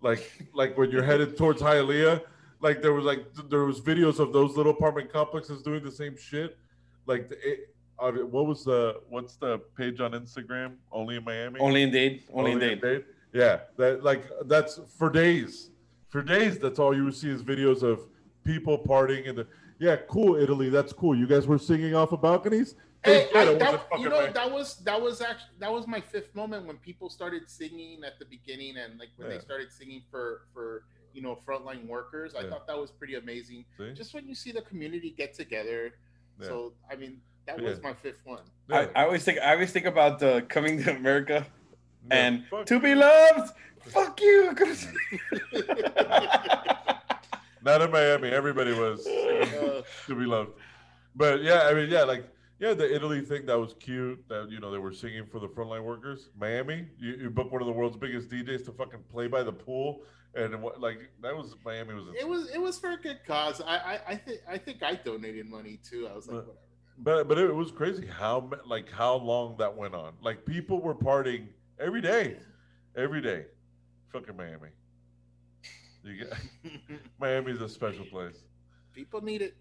like 0.00 0.48
like 0.54 0.76
when 0.76 0.90
you're 0.90 1.02
headed 1.02 1.36
towards 1.38 1.62
Hialeah. 1.62 2.22
Like 2.60 2.80
there 2.80 2.94
was 2.94 3.04
like 3.04 3.26
there 3.50 3.64
was 3.64 3.80
videos 3.80 4.18
of 4.18 4.32
those 4.32 4.56
little 4.56 4.72
apartment 4.72 5.12
complexes 5.12 5.62
doing 5.62 5.84
the 5.84 5.92
same 5.92 6.16
shit. 6.16 6.56
Like 7.06 7.28
the, 7.28 7.36
it, 7.46 7.74
uh, 7.98 8.12
what 8.12 8.46
was 8.46 8.64
the 8.64 9.00
what's 9.08 9.36
the 9.36 9.58
page 9.76 10.00
on 10.00 10.12
Instagram? 10.12 10.76
Only 10.90 11.16
in 11.16 11.24
Miami. 11.24 11.60
Only 11.60 11.82
in 11.82 11.90
Dade. 11.90 12.22
Only 12.32 12.52
in 12.52 12.58
Dade. 12.58 12.80
Dade. 12.80 13.04
Yeah, 13.32 13.60
that 13.76 14.02
like 14.02 14.24
that's 14.46 14.80
for 14.96 15.10
days. 15.10 15.70
For 16.08 16.22
days, 16.22 16.58
that's 16.58 16.78
all 16.78 16.94
you 16.94 17.04
would 17.04 17.16
see 17.16 17.28
is 17.28 17.42
videos 17.42 17.82
of 17.82 18.00
people 18.44 18.78
partying 18.78 19.28
and 19.28 19.38
the 19.38 19.46
yeah, 19.78 19.96
cool 20.08 20.36
Italy. 20.36 20.68
That's 20.68 20.92
cool. 20.92 21.16
You 21.16 21.26
guys 21.26 21.46
were 21.46 21.58
singing 21.58 21.94
off 21.94 22.12
of 22.12 22.22
balconies. 22.22 22.76
Hey, 23.04 23.28
I, 23.34 23.44
that, 23.54 23.86
you 23.98 24.08
know 24.08 24.20
rain. 24.20 24.32
that 24.32 24.50
was 24.50 24.76
that 24.84 25.00
was 25.00 25.20
actually 25.20 25.50
that 25.58 25.70
was 25.70 25.86
my 25.86 26.00
fifth 26.00 26.34
moment 26.34 26.66
when 26.66 26.76
people 26.78 27.10
started 27.10 27.48
singing 27.50 28.02
at 28.04 28.18
the 28.18 28.24
beginning 28.24 28.76
and 28.78 28.98
like 28.98 29.10
when 29.16 29.28
Yeah. 29.30 29.36
they 29.36 29.42
started 29.44 29.70
singing 29.72 30.02
for 30.10 30.42
for 30.54 30.84
you 31.12 31.20
know 31.22 31.38
frontline 31.46 31.86
workers. 31.86 32.34
I 32.34 32.40
Yeah. 32.42 32.50
thought 32.50 32.66
that 32.66 32.78
was 32.78 32.90
pretty 32.90 33.14
amazing. 33.16 33.64
See? 33.78 33.92
Just 33.94 34.14
when 34.14 34.26
you 34.26 34.34
see 34.34 34.52
the 34.52 34.62
community 34.62 35.10
get 35.16 35.34
together. 35.34 35.92
Yeah. 36.40 36.46
So 36.46 36.72
I 36.90 36.96
mean 36.96 37.20
that 37.46 37.60
Yeah. 37.60 37.68
was 37.68 37.82
my 37.82 37.92
fifth 37.92 38.24
one. 38.24 38.42
Yeah. 38.70 38.86
I, 38.94 39.02
I 39.02 39.04
always 39.04 39.22
think 39.22 39.38
I 39.38 39.52
always 39.52 39.70
think 39.70 39.84
about 39.86 40.22
uh, 40.22 40.40
coming 40.42 40.82
to 40.84 40.96
America 40.96 41.46
Yeah. 42.08 42.16
and 42.16 42.46
Fuck 42.46 42.64
to 42.66 42.80
be 42.80 42.94
loved. 42.94 43.52
Fuck 43.86 44.18
you. 44.22 44.54
Not 47.62 47.82
in 47.82 47.90
Miami. 47.90 48.28
Everybody 48.30 48.72
was 48.72 49.06
Uh, 49.06 49.82
to 50.06 50.14
be 50.14 50.24
loved. 50.24 50.52
But 51.14 51.42
yeah, 51.42 51.64
I 51.68 51.74
mean, 51.74 51.90
yeah, 51.90 52.04
like 52.04 52.24
yeah, 52.58 52.74
the 52.74 52.94
Italy 52.94 53.20
thing 53.20 53.46
that 53.46 53.58
was 53.58 53.74
cute. 53.80 54.26
That 54.28 54.48
you 54.50 54.60
know 54.60 54.70
they 54.70 54.78
were 54.78 54.92
singing 54.92 55.26
for 55.26 55.38
the 55.40 55.48
frontline 55.48 55.84
workers. 55.84 56.30
Miami, 56.38 56.86
you, 56.98 57.14
you 57.14 57.30
book 57.30 57.50
one 57.52 57.60
of 57.62 57.66
the 57.66 57.72
world's 57.72 57.96
biggest 57.96 58.28
DJs 58.28 58.64
to 58.66 58.72
fucking 58.72 59.00
play 59.10 59.26
by 59.26 59.42
the 59.42 59.52
pool, 59.52 60.02
and 60.34 60.62
what 60.62 60.80
like 60.80 61.10
that 61.22 61.36
was 61.36 61.54
Miami 61.64 61.94
was. 61.94 62.04
it 62.18 62.26
was 62.28 62.48
it 62.50 62.60
was 62.60 62.78
for 62.78 62.92
a 62.92 62.96
good 62.96 63.20
cause. 63.26 63.60
I 63.60 63.76
I, 63.76 64.00
I 64.10 64.16
think 64.16 64.40
I 64.48 64.58
think 64.58 64.82
I 64.82 64.94
donated 64.94 65.46
money 65.48 65.78
too. 65.88 66.08
I 66.10 66.14
was 66.14 66.26
like 66.26 66.36
But- 66.36 66.46
whatever. 66.46 66.58
But 66.96 67.26
but 67.28 67.38
it 67.38 67.52
was 67.52 67.72
crazy 67.72 68.06
how 68.06 68.48
like 68.66 68.88
how 68.90 69.16
long 69.16 69.56
that 69.58 69.76
went 69.76 69.94
on. 69.96 70.12
Like 70.22 70.46
people 70.46 70.80
were 70.80 70.94
partying 70.94 71.48
every 71.80 72.00
day, 72.00 72.36
every 72.96 73.20
day. 73.20 73.46
Fucking 74.12 74.36
Miami. 74.36 74.68
You 76.04 76.18
get, 76.18 76.32
Miami's 77.20 77.60
a 77.60 77.68
special 77.68 78.04
place. 78.04 78.36
People 78.92 79.22
need 79.24 79.42
it. 79.42 79.56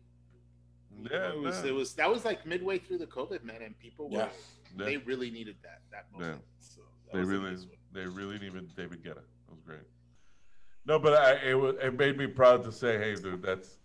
Yeah, 1.12 1.30
it 1.30 1.39
was, 1.39 1.64
it 1.66 1.74
was 1.74 1.94
that 1.96 2.10
was 2.10 2.24
like 2.26 2.46
midway 2.46 2.78
through 2.80 3.00
the 3.00 3.08
COVID 3.08 3.44
man, 3.44 3.62
and 3.62 3.78
people 3.80 4.10
were 4.10 4.18
Yeah. 4.20 4.30
Yeah. 4.78 4.86
they 4.86 4.98
really 4.98 5.30
needed 5.32 5.56
that 5.64 5.82
that 5.91 6.12
moment. 6.12 6.41
So 6.60 6.82
that 7.08 7.14
They 7.14 7.20
was 7.20 7.28
a 7.30 7.32
really, 7.32 7.50
nice 7.52 7.60
one. 7.62 7.70
they 7.94 8.06
really 8.06 8.39
needed 8.39 8.76
David 8.76 9.04
Guetta. 9.04 9.18
It 9.20 9.52
was 9.52 9.60
great. 9.66 9.82
No, 10.86 11.00
but 11.00 11.14
I, 11.14 11.50
it 11.50 11.54
was, 11.54 11.76
it 11.82 11.98
made 11.98 12.18
me 12.18 12.28
proud 12.28 12.64
to 12.66 12.72
say, 12.72 12.98
hey, 12.98 13.16
dude, 13.16 13.41
that's, 13.41 13.78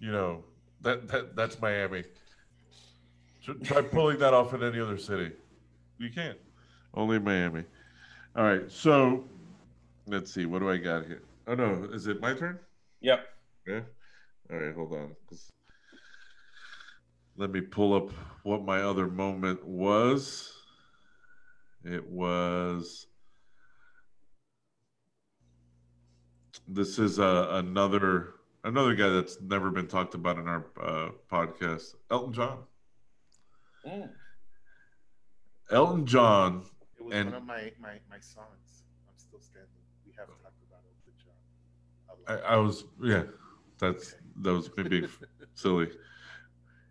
you 0.00 0.12
know, 0.12 0.44
that 0.82 1.08
that 1.08 1.34
that's 1.36 1.60
Miami. 1.60 2.04
Tr- 3.42 3.52
Try 3.64 3.82
pulling 3.82 4.18
that 4.18 4.34
off 4.34 4.52
in 4.54 4.62
any 4.62 4.80
other 4.80 4.98
city. 4.98 5.32
You 5.98 6.10
can't. 6.10 6.38
Only 6.94 7.18
Miami. 7.18 7.64
All 8.34 8.44
right, 8.44 8.70
so 8.70 9.24
let's 10.06 10.32
see. 10.32 10.44
What 10.46 10.58
do 10.60 10.70
I 10.70 10.76
got 10.76 11.06
here? 11.06 11.22
Oh 11.46 11.54
no, 11.54 11.88
is 11.92 12.06
it 12.06 12.20
my 12.20 12.34
turn? 12.34 12.58
yep. 13.00 13.26
Yeah. 13.66 13.80
All 14.50 14.58
right, 14.58 14.74
hold 14.74 14.92
on. 14.92 15.16
'cause- 15.28 15.50
Let 17.38 17.50
me 17.50 17.60
pull 17.60 17.94
up 17.94 18.10
what 18.44 18.64
my 18.64 18.80
other 18.80 19.06
moment 19.08 19.66
was. 19.66 20.52
It 21.84 22.08
was. 22.08 23.06
This 26.66 26.98
is 26.98 27.18
uh, 27.20 27.48
another 27.50 28.34
another 28.64 28.94
guy 28.94 29.08
that's 29.08 29.40
never 29.40 29.70
been 29.70 29.86
talked 29.86 30.14
about 30.14 30.38
in 30.38 30.48
our 30.48 30.66
uh, 30.82 31.10
podcast, 31.30 31.94
Elton 32.10 32.32
John. 32.32 32.58
Mm. 33.86 34.10
Elton 35.70 36.06
John. 36.06 36.64
It 36.98 37.04
was 37.04 37.14
and- 37.14 37.26
one 37.26 37.34
of 37.34 37.44
my, 37.44 37.72
my 37.80 37.98
my 38.10 38.18
songs. 38.18 38.82
I'm 39.08 39.16
still 39.16 39.40
standing. 39.40 39.68
We 40.06 40.12
have 40.18 40.28
talked 40.28 40.62
about 40.66 40.80
Elton 40.88 41.14
John. 42.26 42.44
I, 42.48 42.54
I 42.54 42.56
was 42.56 42.84
yeah. 43.02 43.24
That's 43.78 44.14
that 44.40 44.52
was 44.52 44.70
maybe 44.76 45.06
silly. 45.54 45.90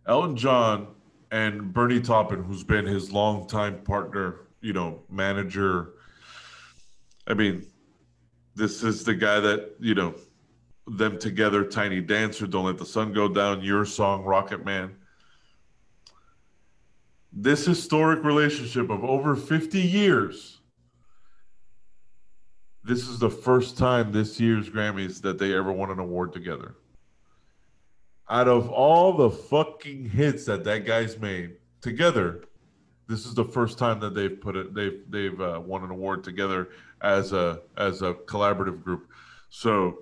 Elton 0.08 0.36
John 0.36 0.88
and 1.32 1.74
Bernie 1.74 2.00
Taupin, 2.00 2.44
who's 2.44 2.64
been 2.64 2.86
his 2.86 3.12
longtime 3.12 3.82
partner, 3.84 4.42
you 4.62 4.74
know, 4.74 5.02
manager. 5.10 5.94
I 7.28 7.34
mean, 7.34 7.66
this 8.56 8.84
is 8.84 9.04
the 9.04 9.16
guy 9.16 9.40
that 9.40 9.76
you 9.80 9.96
know, 9.96 10.14
them 10.88 11.18
together, 11.18 11.64
Tiny 11.64 12.02
Dancer, 12.02 12.46
Don't 12.46 12.66
Let 12.66 12.78
the 12.78 12.86
Sun 12.86 13.14
Go 13.14 13.28
Down, 13.28 13.62
Your 13.62 13.86
Song, 13.86 14.24
Rocket 14.24 14.64
Man. 14.64 14.96
This 17.34 17.66
historic 17.66 18.24
relationship 18.24 18.90
of 18.90 19.04
over 19.04 19.36
50 19.36 19.82
years. 19.82 20.62
This 22.84 23.10
is 23.10 23.18
the 23.18 23.32
first 23.32 23.78
time 23.78 24.12
this 24.12 24.40
year's 24.40 24.70
Grammys 24.70 25.20
that 25.22 25.40
they 25.40 25.54
ever 25.54 25.72
won 25.72 25.90
an 25.90 26.00
award 26.00 26.32
together 26.32 26.76
out 28.30 28.48
of 28.48 28.70
all 28.70 29.14
the 29.14 29.30
fucking 29.30 30.10
hits 30.10 30.46
that 30.46 30.64
that 30.64 30.86
guy's 30.86 31.18
made 31.20 31.58
together, 31.82 32.42
this 33.08 33.26
is 33.26 33.36
the 33.36 33.44
first 33.46 33.78
time 33.78 34.00
that 34.00 34.16
they've 34.16 34.40
put 34.40 34.56
it. 34.56 34.74
They've 34.74 35.02
they've 35.10 35.40
uh, 35.40 35.62
won 35.64 35.84
an 35.84 35.92
award 35.92 36.24
together 36.24 36.70
as 37.02 37.34
a 37.34 37.62
as 37.78 38.02
a 38.02 38.14
collaborative 38.14 38.84
group. 38.84 39.10
So, 39.50 40.00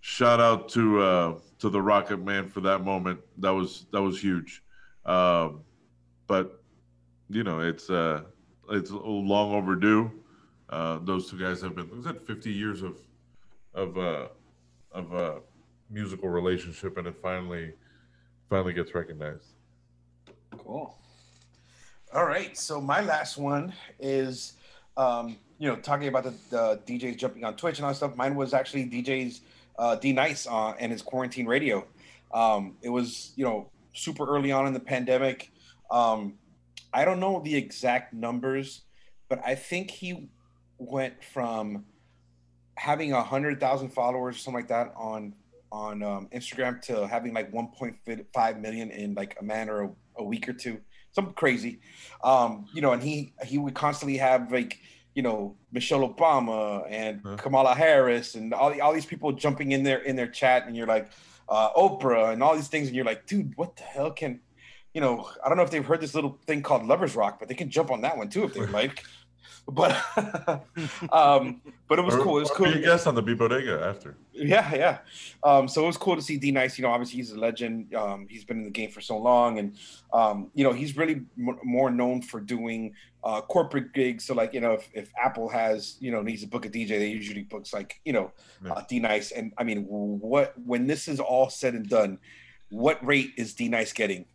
shout 0.00 0.40
out 0.40 0.68
to 0.70 1.00
uh, 1.02 1.38
to 1.58 1.68
the 1.68 1.82
Rocket 1.82 2.18
Man 2.18 2.48
for 2.48 2.60
that 2.60 2.84
moment. 2.84 3.20
That 3.38 3.50
was 3.50 3.86
that 3.90 4.00
was 4.00 4.20
huge. 4.20 4.62
Um, 5.04 5.62
but 6.28 6.62
you 7.28 7.42
know, 7.42 7.60
it's 7.60 7.90
uh, 7.90 8.22
it's 8.70 8.90
long 8.92 9.52
overdue. 9.54 10.12
Uh, 10.70 10.98
those 11.02 11.30
two 11.30 11.38
guys 11.38 11.60
have 11.62 11.74
been. 11.74 11.90
Was 11.90 12.04
that 12.04 12.24
fifty 12.26 12.52
years 12.52 12.82
of 12.82 12.98
of 13.74 13.98
uh, 13.98 14.28
of 14.92 15.14
uh, 15.14 15.34
musical 15.90 16.28
relationship 16.28 16.96
and 16.98 17.06
it 17.06 17.16
finally 17.22 17.72
finally 18.48 18.72
gets 18.72 18.94
recognized. 18.94 19.46
Cool. 20.58 20.96
All 22.12 22.24
right. 22.24 22.56
So 22.56 22.80
my 22.80 23.00
last 23.00 23.36
one 23.36 23.72
is, 23.98 24.54
um, 24.96 25.36
you 25.58 25.68
know, 25.68 25.76
talking 25.76 26.08
about 26.08 26.24
the, 26.24 26.34
the 26.50 26.80
DJs 26.86 27.18
jumping 27.18 27.44
on 27.44 27.56
Twitch 27.56 27.78
and 27.78 27.84
all 27.84 27.90
that 27.90 27.96
stuff. 27.96 28.16
Mine 28.16 28.34
was 28.34 28.54
actually 28.54 28.84
DJ's 28.84 29.40
uh, 29.78 29.96
D 29.96 30.12
Nice 30.12 30.46
uh, 30.46 30.74
and 30.78 30.92
his 30.92 31.02
quarantine 31.02 31.46
radio. 31.46 31.84
Um, 32.32 32.76
it 32.82 32.88
was, 32.88 33.32
you 33.36 33.44
know, 33.44 33.70
super 33.92 34.26
early 34.26 34.52
on 34.52 34.66
in 34.66 34.72
the 34.72 34.80
pandemic. 34.80 35.50
Um, 35.90 36.34
I 36.92 37.04
don't 37.04 37.20
know 37.20 37.40
the 37.40 37.54
exact 37.54 38.14
numbers, 38.14 38.82
but 39.28 39.40
I 39.44 39.54
think 39.54 39.90
he 39.90 40.28
went 40.78 41.22
from 41.22 41.84
having 42.76 43.12
a 43.12 43.22
hundred 43.22 43.58
thousand 43.58 43.90
followers 43.90 44.36
or 44.36 44.38
something 44.38 44.62
like 44.62 44.68
that 44.68 44.92
on 44.96 45.34
on 45.76 46.02
um, 46.02 46.28
Instagram 46.32 46.80
to 46.82 47.06
having 47.06 47.34
like 47.34 47.52
1.5 47.52 48.60
million 48.60 48.90
in 48.90 49.14
like 49.14 49.36
a 49.40 49.44
matter 49.44 49.82
of 49.82 49.90
a 50.16 50.24
week 50.24 50.48
or 50.48 50.54
two, 50.54 50.80
something 51.12 51.34
crazy. 51.34 51.80
Um, 52.24 52.66
you 52.72 52.80
know, 52.80 52.92
and 52.92 53.02
he 53.02 53.34
he 53.44 53.58
would 53.58 53.74
constantly 53.74 54.16
have 54.18 54.50
like 54.50 54.78
you 55.14 55.22
know 55.22 55.56
Michelle 55.72 56.08
Obama 56.08 56.86
and 56.88 57.20
Huh. 57.24 57.36
Kamala 57.36 57.74
Harris 57.74 58.34
and 58.34 58.54
all 58.54 58.72
all 58.80 58.92
these 58.94 59.06
people 59.06 59.32
jumping 59.32 59.72
in 59.72 59.82
there 59.82 59.98
in 59.98 60.16
their 60.16 60.28
chat, 60.40 60.66
and 60.66 60.74
you're 60.76 60.86
like 60.96 61.10
uh, 61.48 61.70
Oprah 61.74 62.32
and 62.32 62.42
all 62.42 62.54
these 62.56 62.68
things, 62.68 62.86
and 62.88 62.96
you're 62.96 63.04
like, 63.12 63.26
dude, 63.26 63.52
what 63.56 63.76
the 63.76 63.82
hell 63.82 64.10
can 64.10 64.40
you 64.94 65.02
know? 65.02 65.28
I 65.44 65.48
don't 65.48 65.58
know 65.58 65.62
if 65.64 65.70
they've 65.70 65.84
heard 65.84 66.00
this 66.00 66.14
little 66.14 66.38
thing 66.46 66.62
called 66.62 66.86
Lovers 66.86 67.14
Rock, 67.14 67.38
but 67.38 67.48
they 67.48 67.54
can 67.54 67.68
jump 67.68 67.90
on 67.90 68.00
that 68.00 68.16
one 68.16 68.30
too 68.30 68.44
if 68.44 68.54
they 68.54 68.64
like. 68.80 69.04
But 69.68 69.90
um, 71.12 71.60
but 71.88 71.98
it 71.98 72.02
was 72.04 72.14
Or- 72.14 72.22
cool. 72.22 72.36
It 72.38 72.40
was 72.42 72.50
cool. 72.50 72.66
A 72.72 72.78
guest 72.78 73.06
on 73.06 73.14
the 73.16 73.22
B 73.22 73.34
Bodega 73.34 73.84
after. 73.84 74.16
Yeah, 74.32 74.72
yeah. 74.74 74.98
Um, 75.42 75.66
so 75.66 75.82
it 75.82 75.86
was 75.88 75.96
cool 75.96 76.14
to 76.14 76.22
see 76.22 76.36
D 76.36 76.52
Nice. 76.52 76.78
You 76.78 76.82
know, 76.82 76.90
obviously 76.90 77.16
he's 77.16 77.32
a 77.32 77.38
legend. 77.38 77.92
Um, 77.94 78.26
he's 78.30 78.44
been 78.44 78.58
in 78.58 78.64
the 78.64 78.70
game 78.70 78.90
for 78.90 79.00
so 79.00 79.18
long, 79.18 79.58
and 79.58 79.76
um, 80.12 80.50
you 80.54 80.62
know 80.62 80.72
he's 80.72 80.96
really 80.96 81.22
m- 81.36 81.58
more 81.64 81.90
known 81.90 82.22
for 82.22 82.38
doing 82.40 82.94
uh, 83.24 83.40
corporate 83.40 83.92
gigs. 83.92 84.24
So 84.24 84.34
like 84.34 84.54
you 84.54 84.60
know, 84.60 84.72
if, 84.74 84.88
if 84.92 85.10
Apple 85.20 85.48
has 85.48 85.96
you 86.00 86.12
know 86.12 86.22
needs 86.22 86.42
to 86.42 86.48
book 86.48 86.64
a 86.64 86.68
DJ, 86.70 86.90
they 86.90 87.08
usually 87.08 87.42
books 87.42 87.72
like 87.74 88.00
you 88.04 88.12
know 88.12 88.30
Yeah. 88.64 88.72
uh, 88.74 88.84
D 88.88 89.00
Nice. 89.00 89.32
And 89.32 89.52
I 89.58 89.64
mean, 89.64 89.84
what 89.88 90.54
when 90.64 90.86
this 90.86 91.08
is 91.08 91.18
all 91.18 91.50
said 91.50 91.74
and 91.74 91.88
done, 91.88 92.18
what 92.70 93.04
rate 93.04 93.32
is 93.36 93.54
D 93.54 93.68
Nice 93.68 93.92
getting? 93.92 94.26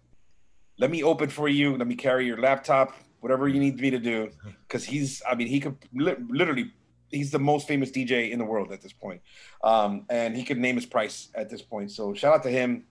Let 0.77 0.91
me 0.91 1.03
open 1.03 1.29
for 1.29 1.47
you. 1.47 1.77
Let 1.77 1.87
me 1.87 1.95
carry 1.95 2.25
your 2.25 2.37
laptop. 2.41 2.93
Whatever 3.21 3.47
you 3.47 3.59
need 3.59 3.79
me 3.79 3.91
to 3.91 3.99
do, 3.99 4.31
because 4.67 4.83
he's. 4.83 5.21
I 5.29 5.35
mean, 5.35 5.47
he 5.47 5.59
could 5.59 5.77
li- 5.93 6.15
literally 6.29 6.71
he's 7.11 7.31
the 7.31 7.39
most 7.39 7.67
famous 7.67 7.91
DJ 7.91 8.31
in 8.31 8.39
the 8.39 8.45
world 8.45 8.71
at 8.71 8.81
this 8.81 8.93
point. 8.93 9.21
Um, 9.63 10.05
and 10.09 10.35
he 10.35 10.43
could 10.43 10.57
name 10.57 10.75
his 10.75 10.85
price 10.85 11.29
at 11.35 11.49
this 11.49 11.61
point. 11.61 11.91
So 11.91 12.13
shout 12.13 12.33
out 12.33 12.43
to 12.43 12.49
him, 12.49 12.85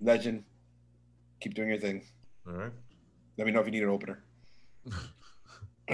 legend. 0.00 0.44
Keep 1.40 1.54
doing 1.54 1.68
your 1.68 1.78
thing. 1.78 2.02
All 2.46 2.54
right. 2.54 2.72
Let 3.36 3.46
me 3.46 3.52
know 3.52 3.60
if 3.60 3.66
you 3.66 3.72
need 3.72 3.82
an 3.82 3.90
opener. 3.90 4.22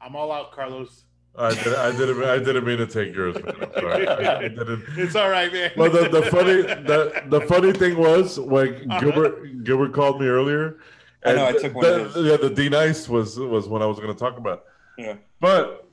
I'm 0.00 0.14
all 0.14 0.30
out, 0.30 0.52
Carlos. 0.52 1.05
I 1.38 1.54
did. 1.54 1.74
I 1.74 1.90
didn't. 1.92 2.24
I 2.24 2.38
didn't 2.38 2.64
mean 2.64 2.78
to 2.78 2.86
take 2.86 3.14
yours. 3.14 3.34
Man. 3.42 3.54
I'm 3.62 3.72
sorry. 3.74 4.08
I, 4.08 4.36
I 4.38 4.48
didn't. 4.48 4.84
It's 4.96 5.14
all 5.14 5.28
right, 5.28 5.52
man. 5.52 5.70
Well, 5.76 5.90
the, 5.90 6.08
the 6.08 6.22
funny 6.30 6.62
the, 6.62 7.22
the 7.28 7.40
funny 7.42 7.72
thing 7.72 7.98
was 7.98 8.40
when 8.40 8.90
Uh-huh. 8.90 9.00
Gilbert 9.00 9.64
Gilbert 9.64 9.92
called 9.92 10.20
me 10.20 10.26
earlier, 10.28 10.78
I 11.24 11.32
know, 11.34 11.44
I 11.44 11.50
And 11.50 11.58
took 11.60 11.74
one 11.74 11.84
of 11.86 12.14
the- 12.14 12.20
his. 12.20 12.30
Yeah, 12.30 12.36
the 12.48 12.50
D 12.54 12.68
Nice 12.70 13.08
was 13.08 13.38
was 13.38 13.68
what 13.68 13.82
I 13.82 13.86
was 13.86 13.98
going 13.98 14.12
to 14.12 14.18
talk 14.18 14.38
about. 14.38 14.64
Yeah. 14.96 15.16
But 15.40 15.86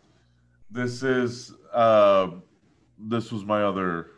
this 0.71 1.03
is 1.03 1.51
um, 1.73 2.43
this 2.97 3.31
was 3.31 3.43
my 3.43 3.63
other 3.63 4.11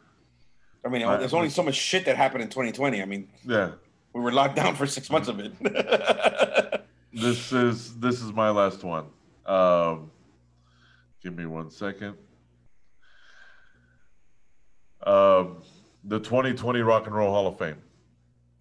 I 0.86 0.90
mean, 0.90 1.02
I- 1.04 1.18
there's 1.18 1.34
only 1.34 1.50
so 1.50 1.64
much 1.64 1.76
shit 1.76 2.06
that 2.06 2.16
happened 2.18 2.44
in 2.44 2.50
2020. 2.50 3.02
I 3.02 3.06
mean, 3.06 3.28
yeah. 3.44 3.72
we 4.14 4.22
were 4.22 4.32
locked 4.32 4.56
down 4.56 4.76
for 4.76 4.86
six 4.86 5.10
months 5.10 5.28
of 5.28 5.40
it. 5.40 5.52
This 7.18 7.54
is 7.54 7.98
this 7.98 8.22
is 8.22 8.34
my 8.34 8.50
last 8.50 8.84
one. 8.84 9.06
Um, 9.46 10.12
give 11.26 11.36
me 11.36 11.48
one 11.48 11.72
second. 11.72 12.16
Um, 15.08 15.64
the 16.04 16.20
2020 16.20 16.82
Rock 16.82 17.08
and 17.08 17.16
Roll 17.16 17.32
Hall 17.32 17.48
of 17.48 17.58
Fame. 17.58 17.82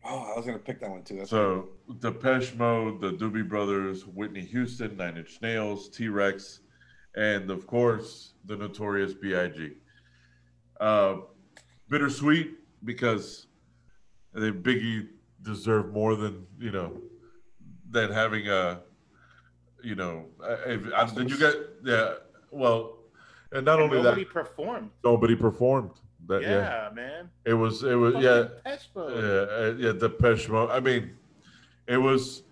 oh, 0.03 0.33
I 0.33 0.37
was 0.37 0.47
gonna 0.47 0.59
pick 0.59 0.81
that 0.81 0.89
one 0.89 1.03
too. 1.03 1.19
That's 1.19 1.31
So 1.31 1.69
Depeche 1.99 2.55
Mode, 2.55 3.03
the 3.03 3.13
Doobie 3.13 3.47
Brothers, 3.47 4.07
Whitney 4.07 4.41
Houston, 4.47 4.97
Nine 4.97 5.19
Inch 5.19 5.41
Nails, 5.43 5.91
T 5.91 6.09
Rex, 6.09 6.61
and 7.15 7.51
of 7.51 7.67
course 7.67 8.33
the 8.47 8.57
Notorious 8.57 9.13
B.I.G. 9.13 9.73
Uh, 10.81 11.17
bittersweet 11.91 12.53
because 12.85 13.47
I 14.35 14.41
think 14.41 14.63
Biggie 14.63 15.09
deserved 15.43 15.93
more 15.93 16.17
than 16.17 16.47
you 16.59 16.71
know 16.71 16.99
than 17.91 18.11
having 18.11 18.49
a 18.49 18.81
you 19.83 19.95
know. 19.95 20.29
If, 20.67 20.91
I, 20.95 21.05
did 21.15 21.31
you 21.31 21.39
get 21.39 21.55
yeah? 21.85 22.15
Well, 22.55 22.99
and 23.53 23.65
not 23.65 23.81
And 23.81 23.85
only 23.91 24.03
nobody 24.03 24.25
that, 24.25 24.33
performed. 24.33 24.91
nobody 25.05 25.35
performed. 25.37 25.91
That 26.27 26.43
Yeah, 26.43 26.49
yeah, 26.49 26.91
man. 26.95 27.31
it 27.45 27.55
was 27.55 27.83
it 27.83 27.95
was 27.97 28.15
yeah. 28.15 28.49
Depeche 28.65 28.89
Mode. 28.95 29.13
Yeah, 29.13 29.57
uh, 29.57 29.75
yeah, 29.79 29.93
Depeche 29.93 30.49
Mode. 30.49 30.71
I 30.71 30.81
mean, 30.81 31.11
it 31.87 31.99
was. 31.99 32.43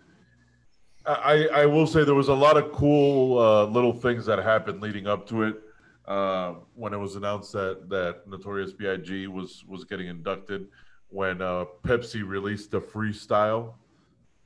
I 1.07 1.49
I 1.53 1.67
will 1.67 1.87
say 1.87 2.05
there 2.05 2.15
was 2.15 2.29
a 2.29 2.35
lot 2.35 2.57
of 2.57 2.71
cool 2.73 3.39
uh, 3.39 3.65
little 3.65 3.93
things 3.93 4.27
that 4.27 4.39
happened 4.41 4.81
leading 4.81 5.07
up 5.07 5.27
to 5.29 5.43
it. 5.45 5.57
Uh, 6.07 6.55
when 6.75 6.93
it 6.93 6.99
was 6.99 7.17
announced 7.17 7.53
that 7.53 7.89
that 7.89 8.27
Notorious 8.27 8.73
B.I.G. 8.73 9.27
was 9.29 9.65
was 9.67 9.85
getting 9.85 10.09
inducted, 10.09 10.69
when 11.09 11.41
uh, 11.41 11.65
Pepsi 11.83 12.23
released 12.27 12.71
the 12.73 12.81
freestyle, 12.81 13.75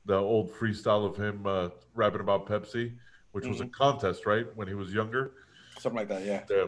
the 0.05 0.15
old 0.15 0.51
freestyle 0.53 1.05
of 1.05 1.17
him 1.17 1.45
uh, 1.45 1.69
rapping 1.95 2.21
about 2.21 2.47
Pepsi, 2.47 2.93
which 3.33 3.45
was 3.45 3.59
a 3.59 3.67
contest, 3.67 4.25
right? 4.25 4.45
When 4.55 4.67
he 4.67 4.73
was 4.75 4.93
younger. 4.93 5.33
Something 5.79 5.97
like 5.97 6.07
that. 6.09 6.25
Yeah. 6.25 6.43
Yeah. 6.49 6.65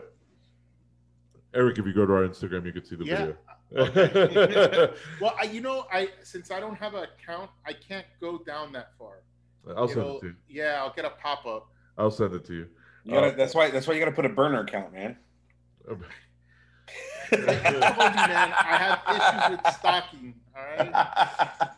Eric, 1.54 1.78
if 1.80 1.86
you 1.86 1.94
go 1.94 2.06
to 2.06 2.14
our 2.14 2.28
Instagram, 2.28 2.66
you 2.66 2.72
could 2.72 2.86
see 2.88 2.96
the 2.96 3.06
Yeah. 3.06 3.16
video. 3.18 3.36
Well, 5.22 5.36
I, 5.40 5.44
you 5.46 5.62
know, 5.62 5.86
I 5.92 6.10
since 6.24 6.50
I 6.52 6.60
don't 6.60 6.76
have 6.76 6.94
an 6.96 7.04
account, 7.06 7.50
I 7.66 7.74
can't 7.74 8.06
go 8.20 8.40
down 8.40 8.72
that 8.74 8.92
far. 8.98 9.22
I'll 9.76 9.88
send 9.88 10.00
It'll- 10.02 10.18
it 10.18 10.22
to 10.22 10.28
you. 10.28 10.36
Yeah, 10.48 10.80
I'll 10.82 10.94
get 10.94 11.06
a 11.06 11.12
pop 11.12 11.46
up. 11.46 11.70
I'll 11.98 12.12
send 12.12 12.34
it 12.34 12.46
to 12.46 12.54
you. 12.54 12.68
You 13.04 13.14
gotta, 13.14 13.28
Uh, 13.28 13.36
that's 13.36 13.54
why. 13.56 13.70
That's 13.72 13.88
why 13.88 13.94
you 13.94 14.00
gotta 14.00 14.12
put 14.12 14.26
a 14.26 14.30
burner 14.30 14.62
account, 14.62 14.92
man. 14.94 15.18
I 15.90 15.96
told 17.30 17.40
you, 17.42 17.46
man, 17.48 18.54
I 18.60 18.78
have 18.78 19.02
issues 19.52 19.58
with 19.64 19.74
stalking. 19.76 20.34
All 20.56 20.64
right. 20.86 21.70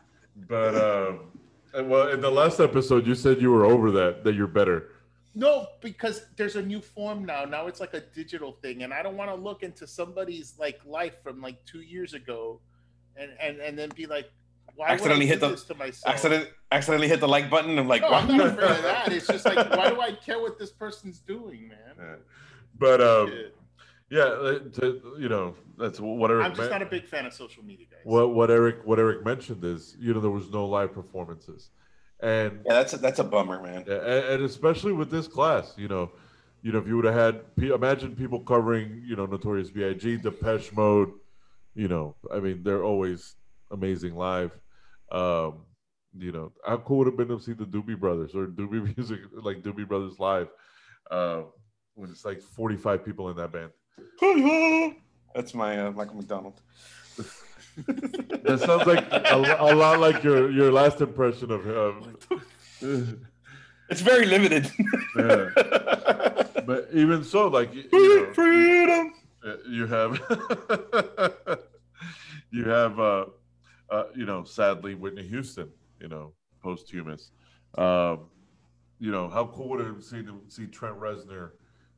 But 0.48 0.76
um, 0.76 1.88
well, 1.90 2.08
in 2.10 2.22
the 2.22 2.32
last 2.32 2.60
episode, 2.60 3.06
you 3.06 3.16
said 3.16 3.42
you 3.42 3.52
were 3.52 3.66
over 3.66 3.92
that. 3.92 4.24
That 4.24 4.36
you're 4.36 4.48
better. 4.48 4.90
No, 5.34 5.68
because 5.82 6.26
there's 6.36 6.58
a 6.58 6.62
new 6.62 6.82
form 6.82 7.24
now. 7.26 7.46
Now 7.46 7.68
it's 7.68 7.80
like 7.80 7.94
a 7.94 8.02
digital 8.02 8.52
thing, 8.62 8.84
and 8.84 8.94
I 8.94 9.02
don't 9.02 9.16
want 9.16 9.30
to 9.32 9.36
look 9.36 9.64
into 9.64 9.88
somebody's 9.88 10.56
like 10.60 10.80
life 10.86 11.14
from 11.24 11.42
like 11.42 11.64
two 11.66 11.82
years 11.82 12.14
ago, 12.14 12.60
and 13.16 13.32
and 13.42 13.60
and 13.60 13.80
then 13.80 13.90
be 13.96 14.06
like, 14.08 14.30
why 14.76 14.90
Accidentally 14.90 15.26
would 15.26 15.30
I 15.32 15.34
hit 15.34 15.40
the- 15.40 15.50
this 15.50 15.64
to 15.66 15.76
myself? 15.76 16.14
Accident, 16.14 16.50
accidentally 16.72 17.08
hit 17.08 17.22
the 17.22 17.28
like 17.30 17.50
button. 17.50 17.80
I'm 17.80 17.88
like, 17.88 18.02
No, 18.02 18.10
I'm 18.10 18.28
not 18.36 18.48
afraid 18.48 18.72
of 18.72 18.84
that. 18.84 19.12
It's 19.14 19.28
just 19.28 19.46
like, 19.46 19.70
why 19.70 19.90
do 19.90 20.02
I 20.02 20.12
care 20.26 20.40
what 20.42 20.60
this 20.60 20.72
person's 20.72 21.20
doing, 21.20 21.70
man? 21.70 21.96
Yeah. 21.98 22.16
But 22.78 23.00
um, 23.02 23.28
Shit. 23.30 23.56
yeah, 24.10 24.22
uh, 24.24 24.60
to, 24.60 25.16
you 25.18 25.30
know, 25.30 25.56
that's 25.78 26.00
what 26.02 26.30
Eric. 26.30 26.44
I'm 26.46 26.52
just 26.52 26.62
men- 26.62 26.70
not 26.72 26.82
a 26.82 26.86
big 26.88 27.06
fan 27.06 27.26
of 27.26 27.32
social 27.34 27.64
media, 27.64 27.86
guys. 27.90 28.00
what 28.04 28.34
what 28.34 28.52
Eric 28.52 28.80
what 28.86 29.00
Eric 29.00 29.24
mentioned 29.26 29.64
is 29.64 29.96
you 29.98 30.14
know 30.14 30.20
there 30.20 30.30
was 30.32 30.50
no 30.50 30.66
live 30.66 30.92
performances, 30.94 31.70
and 32.22 32.62
Yeah, 32.66 32.74
that's 32.74 32.94
a, 32.94 32.98
that's 32.98 33.20
a 33.20 33.24
bummer, 33.24 33.62
man. 33.62 33.84
And, 33.88 33.90
and 33.90 34.44
especially 34.44 34.94
with 34.94 35.10
this 35.10 35.28
class, 35.28 35.74
you 35.78 35.88
know, 35.88 36.12
you 36.62 36.72
know, 36.72 36.80
if 36.80 36.88
you 36.88 36.96
would 36.96 37.06
have 37.06 37.16
had, 37.16 37.42
imagine 37.58 38.16
people 38.16 38.40
covering, 38.40 39.04
you 39.06 39.16
know, 39.16 39.26
Notorious 39.26 39.72
B.I.G., 39.72 40.18
Depeche 40.18 40.72
Mode, 40.74 41.12
you 41.74 41.88
know, 41.88 42.16
I 42.32 42.40
mean, 42.40 42.62
they're 42.64 42.84
always 42.84 43.36
amazing 43.72 44.16
live. 44.16 44.52
Um, 45.12 45.66
you 46.18 46.32
know, 46.32 46.52
how 46.66 46.78
cool 46.78 47.00
would 47.00 47.08
it 47.08 47.12
have 47.12 47.18
been 47.18 47.38
to 47.38 47.44
see 47.44 47.54
the 47.54 47.66
Doobie 47.66 48.00
Brothers 48.00 48.36
or 48.36 48.48
Doobie 48.48 48.96
Music, 48.98 49.20
like 49.34 49.64
Doobie 49.64 49.88
Brothers 49.88 50.20
live, 50.20 50.50
uh, 51.10 51.44
when 51.96 52.10
it's 52.10 52.26
like 52.26 52.42
45 52.42 53.04
people 53.06 53.30
in 53.30 53.38
that 53.38 53.52
band. 53.52 53.72
That's 55.34 55.54
my 55.54 55.80
uh, 55.80 55.92
Michael 55.92 56.16
McDonald. 56.16 56.62
That 58.44 58.60
sounds 58.66 58.86
like 58.86 59.06
a, 59.12 59.58
a 59.60 59.74
lot 59.76 60.00
like 60.00 60.24
your 60.24 60.52
your 60.52 60.72
last 60.72 61.02
impression 61.02 61.52
of 61.52 61.64
him. 61.66 63.18
It's 63.90 64.02
very 64.02 64.26
limited. 64.26 64.72
Yeah. 65.18 65.50
but 66.66 66.90
even 66.94 67.24
so, 67.24 67.48
like 67.48 67.74
you, 67.74 67.84
you 67.92 68.28
know, 68.28 68.34
Freedom. 68.34 69.14
Uh, 69.46 69.56
you 69.68 69.88
have 69.88 70.22
you 72.52 72.70
have 72.70 73.00
uh, 73.00 73.26
uh 73.90 74.04
you 74.16 74.26
know 74.26 74.44
sadly 74.44 74.94
whitney 74.94 75.28
houston 75.28 75.68
you 76.00 76.08
know 76.08 76.32
posthumous 76.62 77.32
um 77.78 78.20
you 79.00 79.12
know 79.12 79.28
how 79.28 79.48
cool 79.48 79.70
would 79.70 79.82
it 79.82 79.88
have 79.88 80.04
seen 80.04 80.26
to 80.26 80.40
see 80.48 80.68
trent 80.68 80.96
reznor 81.00 81.52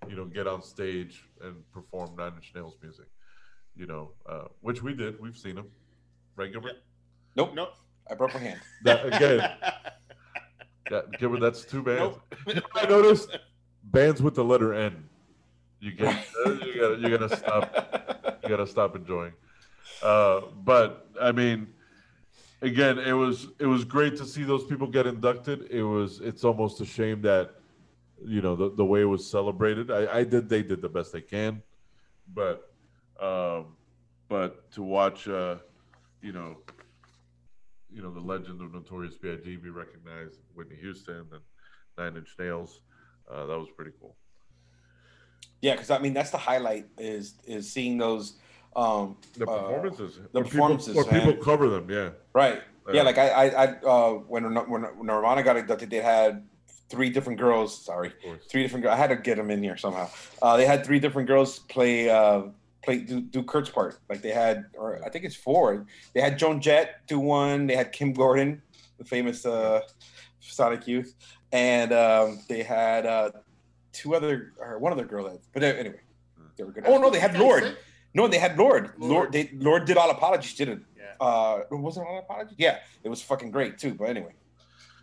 you 0.08 0.16
know 0.16 0.24
get 0.24 0.48
on 0.48 0.62
stage 0.62 1.26
and 1.42 1.56
perform 1.74 2.16
nine 2.16 2.32
inch 2.36 2.54
nails 2.56 2.78
music 2.82 3.08
you 3.76 3.86
know 3.86 4.12
uh 4.28 4.46
which 4.62 4.82
we 4.84 4.94
did 4.94 5.20
we've 5.20 5.38
seen 5.38 5.56
them 5.56 5.68
regular 6.36 6.72
Nope. 7.36 7.54
Nope. 7.56 7.74
I 8.10 8.14
broke 8.14 8.34
my 8.34 8.40
hand. 8.40 8.60
that 8.84 9.06
again 9.06 9.38
that, 10.90 11.20
Gilbert, 11.20 11.40
that's 11.40 11.66
two 11.66 11.82
bands 11.82 12.18
Nope. 12.48 12.64
i 12.76 12.86
noticed 12.86 13.38
bands 13.84 14.22
with 14.22 14.36
the 14.36 14.44
letter 14.44 14.74
n 14.74 15.10
you 15.80 15.92
get 15.92 16.26
you 16.46 16.80
gotta 16.80 16.98
you 17.00 17.18
gotta 17.18 17.36
stop 17.36 18.40
you 18.44 18.50
gotta 18.50 18.68
stop 18.68 18.96
enjoying. 18.96 19.34
Uh, 20.02 20.42
but 20.64 21.08
I 21.22 21.32
mean, 21.32 21.68
again, 22.62 23.00
it 23.00 23.14
was 23.14 23.48
it 23.60 23.66
was 23.66 23.84
great 23.84 24.18
to 24.18 24.26
see 24.26 24.44
those 24.44 24.64
people 24.66 24.88
get 24.88 25.08
inducted. 25.08 25.68
It 25.70 25.84
was 25.84 26.20
it's 26.20 26.44
almost 26.44 26.82
a 26.82 26.86
shame 26.86 27.22
that 27.22 27.52
you 28.26 28.42
know 28.42 28.56
the, 28.56 28.74
the 28.76 28.86
way 28.86 29.02
it 29.02 29.06
was 29.06 29.30
celebrated. 29.30 29.92
I, 29.92 30.20
I 30.20 30.24
did 30.24 30.50
they 30.50 30.64
did 30.64 30.82
the 30.82 30.90
best 30.90 31.12
they 31.14 31.22
can, 31.22 31.62
but 32.34 32.73
um, 33.20 33.76
but 34.30 34.72
to 34.72 34.84
watch 34.84 35.28
uh, 35.28 35.58
you 36.22 36.34
know 36.34 36.58
you 37.92 38.02
know 38.02 38.12
the 38.12 38.20
legend 38.20 38.62
of 38.62 38.74
Notorious 38.74 39.16
B.I.G. 39.16 39.56
be 39.58 39.70
recognized, 39.70 40.40
Whitney 40.56 40.78
Houston 40.78 41.26
and 41.32 41.42
Nine 41.98 42.18
Inch 42.18 42.36
Nails, 42.40 42.82
uh, 43.32 43.46
that 43.46 43.58
was 43.58 43.70
pretty 43.76 43.92
cool. 44.00 44.16
Yeah, 45.62 45.74
because 45.74 45.92
I 45.92 46.00
mean 46.00 46.14
that's 46.14 46.32
the 46.32 46.38
highlight 46.38 46.88
is 46.98 47.36
is 47.46 47.72
seeing 47.72 47.98
those. 47.98 48.34
Um, 48.76 49.18
The 49.38 49.48
uh, 49.48 49.60
performances, 49.60 50.20
the 50.32 50.40
or 50.40 50.44
performances, 50.44 50.96
people, 50.96 51.10
or 51.10 51.22
people 51.22 51.44
cover 51.44 51.70
them. 51.70 51.90
Yeah, 51.90 52.10
right. 52.34 52.62
Yeah. 52.88 52.96
Yeah, 52.96 53.02
like 53.04 53.18
I, 53.18 53.30
I, 53.30 53.46
I 53.46 53.66
uh, 53.82 54.14
when 54.28 54.44
when 54.56 54.82
Nirvana 55.04 55.44
got 55.44 55.56
inducted, 55.56 55.90
they 55.90 56.02
had 56.02 56.46
three 56.90 57.10
different 57.10 57.40
girls. 57.40 57.86
Sorry, 57.86 58.12
three 58.50 58.64
different 58.64 58.84
girls. 58.84 58.94
I 58.94 58.98
had 58.98 59.08
to 59.08 59.16
get 59.16 59.38
them 59.38 59.50
in 59.52 59.64
here 59.64 59.78
somehow. 59.78 60.10
Uh, 60.42 60.58
they 60.58 60.66
had 60.66 60.86
three 60.86 61.00
different 61.00 61.28
girls 61.28 61.60
play 61.60 62.10
uh, 62.10 62.44
play 62.84 63.00
do, 63.00 63.22
do 63.22 63.44
Kurt's 63.44 63.70
part. 63.70 64.00
Like 64.10 64.22
they 64.22 64.32
had, 64.32 64.66
or 64.76 65.04
I 65.06 65.10
think 65.10 65.26
it's 65.26 65.36
four. 65.36 65.86
They 66.14 66.22
had 66.22 66.38
Joan 66.38 66.62
Jett 66.62 67.08
do 67.08 67.20
one. 67.20 67.68
They 67.68 67.76
had 67.76 67.92
Kim 67.92 68.14
Gordon, 68.14 68.62
the 68.98 69.06
famous 69.06 69.46
uh, 69.46 69.82
Sonic 70.40 70.88
Youth, 70.88 71.16
and 71.52 71.94
um, 71.94 72.40
they 72.50 72.64
had 72.64 73.06
uh, 73.06 73.32
two 73.92 74.16
other 74.16 74.54
or 74.60 74.80
one 74.80 74.92
other 74.92 75.06
girl. 75.06 75.26
That, 75.26 75.40
but 75.54 75.64
anyway, 75.64 76.02
they 76.58 76.64
were 76.64 76.72
good. 76.72 76.84
Oh 76.86 76.98
no, 76.98 77.10
they 77.10 77.20
had 77.20 77.38
Lorde. 77.38 77.78
No, 78.14 78.28
they 78.28 78.38
had 78.38 78.58
Lorde. 78.58 78.92
Lorde. 78.98 79.12
Lorde. 79.12 79.32
They 79.32 79.50
Lorde 79.54 79.86
did 79.86 79.98
all 79.98 80.12
apologies, 80.12 80.54
didn't? 80.54 80.86
Yeah. 80.96 81.14
Uh, 81.20 81.64
was 81.72 81.98
it 81.98 82.02
all 82.02 82.20
apologies? 82.20 82.56
Yeah, 82.58 82.80
it 83.04 83.10
was 83.10 83.22
fucking 83.22 83.52
great 83.52 83.78
too. 83.78 83.94
But 83.96 84.10
anyway, 84.10 84.34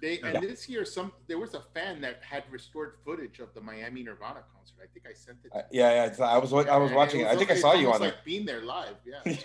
They 0.00 0.18
and 0.20 0.34
Yeah. 0.34 0.40
this 0.40 0.68
year, 0.68 0.84
some 0.84 1.12
there 1.26 1.38
was 1.38 1.54
a 1.54 1.60
fan 1.74 2.00
that 2.00 2.22
had 2.22 2.44
restored 2.50 2.94
footage 3.04 3.38
of 3.40 3.52
the 3.54 3.60
Miami 3.60 4.02
Nirvana 4.02 4.42
concert. 4.54 4.76
I 4.82 4.86
think 4.92 5.06
I 5.06 5.12
sent 5.14 5.38
it. 5.44 5.50
to 5.52 5.58
uh, 5.58 5.62
yeah, 5.70 5.90
yeah. 5.90 6.04
it's- 6.06 6.20
I 6.20 6.38
was 6.38 6.52
I 6.52 6.76
was 6.76 6.92
watching 6.92 7.20
it. 7.20 7.24
I 7.24 7.30
was- 7.30 7.38
think 7.38 7.50
I 7.50 7.54
it's 7.54 7.62
saw 7.62 7.72
you 7.74 7.86
almost 7.92 7.96
on 7.96 8.00
there. 8.02 8.10
like 8.16 8.24
being 8.24 8.46
there 8.46 8.62
live. 8.62 8.96
Yeah. 9.04 9.20
it's 9.24 9.44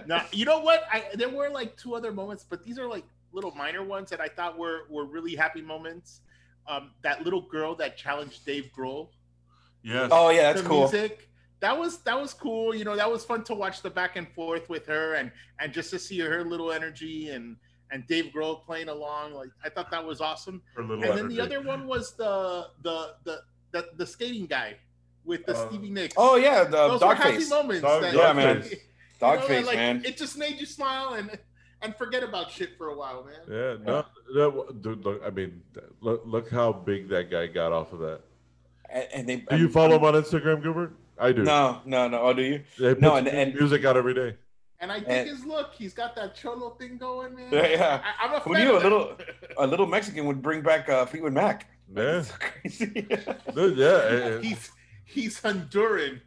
now 0.06 0.24
you 0.32 0.44
know 0.44 0.60
what? 0.60 0.84
I 0.90 1.04
there 1.14 1.28
were 1.28 1.48
like 1.50 1.76
two 1.76 1.94
other 1.94 2.12
moments, 2.12 2.44
but 2.48 2.64
these 2.64 2.78
are 2.78 2.88
like 2.88 3.04
little 3.32 3.50
minor 3.52 3.84
ones 3.84 4.10
that 4.10 4.20
I 4.20 4.28
thought 4.28 4.58
were 4.58 4.82
were 4.88 5.04
really 5.04 5.34
happy 5.34 5.62
moments. 5.62 6.20
Um, 6.68 6.90
that 7.02 7.22
little 7.22 7.42
girl 7.42 7.74
that 7.76 7.96
challenged 7.96 8.44
Dave 8.44 8.70
Grohl. 8.76 9.08
Yes. 9.82 10.08
oh 10.12 10.30
yeah, 10.30 10.52
that's 10.52 10.62
the 10.62 10.68
cool. 10.68 10.80
music. 10.80 11.28
That 11.60 11.78
was 11.78 11.98
that 11.98 12.20
was 12.20 12.34
cool. 12.34 12.74
You 12.74 12.84
know, 12.84 12.96
that 12.96 13.10
was 13.10 13.24
fun 13.24 13.44
to 13.44 13.54
watch 13.54 13.82
the 13.82 13.90
back 13.90 14.16
and 14.16 14.28
forth 14.32 14.68
with 14.68 14.86
her 14.86 15.14
and 15.14 15.30
and 15.60 15.72
just 15.72 15.90
to 15.90 15.98
see 15.98 16.18
her 16.18 16.44
little 16.44 16.72
energy 16.72 17.30
and 17.30 17.56
and 17.90 18.06
Dave 18.06 18.32
Grohl 18.34 18.64
playing 18.64 18.88
along. 18.88 19.32
Like 19.34 19.50
I 19.64 19.68
thought 19.68 19.90
that 19.90 20.04
was 20.04 20.20
awesome. 20.20 20.62
For 20.74 20.82
a 20.82 20.86
little 20.86 21.04
And 21.04 21.18
then 21.18 21.28
the 21.28 21.40
other 21.40 21.60
one 21.62 21.86
was 21.86 22.14
the 22.16 22.68
the 22.82 23.14
the 23.24 23.40
the, 23.72 23.88
the 23.96 24.06
skating 24.06 24.46
guy 24.46 24.76
with 25.24 25.44
the 25.46 25.54
Uh, 25.56 25.68
Stevie 25.68 25.90
Nicks. 25.90 26.14
Oh 26.16 26.36
yeah, 26.36 26.64
the 26.64 26.70
those 26.70 26.92
were 27.00 27.06
dog 27.08 27.16
happy 27.18 27.36
face. 27.36 27.50
moments. 27.50 27.82
Dog- 27.82 28.02
that- 28.02 28.14
yeah, 28.14 28.32
man. 28.32 28.64
you 28.70 28.76
Dog 29.20 29.40
know, 29.40 29.46
face, 29.46 29.66
like, 29.66 29.76
man. 29.76 30.02
It 30.04 30.16
just 30.16 30.36
made 30.36 30.60
you 30.60 30.66
smile 30.66 31.14
and 31.14 31.38
and 31.82 31.94
forget 31.96 32.22
about 32.22 32.50
shit 32.50 32.76
for 32.78 32.88
a 32.88 32.96
while, 32.96 33.24
man. 33.24 33.40
Yeah, 33.48 33.76
no, 33.84 34.04
no, 34.34 34.66
dude, 34.80 35.04
look, 35.04 35.22
I 35.24 35.30
mean, 35.30 35.62
look, 36.00 36.22
look 36.24 36.50
how 36.50 36.72
big 36.72 37.08
that 37.10 37.30
guy 37.30 37.46
got 37.48 37.70
off 37.72 37.92
of 37.92 37.98
that. 38.00 38.20
And, 38.90 39.06
and 39.12 39.28
they 39.28 39.36
Do 39.36 39.58
you 39.58 39.68
follow 39.68 39.96
him 39.96 40.04
on 40.04 40.14
Instagram, 40.14 40.62
Gilbert? 40.62 40.92
I 41.18 41.32
do. 41.32 41.42
No, 41.44 41.80
no, 41.84 42.08
no. 42.08 42.20
Oh, 42.22 42.32
do 42.32 42.42
you? 42.42 42.62
They 42.78 42.94
No, 42.94 43.16
and- 43.16 43.28
and- 43.28 43.54
music 43.54 43.84
out 43.84 43.96
every 43.96 44.14
day. 44.14 44.36
And 44.80 44.92
I 44.92 44.98
dig 45.00 45.08
And- 45.08 45.28
his 45.28 45.44
look. 45.44 45.72
He's 45.72 45.94
got 45.94 46.14
that 46.16 46.34
cholo 46.34 46.70
thing 46.70 46.98
going, 46.98 47.34
man. 47.34 47.48
Yeah, 47.50 47.66
yeah. 47.68 48.02
I, 48.04 48.26
I'm 48.26 48.34
a 48.34 48.40
Who 48.40 48.52
fan 48.54 48.64
knew 48.64 48.74
of 48.76 48.82
a 48.82 48.84
little- 48.84 49.16
A 49.58 49.66
little 49.72 49.86
Mexican 49.86 50.26
would 50.26 50.42
bring 50.42 50.60
back 50.62 50.88
uh, 50.88 51.06
Fleetwood 51.06 51.32
Mac. 51.32 51.68
Yeah, 51.94 52.18
It's 52.18 52.28
so 52.28 52.34
crazy. 52.38 52.86
Dude, 53.54 53.78
yeah. 53.78 54.38
he's 54.42 54.70
he's 55.04 55.40
Honduran. 55.40 56.20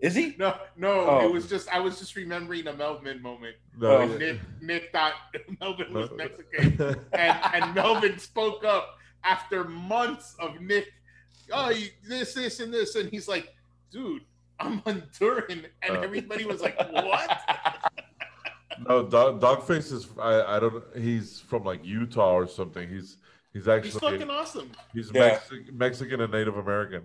Is 0.00 0.14
he? 0.14 0.34
No, 0.38 0.58
no, 0.76 0.90
Oh. 1.08 1.24
it 1.26 1.32
was 1.32 1.48
just 1.48 1.68
I 1.72 1.78
was 1.80 1.98
just 1.98 2.14
remembering 2.16 2.66
a 2.66 2.74
Melvin 2.74 3.22
moment. 3.22 3.56
no, 3.78 3.88
Oh. 3.90 4.06
when. 4.06 4.18
Nick 4.18 4.40
Nick 4.60 4.92
thought 4.92 5.14
Melvin 5.60 5.92
was 5.94 6.10
No. 6.10 6.16
Mexican, 6.16 6.98
and 7.12 7.38
and 7.54 7.74
Melvin 7.74 8.18
spoke 8.18 8.64
up 8.64 8.98
after 9.22 9.64
months 9.64 10.34
of 10.40 10.60
Nick. 10.60 10.92
Oh, 11.52 11.70
you, 11.70 11.88
this, 12.06 12.34
this, 12.34 12.60
and 12.60 12.72
this, 12.74 12.96
and 12.96 13.08
he's 13.08 13.28
like, 13.28 13.54
"Dude, 13.90 14.22
I'm 14.64 14.80
Honduran," 14.82 15.66
and 15.82 15.96
Uh. 15.96 16.00
everybody 16.00 16.44
was 16.44 16.60
like, 16.62 16.78
"What?" 16.92 17.40
No, 18.88 19.06
Dog, 19.06 19.40
Dogface 19.40 19.92
is. 19.92 20.08
I, 20.20 20.56
I 20.56 20.60
don't. 20.60 20.82
He's 20.96 21.38
from 21.40 21.62
like 21.64 21.84
Utah 21.84 22.32
or 22.34 22.46
something. 22.48 22.88
He's 22.88 23.18
he's 23.52 23.68
actually 23.68 23.90
He's 23.92 24.00
fucking 24.00 24.30
awesome. 24.30 24.70
he's 24.92 25.12
Yeah. 25.14 25.38
Mexi- 25.38 25.72
Mexican 25.72 26.20
and 26.20 26.32
Native 26.32 26.56
American. 26.56 27.02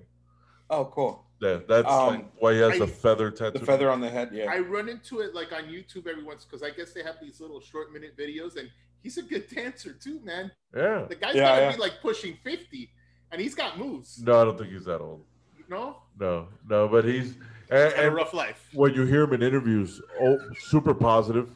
Oh, 0.71 0.85
cool. 0.85 1.25
Yeah, 1.41 1.59
that's 1.67 1.87
Um, 1.87 2.07
like 2.07 2.25
why 2.39 2.53
he 2.53 2.59
has 2.59 2.73
I- 2.73 2.79
the 2.79 2.87
feather 2.87 3.29
tattoo. 3.29 3.59
The 3.59 3.65
feather 3.65 3.89
on 3.91 4.01
the 4.01 4.09
head. 4.09 4.29
Yeah. 4.33 4.51
I 4.51 4.59
run 4.59 4.89
into 4.89 5.19
it 5.19 5.35
like 5.35 5.53
on 5.53 5.65
YouTube 5.65 6.07
every 6.07 6.23
once 6.23 6.43
because 6.43 6.63
I 6.63 6.71
guess 6.71 6.91
they 6.91 7.03
have 7.03 7.15
these 7.21 7.39
little 7.39 7.61
short 7.61 7.93
minute 7.93 8.17
videos, 8.17 8.57
and 8.57 8.69
he's 9.03 9.17
a 9.19 9.21
good 9.21 9.47
dancer 9.47 9.93
too, 9.93 10.19
man. 10.23 10.51
Yeah. 10.75 11.05
The 11.07 11.15
guy's 11.15 11.35
Yeah, 11.35 11.43
gotta 11.49 11.61
yeah. 11.61 11.71
be 11.73 11.77
like 11.77 12.01
pushing 12.01 12.35
fifty, 12.43 12.89
and 13.31 13.39
he's 13.39 13.53
got 13.53 13.77
moves. 13.77 14.19
No, 14.23 14.41
I 14.41 14.43
don't 14.45 14.57
think 14.57 14.71
he's 14.71 14.85
that 14.85 15.01
old. 15.01 15.23
No, 15.69 15.97
No, 16.19 16.47
no, 16.67 16.87
but 16.87 17.05
he's 17.05 17.35
and, 17.69 17.93
had 17.93 18.05
a 18.05 18.11
rough 18.11 18.33
life. 18.33 18.67
when 18.73 18.93
you 18.93 19.03
hear 19.05 19.23
him 19.23 19.33
in 19.33 19.43
interviews, 19.43 20.01
oh, 20.21 20.39
super 20.59 20.93
positive. 20.93 21.49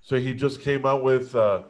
So 0.00 0.18
he 0.20 0.34
just 0.34 0.60
came 0.60 0.86
out 0.86 1.02
with 1.02 1.34
uh, 1.34 1.62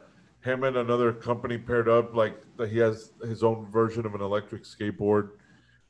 him 0.43 0.63
and 0.63 0.77
another 0.77 1.11
company 1.13 1.57
paired 1.57 1.87
up. 1.89 2.13
Like 2.13 2.35
that 2.57 2.69
he 2.69 2.77
has 2.79 3.11
his 3.23 3.43
own 3.43 3.65
version 3.71 4.05
of 4.05 4.13
an 4.13 4.21
electric 4.21 4.63
skateboard. 4.63 5.29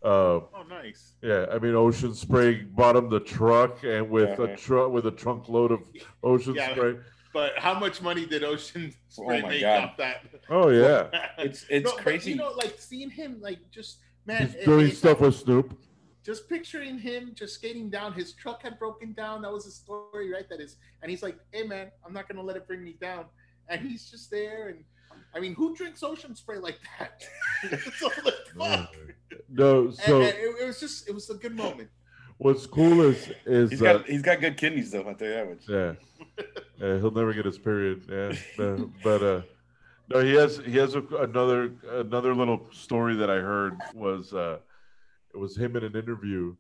Uh, 0.04 0.40
Oh, 0.54 0.64
nice. 0.70 1.14
yeah, 1.24 1.48
I 1.52 1.58
mean, 1.58 1.74
Ocean 1.76 2.14
Spray 2.14 2.62
bought 2.62 2.96
him 2.96 3.10
the 3.10 3.20
truck 3.20 3.84
and 3.84 4.10
with 4.10 4.38
Yeah. 4.38 4.46
a 4.46 4.56
truck 4.56 4.92
with 4.92 5.08
a 5.08 5.12
trunk 5.12 5.50
load 5.50 5.72
of 5.72 5.82
Ocean 6.24 6.54
Yeah. 6.56 6.72
Spray. 6.74 6.98
But 7.34 7.58
how 7.58 7.78
much 7.78 8.02
money 8.02 8.26
did 8.26 8.44
Ocean 8.44 8.94
Spray 9.10 9.42
Oh 9.42 9.48
make 9.48 9.62
God. 9.62 9.84
off 9.84 9.98
that? 9.98 10.24
Oh 10.50 10.70
yeah, 10.70 11.08
It's 11.40 11.66
it's 11.70 11.86
No, 11.86 11.96
but, 11.96 12.04
crazy. 12.04 12.32
you 12.32 12.38
know, 12.38 12.52
like 12.52 12.76
seeing 12.80 13.10
him, 13.10 13.42
like 13.42 13.60
just 13.72 13.98
man, 14.26 14.48
he's 14.48 14.56
it- 14.56 14.66
doing 14.66 14.88
it's 14.88 14.98
stuff 14.98 15.20
with 15.22 15.36
Snoop. 15.36 15.78
just 16.24 16.50
picturing 16.50 16.98
him 16.98 17.32
just 17.36 17.56
skating 17.56 17.90
down. 17.90 18.14
His 18.14 18.34
truck 18.34 18.64
had 18.64 18.80
broken 18.80 19.14
down. 19.14 19.42
That 19.44 19.52
was 19.52 19.66
a 19.68 19.72
story, 19.72 20.32
right? 20.32 20.48
That 20.50 20.60
is, 20.60 20.78
and 21.02 21.10
he's 21.12 21.22
like, 21.24 21.38
"Hey, 21.52 21.64
man, 21.64 21.92
I'm 22.06 22.14
not 22.14 22.28
gonna 22.28 22.42
let 22.44 22.56
it 22.56 22.68
bring 22.68 22.84
me 22.84 22.96
down." 23.00 23.26
And 23.70 23.82
he's 23.82 24.10
just 24.10 24.30
there, 24.32 24.70
and 24.70 24.84
I 25.36 25.40
mean, 25.40 25.54
who 25.56 25.76
drinks 25.76 26.04
Ocean 26.04 26.36
Spray 26.36 26.58
like 26.58 26.80
that? 27.00 27.24
so 27.98 28.10
like, 28.24 28.34
fuck. 28.58 28.96
No, 29.50 29.92
so 29.92 30.22
and, 30.22 30.30
and 30.30 30.38
it, 30.38 30.56
it 30.62 30.66
was 30.66 30.80
just, 30.80 31.08
it 31.10 31.14
was 31.14 31.30
a 31.30 31.36
good 31.36 31.56
moment. 31.56 31.90
what's 32.38 32.66
cool 32.68 33.02
is 33.02 33.32
is 33.46 33.70
he's 33.72 33.82
uh, 33.82 33.94
got 33.94 34.06
he's 34.08 34.22
got 34.22 34.40
good 34.42 34.58
kidneys 34.58 34.92
though. 34.92 35.04
I'll 35.04 35.16
tell 35.16 35.28
you 35.28 35.34
that 35.34 35.50
much. 35.50 35.64
Yeah. 35.68 35.94
yeah, 36.80 36.98
he'll 37.00 37.12
never 37.12 37.34
get 37.34 37.46
his 37.46 37.58
period. 37.58 38.04
Yeah, 38.10 38.34
no, 38.58 38.92
but 39.04 39.24
uh, 39.24 39.42
no, 40.10 40.20
he 40.20 40.34
has 40.34 40.58
he 40.58 40.78
has 40.78 40.96
a, 40.96 41.02
another 41.20 41.72
another 41.90 42.36
little 42.36 42.68
story 42.72 43.16
that 43.16 43.30
I 43.30 43.36
heard 43.36 43.74
was 43.94 44.34
uh, 44.34 44.60
it 45.34 45.38
was 45.38 45.58
him 45.58 45.76
in 45.76 45.84
an 45.84 45.96
interview, 45.96 46.56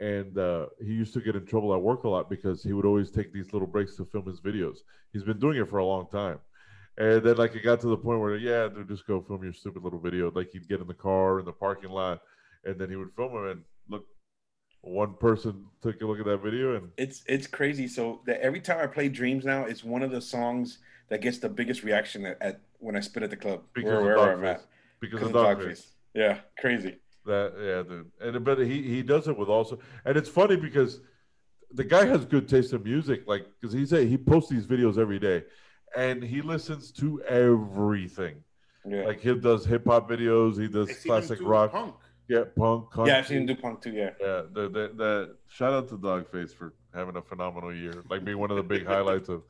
and 0.00 0.36
uh, 0.38 0.66
he 0.80 0.92
used 0.92 1.14
to 1.14 1.20
get 1.20 1.36
in 1.36 1.46
trouble 1.46 1.74
at 1.74 1.80
work 1.80 2.04
a 2.04 2.08
lot 2.08 2.30
because 2.30 2.62
he 2.62 2.72
would 2.72 2.86
always 2.86 3.10
take 3.10 3.32
these 3.32 3.52
little 3.52 3.68
breaks 3.68 3.96
to 3.96 4.04
film 4.06 4.26
his 4.26 4.40
videos. 4.40 4.78
He's 5.12 5.24
been 5.24 5.38
doing 5.38 5.58
it 5.58 5.68
for 5.68 5.78
a 5.78 5.84
long 5.84 6.08
time. 6.10 6.38
And 6.96 7.22
then, 7.22 7.36
like, 7.36 7.54
it 7.54 7.62
got 7.62 7.80
to 7.82 7.86
the 7.86 7.96
point 7.96 8.18
where, 8.18 8.36
yeah, 8.36 8.66
dude, 8.66 8.88
just 8.88 9.06
go 9.06 9.20
film 9.20 9.44
your 9.44 9.52
stupid 9.52 9.84
little 9.84 10.00
video. 10.00 10.32
Like, 10.32 10.50
he'd 10.50 10.68
get 10.68 10.80
in 10.80 10.88
the 10.88 10.94
car 10.94 11.38
in 11.38 11.44
the 11.44 11.52
parking 11.52 11.90
lot, 11.90 12.22
and 12.64 12.76
then 12.76 12.90
he 12.90 12.96
would 12.96 13.12
film 13.14 13.34
them. 13.34 13.46
And 13.46 13.62
look, 13.88 14.04
one 14.80 15.14
person 15.14 15.66
took 15.80 16.00
a 16.02 16.06
look 16.06 16.18
at 16.18 16.26
that 16.26 16.42
video, 16.42 16.74
and 16.74 16.90
It's 16.96 17.22
it's 17.26 17.46
crazy. 17.46 17.86
So 17.86 18.20
that 18.26 18.40
every 18.40 18.60
time 18.60 18.80
I 18.80 18.88
play 18.88 19.08
Dreams 19.08 19.44
now, 19.44 19.64
it's 19.64 19.84
one 19.84 20.02
of 20.02 20.10
the 20.10 20.20
songs 20.20 20.78
that 21.08 21.20
gets 21.20 21.38
the 21.38 21.48
biggest 21.48 21.82
reaction 21.82 22.26
at, 22.26 22.40
at 22.40 22.60
when 22.78 22.96
I 22.96 23.00
spit 23.00 23.22
at 23.22 23.30
the 23.30 23.36
club. 23.36 23.62
because 23.74 23.90
where, 23.90 23.98
of 23.98 24.04
wherever 24.04 24.32
I'm 24.32 24.44
at. 24.44 24.66
Because 25.00 25.20
Because 25.20 25.30
of 25.30 25.36
of 25.36 25.58
Dogface. 25.58 25.64
Dogface. 25.64 25.86
Yeah, 26.14 26.38
crazy. 26.58 26.96
That 27.26 27.52
yeah, 27.58 27.82
dude. 27.82 28.10
And 28.20 28.44
but 28.44 28.58
he 28.58 28.82
he 28.82 29.02
does 29.02 29.28
it 29.28 29.36
with 29.36 29.48
also, 29.48 29.78
and 30.04 30.16
it's 30.16 30.28
funny 30.28 30.56
because 30.56 31.00
the 31.72 31.84
guy 31.84 32.06
has 32.06 32.24
good 32.24 32.48
taste 32.48 32.72
in 32.72 32.82
music. 32.82 33.24
Like 33.26 33.46
because 33.60 33.74
he's 33.74 33.92
a, 33.92 34.04
he 34.04 34.16
posts 34.16 34.50
these 34.50 34.66
videos 34.66 34.98
every 34.98 35.18
day, 35.18 35.44
and 35.96 36.22
he 36.22 36.40
listens 36.40 36.90
to 36.92 37.22
everything. 37.24 38.42
Yeah. 38.86 39.02
Like 39.02 39.20
he 39.20 39.34
does 39.34 39.66
hip 39.66 39.86
hop 39.86 40.08
videos, 40.08 40.58
he 40.58 40.68
does 40.68 40.88
I 40.88 40.94
classic 40.94 41.40
do 41.40 41.46
rock, 41.46 41.72
punk. 41.72 41.94
yeah, 42.28 42.44
punk. 42.56 42.90
Country. 42.90 43.12
yeah, 43.12 43.18
I've 43.18 43.26
seen 43.26 43.38
him 43.38 43.46
do 43.46 43.56
punk 43.56 43.82
too. 43.82 43.92
Yeah. 43.92 44.10
Yeah, 44.18 44.42
the, 44.52 44.62
the 44.70 44.92
the 44.96 45.36
shout 45.48 45.74
out 45.74 45.88
to 45.88 45.98
Dogface 45.98 46.54
for 46.54 46.72
having 46.94 47.16
a 47.16 47.22
phenomenal 47.22 47.74
year, 47.74 48.02
like 48.08 48.24
being 48.24 48.38
one 48.38 48.50
of 48.50 48.56
the 48.56 48.62
big 48.62 48.86
highlights 48.94 49.28
of. 49.28 49.42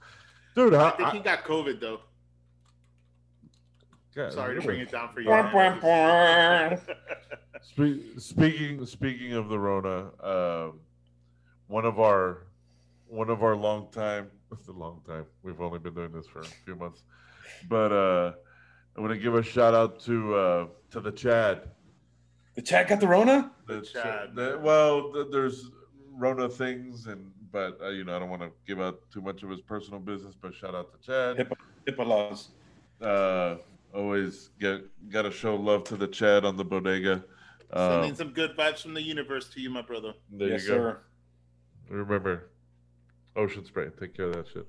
Dude, 0.58 0.74
I 0.74 0.90
how, 0.90 0.96
think 0.96 1.10
he 1.10 1.20
got 1.20 1.44
COVID 1.44 1.80
though. 1.80 2.00
God, 4.12 4.32
Sorry 4.32 4.56
to 4.56 4.60
bring 4.60 4.80
it 4.80 4.90
down 4.90 5.10
for 5.14 5.20
you. 5.20 5.30
Speaking 8.18 8.84
speaking 8.84 9.34
of 9.34 9.48
the 9.48 9.56
Rona, 9.56 10.10
um, 10.20 10.80
one 11.68 11.84
of 11.84 12.00
our 12.00 12.48
one 13.06 13.30
of 13.30 13.44
our 13.44 13.54
long 13.54 13.86
time 13.92 14.32
it's 14.50 14.66
a 14.68 14.72
long 14.72 15.00
time. 15.06 15.26
We've 15.44 15.60
only 15.60 15.78
been 15.78 15.94
doing 15.94 16.10
this 16.10 16.26
for 16.26 16.40
a 16.40 16.44
few 16.44 16.74
months, 16.74 17.04
but 17.68 17.92
uh, 17.92 18.32
I 18.96 19.00
want 19.00 19.12
to 19.12 19.18
give 19.18 19.36
a 19.36 19.44
shout 19.44 19.74
out 19.74 20.00
to 20.06 20.34
uh, 20.34 20.66
to 20.90 21.00
the 21.00 21.12
Chad. 21.12 21.70
The 22.56 22.62
chat 22.62 22.88
got 22.88 22.98
the 22.98 23.06
Rona. 23.06 23.52
The 23.68 23.82
Chad. 23.82 24.34
the- 24.34 24.58
well, 24.60 25.12
th- 25.12 25.28
there's 25.30 25.70
Rona 26.10 26.48
things, 26.48 27.06
and 27.06 27.30
but 27.52 27.78
uh, 27.82 27.88
you 27.88 28.04
know 28.04 28.16
I 28.16 28.18
don't 28.18 28.30
want 28.30 28.42
to 28.42 28.50
give 28.66 28.80
out 28.80 29.00
too 29.12 29.20
much 29.20 29.42
of 29.42 29.50
his 29.50 29.60
personal 29.60 30.00
business. 30.00 30.34
But 30.40 30.54
shout 30.54 30.74
out 30.74 30.92
to 30.92 31.06
Chad. 31.06 31.48
HIPAA 31.86 32.06
laws. 32.06 32.48
Uh, 33.00 33.56
always 33.94 34.50
get 34.60 34.82
got 35.10 35.22
to 35.22 35.30
show 35.30 35.56
love 35.56 35.84
to 35.84 35.96
the 35.96 36.08
Chad 36.08 36.44
on 36.44 36.56
the 36.56 36.64
bodega. 36.64 37.24
Uh, 37.72 38.00
Sending 38.00 38.14
some 38.14 38.30
good 38.30 38.56
vibes 38.56 38.82
from 38.82 38.94
the 38.94 39.02
universe 39.02 39.48
to 39.50 39.60
you, 39.60 39.70
my 39.70 39.82
brother. 39.82 40.14
there 40.30 40.48
yes, 40.48 40.62
you 40.62 40.68
go. 40.68 40.74
sir. 40.74 41.00
Remember, 41.90 42.50
Ocean 43.36 43.64
Spray. 43.64 43.88
Take 43.98 44.14
care 44.14 44.26
of 44.26 44.34
that 44.34 44.48
shit. 44.48 44.66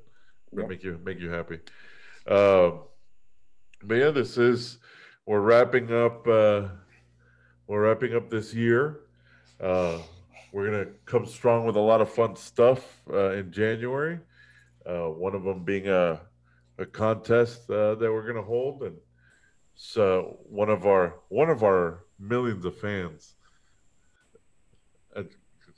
Yep. 0.56 0.68
Make 0.70 0.84
you 0.84 1.00
make 1.04 1.20
you 1.20 1.30
happy. 1.30 1.60
Um, 2.28 2.82
but 3.84 3.96
yeah, 3.96 4.12
this 4.12 4.38
is 4.38 4.80
we're 5.26 5.42
wrapping 5.42 5.94
up. 5.94 6.28
Uh, 6.28 6.68
we're 7.68 7.88
wrapping 7.88 8.16
up 8.16 8.30
this 8.30 8.54
year. 8.54 9.02
Uh, 9.62 10.00
we're 10.52 10.70
gonna 10.70 10.92
come 11.06 11.26
strong 11.26 11.66
with 11.66 11.76
a 11.76 11.80
lot 11.82 12.02
of 12.02 12.10
fun 12.12 12.36
stuff 12.36 13.02
uh, 13.12 13.32
in 13.32 13.52
January. 13.52 14.20
Uh, 14.86 15.08
one 15.10 15.36
of 15.36 15.44
them 15.44 15.64
being 15.64 15.88
a 15.88 16.22
a 16.78 16.86
contest 16.86 17.70
uh, 17.70 17.96
that 17.96 18.12
we're 18.12 18.26
gonna 18.26 18.42
hold, 18.46 18.84
and 18.84 18.96
so 19.76 20.38
one 20.50 20.70
of 20.70 20.86
our 20.86 21.16
one 21.30 21.50
of 21.50 21.64
our 21.64 22.06
millions 22.20 22.66
of 22.66 22.78
fans, 22.78 23.36
uh, 25.16 25.24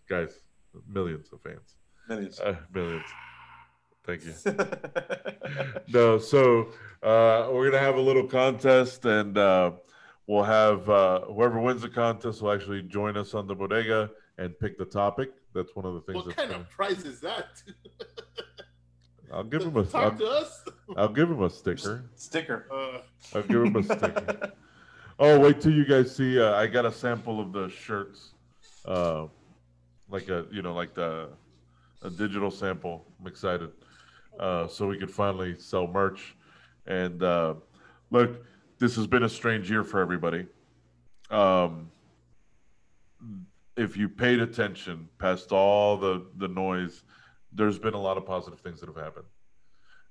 guys, 0.07 0.41
millions 0.87 1.27
of 1.33 1.41
fans, 1.41 1.75
Millions. 2.07 2.39
uh, 2.39 2.55
millions. 2.73 3.05
Thank 4.03 4.23
you. 4.25 4.33
no, 5.87 6.17
so 6.17 6.69
uh, 7.03 7.49
we're 7.51 7.69
gonna 7.69 7.83
have 7.83 7.95
a 7.95 8.01
little 8.01 8.27
contest, 8.27 9.05
and 9.05 9.37
uh, 9.37 9.71
we'll 10.27 10.43
have 10.43 10.89
uh, 10.89 11.21
whoever 11.21 11.59
wins 11.59 11.81
the 11.81 11.89
contest 11.89 12.41
will 12.41 12.51
actually 12.51 12.83
join 12.83 13.17
us 13.17 13.33
on 13.33 13.47
the 13.47 13.55
bodega 13.55 14.09
and 14.41 14.57
pick 14.59 14.77
the 14.77 14.85
topic. 14.85 15.29
That's 15.53 15.75
one 15.75 15.85
of 15.85 15.93
the 15.93 16.01
things. 16.01 16.25
What 16.25 16.35
kind 16.35 16.49
gonna- 16.51 16.63
of 16.63 16.69
prize 16.69 17.03
is 17.05 17.19
that? 17.21 17.61
I'll 19.33 19.43
give 19.43 19.61
him 19.61 19.77
a. 19.77 19.83
Talk 19.97 20.13
I'll, 20.13 20.17
to 20.17 20.25
us. 20.25 20.63
I'll 20.97 21.07
give 21.09 21.29
him 21.29 21.41
a 21.41 21.49
sticker. 21.49 22.09
Sticker. 22.15 22.65
Uh, 22.71 22.99
I'll 23.35 23.43
give 23.43 23.63
him 23.63 23.75
a 23.75 23.83
sticker. 23.83 24.51
Oh, 25.23 25.39
wait 25.39 25.61
till 25.61 25.71
you 25.71 25.85
guys 25.85 26.15
see. 26.15 26.41
Uh, 26.41 26.55
I 26.55 26.65
got 26.65 26.83
a 26.83 26.91
sample 26.91 27.39
of 27.39 27.53
the 27.53 27.69
shirts, 27.69 28.31
uh, 28.85 29.27
like 30.09 30.29
a 30.29 30.47
you 30.51 30.63
know 30.63 30.73
like 30.73 30.95
the 30.95 31.29
a 32.01 32.09
digital 32.09 32.49
sample. 32.49 33.05
I'm 33.19 33.27
excited, 33.27 33.69
uh, 34.39 34.67
so 34.67 34.87
we 34.87 34.97
could 34.97 35.11
finally 35.11 35.59
sell 35.59 35.85
merch, 35.85 36.35
And 36.87 37.21
uh, 37.21 37.53
look, 38.09 38.43
this 38.79 38.95
has 38.95 39.05
been 39.05 39.21
a 39.21 39.29
strange 39.29 39.69
year 39.69 39.83
for 39.83 39.99
everybody. 40.01 40.47
Um, 41.29 41.91
if 43.81 43.97
you 43.97 44.07
paid 44.07 44.39
attention 44.39 45.09
past 45.17 45.51
all 45.51 45.97
the 45.97 46.27
the 46.37 46.47
noise, 46.47 47.03
there's 47.51 47.79
been 47.79 47.95
a 47.95 48.01
lot 48.01 48.17
of 48.17 48.25
positive 48.25 48.59
things 48.59 48.79
that 48.79 48.87
have 48.87 48.95
happened. 48.95 49.25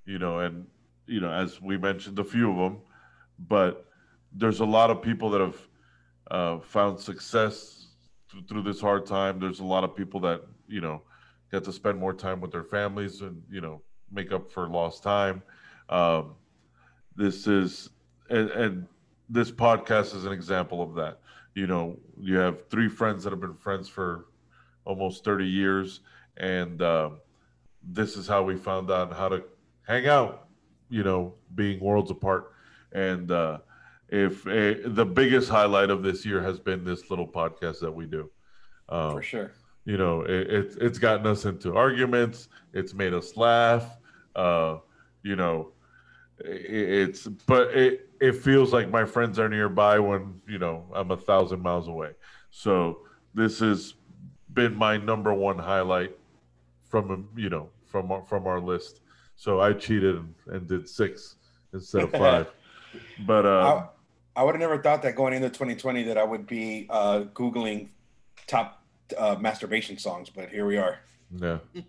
You 0.05 0.19
know, 0.19 0.39
and 0.39 0.67
you 1.07 1.21
know, 1.21 1.31
as 1.31 1.61
we 1.61 1.77
mentioned, 1.77 2.19
a 2.19 2.23
few 2.23 2.51
of 2.51 2.57
them, 2.57 2.81
but 3.39 3.85
there's 4.33 4.59
a 4.59 4.65
lot 4.65 4.89
of 4.89 5.01
people 5.01 5.29
that 5.31 5.41
have 5.41 5.57
uh, 6.29 6.59
found 6.59 6.99
success 6.99 7.87
th- 8.31 8.45
through 8.47 8.63
this 8.63 8.81
hard 8.81 9.05
time. 9.05 9.39
There's 9.39 9.59
a 9.59 9.65
lot 9.65 9.83
of 9.83 9.95
people 9.95 10.19
that 10.21 10.41
you 10.67 10.81
know 10.81 11.01
get 11.51 11.63
to 11.63 11.71
spend 11.71 11.97
more 11.97 12.13
time 12.13 12.41
with 12.41 12.51
their 12.51 12.63
families 12.63 13.21
and 13.21 13.41
you 13.49 13.61
know 13.61 13.81
make 14.11 14.33
up 14.33 14.51
for 14.51 14.67
lost 14.67 15.01
time. 15.01 15.41
Um, 15.89 16.35
this 17.15 17.47
is 17.47 17.89
and, 18.29 18.49
and 18.49 18.87
this 19.29 19.49
podcast 19.49 20.13
is 20.13 20.25
an 20.25 20.33
example 20.33 20.81
of 20.81 20.95
that. 20.95 21.20
You 21.53 21.67
know, 21.67 21.97
you 22.19 22.37
have 22.37 22.69
three 22.69 22.87
friends 22.87 23.23
that 23.23 23.31
have 23.31 23.41
been 23.41 23.55
friends 23.55 23.89
for 23.89 24.25
almost 24.85 25.23
30 25.23 25.45
years, 25.45 25.99
and 26.37 26.81
um, 26.81 27.19
this 27.83 28.15
is 28.15 28.27
how 28.27 28.43
we 28.43 28.55
found 28.55 28.89
out 28.89 29.13
how 29.13 29.29
to 29.29 29.43
hang 29.87 30.07
out. 30.07 30.47
You 30.89 31.03
know, 31.03 31.33
being 31.55 31.79
worlds 31.79 32.11
apart, 32.11 32.51
and 32.91 33.31
uh, 33.31 33.59
if 34.09 34.45
eh, 34.47 34.75
the 34.85 35.05
biggest 35.05 35.49
highlight 35.49 35.89
of 35.89 36.03
this 36.03 36.25
year 36.25 36.41
has 36.41 36.59
been 36.59 36.83
this 36.83 37.09
little 37.09 37.27
podcast 37.27 37.79
that 37.79 37.91
we 37.91 38.05
do. 38.05 38.29
Um, 38.89 39.13
For 39.13 39.21
sure. 39.21 39.51
you 39.85 39.97
know 39.97 40.21
it, 40.23 40.51
it's 40.51 40.75
it's 40.75 40.99
gotten 40.99 41.25
us 41.25 41.45
into 41.45 41.75
arguments 41.75 42.49
it's 42.73 42.93
made 42.93 43.13
us 43.13 43.37
laugh 43.37 43.97
uh 44.35 44.77
you 45.23 45.35
know 45.37 45.71
it, 46.39 47.09
it's 47.09 47.27
but 47.47 47.69
it 47.69 48.10
it 48.21 48.35
feels 48.35 48.71
like 48.71 48.89
my 48.89 49.03
friends 49.03 49.39
are 49.39 49.49
nearby 49.49 49.99
when 49.99 50.39
you 50.47 50.59
know 50.59 50.85
i'm 50.93 51.11
a 51.11 51.17
thousand 51.17 51.61
miles 51.61 51.87
away 51.87 52.11
so 52.51 52.99
this 53.33 53.59
has 53.59 53.95
been 54.53 54.75
my 54.75 54.95
number 54.97 55.33
one 55.33 55.57
highlight 55.57 56.15
from 56.85 57.27
you 57.35 57.49
know 57.49 57.69
from 57.85 58.11
our, 58.11 58.21
from 58.23 58.47
our 58.47 58.59
list 58.59 59.01
so 59.35 59.59
i 59.59 59.73
cheated 59.73 60.15
and, 60.15 60.33
and 60.47 60.67
did 60.67 60.87
six 60.87 61.35
instead 61.73 62.03
of 62.03 62.11
five 62.11 62.47
but 63.25 63.45
uh 63.45 63.83
I, 64.35 64.41
I 64.41 64.43
would 64.43 64.55
have 64.55 64.61
never 64.61 64.81
thought 64.81 65.01
that 65.01 65.15
going 65.15 65.33
into 65.33 65.49
2020 65.49 66.03
that 66.03 66.17
I 66.17 66.23
would 66.23 66.47
be 66.47 66.87
uh, 66.89 67.23
googling 67.33 67.89
top 68.47 68.81
uh, 69.17 69.35
masturbation 69.39 69.97
songs, 69.97 70.29
but 70.29 70.49
here 70.49 70.65
we 70.65 70.77
are. 70.77 70.99
yeah 71.35 71.57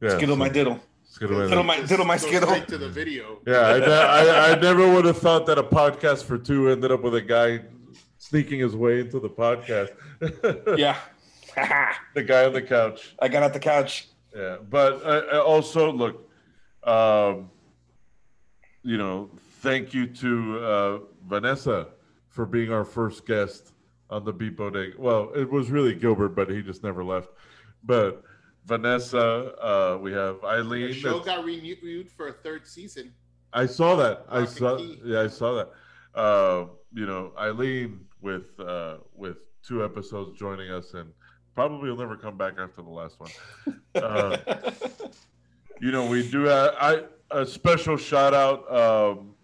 yeah 0.00 0.16
Skittle 0.16 0.36
my 0.36 0.48
diddle. 0.48 0.80
Skittle 1.16 1.38
my 1.38 1.46
Diddle 1.46 1.64
my 1.64 1.80
diddle 1.80 2.04
my 2.04 2.16
skittle. 2.18 2.48
straight 2.48 2.68
to 2.68 2.76
the 2.76 2.90
video. 2.90 3.40
Yeah, 3.46 3.60
I, 3.60 3.78
I, 3.78 4.50
I 4.52 4.60
never 4.60 4.86
would 4.92 5.06
have 5.06 5.16
thought 5.16 5.46
that 5.46 5.56
a 5.56 5.62
podcast 5.62 6.24
for 6.24 6.36
two 6.36 6.68
ended 6.68 6.92
up 6.92 7.00
with 7.02 7.14
a 7.14 7.22
guy 7.22 7.62
sneaking 8.18 8.60
his 8.60 8.76
way 8.76 9.00
into 9.00 9.18
the 9.18 9.30
podcast. 9.30 9.90
Yeah. 10.78 10.98
the 12.14 12.22
guy 12.22 12.44
on 12.44 12.52
the 12.52 12.60
couch. 12.60 13.14
I 13.18 13.28
got 13.28 13.42
out 13.42 13.54
the 13.54 13.60
couch. 13.60 14.08
Yeah, 14.36 14.58
but 14.68 15.02
uh, 15.02 15.22
uh, 15.32 15.42
also 15.42 15.90
look, 15.90 16.28
um, 16.84 17.50
you 18.82 18.98
know, 18.98 19.30
thank 19.62 19.94
you 19.94 20.06
to 20.06 20.58
uh, 20.58 20.98
Vanessa 21.26 21.88
for 22.28 22.44
being 22.44 22.70
our 22.70 22.84
first 22.84 23.26
guest 23.26 23.72
on 24.10 24.24
the 24.26 24.32
Beat 24.34 24.58
Bodega. 24.58 24.96
Well, 24.98 25.32
it 25.34 25.50
was 25.50 25.70
really 25.70 25.94
Gilbert, 25.94 26.30
but 26.30 26.50
he 26.50 26.60
just 26.60 26.82
never 26.82 27.02
left. 27.02 27.30
But 27.82 28.22
Vanessa, 28.66 29.54
uh, 29.62 29.98
we 30.00 30.12
have 30.12 30.42
Eileen. 30.44 30.88
The 30.88 30.92
show 30.92 31.20
got 31.20 31.44
renewed 31.44 32.10
for 32.10 32.28
a 32.28 32.32
third 32.32 32.66
season. 32.66 33.12
I 33.52 33.66
saw 33.66 33.94
that. 33.96 34.26
I 34.28 34.44
saw. 34.44 34.76
key. 34.76 35.00
Yeah, 35.04 35.20
I 35.20 35.28
saw 35.28 35.54
that. 35.54 36.18
Uh, 36.18 36.66
you 36.92 37.06
know, 37.06 37.32
Eileen 37.38 38.06
with 38.20 38.58
uh, 38.58 38.96
with 39.14 39.36
two 39.62 39.84
episodes 39.84 40.36
joining 40.36 40.70
us, 40.70 40.94
and 40.94 41.12
probably 41.54 41.90
will 41.90 41.96
never 41.96 42.16
come 42.16 42.36
back 42.36 42.54
after 42.58 42.82
the 42.82 42.90
last 42.90 43.20
one. 43.20 43.30
Uh, 43.94 44.36
you 45.80 45.92
know, 45.92 46.06
we 46.06 46.28
do. 46.28 46.42
Have, 46.44 46.74
I 46.80 47.02
a 47.30 47.46
special 47.46 47.96
shout 47.96 48.34
out 48.34 48.70
um, 48.72 49.34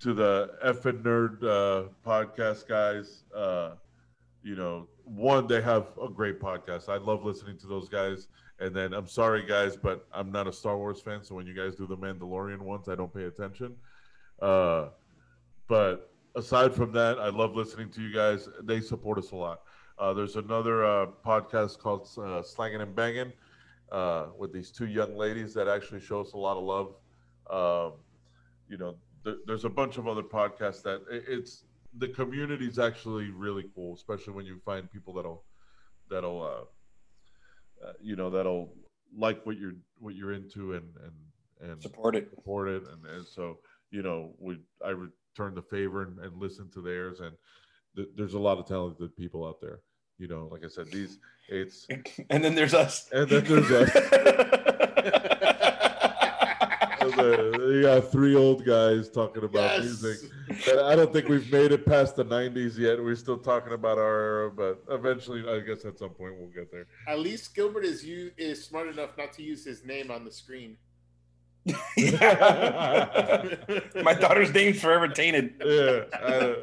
to 0.00 0.12
the 0.12 0.50
effing 0.64 1.02
nerd 1.02 1.42
uh, 1.42 1.88
podcast 2.06 2.68
guys. 2.68 3.24
Uh, 3.34 3.70
you 4.42 4.56
know, 4.56 4.88
one 5.04 5.46
they 5.46 5.62
have 5.62 5.86
a 6.02 6.08
great 6.08 6.38
podcast. 6.38 6.90
I 6.90 6.98
love 6.98 7.24
listening 7.24 7.56
to 7.58 7.66
those 7.66 7.88
guys. 7.88 8.28
And 8.60 8.74
then 8.74 8.92
I'm 8.92 9.06
sorry, 9.06 9.44
guys, 9.46 9.76
but 9.76 10.06
I'm 10.12 10.32
not 10.32 10.48
a 10.48 10.52
Star 10.52 10.76
Wars 10.76 11.00
fan. 11.00 11.22
So 11.22 11.34
when 11.34 11.46
you 11.46 11.54
guys 11.54 11.76
do 11.76 11.86
the 11.86 11.96
Mandalorian 11.96 12.58
ones, 12.58 12.88
I 12.88 12.96
don't 12.96 13.12
pay 13.12 13.24
attention. 13.24 13.76
Uh, 14.40 14.88
but 15.68 16.12
aside 16.34 16.74
from 16.74 16.92
that, 16.92 17.18
I 17.18 17.28
love 17.28 17.54
listening 17.54 17.90
to 17.90 18.02
you 18.02 18.12
guys. 18.12 18.48
They 18.62 18.80
support 18.80 19.18
us 19.18 19.30
a 19.30 19.36
lot. 19.36 19.60
Uh, 19.98 20.12
there's 20.12 20.36
another 20.36 20.84
uh, 20.84 21.06
podcast 21.24 21.78
called 21.78 22.08
uh, 22.18 22.42
and 22.62 22.94
Banging 22.94 23.32
uh, 23.90 24.26
with 24.36 24.52
these 24.52 24.70
two 24.70 24.86
young 24.86 25.16
ladies 25.16 25.54
that 25.54 25.68
actually 25.68 26.00
show 26.00 26.20
us 26.20 26.32
a 26.32 26.36
lot 26.36 26.56
of 26.56 26.64
love. 26.64 26.94
Um, 27.50 27.98
you 28.68 28.76
know, 28.76 28.96
th- 29.24 29.38
there's 29.46 29.64
a 29.64 29.70
bunch 29.70 29.98
of 29.98 30.06
other 30.06 30.22
podcasts 30.22 30.82
that 30.82 31.02
it, 31.10 31.24
it's 31.28 31.64
the 31.96 32.08
community's 32.08 32.78
actually 32.78 33.30
really 33.30 33.64
cool, 33.74 33.94
especially 33.94 34.34
when 34.34 34.46
you 34.46 34.60
find 34.64 34.90
people 34.90 35.12
that'll 35.14 35.44
that'll 36.10 36.68
uh, 37.86 37.92
you 38.00 38.16
know 38.16 38.30
that'll 38.30 38.74
like 39.16 39.44
what 39.46 39.56
you're 39.56 39.72
what 39.98 40.14
you're 40.14 40.32
into 40.32 40.74
and 40.74 40.84
and 41.02 41.70
and 41.70 41.82
Support 41.82 42.14
it. 42.16 42.30
support 42.30 42.68
it 42.68 42.82
and, 42.92 43.04
and 43.06 43.26
so 43.26 43.58
you 43.90 44.02
know 44.02 44.32
we 44.38 44.58
I 44.84 44.90
return 44.90 45.54
the 45.54 45.62
favor 45.62 46.02
and, 46.02 46.18
and 46.20 46.36
listen 46.40 46.70
to 46.74 46.80
theirs 46.82 47.20
and 47.20 47.34
th- 47.96 48.08
there's 48.16 48.34
a 48.34 48.38
lot 48.38 48.58
of 48.58 48.66
talented 48.66 49.16
people 49.16 49.46
out 49.46 49.60
there 49.60 49.80
you 50.18 50.28
know 50.28 50.48
like 50.52 50.64
I 50.64 50.68
said 50.68 50.86
these 50.92 51.18
it's 51.48 51.86
And 52.30 52.44
then 52.44 52.54
there's 52.54 52.74
us. 52.74 53.08
and 53.12 53.28
then 53.28 53.44
there's 53.44 53.70
us 53.70 53.90
you 57.74 57.82
got 57.82 58.10
three 58.10 58.34
old 58.34 58.64
guys 58.64 59.08
talking 59.10 59.44
about 59.44 59.82
Yes. 59.82 59.84
music 60.02 60.30
and 60.70 60.80
I 60.80 60.94
don't 60.96 61.12
think 61.12 61.28
we've 61.28 61.50
made 61.52 61.72
it 61.72 61.84
past 61.86 62.16
the 62.16 62.24
90s 62.24 62.78
yet 62.78 63.02
we're 63.02 63.14
still 63.16 63.38
talking 63.38 63.72
about 63.72 63.98
our 63.98 64.20
era 64.20 64.50
but 64.50 64.82
eventually 64.90 65.48
I 65.48 65.60
guess 65.60 65.84
at 65.84 65.98
some 65.98 66.10
point 66.10 66.34
we'll 66.38 66.48
get 66.50 66.70
there 66.72 66.86
At 67.06 67.18
least 67.20 67.54
Gilbert 67.54 67.84
is 67.84 68.04
you 68.04 68.30
is 68.36 68.64
smart 68.64 68.88
enough 68.88 69.10
not 69.18 69.32
to 69.34 69.42
use 69.42 69.64
his 69.64 69.84
name 69.84 70.10
on 70.10 70.24
the 70.24 70.30
screen. 70.32 70.76
My 74.04 74.14
daughter's 74.18 74.52
name's 74.54 74.80
forever 74.80 75.08
tainted. 75.08 75.54
yeah, 75.64 76.04
I, 76.14 76.54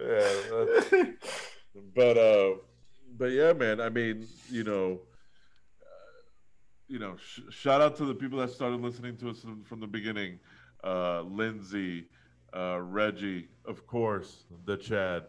yeah. 0.00 1.04
But 1.94 2.16
uh, 2.18 2.54
but 3.18 3.32
yeah, 3.32 3.52
man. 3.52 3.80
I 3.80 3.88
mean, 3.88 4.26
you 4.50 4.64
know, 4.64 5.00
you 6.88 6.98
know, 6.98 7.16
sh- 7.16 7.40
shout 7.50 7.80
out 7.80 7.96
to 7.96 8.04
the 8.04 8.14
people 8.14 8.38
that 8.38 8.50
started 8.50 8.80
listening 8.80 9.16
to 9.18 9.30
us 9.30 9.44
from, 9.64 9.80
the 9.80 9.86
beginning. 9.86 10.38
Uh, 10.84 11.22
Lindsay, 11.22 12.06
uh, 12.54 12.80
Reggie, 12.80 13.48
of 13.66 13.86
course, 13.86 14.44
the 14.64 14.76
Chad. 14.76 15.24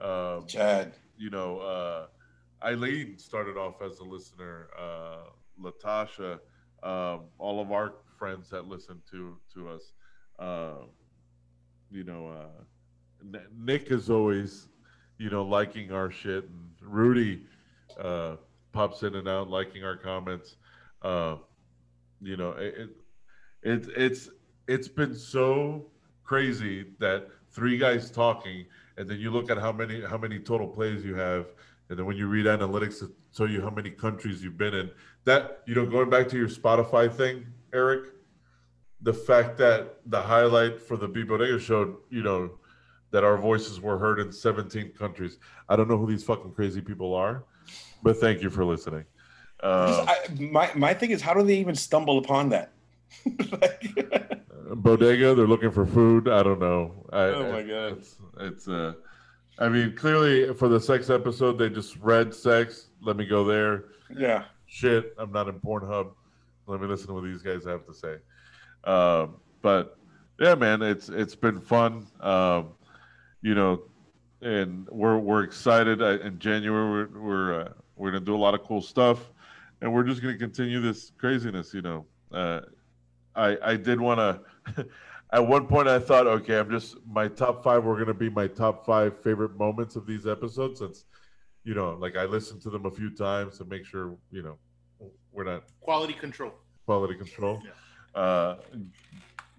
Um, 0.00 0.46
Chad. 0.46 0.94
you 1.18 1.30
know, 1.30 1.58
uh, 1.58 2.06
Eileen 2.62 3.18
started 3.18 3.56
off 3.56 3.82
as 3.82 3.98
a 3.98 4.04
listener. 4.04 4.68
Uh, 4.78 5.30
Latasha, 5.62 6.38
um, 6.82 7.22
all 7.38 7.60
of 7.60 7.72
our 7.72 7.94
friends 8.18 8.48
that 8.50 8.66
listen 8.66 9.00
to 9.10 9.36
to 9.54 9.68
us. 9.68 9.92
Uh, 10.38 10.84
you 11.90 12.04
know, 12.04 12.28
uh, 12.28 12.62
N- 13.22 13.46
Nick 13.58 13.90
is 13.90 14.10
always, 14.10 14.68
you 15.18 15.30
know, 15.30 15.44
liking 15.44 15.92
our 15.92 16.10
shit, 16.10 16.44
and 16.44 16.70
Rudy 16.80 17.42
uh, 17.98 18.36
pops 18.72 19.02
in 19.02 19.14
and 19.14 19.28
out 19.28 19.48
liking 19.48 19.84
our 19.84 19.96
comments. 19.96 20.56
Uh, 21.02 21.36
you 22.20 22.36
know, 22.36 22.52
it, 22.52 22.74
it, 22.74 22.90
it 23.62 23.88
it's 23.96 24.30
it's 24.68 24.88
been 24.88 25.14
so 25.14 25.86
crazy 26.24 26.86
that 26.98 27.28
three 27.50 27.78
guys 27.78 28.10
talking, 28.10 28.66
and 28.96 29.08
then 29.08 29.18
you 29.18 29.30
look 29.30 29.50
at 29.50 29.58
how 29.58 29.72
many 29.72 30.02
how 30.02 30.18
many 30.18 30.38
total 30.38 30.66
plays 30.66 31.04
you 31.04 31.14
have, 31.14 31.46
and 31.88 31.98
then 31.98 32.06
when 32.06 32.16
you 32.16 32.26
read 32.26 32.46
analytics 32.46 33.00
that 33.00 33.10
tell 33.34 33.48
you 33.48 33.60
how 33.60 33.70
many 33.70 33.90
countries 33.90 34.42
you've 34.42 34.58
been 34.58 34.74
in, 34.74 34.90
that 35.24 35.62
you 35.66 35.74
know, 35.74 35.86
going 35.86 36.10
back 36.10 36.28
to 36.28 36.36
your 36.36 36.48
Spotify 36.48 37.12
thing, 37.12 37.46
Eric, 37.72 38.06
the 39.02 39.12
fact 39.12 39.58
that 39.58 40.00
the 40.06 40.20
highlight 40.20 40.80
for 40.80 40.96
the 40.96 41.06
B 41.06 41.22
Bodega 41.22 41.58
showed, 41.58 41.96
you 42.10 42.22
know, 42.22 42.50
that 43.10 43.24
our 43.24 43.36
voices 43.36 43.80
were 43.80 43.98
heard 43.98 44.18
in 44.18 44.32
17 44.32 44.92
countries. 44.92 45.38
I 45.68 45.76
don't 45.76 45.88
know 45.88 45.98
who 45.98 46.06
these 46.06 46.24
fucking 46.24 46.52
crazy 46.52 46.80
people 46.80 47.14
are, 47.14 47.44
but 48.02 48.16
thank 48.16 48.42
you 48.42 48.50
for 48.50 48.64
listening. 48.64 49.04
Uh, 49.62 50.04
I, 50.06 50.32
my 50.38 50.70
my 50.74 50.94
thing 50.94 51.10
is, 51.10 51.22
how 51.22 51.34
do 51.34 51.42
they 51.42 51.56
even 51.56 51.74
stumble 51.74 52.18
upon 52.18 52.50
that? 52.50 52.72
Like- 53.52 54.42
bodega, 54.74 55.34
they're 55.34 55.46
looking 55.46 55.70
for 55.70 55.86
food. 55.86 56.28
I 56.28 56.42
don't 56.42 56.58
know. 56.60 57.06
I, 57.12 57.18
Oh 57.24 57.52
my 57.52 57.62
God. 57.62 57.98
It's, 57.98 58.16
it's 58.40 58.68
uh, 58.68 58.94
I 59.58 59.68
mean, 59.68 59.94
clearly 59.94 60.52
for 60.54 60.68
the 60.68 60.80
sex 60.80 61.08
episode, 61.08 61.58
they 61.58 61.70
just 61.70 61.96
read 61.98 62.34
sex. 62.34 62.88
Let 63.00 63.16
me 63.16 63.26
go 63.26 63.44
there. 63.44 63.84
yeah. 64.14 64.44
shit, 64.66 65.14
I'm 65.18 65.32
not 65.32 65.48
in 65.48 65.54
Pornhub. 65.60 66.10
Let 66.66 66.80
me 66.80 66.88
listen 66.88 67.06
to 67.08 67.14
what 67.14 67.24
these 67.24 67.42
guys 67.42 67.64
have 67.64 67.86
to 67.86 67.94
say. 67.94 68.16
Um, 68.84 69.36
but 69.62 69.96
yeah, 70.40 70.54
man, 70.54 70.82
it's 70.82 71.08
it's 71.08 71.34
been 71.34 71.60
fun. 71.60 72.06
Um, 72.20 72.70
you 73.42 73.54
know, 73.54 73.82
and 74.42 74.86
we're 74.90 75.18
we're 75.18 75.42
excited. 75.44 76.02
I, 76.02 76.16
in 76.16 76.38
January, 76.38 77.06
we're 77.06 77.20
we're, 77.20 77.60
uh, 77.60 77.68
we're 77.96 78.10
gonna 78.10 78.24
do 78.24 78.34
a 78.34 78.38
lot 78.38 78.54
of 78.54 78.62
cool 78.64 78.82
stuff, 78.82 79.30
and 79.80 79.92
we're 79.92 80.04
just 80.04 80.22
gonna 80.22 80.36
continue 80.38 80.80
this 80.80 81.12
craziness. 81.18 81.72
You 81.74 81.82
know, 81.82 82.06
uh, 82.32 82.60
I 83.34 83.56
I 83.62 83.76
did 83.76 84.00
want 84.00 84.18
to. 84.20 84.86
At 85.32 85.44
one 85.46 85.66
point, 85.66 85.88
I 85.88 85.98
thought, 85.98 86.28
okay, 86.28 86.56
I'm 86.56 86.70
just 86.70 86.96
my 87.04 87.26
top 87.26 87.64
five 87.64 87.84
were 87.84 87.98
gonna 87.98 88.14
be 88.14 88.30
my 88.30 88.46
top 88.46 88.86
five 88.86 89.20
favorite 89.22 89.56
moments 89.58 89.96
of 89.96 90.06
these 90.06 90.26
episodes, 90.26 90.78
since 90.78 91.04
you 91.64 91.74
know, 91.74 91.96
like 92.00 92.16
I 92.16 92.24
listened 92.24 92.62
to 92.62 92.70
them 92.70 92.86
a 92.86 92.90
few 92.90 93.10
times 93.10 93.58
to 93.58 93.64
make 93.64 93.84
sure 93.84 94.16
you 94.30 94.42
know 94.42 94.56
we're 95.32 95.44
not 95.44 95.64
Quality 95.80 96.14
control. 96.14 96.52
quality 96.86 97.16
control. 97.16 97.60
Uh, 98.14 98.56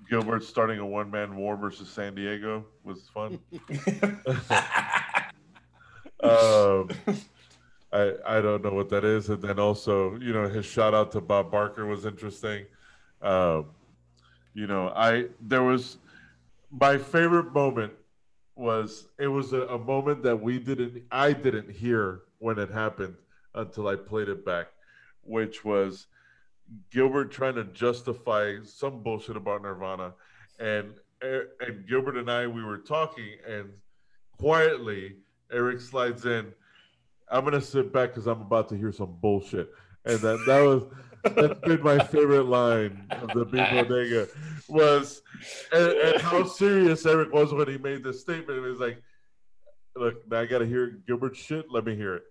Gilbert 0.10 0.44
starting 0.44 0.80
a 0.80 0.86
one 0.86 1.12
man 1.12 1.36
war 1.36 1.58
versus 1.58 1.90
San 1.90 2.16
Diego 2.16 2.66
was 2.84 3.10
fun. 3.10 3.38
um, 6.24 6.90
I 7.92 8.14
I 8.26 8.42
don't 8.42 8.64
know 8.64 8.74
what 8.74 8.90
that 8.90 9.06
is, 9.06 9.30
and 9.30 9.42
then 9.42 9.60
also 9.60 10.16
you 10.20 10.34
know 10.34 10.48
his 10.48 10.66
shout 10.66 10.94
out 10.94 11.12
to 11.14 11.22
Bob 11.22 11.52
Barker 11.52 11.86
was 11.86 12.06
interesting. 12.06 12.66
Um, 13.22 13.68
you 14.54 14.68
know, 14.68 14.90
I 14.90 15.28
there 15.40 15.64
was 15.64 15.98
my 16.72 16.98
favorite 16.98 17.54
moment 17.54 17.94
was 18.56 19.08
it 19.20 19.28
was 19.28 19.54
a, 19.54 19.62
a 19.68 19.78
moment 19.78 20.24
that 20.24 20.36
we 20.36 20.60
didn't 20.60 21.04
I 21.12 21.34
didn't 21.34 21.72
hear 21.72 22.22
when 22.40 22.60
it 22.60 22.70
happened 22.70 23.16
until 23.56 23.88
I 23.88 23.96
played 23.96 24.30
it 24.30 24.46
back, 24.46 24.68
which 25.22 25.64
was 25.64 26.08
Gilbert 26.92 27.32
trying 27.32 27.56
to 27.56 27.64
justify 27.66 28.56
some 28.64 29.02
bullshit 29.02 29.38
about 29.38 29.62
Nirvana, 29.62 30.14
and 30.60 30.94
and 31.22 31.88
Gilbert 31.88 32.18
and 32.18 32.30
I 32.30 32.48
we 32.48 32.64
were 32.64 32.80
talking, 32.80 33.38
and 33.48 33.70
quietly 34.38 35.18
Eric 35.52 35.80
slides 35.80 36.26
in. 36.26 36.54
I'm 37.30 37.44
gonna 37.44 37.62
sit 37.62 37.92
back 37.92 38.10
because 38.10 38.28
I'm 38.28 38.42
about 38.42 38.70
to 38.70 38.78
hear 38.78 38.92
some 38.92 39.18
bullshit, 39.22 39.70
and 40.06 40.20
that 40.20 40.44
that 40.46 40.62
was 40.62 40.84
that's 41.36 41.60
been 41.62 41.84
my 41.84 42.00
favorite 42.00 42.46
line 42.46 43.06
of 43.12 43.30
the 43.34 43.46
Beat 43.46 43.70
Bodega 43.70 44.28
was, 44.68 45.22
and, 45.72 45.92
and 45.92 46.22
how 46.22 46.46
serious 46.46 47.06
Eric 47.06 47.34
was 47.34 47.54
when 47.54 47.68
he 47.68 47.78
made 47.78 48.04
this 48.04 48.22
statement. 48.22 48.58
It 48.58 48.62
was 48.62 48.80
like, 48.80 49.02
look, 49.96 50.30
now 50.30 50.40
I 50.40 50.46
gotta 50.46 50.66
hear 50.66 51.00
Gilbert's 51.06 51.40
shit. 51.40 51.66
Let 51.70 51.86
me 51.86 51.96
hear 51.96 52.16
it 52.16 52.24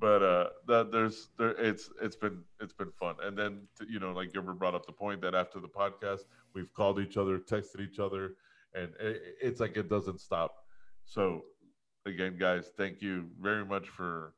but 0.00 0.22
uh 0.22 0.48
that 0.66 0.92
there's 0.92 1.28
there 1.38 1.50
it's 1.50 1.90
it's 2.00 2.16
been 2.16 2.42
it's 2.60 2.72
been 2.72 2.90
fun 2.92 3.14
and 3.22 3.36
then 3.36 3.62
you 3.88 3.98
know 3.98 4.12
like 4.12 4.32
gilbert 4.32 4.54
brought 4.54 4.74
up 4.74 4.86
the 4.86 4.92
point 4.92 5.20
that 5.20 5.34
after 5.34 5.60
the 5.60 5.68
podcast 5.68 6.20
we've 6.54 6.72
called 6.72 7.00
each 7.00 7.16
other 7.16 7.38
texted 7.38 7.80
each 7.80 7.98
other 7.98 8.34
and 8.74 8.90
it, 9.00 9.22
it's 9.42 9.60
like 9.60 9.76
it 9.76 9.88
doesn't 9.88 10.20
stop 10.20 10.56
so 11.04 11.42
again 12.06 12.36
guys 12.38 12.70
thank 12.76 13.02
you 13.02 13.26
very 13.40 13.64
much 13.64 13.88
for 13.88 14.34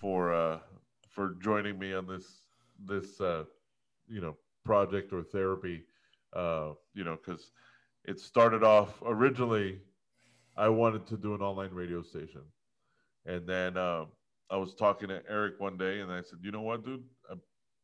for 0.00 0.32
uh 0.32 0.58
for 1.08 1.34
joining 1.42 1.78
me 1.78 1.92
on 1.94 2.06
this 2.06 2.26
this 2.86 3.20
uh 3.20 3.44
you 4.08 4.20
know 4.20 4.36
project 4.64 5.12
or 5.12 5.22
therapy 5.22 5.84
uh 6.34 6.70
you 6.94 7.04
know 7.04 7.16
because 7.22 7.50
it 8.06 8.18
started 8.18 8.62
off 8.64 9.00
originally 9.04 9.78
i 10.56 10.68
wanted 10.68 11.06
to 11.06 11.16
do 11.16 11.34
an 11.34 11.40
online 11.42 11.70
radio 11.72 12.02
station 12.02 12.42
and 13.26 13.46
then 13.46 13.76
um 13.76 14.06
I 14.52 14.56
was 14.56 14.74
talking 14.74 15.06
to 15.10 15.22
Eric 15.28 15.60
one 15.60 15.76
day, 15.76 16.00
and 16.00 16.10
I 16.10 16.22
said, 16.22 16.40
"You 16.42 16.50
know 16.50 16.62
what, 16.62 16.84
dude? 16.84 17.04
I'm, 17.30 17.40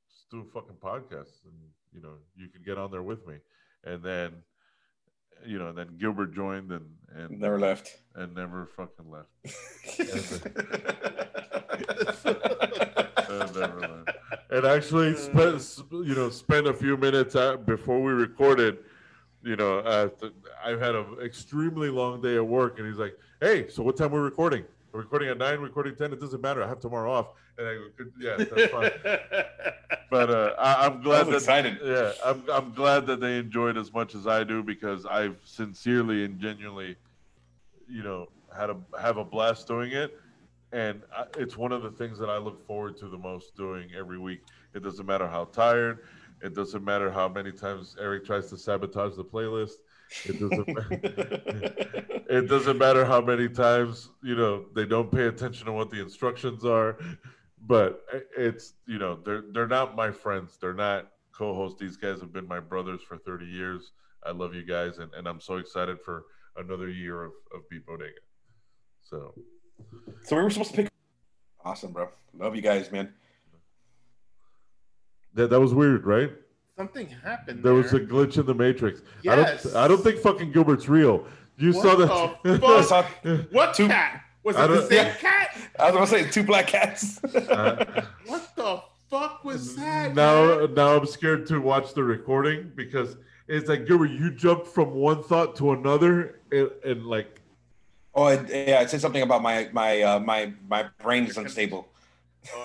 let's 0.09 0.27
do 0.33 0.41
a 0.41 0.45
fucking 0.53 0.79
podcast, 0.83 1.45
and 1.45 1.55
you 1.93 2.01
know, 2.03 2.15
you 2.35 2.49
can 2.49 2.61
get 2.65 2.77
on 2.77 2.91
there 2.91 3.05
with 3.05 3.25
me." 3.25 3.37
And 3.85 4.03
then, 4.03 4.33
you 5.47 5.61
know, 5.61 5.69
and 5.69 5.79
then 5.79 5.97
Gilbert 5.97 6.35
joined, 6.35 6.73
and 6.73 6.87
and 7.15 7.39
Never 7.39 7.61
left. 7.61 7.97
and 8.17 8.35
never 8.35 8.67
fucking 8.67 9.09
left. 9.09 9.31
And. 13.29 14.07
And 14.49 14.65
actually, 14.65 15.15
spent 15.17 15.83
you 15.91 16.15
know, 16.15 16.31
spent 16.31 16.67
a 16.67 16.73
few 16.73 16.97
minutes 16.97 17.37
before 17.67 18.03
we 18.03 18.13
recorded. 18.13 18.79
You 19.43 19.57
know, 19.57 19.83
I've 20.65 20.81
had 20.81 20.95
an 20.95 21.19
extremely 21.23 21.91
long 21.91 22.23
day 22.23 22.37
at 22.37 22.47
work, 22.47 22.79
and 22.79 22.89
he's 22.89 22.99
like, 22.99 23.19
"Hey, 23.41 23.69
so 23.69 23.83
what 23.83 23.97
time 23.97 24.13
we're 24.13 24.23
recording?" 24.23 24.65
We're 24.93 25.01
recording 25.03 25.29
at 25.29 25.37
nine, 25.37 25.61
recording 25.61 25.95
ten. 25.95 26.13
It 26.15 26.21
doesn't 26.21 26.41
matter. 26.41 26.63
I 26.63 26.69
have 26.69 26.81
tomorrow 26.81 27.13
off, 27.13 27.27
and 27.59 27.69
I 27.69 27.75
go, 27.75 28.07
yeah, 28.19 28.37
that's 28.39 28.73
fine. 28.73 28.91
but 30.11 30.31
uh, 30.31 30.55
I, 30.59 30.87
I'm 30.87 31.03
glad 31.03 31.27
that 31.27 31.35
excited. 31.35 31.79
yeah, 31.85 32.13
I'm 32.25 32.43
I'm 32.51 32.73
glad 32.73 33.07
that 33.09 33.21
they 33.21 33.37
enjoyed 33.37 33.77
as 33.77 33.93
much 33.93 34.15
as 34.15 34.27
I 34.27 34.43
do 34.43 34.63
because 34.63 35.05
I've 35.05 35.37
sincerely 35.45 36.25
and 36.25 36.41
genuinely, 36.41 36.97
you 37.91 38.03
know, 38.03 38.29
had 38.57 38.71
a 38.71 38.77
have 38.99 39.19
a 39.19 39.25
blast 39.25 39.67
doing 39.67 39.93
it, 39.93 40.19
and 40.77 41.03
I, 41.17 41.25
it's 41.39 41.57
one 41.57 41.73
of 41.73 41.83
the 41.83 41.91
things 41.91 42.19
that 42.19 42.29
I 42.29 42.37
look 42.37 42.65
forward 42.67 42.99
to 42.99 43.09
the 43.09 43.17
most 43.17 43.57
doing 43.57 43.89
every 43.99 44.19
week. 44.19 44.41
It 44.75 44.83
doesn't 44.83 45.07
matter 45.07 45.27
how 45.27 45.47
tired, 45.47 46.01
it 46.43 46.55
doesn't 46.55 46.85
matter 46.85 47.11
how 47.11 47.29
many 47.29 47.51
times 47.51 47.97
Eric 47.99 48.27
tries 48.27 48.51
to 48.51 48.59
sabotage 48.59 49.17
the 49.17 49.25
playlist. 49.25 49.77
It 50.27 50.39
doesn't. 50.39 50.69
it 52.29 52.49
doesn't 52.49 52.79
matter 52.79 53.05
how 53.05 53.21
many 53.21 53.49
times 53.49 54.11
you 54.23 54.37
know 54.37 54.67
they 54.75 54.85
don't 54.85 55.11
pay 55.11 55.27
attention 55.27 55.67
to 55.67 55.73
what 55.73 55.91
the 55.91 56.01
instructions 56.01 56.65
are 56.65 56.99
but 57.67 58.05
it's 58.37 58.75
you 58.87 58.99
know 58.99 59.19
they're 59.25 59.45
they're 59.53 59.67
not 59.67 59.97
my 59.97 60.11
friends 60.11 60.59
they're 60.61 60.75
not 60.75 61.09
co-hosts 61.33 61.81
these 61.81 61.97
guys 61.97 62.21
have 62.21 62.33
been 62.33 62.47
my 62.47 62.61
brothers 62.61 63.01
for 63.03 63.17
30 63.19 63.47
years 63.47 63.93
i 64.25 64.31
love 64.31 64.55
you 64.55 64.65
guys 64.65 64.99
and, 64.99 65.13
and 65.15 65.27
i'm 65.27 65.41
so 65.41 65.57
excited 65.57 65.99
for 66.05 66.25
another 66.57 66.89
year 66.89 67.25
of, 67.25 67.33
of 67.55 67.69
beat 67.71 67.85
bodega 67.87 68.13
so 69.03 69.35
So 70.25 70.37
we 70.37 70.43
were 70.43 70.51
supposed 70.51 70.71
to 70.73 70.77
pick. 70.77 70.89
Awesome, 71.65 71.93
bro. 71.93 72.09
Love 72.39 72.55
you 72.57 72.63
guys, 72.63 72.91
man. 72.93 73.13
that, 75.35 75.51
that 75.51 75.61
was 75.61 75.75
weird 75.75 76.07
right 76.07 76.33
Something 76.77 77.09
happened. 77.09 77.63
there 77.63 77.75
was 77.75 77.93
a 77.95 78.01
glitch 78.01 78.39
in 78.39 78.47
the 78.47 78.55
matrix 78.55 79.01
i 79.01 79.05
Yes. 79.23 79.63
don't 79.65 79.77
i 79.77 79.89
don't 79.89 80.03
think 80.03 80.21
fucking 80.21 80.53
gilbert's 80.53 80.89
real 80.89 81.27
you 81.59 81.73
What 81.73 81.83
saw 81.83 81.95
the 81.97 82.07
that 82.45 82.61
fuck? 82.61 82.85
saw, 82.85 83.37
What 83.51 83.75
Two- 83.75 83.89
cat? 83.89 84.23
Was 84.45 84.57
I 84.57 84.65
it 84.65 84.69
the 84.69 84.75
don't- 84.75 84.89
same 84.89 85.07
Yeah. 85.07 85.15
cat? 85.15 85.57
I 85.79 85.85
was 85.91 85.95
gonna 85.95 86.07
say 86.25 86.31
two 86.31 86.43
black 86.45 86.67
cats. 86.67 87.19
Uh, 87.35 88.03
What 88.27 88.55
the 88.57 88.83
fuck 89.11 89.43
was 89.45 89.75
that? 89.77 90.15
now 90.15 90.59
man? 90.59 90.75
now 90.75 90.97
i'm 90.97 91.07
scared 91.07 91.47
to 91.47 91.59
watch 91.61 91.95
the 91.95 92.03
recording 92.05 92.73
because 92.77 93.17
it's 93.49 93.69
like 93.69 93.87
Gilbert, 93.87 94.11
you 94.11 94.31
jumped 94.33 94.67
from 94.67 94.91
one 94.95 95.23
thought 95.23 95.55
to 95.57 95.71
another 95.73 96.41
and, 96.53 96.71
and 96.85 97.07
like 97.07 97.41
oh, 98.17 98.27
it, 98.29 98.49
yeah, 98.49 98.81
it 98.81 98.91
said 98.91 99.01
something 99.01 99.23
about 99.23 99.43
my 99.43 99.69
my 99.73 100.03
uh, 100.03 100.19
my 100.19 100.53
my 100.69 100.87
brain 101.03 101.27
is 101.27 101.37
unstable. 101.37 101.87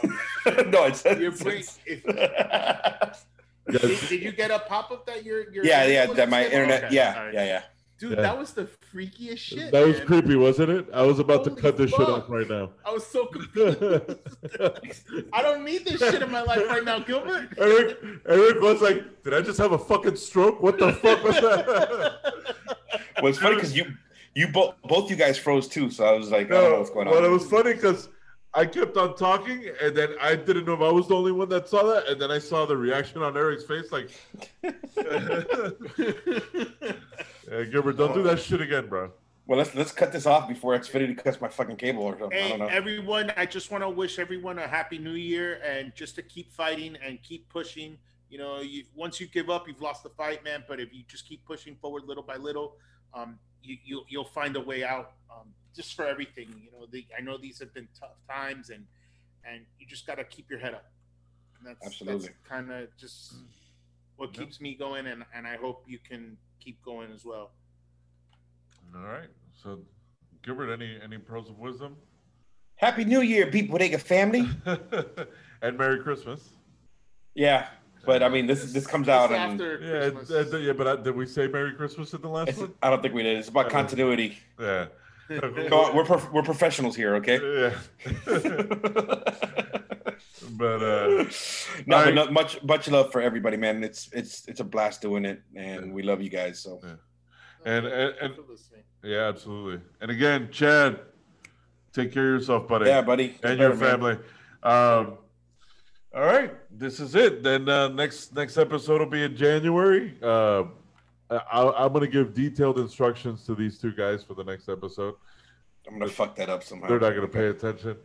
Um, 0.03 0.19
no, 0.71 0.85
it 0.85 0.95
said. 0.95 1.21
your 1.21 1.31
brain. 1.31 1.63
If, 1.85 2.03
did, 3.67 4.09
did 4.09 4.21
you 4.21 4.31
get 4.31 4.51
a 4.51 4.59
pop 4.59 4.91
up 4.91 5.05
that 5.07 5.23
your 5.25 5.51
your 5.51 5.63
yeah, 5.65 5.85
yeah, 5.85 6.05
that 6.13 6.29
my 6.29 6.41
unstable? 6.41 6.63
internet. 6.63 6.83
Okay, 6.85 6.95
Yeah, 6.95 7.15
all 7.17 7.25
right. 7.25 7.33
yeah, 7.33 7.45
yeah. 7.45 7.61
Dude, 7.99 8.11
Yeah. 8.13 8.21
that 8.21 8.37
was 8.37 8.53
the 8.53 8.67
freakiest 8.91 9.37
shit. 9.37 9.71
that 9.71 9.85
was 9.85 9.97
man. 9.99 10.07
creepy, 10.07 10.35
wasn't 10.35 10.71
it? 10.71 10.87
I 10.91 11.03
was 11.03 11.19
about 11.19 11.43
to 11.43 11.51
cut 11.51 11.77
this 11.77 11.91
shit 11.91 11.99
off 12.09 12.27
right 12.29 12.49
now. 12.49 12.71
I 12.83 12.91
was 12.91 13.05
so 13.05 13.27
confused. 13.27 13.79
I 15.33 15.41
don't 15.43 15.63
need 15.63 15.85
this 15.85 15.99
shit 15.99 16.19
in 16.21 16.31
my 16.31 16.41
life 16.41 16.67
right 16.67 16.83
now, 16.83 16.97
Gilbert. 16.99 17.49
Eric, 17.59 17.97
Eric 18.27 18.59
was 18.61 18.81
like, 18.81 19.23
"Did 19.23 19.35
I 19.35 19.41
just 19.41 19.59
have 19.59 19.73
a 19.73 19.77
fucking 19.77 20.15
stroke? 20.15 20.63
What 20.63 20.79
the 20.79 20.93
fuck 20.93 21.23
was 21.23 21.35
that?" 21.35 21.65
Well, 23.21 23.27
it's 23.27 23.37
funny 23.37 23.53
because 23.55 23.75
you 23.77 23.85
you 24.35 24.47
both 24.47 24.75
both 24.83 25.09
you 25.09 25.15
guys 25.15 25.37
froze 25.37 25.67
too, 25.67 25.89
so 25.89 26.05
I 26.05 26.13
was 26.17 26.31
like, 26.31 26.47
I 26.47 26.49
don't 26.55 26.63
know 26.63 26.69
no, 26.71 26.77
what's 26.79 26.89
going 26.89 27.07
well, 27.07 27.17
on. 27.17 27.23
Well, 27.23 27.31
it 27.31 27.33
was 27.33 27.45
funny 27.45 27.73
because 27.73 28.09
I 28.53 28.65
kept 28.65 28.97
on 28.97 29.15
talking, 29.15 29.69
and 29.81 29.95
then 29.95 30.09
I 30.21 30.35
didn't 30.35 30.65
know 30.65 30.73
if 30.73 30.81
I 30.81 30.91
was 30.91 31.07
the 31.07 31.15
only 31.15 31.31
one 31.31 31.49
that 31.49 31.69
saw 31.69 31.83
that, 31.83 32.07
and 32.07 32.19
then 32.21 32.31
I 32.31 32.39
saw 32.39 32.65
the 32.65 32.75
reaction 32.75 33.21
on 33.21 33.37
Eric's 33.37 33.63
face, 33.63 33.91
like, 33.91 34.11
"Yeah, 37.49 37.63
"Gilbert, 37.71 37.97
don't 37.97 38.13
do 38.13 38.23
that 38.23 38.39
shit 38.39 38.61
again, 38.61 38.87
bro." 38.87 39.11
Well, 39.47 39.57
let's 39.57 39.73
let's 39.75 39.91
cut 39.91 40.11
this 40.11 40.25
off 40.25 40.47
before 40.47 40.77
Xfinity 40.77 41.17
cuts 41.21 41.41
my 41.41 41.49
fucking 41.49 41.75
cable 41.77 42.03
or 42.03 42.17
something. 42.17 42.37
I 42.37 42.41
Hey, 42.41 42.49
don't 42.49 42.59
know. 42.59 42.67
everyone, 42.67 43.33
I 43.35 43.45
just 43.45 43.71
want 43.71 43.83
to 43.83 43.89
wish 43.89 44.19
everyone 44.19 44.59
a 44.59 44.67
happy 44.67 44.97
new 44.97 45.13
year 45.13 45.59
and 45.65 45.93
just 45.95 46.15
to 46.15 46.21
keep 46.21 46.53
fighting 46.53 46.97
and 47.05 47.21
keep 47.21 47.49
pushing. 47.49 47.97
You 48.29 48.37
know, 48.37 48.61
you, 48.61 48.85
once 48.95 49.19
you 49.19 49.27
give 49.27 49.49
up, 49.49 49.67
you've 49.67 49.81
lost 49.81 50.03
the 50.03 50.09
fight, 50.09 50.43
man. 50.43 50.63
But 50.67 50.79
if 50.79 50.93
you 50.93 51.03
just 51.07 51.27
keep 51.27 51.43
pushing 51.43 51.75
forward 51.75 52.03
little 52.05 52.23
by 52.23 52.37
little, 52.37 52.77
um, 53.13 53.39
you, 53.63 53.77
you, 53.83 54.03
you'll 54.07 54.23
find 54.25 54.55
a 54.55 54.61
way 54.61 54.83
out 54.83 55.13
um, 55.31 55.47
just 55.75 55.95
for 55.95 56.05
everything. 56.05 56.47
You 56.63 56.71
know, 56.71 56.85
the, 56.91 57.05
I 57.17 57.21
know 57.21 57.37
these 57.37 57.59
have 57.59 57.73
been 57.73 57.87
tough 57.99 58.15
times 58.29 58.69
and 58.69 58.85
and 59.43 59.65
you 59.79 59.87
just 59.87 60.05
got 60.05 60.17
to 60.19 60.23
keep 60.23 60.49
your 60.51 60.59
head 60.59 60.75
up. 60.75 60.85
And 61.57 61.67
that's, 61.67 61.83
Absolutely. 61.83 62.27
That's 62.27 62.37
kind 62.47 62.71
of 62.71 62.95
just 62.97 63.33
what 64.17 64.29
Yeah. 64.35 64.43
keeps 64.43 64.61
me 64.61 64.75
going. 64.75 65.07
And, 65.07 65.23
and 65.35 65.47
I 65.47 65.55
hope 65.57 65.83
you 65.87 65.97
can 65.97 66.37
keep 66.59 66.83
going 66.83 67.11
as 67.11 67.25
well. 67.25 67.51
All 68.95 69.01
right. 69.01 69.29
So, 69.63 69.79
Gilbert, 70.43 70.71
any 70.71 70.99
any 71.03 71.17
pearls 71.17 71.49
of 71.49 71.57
wisdom? 71.57 71.95
Happy 72.75 73.03
New 73.05 73.21
Year, 73.21 73.47
Beat 73.47 73.69
Bodega 73.69 73.97
family. 73.99 74.47
and 75.61 75.77
Merry 75.77 75.99
Christmas. 76.01 76.49
Yeah, 77.35 77.67
But 78.05 78.23
I 78.23 78.29
mean, 78.29 78.47
this 78.47 78.71
this 78.73 78.87
comes 78.87 79.07
Just 79.07 79.31
out 79.31 79.31
and 79.31 79.53
after 79.53 79.79
Yeah, 79.79 80.09
Christmas. 80.11 80.53
uh, 80.53 80.57
yeah, 80.57 80.73
but 80.73 80.87
I, 80.87 80.95
did 80.95 81.15
we 81.15 81.25
say 81.25 81.47
Merry 81.47 81.73
Christmas 81.73 82.13
in 82.13 82.21
the 82.21 82.29
last 82.29 82.49
it's, 82.49 82.59
one? 82.59 82.73
I 82.81 82.89
don't 82.89 83.01
think 83.01 83.13
we 83.13 83.23
did. 83.23 83.37
It's 83.37 83.49
about 83.49 83.67
I 83.67 83.69
continuity. 83.69 84.37
Yeah. 84.59 84.87
Come 85.39 85.73
on, 85.73 85.95
we're 85.95 86.03
prof- 86.03 86.29
we're 86.33 86.41
professionals 86.43 86.95
here, 86.95 87.15
okay? 87.15 87.39
Yeah. 87.39 87.77
but 90.57 90.83
uh, 90.83 91.25
no, 91.85 91.97
I- 91.97 92.05
but 92.05 92.13
not 92.15 92.33
much 92.33 92.61
much 92.63 92.89
love 92.89 93.11
for 93.11 93.21
everybody, 93.21 93.57
man. 93.57 93.83
It's 93.83 94.09
it's 94.13 94.47
it's 94.47 94.59
a 94.59 94.63
blast 94.63 95.01
doing 95.01 95.25
it, 95.25 95.41
and 95.55 95.93
we 95.93 96.01
love 96.03 96.21
you 96.21 96.29
guys. 96.29 96.59
So 96.59 96.81
and 97.65 97.85
and, 97.85 98.13
and 98.21 98.33
yeah, 99.03 99.27
absolutely. 99.29 99.81
And 100.01 100.11
again, 100.11 100.49
Chad, 100.51 100.99
take 101.93 102.11
care 102.11 102.35
of 102.35 102.41
yourself, 102.41 102.67
buddy. 102.67 102.85
yeah, 102.87 103.01
buddy, 103.01 103.29
and 103.43 103.57
Better, 103.57 103.57
your 103.57 103.75
man. 103.75 103.79
family. 103.79 104.17
Um, 104.63 105.17
all 106.13 106.21
right, 106.25 106.53
this 106.77 106.99
is 106.99 107.15
it. 107.15 107.43
Then 107.43 107.67
uh, 107.69 107.87
next 107.89 108.35
next 108.35 108.57
episode 108.57 108.99
will 108.99 109.07
be 109.09 109.23
in 109.23 109.35
January. 109.35 110.17
Uh, 110.21 110.63
I, 111.29 111.71
I'm 111.77 111.93
going 111.93 112.01
to 112.01 112.07
give 112.11 112.33
detailed 112.33 112.77
instructions 112.79 113.45
to 113.45 113.55
these 113.55 113.77
two 113.79 113.93
guys 113.93 114.21
for 114.23 114.33
the 114.33 114.43
next 114.43 114.67
episode. 114.67 115.15
I'm 115.87 115.97
gonna 115.97 116.11
fuck 116.11 116.35
that 116.35 116.49
up 116.49 116.63
somehow. 116.63 116.87
They're 116.89 116.99
not 116.99 117.11
going 117.11 117.21
to 117.21 117.27
pay 117.27 117.47
attention, 117.47 117.97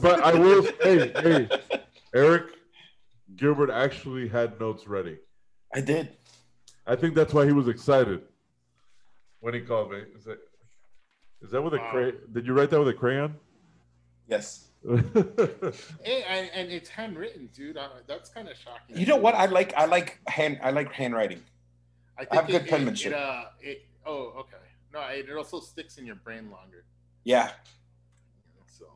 but 0.00 0.20
I 0.20 0.34
will. 0.34 0.62
hey, 0.82 1.12
hey, 1.22 1.48
Eric 2.14 2.46
Gilbert 3.36 3.70
actually 3.70 4.26
had 4.28 4.58
notes 4.58 4.88
ready. 4.88 5.18
I 5.74 5.80
did. 5.80 6.16
I 6.86 6.96
think 6.96 7.14
that's 7.14 7.32
why 7.32 7.44
he 7.46 7.52
was 7.52 7.68
excited 7.68 8.22
when 9.40 9.54
he 9.54 9.60
called 9.60 9.92
me. 9.92 9.98
Is 10.18 10.24
that, 10.24 10.38
is 11.42 11.50
that 11.52 11.62
with 11.62 11.74
a 11.74 11.76
Wow. 11.76 11.90
crayon? 11.92 12.14
Did 12.32 12.46
you 12.46 12.52
write 12.54 12.70
that 12.70 12.78
with 12.80 12.88
a 12.88 12.94
crayon? 12.94 13.36
Yes. 14.26 14.69
Hey, 16.02 16.24
and, 16.28 16.50
and 16.54 16.70
it's 16.72 16.88
handwritten, 16.88 17.48
dude. 17.54 17.76
Uh, 17.76 17.88
that's 18.06 18.30
kind 18.30 18.48
of 18.48 18.56
shocking. 18.56 18.96
You 18.98 19.06
know 19.06 19.16
what? 19.16 19.34
I 19.34 19.46
like 19.46 19.74
I 19.76 19.84
like 19.84 20.18
hand 20.28 20.58
I 20.62 20.70
like 20.70 20.92
handwriting. 20.92 21.42
I 22.18 22.26
have 22.34 22.46
good 22.46 22.62
it, 22.62 22.68
penmanship. 22.68 23.12
It, 23.12 23.18
uh, 23.18 23.44
it, 23.60 23.86
oh, 24.06 24.32
okay. 24.40 24.56
No, 24.92 25.00
it, 25.08 25.28
it 25.28 25.36
also 25.36 25.60
sticks 25.60 25.96
in 25.98 26.06
your 26.06 26.16
brain 26.16 26.50
longer. 26.50 26.84
Yeah. 27.24 27.50
So, 28.78 28.86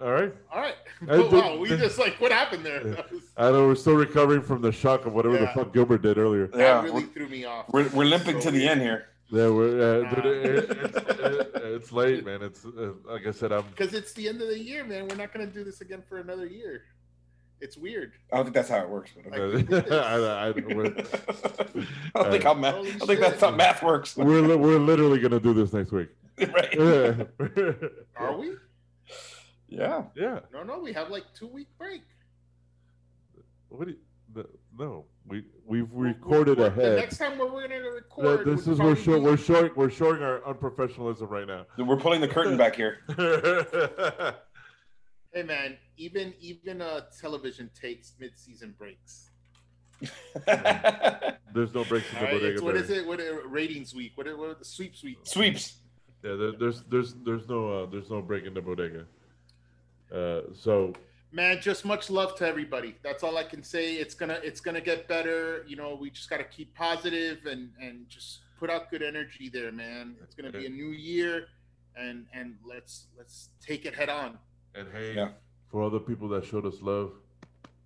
All 0.00 0.10
right. 0.12 0.34
all 0.52 0.60
right. 0.60 0.74
I 1.02 1.04
Oh, 1.14 1.22
did- 1.30 1.32
wow, 1.32 1.56
we 1.56 1.68
just 1.68 1.98
like 1.98 2.20
what 2.20 2.32
happened 2.32 2.64
there? 2.66 2.82
Was, 3.12 3.22
I 3.36 3.50
know 3.50 3.66
we're 3.68 3.74
still 3.76 3.94
recovering 3.94 4.42
from 4.42 4.60
the 4.60 4.72
shock 4.72 5.06
of 5.06 5.12
whatever 5.12 5.38
the 5.38 5.46
fuck 5.48 5.72
Gilbert 5.72 6.02
did 6.02 6.18
earlier. 6.18 6.48
that 6.48 6.58
Yeah. 6.58 6.82
really 6.82 7.04
we're, 7.04 7.12
threw 7.12 7.28
me 7.28 7.44
off. 7.44 7.66
we're, 7.72 7.88
we're 7.90 8.04
limping 8.04 8.40
So 8.40 8.50
to 8.50 8.56
the 8.56 8.66
end 8.68 8.80
here. 8.82 9.06
Yeah, 9.32 9.48
we're, 9.48 9.80
uh, 10.04 10.14
dude, 10.14 10.26
Ah. 10.26 10.28
it, 10.28 10.70
it's, 10.70 10.96
it, 11.08 11.50
it's 11.64 11.92
late, 11.92 12.22
man. 12.26 12.42
It's 12.42 12.66
uh, 12.66 12.92
like 13.04 13.26
I 13.26 13.30
said, 13.30 13.50
I'm. 13.50 13.64
Because 13.70 13.94
it's 13.94 14.12
the 14.12 14.28
end 14.28 14.42
of 14.42 14.48
the 14.48 14.58
year, 14.58 14.84
man. 14.84 15.08
We're 15.08 15.16
not 15.16 15.32
gonna 15.32 15.46
do 15.46 15.64
this 15.64 15.80
again 15.80 16.02
for 16.06 16.18
another 16.18 16.44
year. 16.46 16.82
It's 17.62 17.78
weird. 17.78 18.12
I 18.30 18.36
don't 18.36 18.44
think 18.46 18.54
that's 18.56 18.68
how 18.68 18.80
it 18.80 18.88
works. 18.90 19.12
But 19.16 19.32
okay. 19.32 19.40
Like, 19.40 19.54
we 19.54 19.62
did. 19.62 19.90
I, 19.92 20.48
I, 20.48 20.50
we're, 20.50 20.84
I 22.14 22.22
don't 22.22 22.30
think 22.30 22.42
how 22.44 22.52
math. 22.52 22.74
I 22.74 22.76
Holy 22.76 22.90
don't 22.92 23.06
think 23.06 23.20
that's 23.20 23.40
how 23.40 23.50
math 23.52 23.82
works. 23.82 24.16
we're 24.18 24.42
li- 24.42 24.56
we're 24.56 24.78
literally 24.78 25.18
gonna 25.18 25.40
do 25.40 25.54
this 25.54 25.72
next 25.72 25.92
week. 25.92 26.08
right. 26.38 26.74
Yeah, 26.74 27.24
Are 28.16 28.36
we? 28.36 28.52
Yeah. 29.68 30.02
yeah. 30.14 30.40
No, 30.52 30.62
no. 30.62 30.78
We 30.80 30.92
have 30.92 31.08
like 31.08 31.24
two 31.34 31.46
week 31.46 31.68
break. 31.78 32.02
What 33.70 33.86
do 33.86 33.92
you, 33.92 33.98
the, 34.34 34.46
no, 34.78 35.04
we 35.26 35.44
we've 35.66 35.92
recorded 35.92 36.58
We're- 36.58 36.70
The 36.70 36.80
ahead. 36.80 36.96
next 36.98 37.18
time 37.18 37.38
we're 37.38 37.68
gonna 37.68 37.80
record. 37.80 38.46
this 38.46 38.60
is 38.66 38.78
we're 38.78 38.94
probably 38.94 39.02
show, 39.02 39.18
be- 39.18 39.24
we're 39.24 39.36
showing 39.36 39.70
we're 39.76 39.90
showing 39.90 40.22
our 40.22 40.40
unprofessionalism 40.40 41.28
right 41.30 41.46
now. 41.46 41.66
We're 41.78 41.96
pulling 41.96 42.20
the 42.20 42.28
curtain 42.28 42.56
back 42.56 42.74
here. 42.76 42.98
Hey 45.34 45.44
man, 45.44 45.78
even 45.96 46.34
even 46.42 46.82
uh 46.82 47.00
television 47.18 47.70
takes 47.80 48.12
mid 48.20 48.32
season 48.36 48.74
breaks. 48.76 49.30
There's 51.54 51.72
no 51.72 51.84
breaks 51.84 52.06
in 52.12 52.18
the 52.18 52.18
All 52.18 52.24
right, 52.24 52.32
bodega. 52.32 52.62
what 52.62 52.76
is 52.76 52.90
it? 52.90 53.06
What 53.06 53.18
uh, 53.18 53.46
ratings 53.48 53.94
week? 53.94 54.12
What 54.14 54.26
what 54.38 54.58
the 54.58 54.64
sweeps 54.66 55.02
week? 55.02 55.18
Sweeps. 55.22 55.76
Yeah, 56.22 56.34
there, 56.34 56.52
there's 56.52 56.82
there's 56.82 57.14
there's 57.24 57.48
no 57.48 57.84
uh, 57.84 57.86
there's 57.86 58.10
no 58.10 58.20
break 58.20 58.44
in 58.44 58.52
the 58.52 58.60
bodega. 58.60 59.06
Uh, 60.14 60.42
so 60.54 60.92
Man, 61.34 61.60
just 61.62 61.84
much 61.86 62.10
love 62.10 62.36
to 62.36 62.46
everybody. 62.46 62.94
That's 63.02 63.22
all 63.22 63.38
I 63.38 63.44
can 63.44 63.62
say. 63.62 63.94
It's 63.94 64.14
gonna 64.14 64.38
it's 64.42 64.60
gonna 64.60 64.80
get 64.82 65.08
better. 65.08 65.64
You 65.66 65.76
know, 65.76 65.94
we 65.98 66.10
just 66.10 66.28
gotta 66.28 66.44
keep 66.44 66.74
positive 66.74 67.46
and 67.46 67.70
and 67.80 68.06
just 68.08 68.40
put 68.58 68.68
out 68.68 68.90
good 68.90 69.02
energy 69.02 69.48
there, 69.48 69.72
man. 69.72 70.14
It's 70.22 70.34
gonna 70.34 70.52
be 70.52 70.66
a 70.66 70.68
new 70.68 70.90
year, 70.90 71.46
and 71.96 72.26
and 72.34 72.56
let's 72.68 73.06
let's 73.16 73.48
take 73.66 73.86
it 73.86 73.94
head 73.94 74.10
on. 74.10 74.38
and 74.74 74.88
hey, 74.92 75.14
Yeah. 75.14 75.30
for 75.70 75.80
all 75.82 75.90
the 75.90 76.00
people 76.00 76.28
that 76.28 76.44
showed 76.44 76.66
us 76.66 76.82
love, 76.82 77.12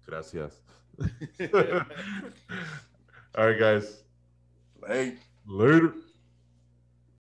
gracias. 0.07 0.55
all 3.39 3.47
right, 3.47 3.59
guys. 3.59 4.03
Hey. 4.87 5.15
Later. 5.47 5.95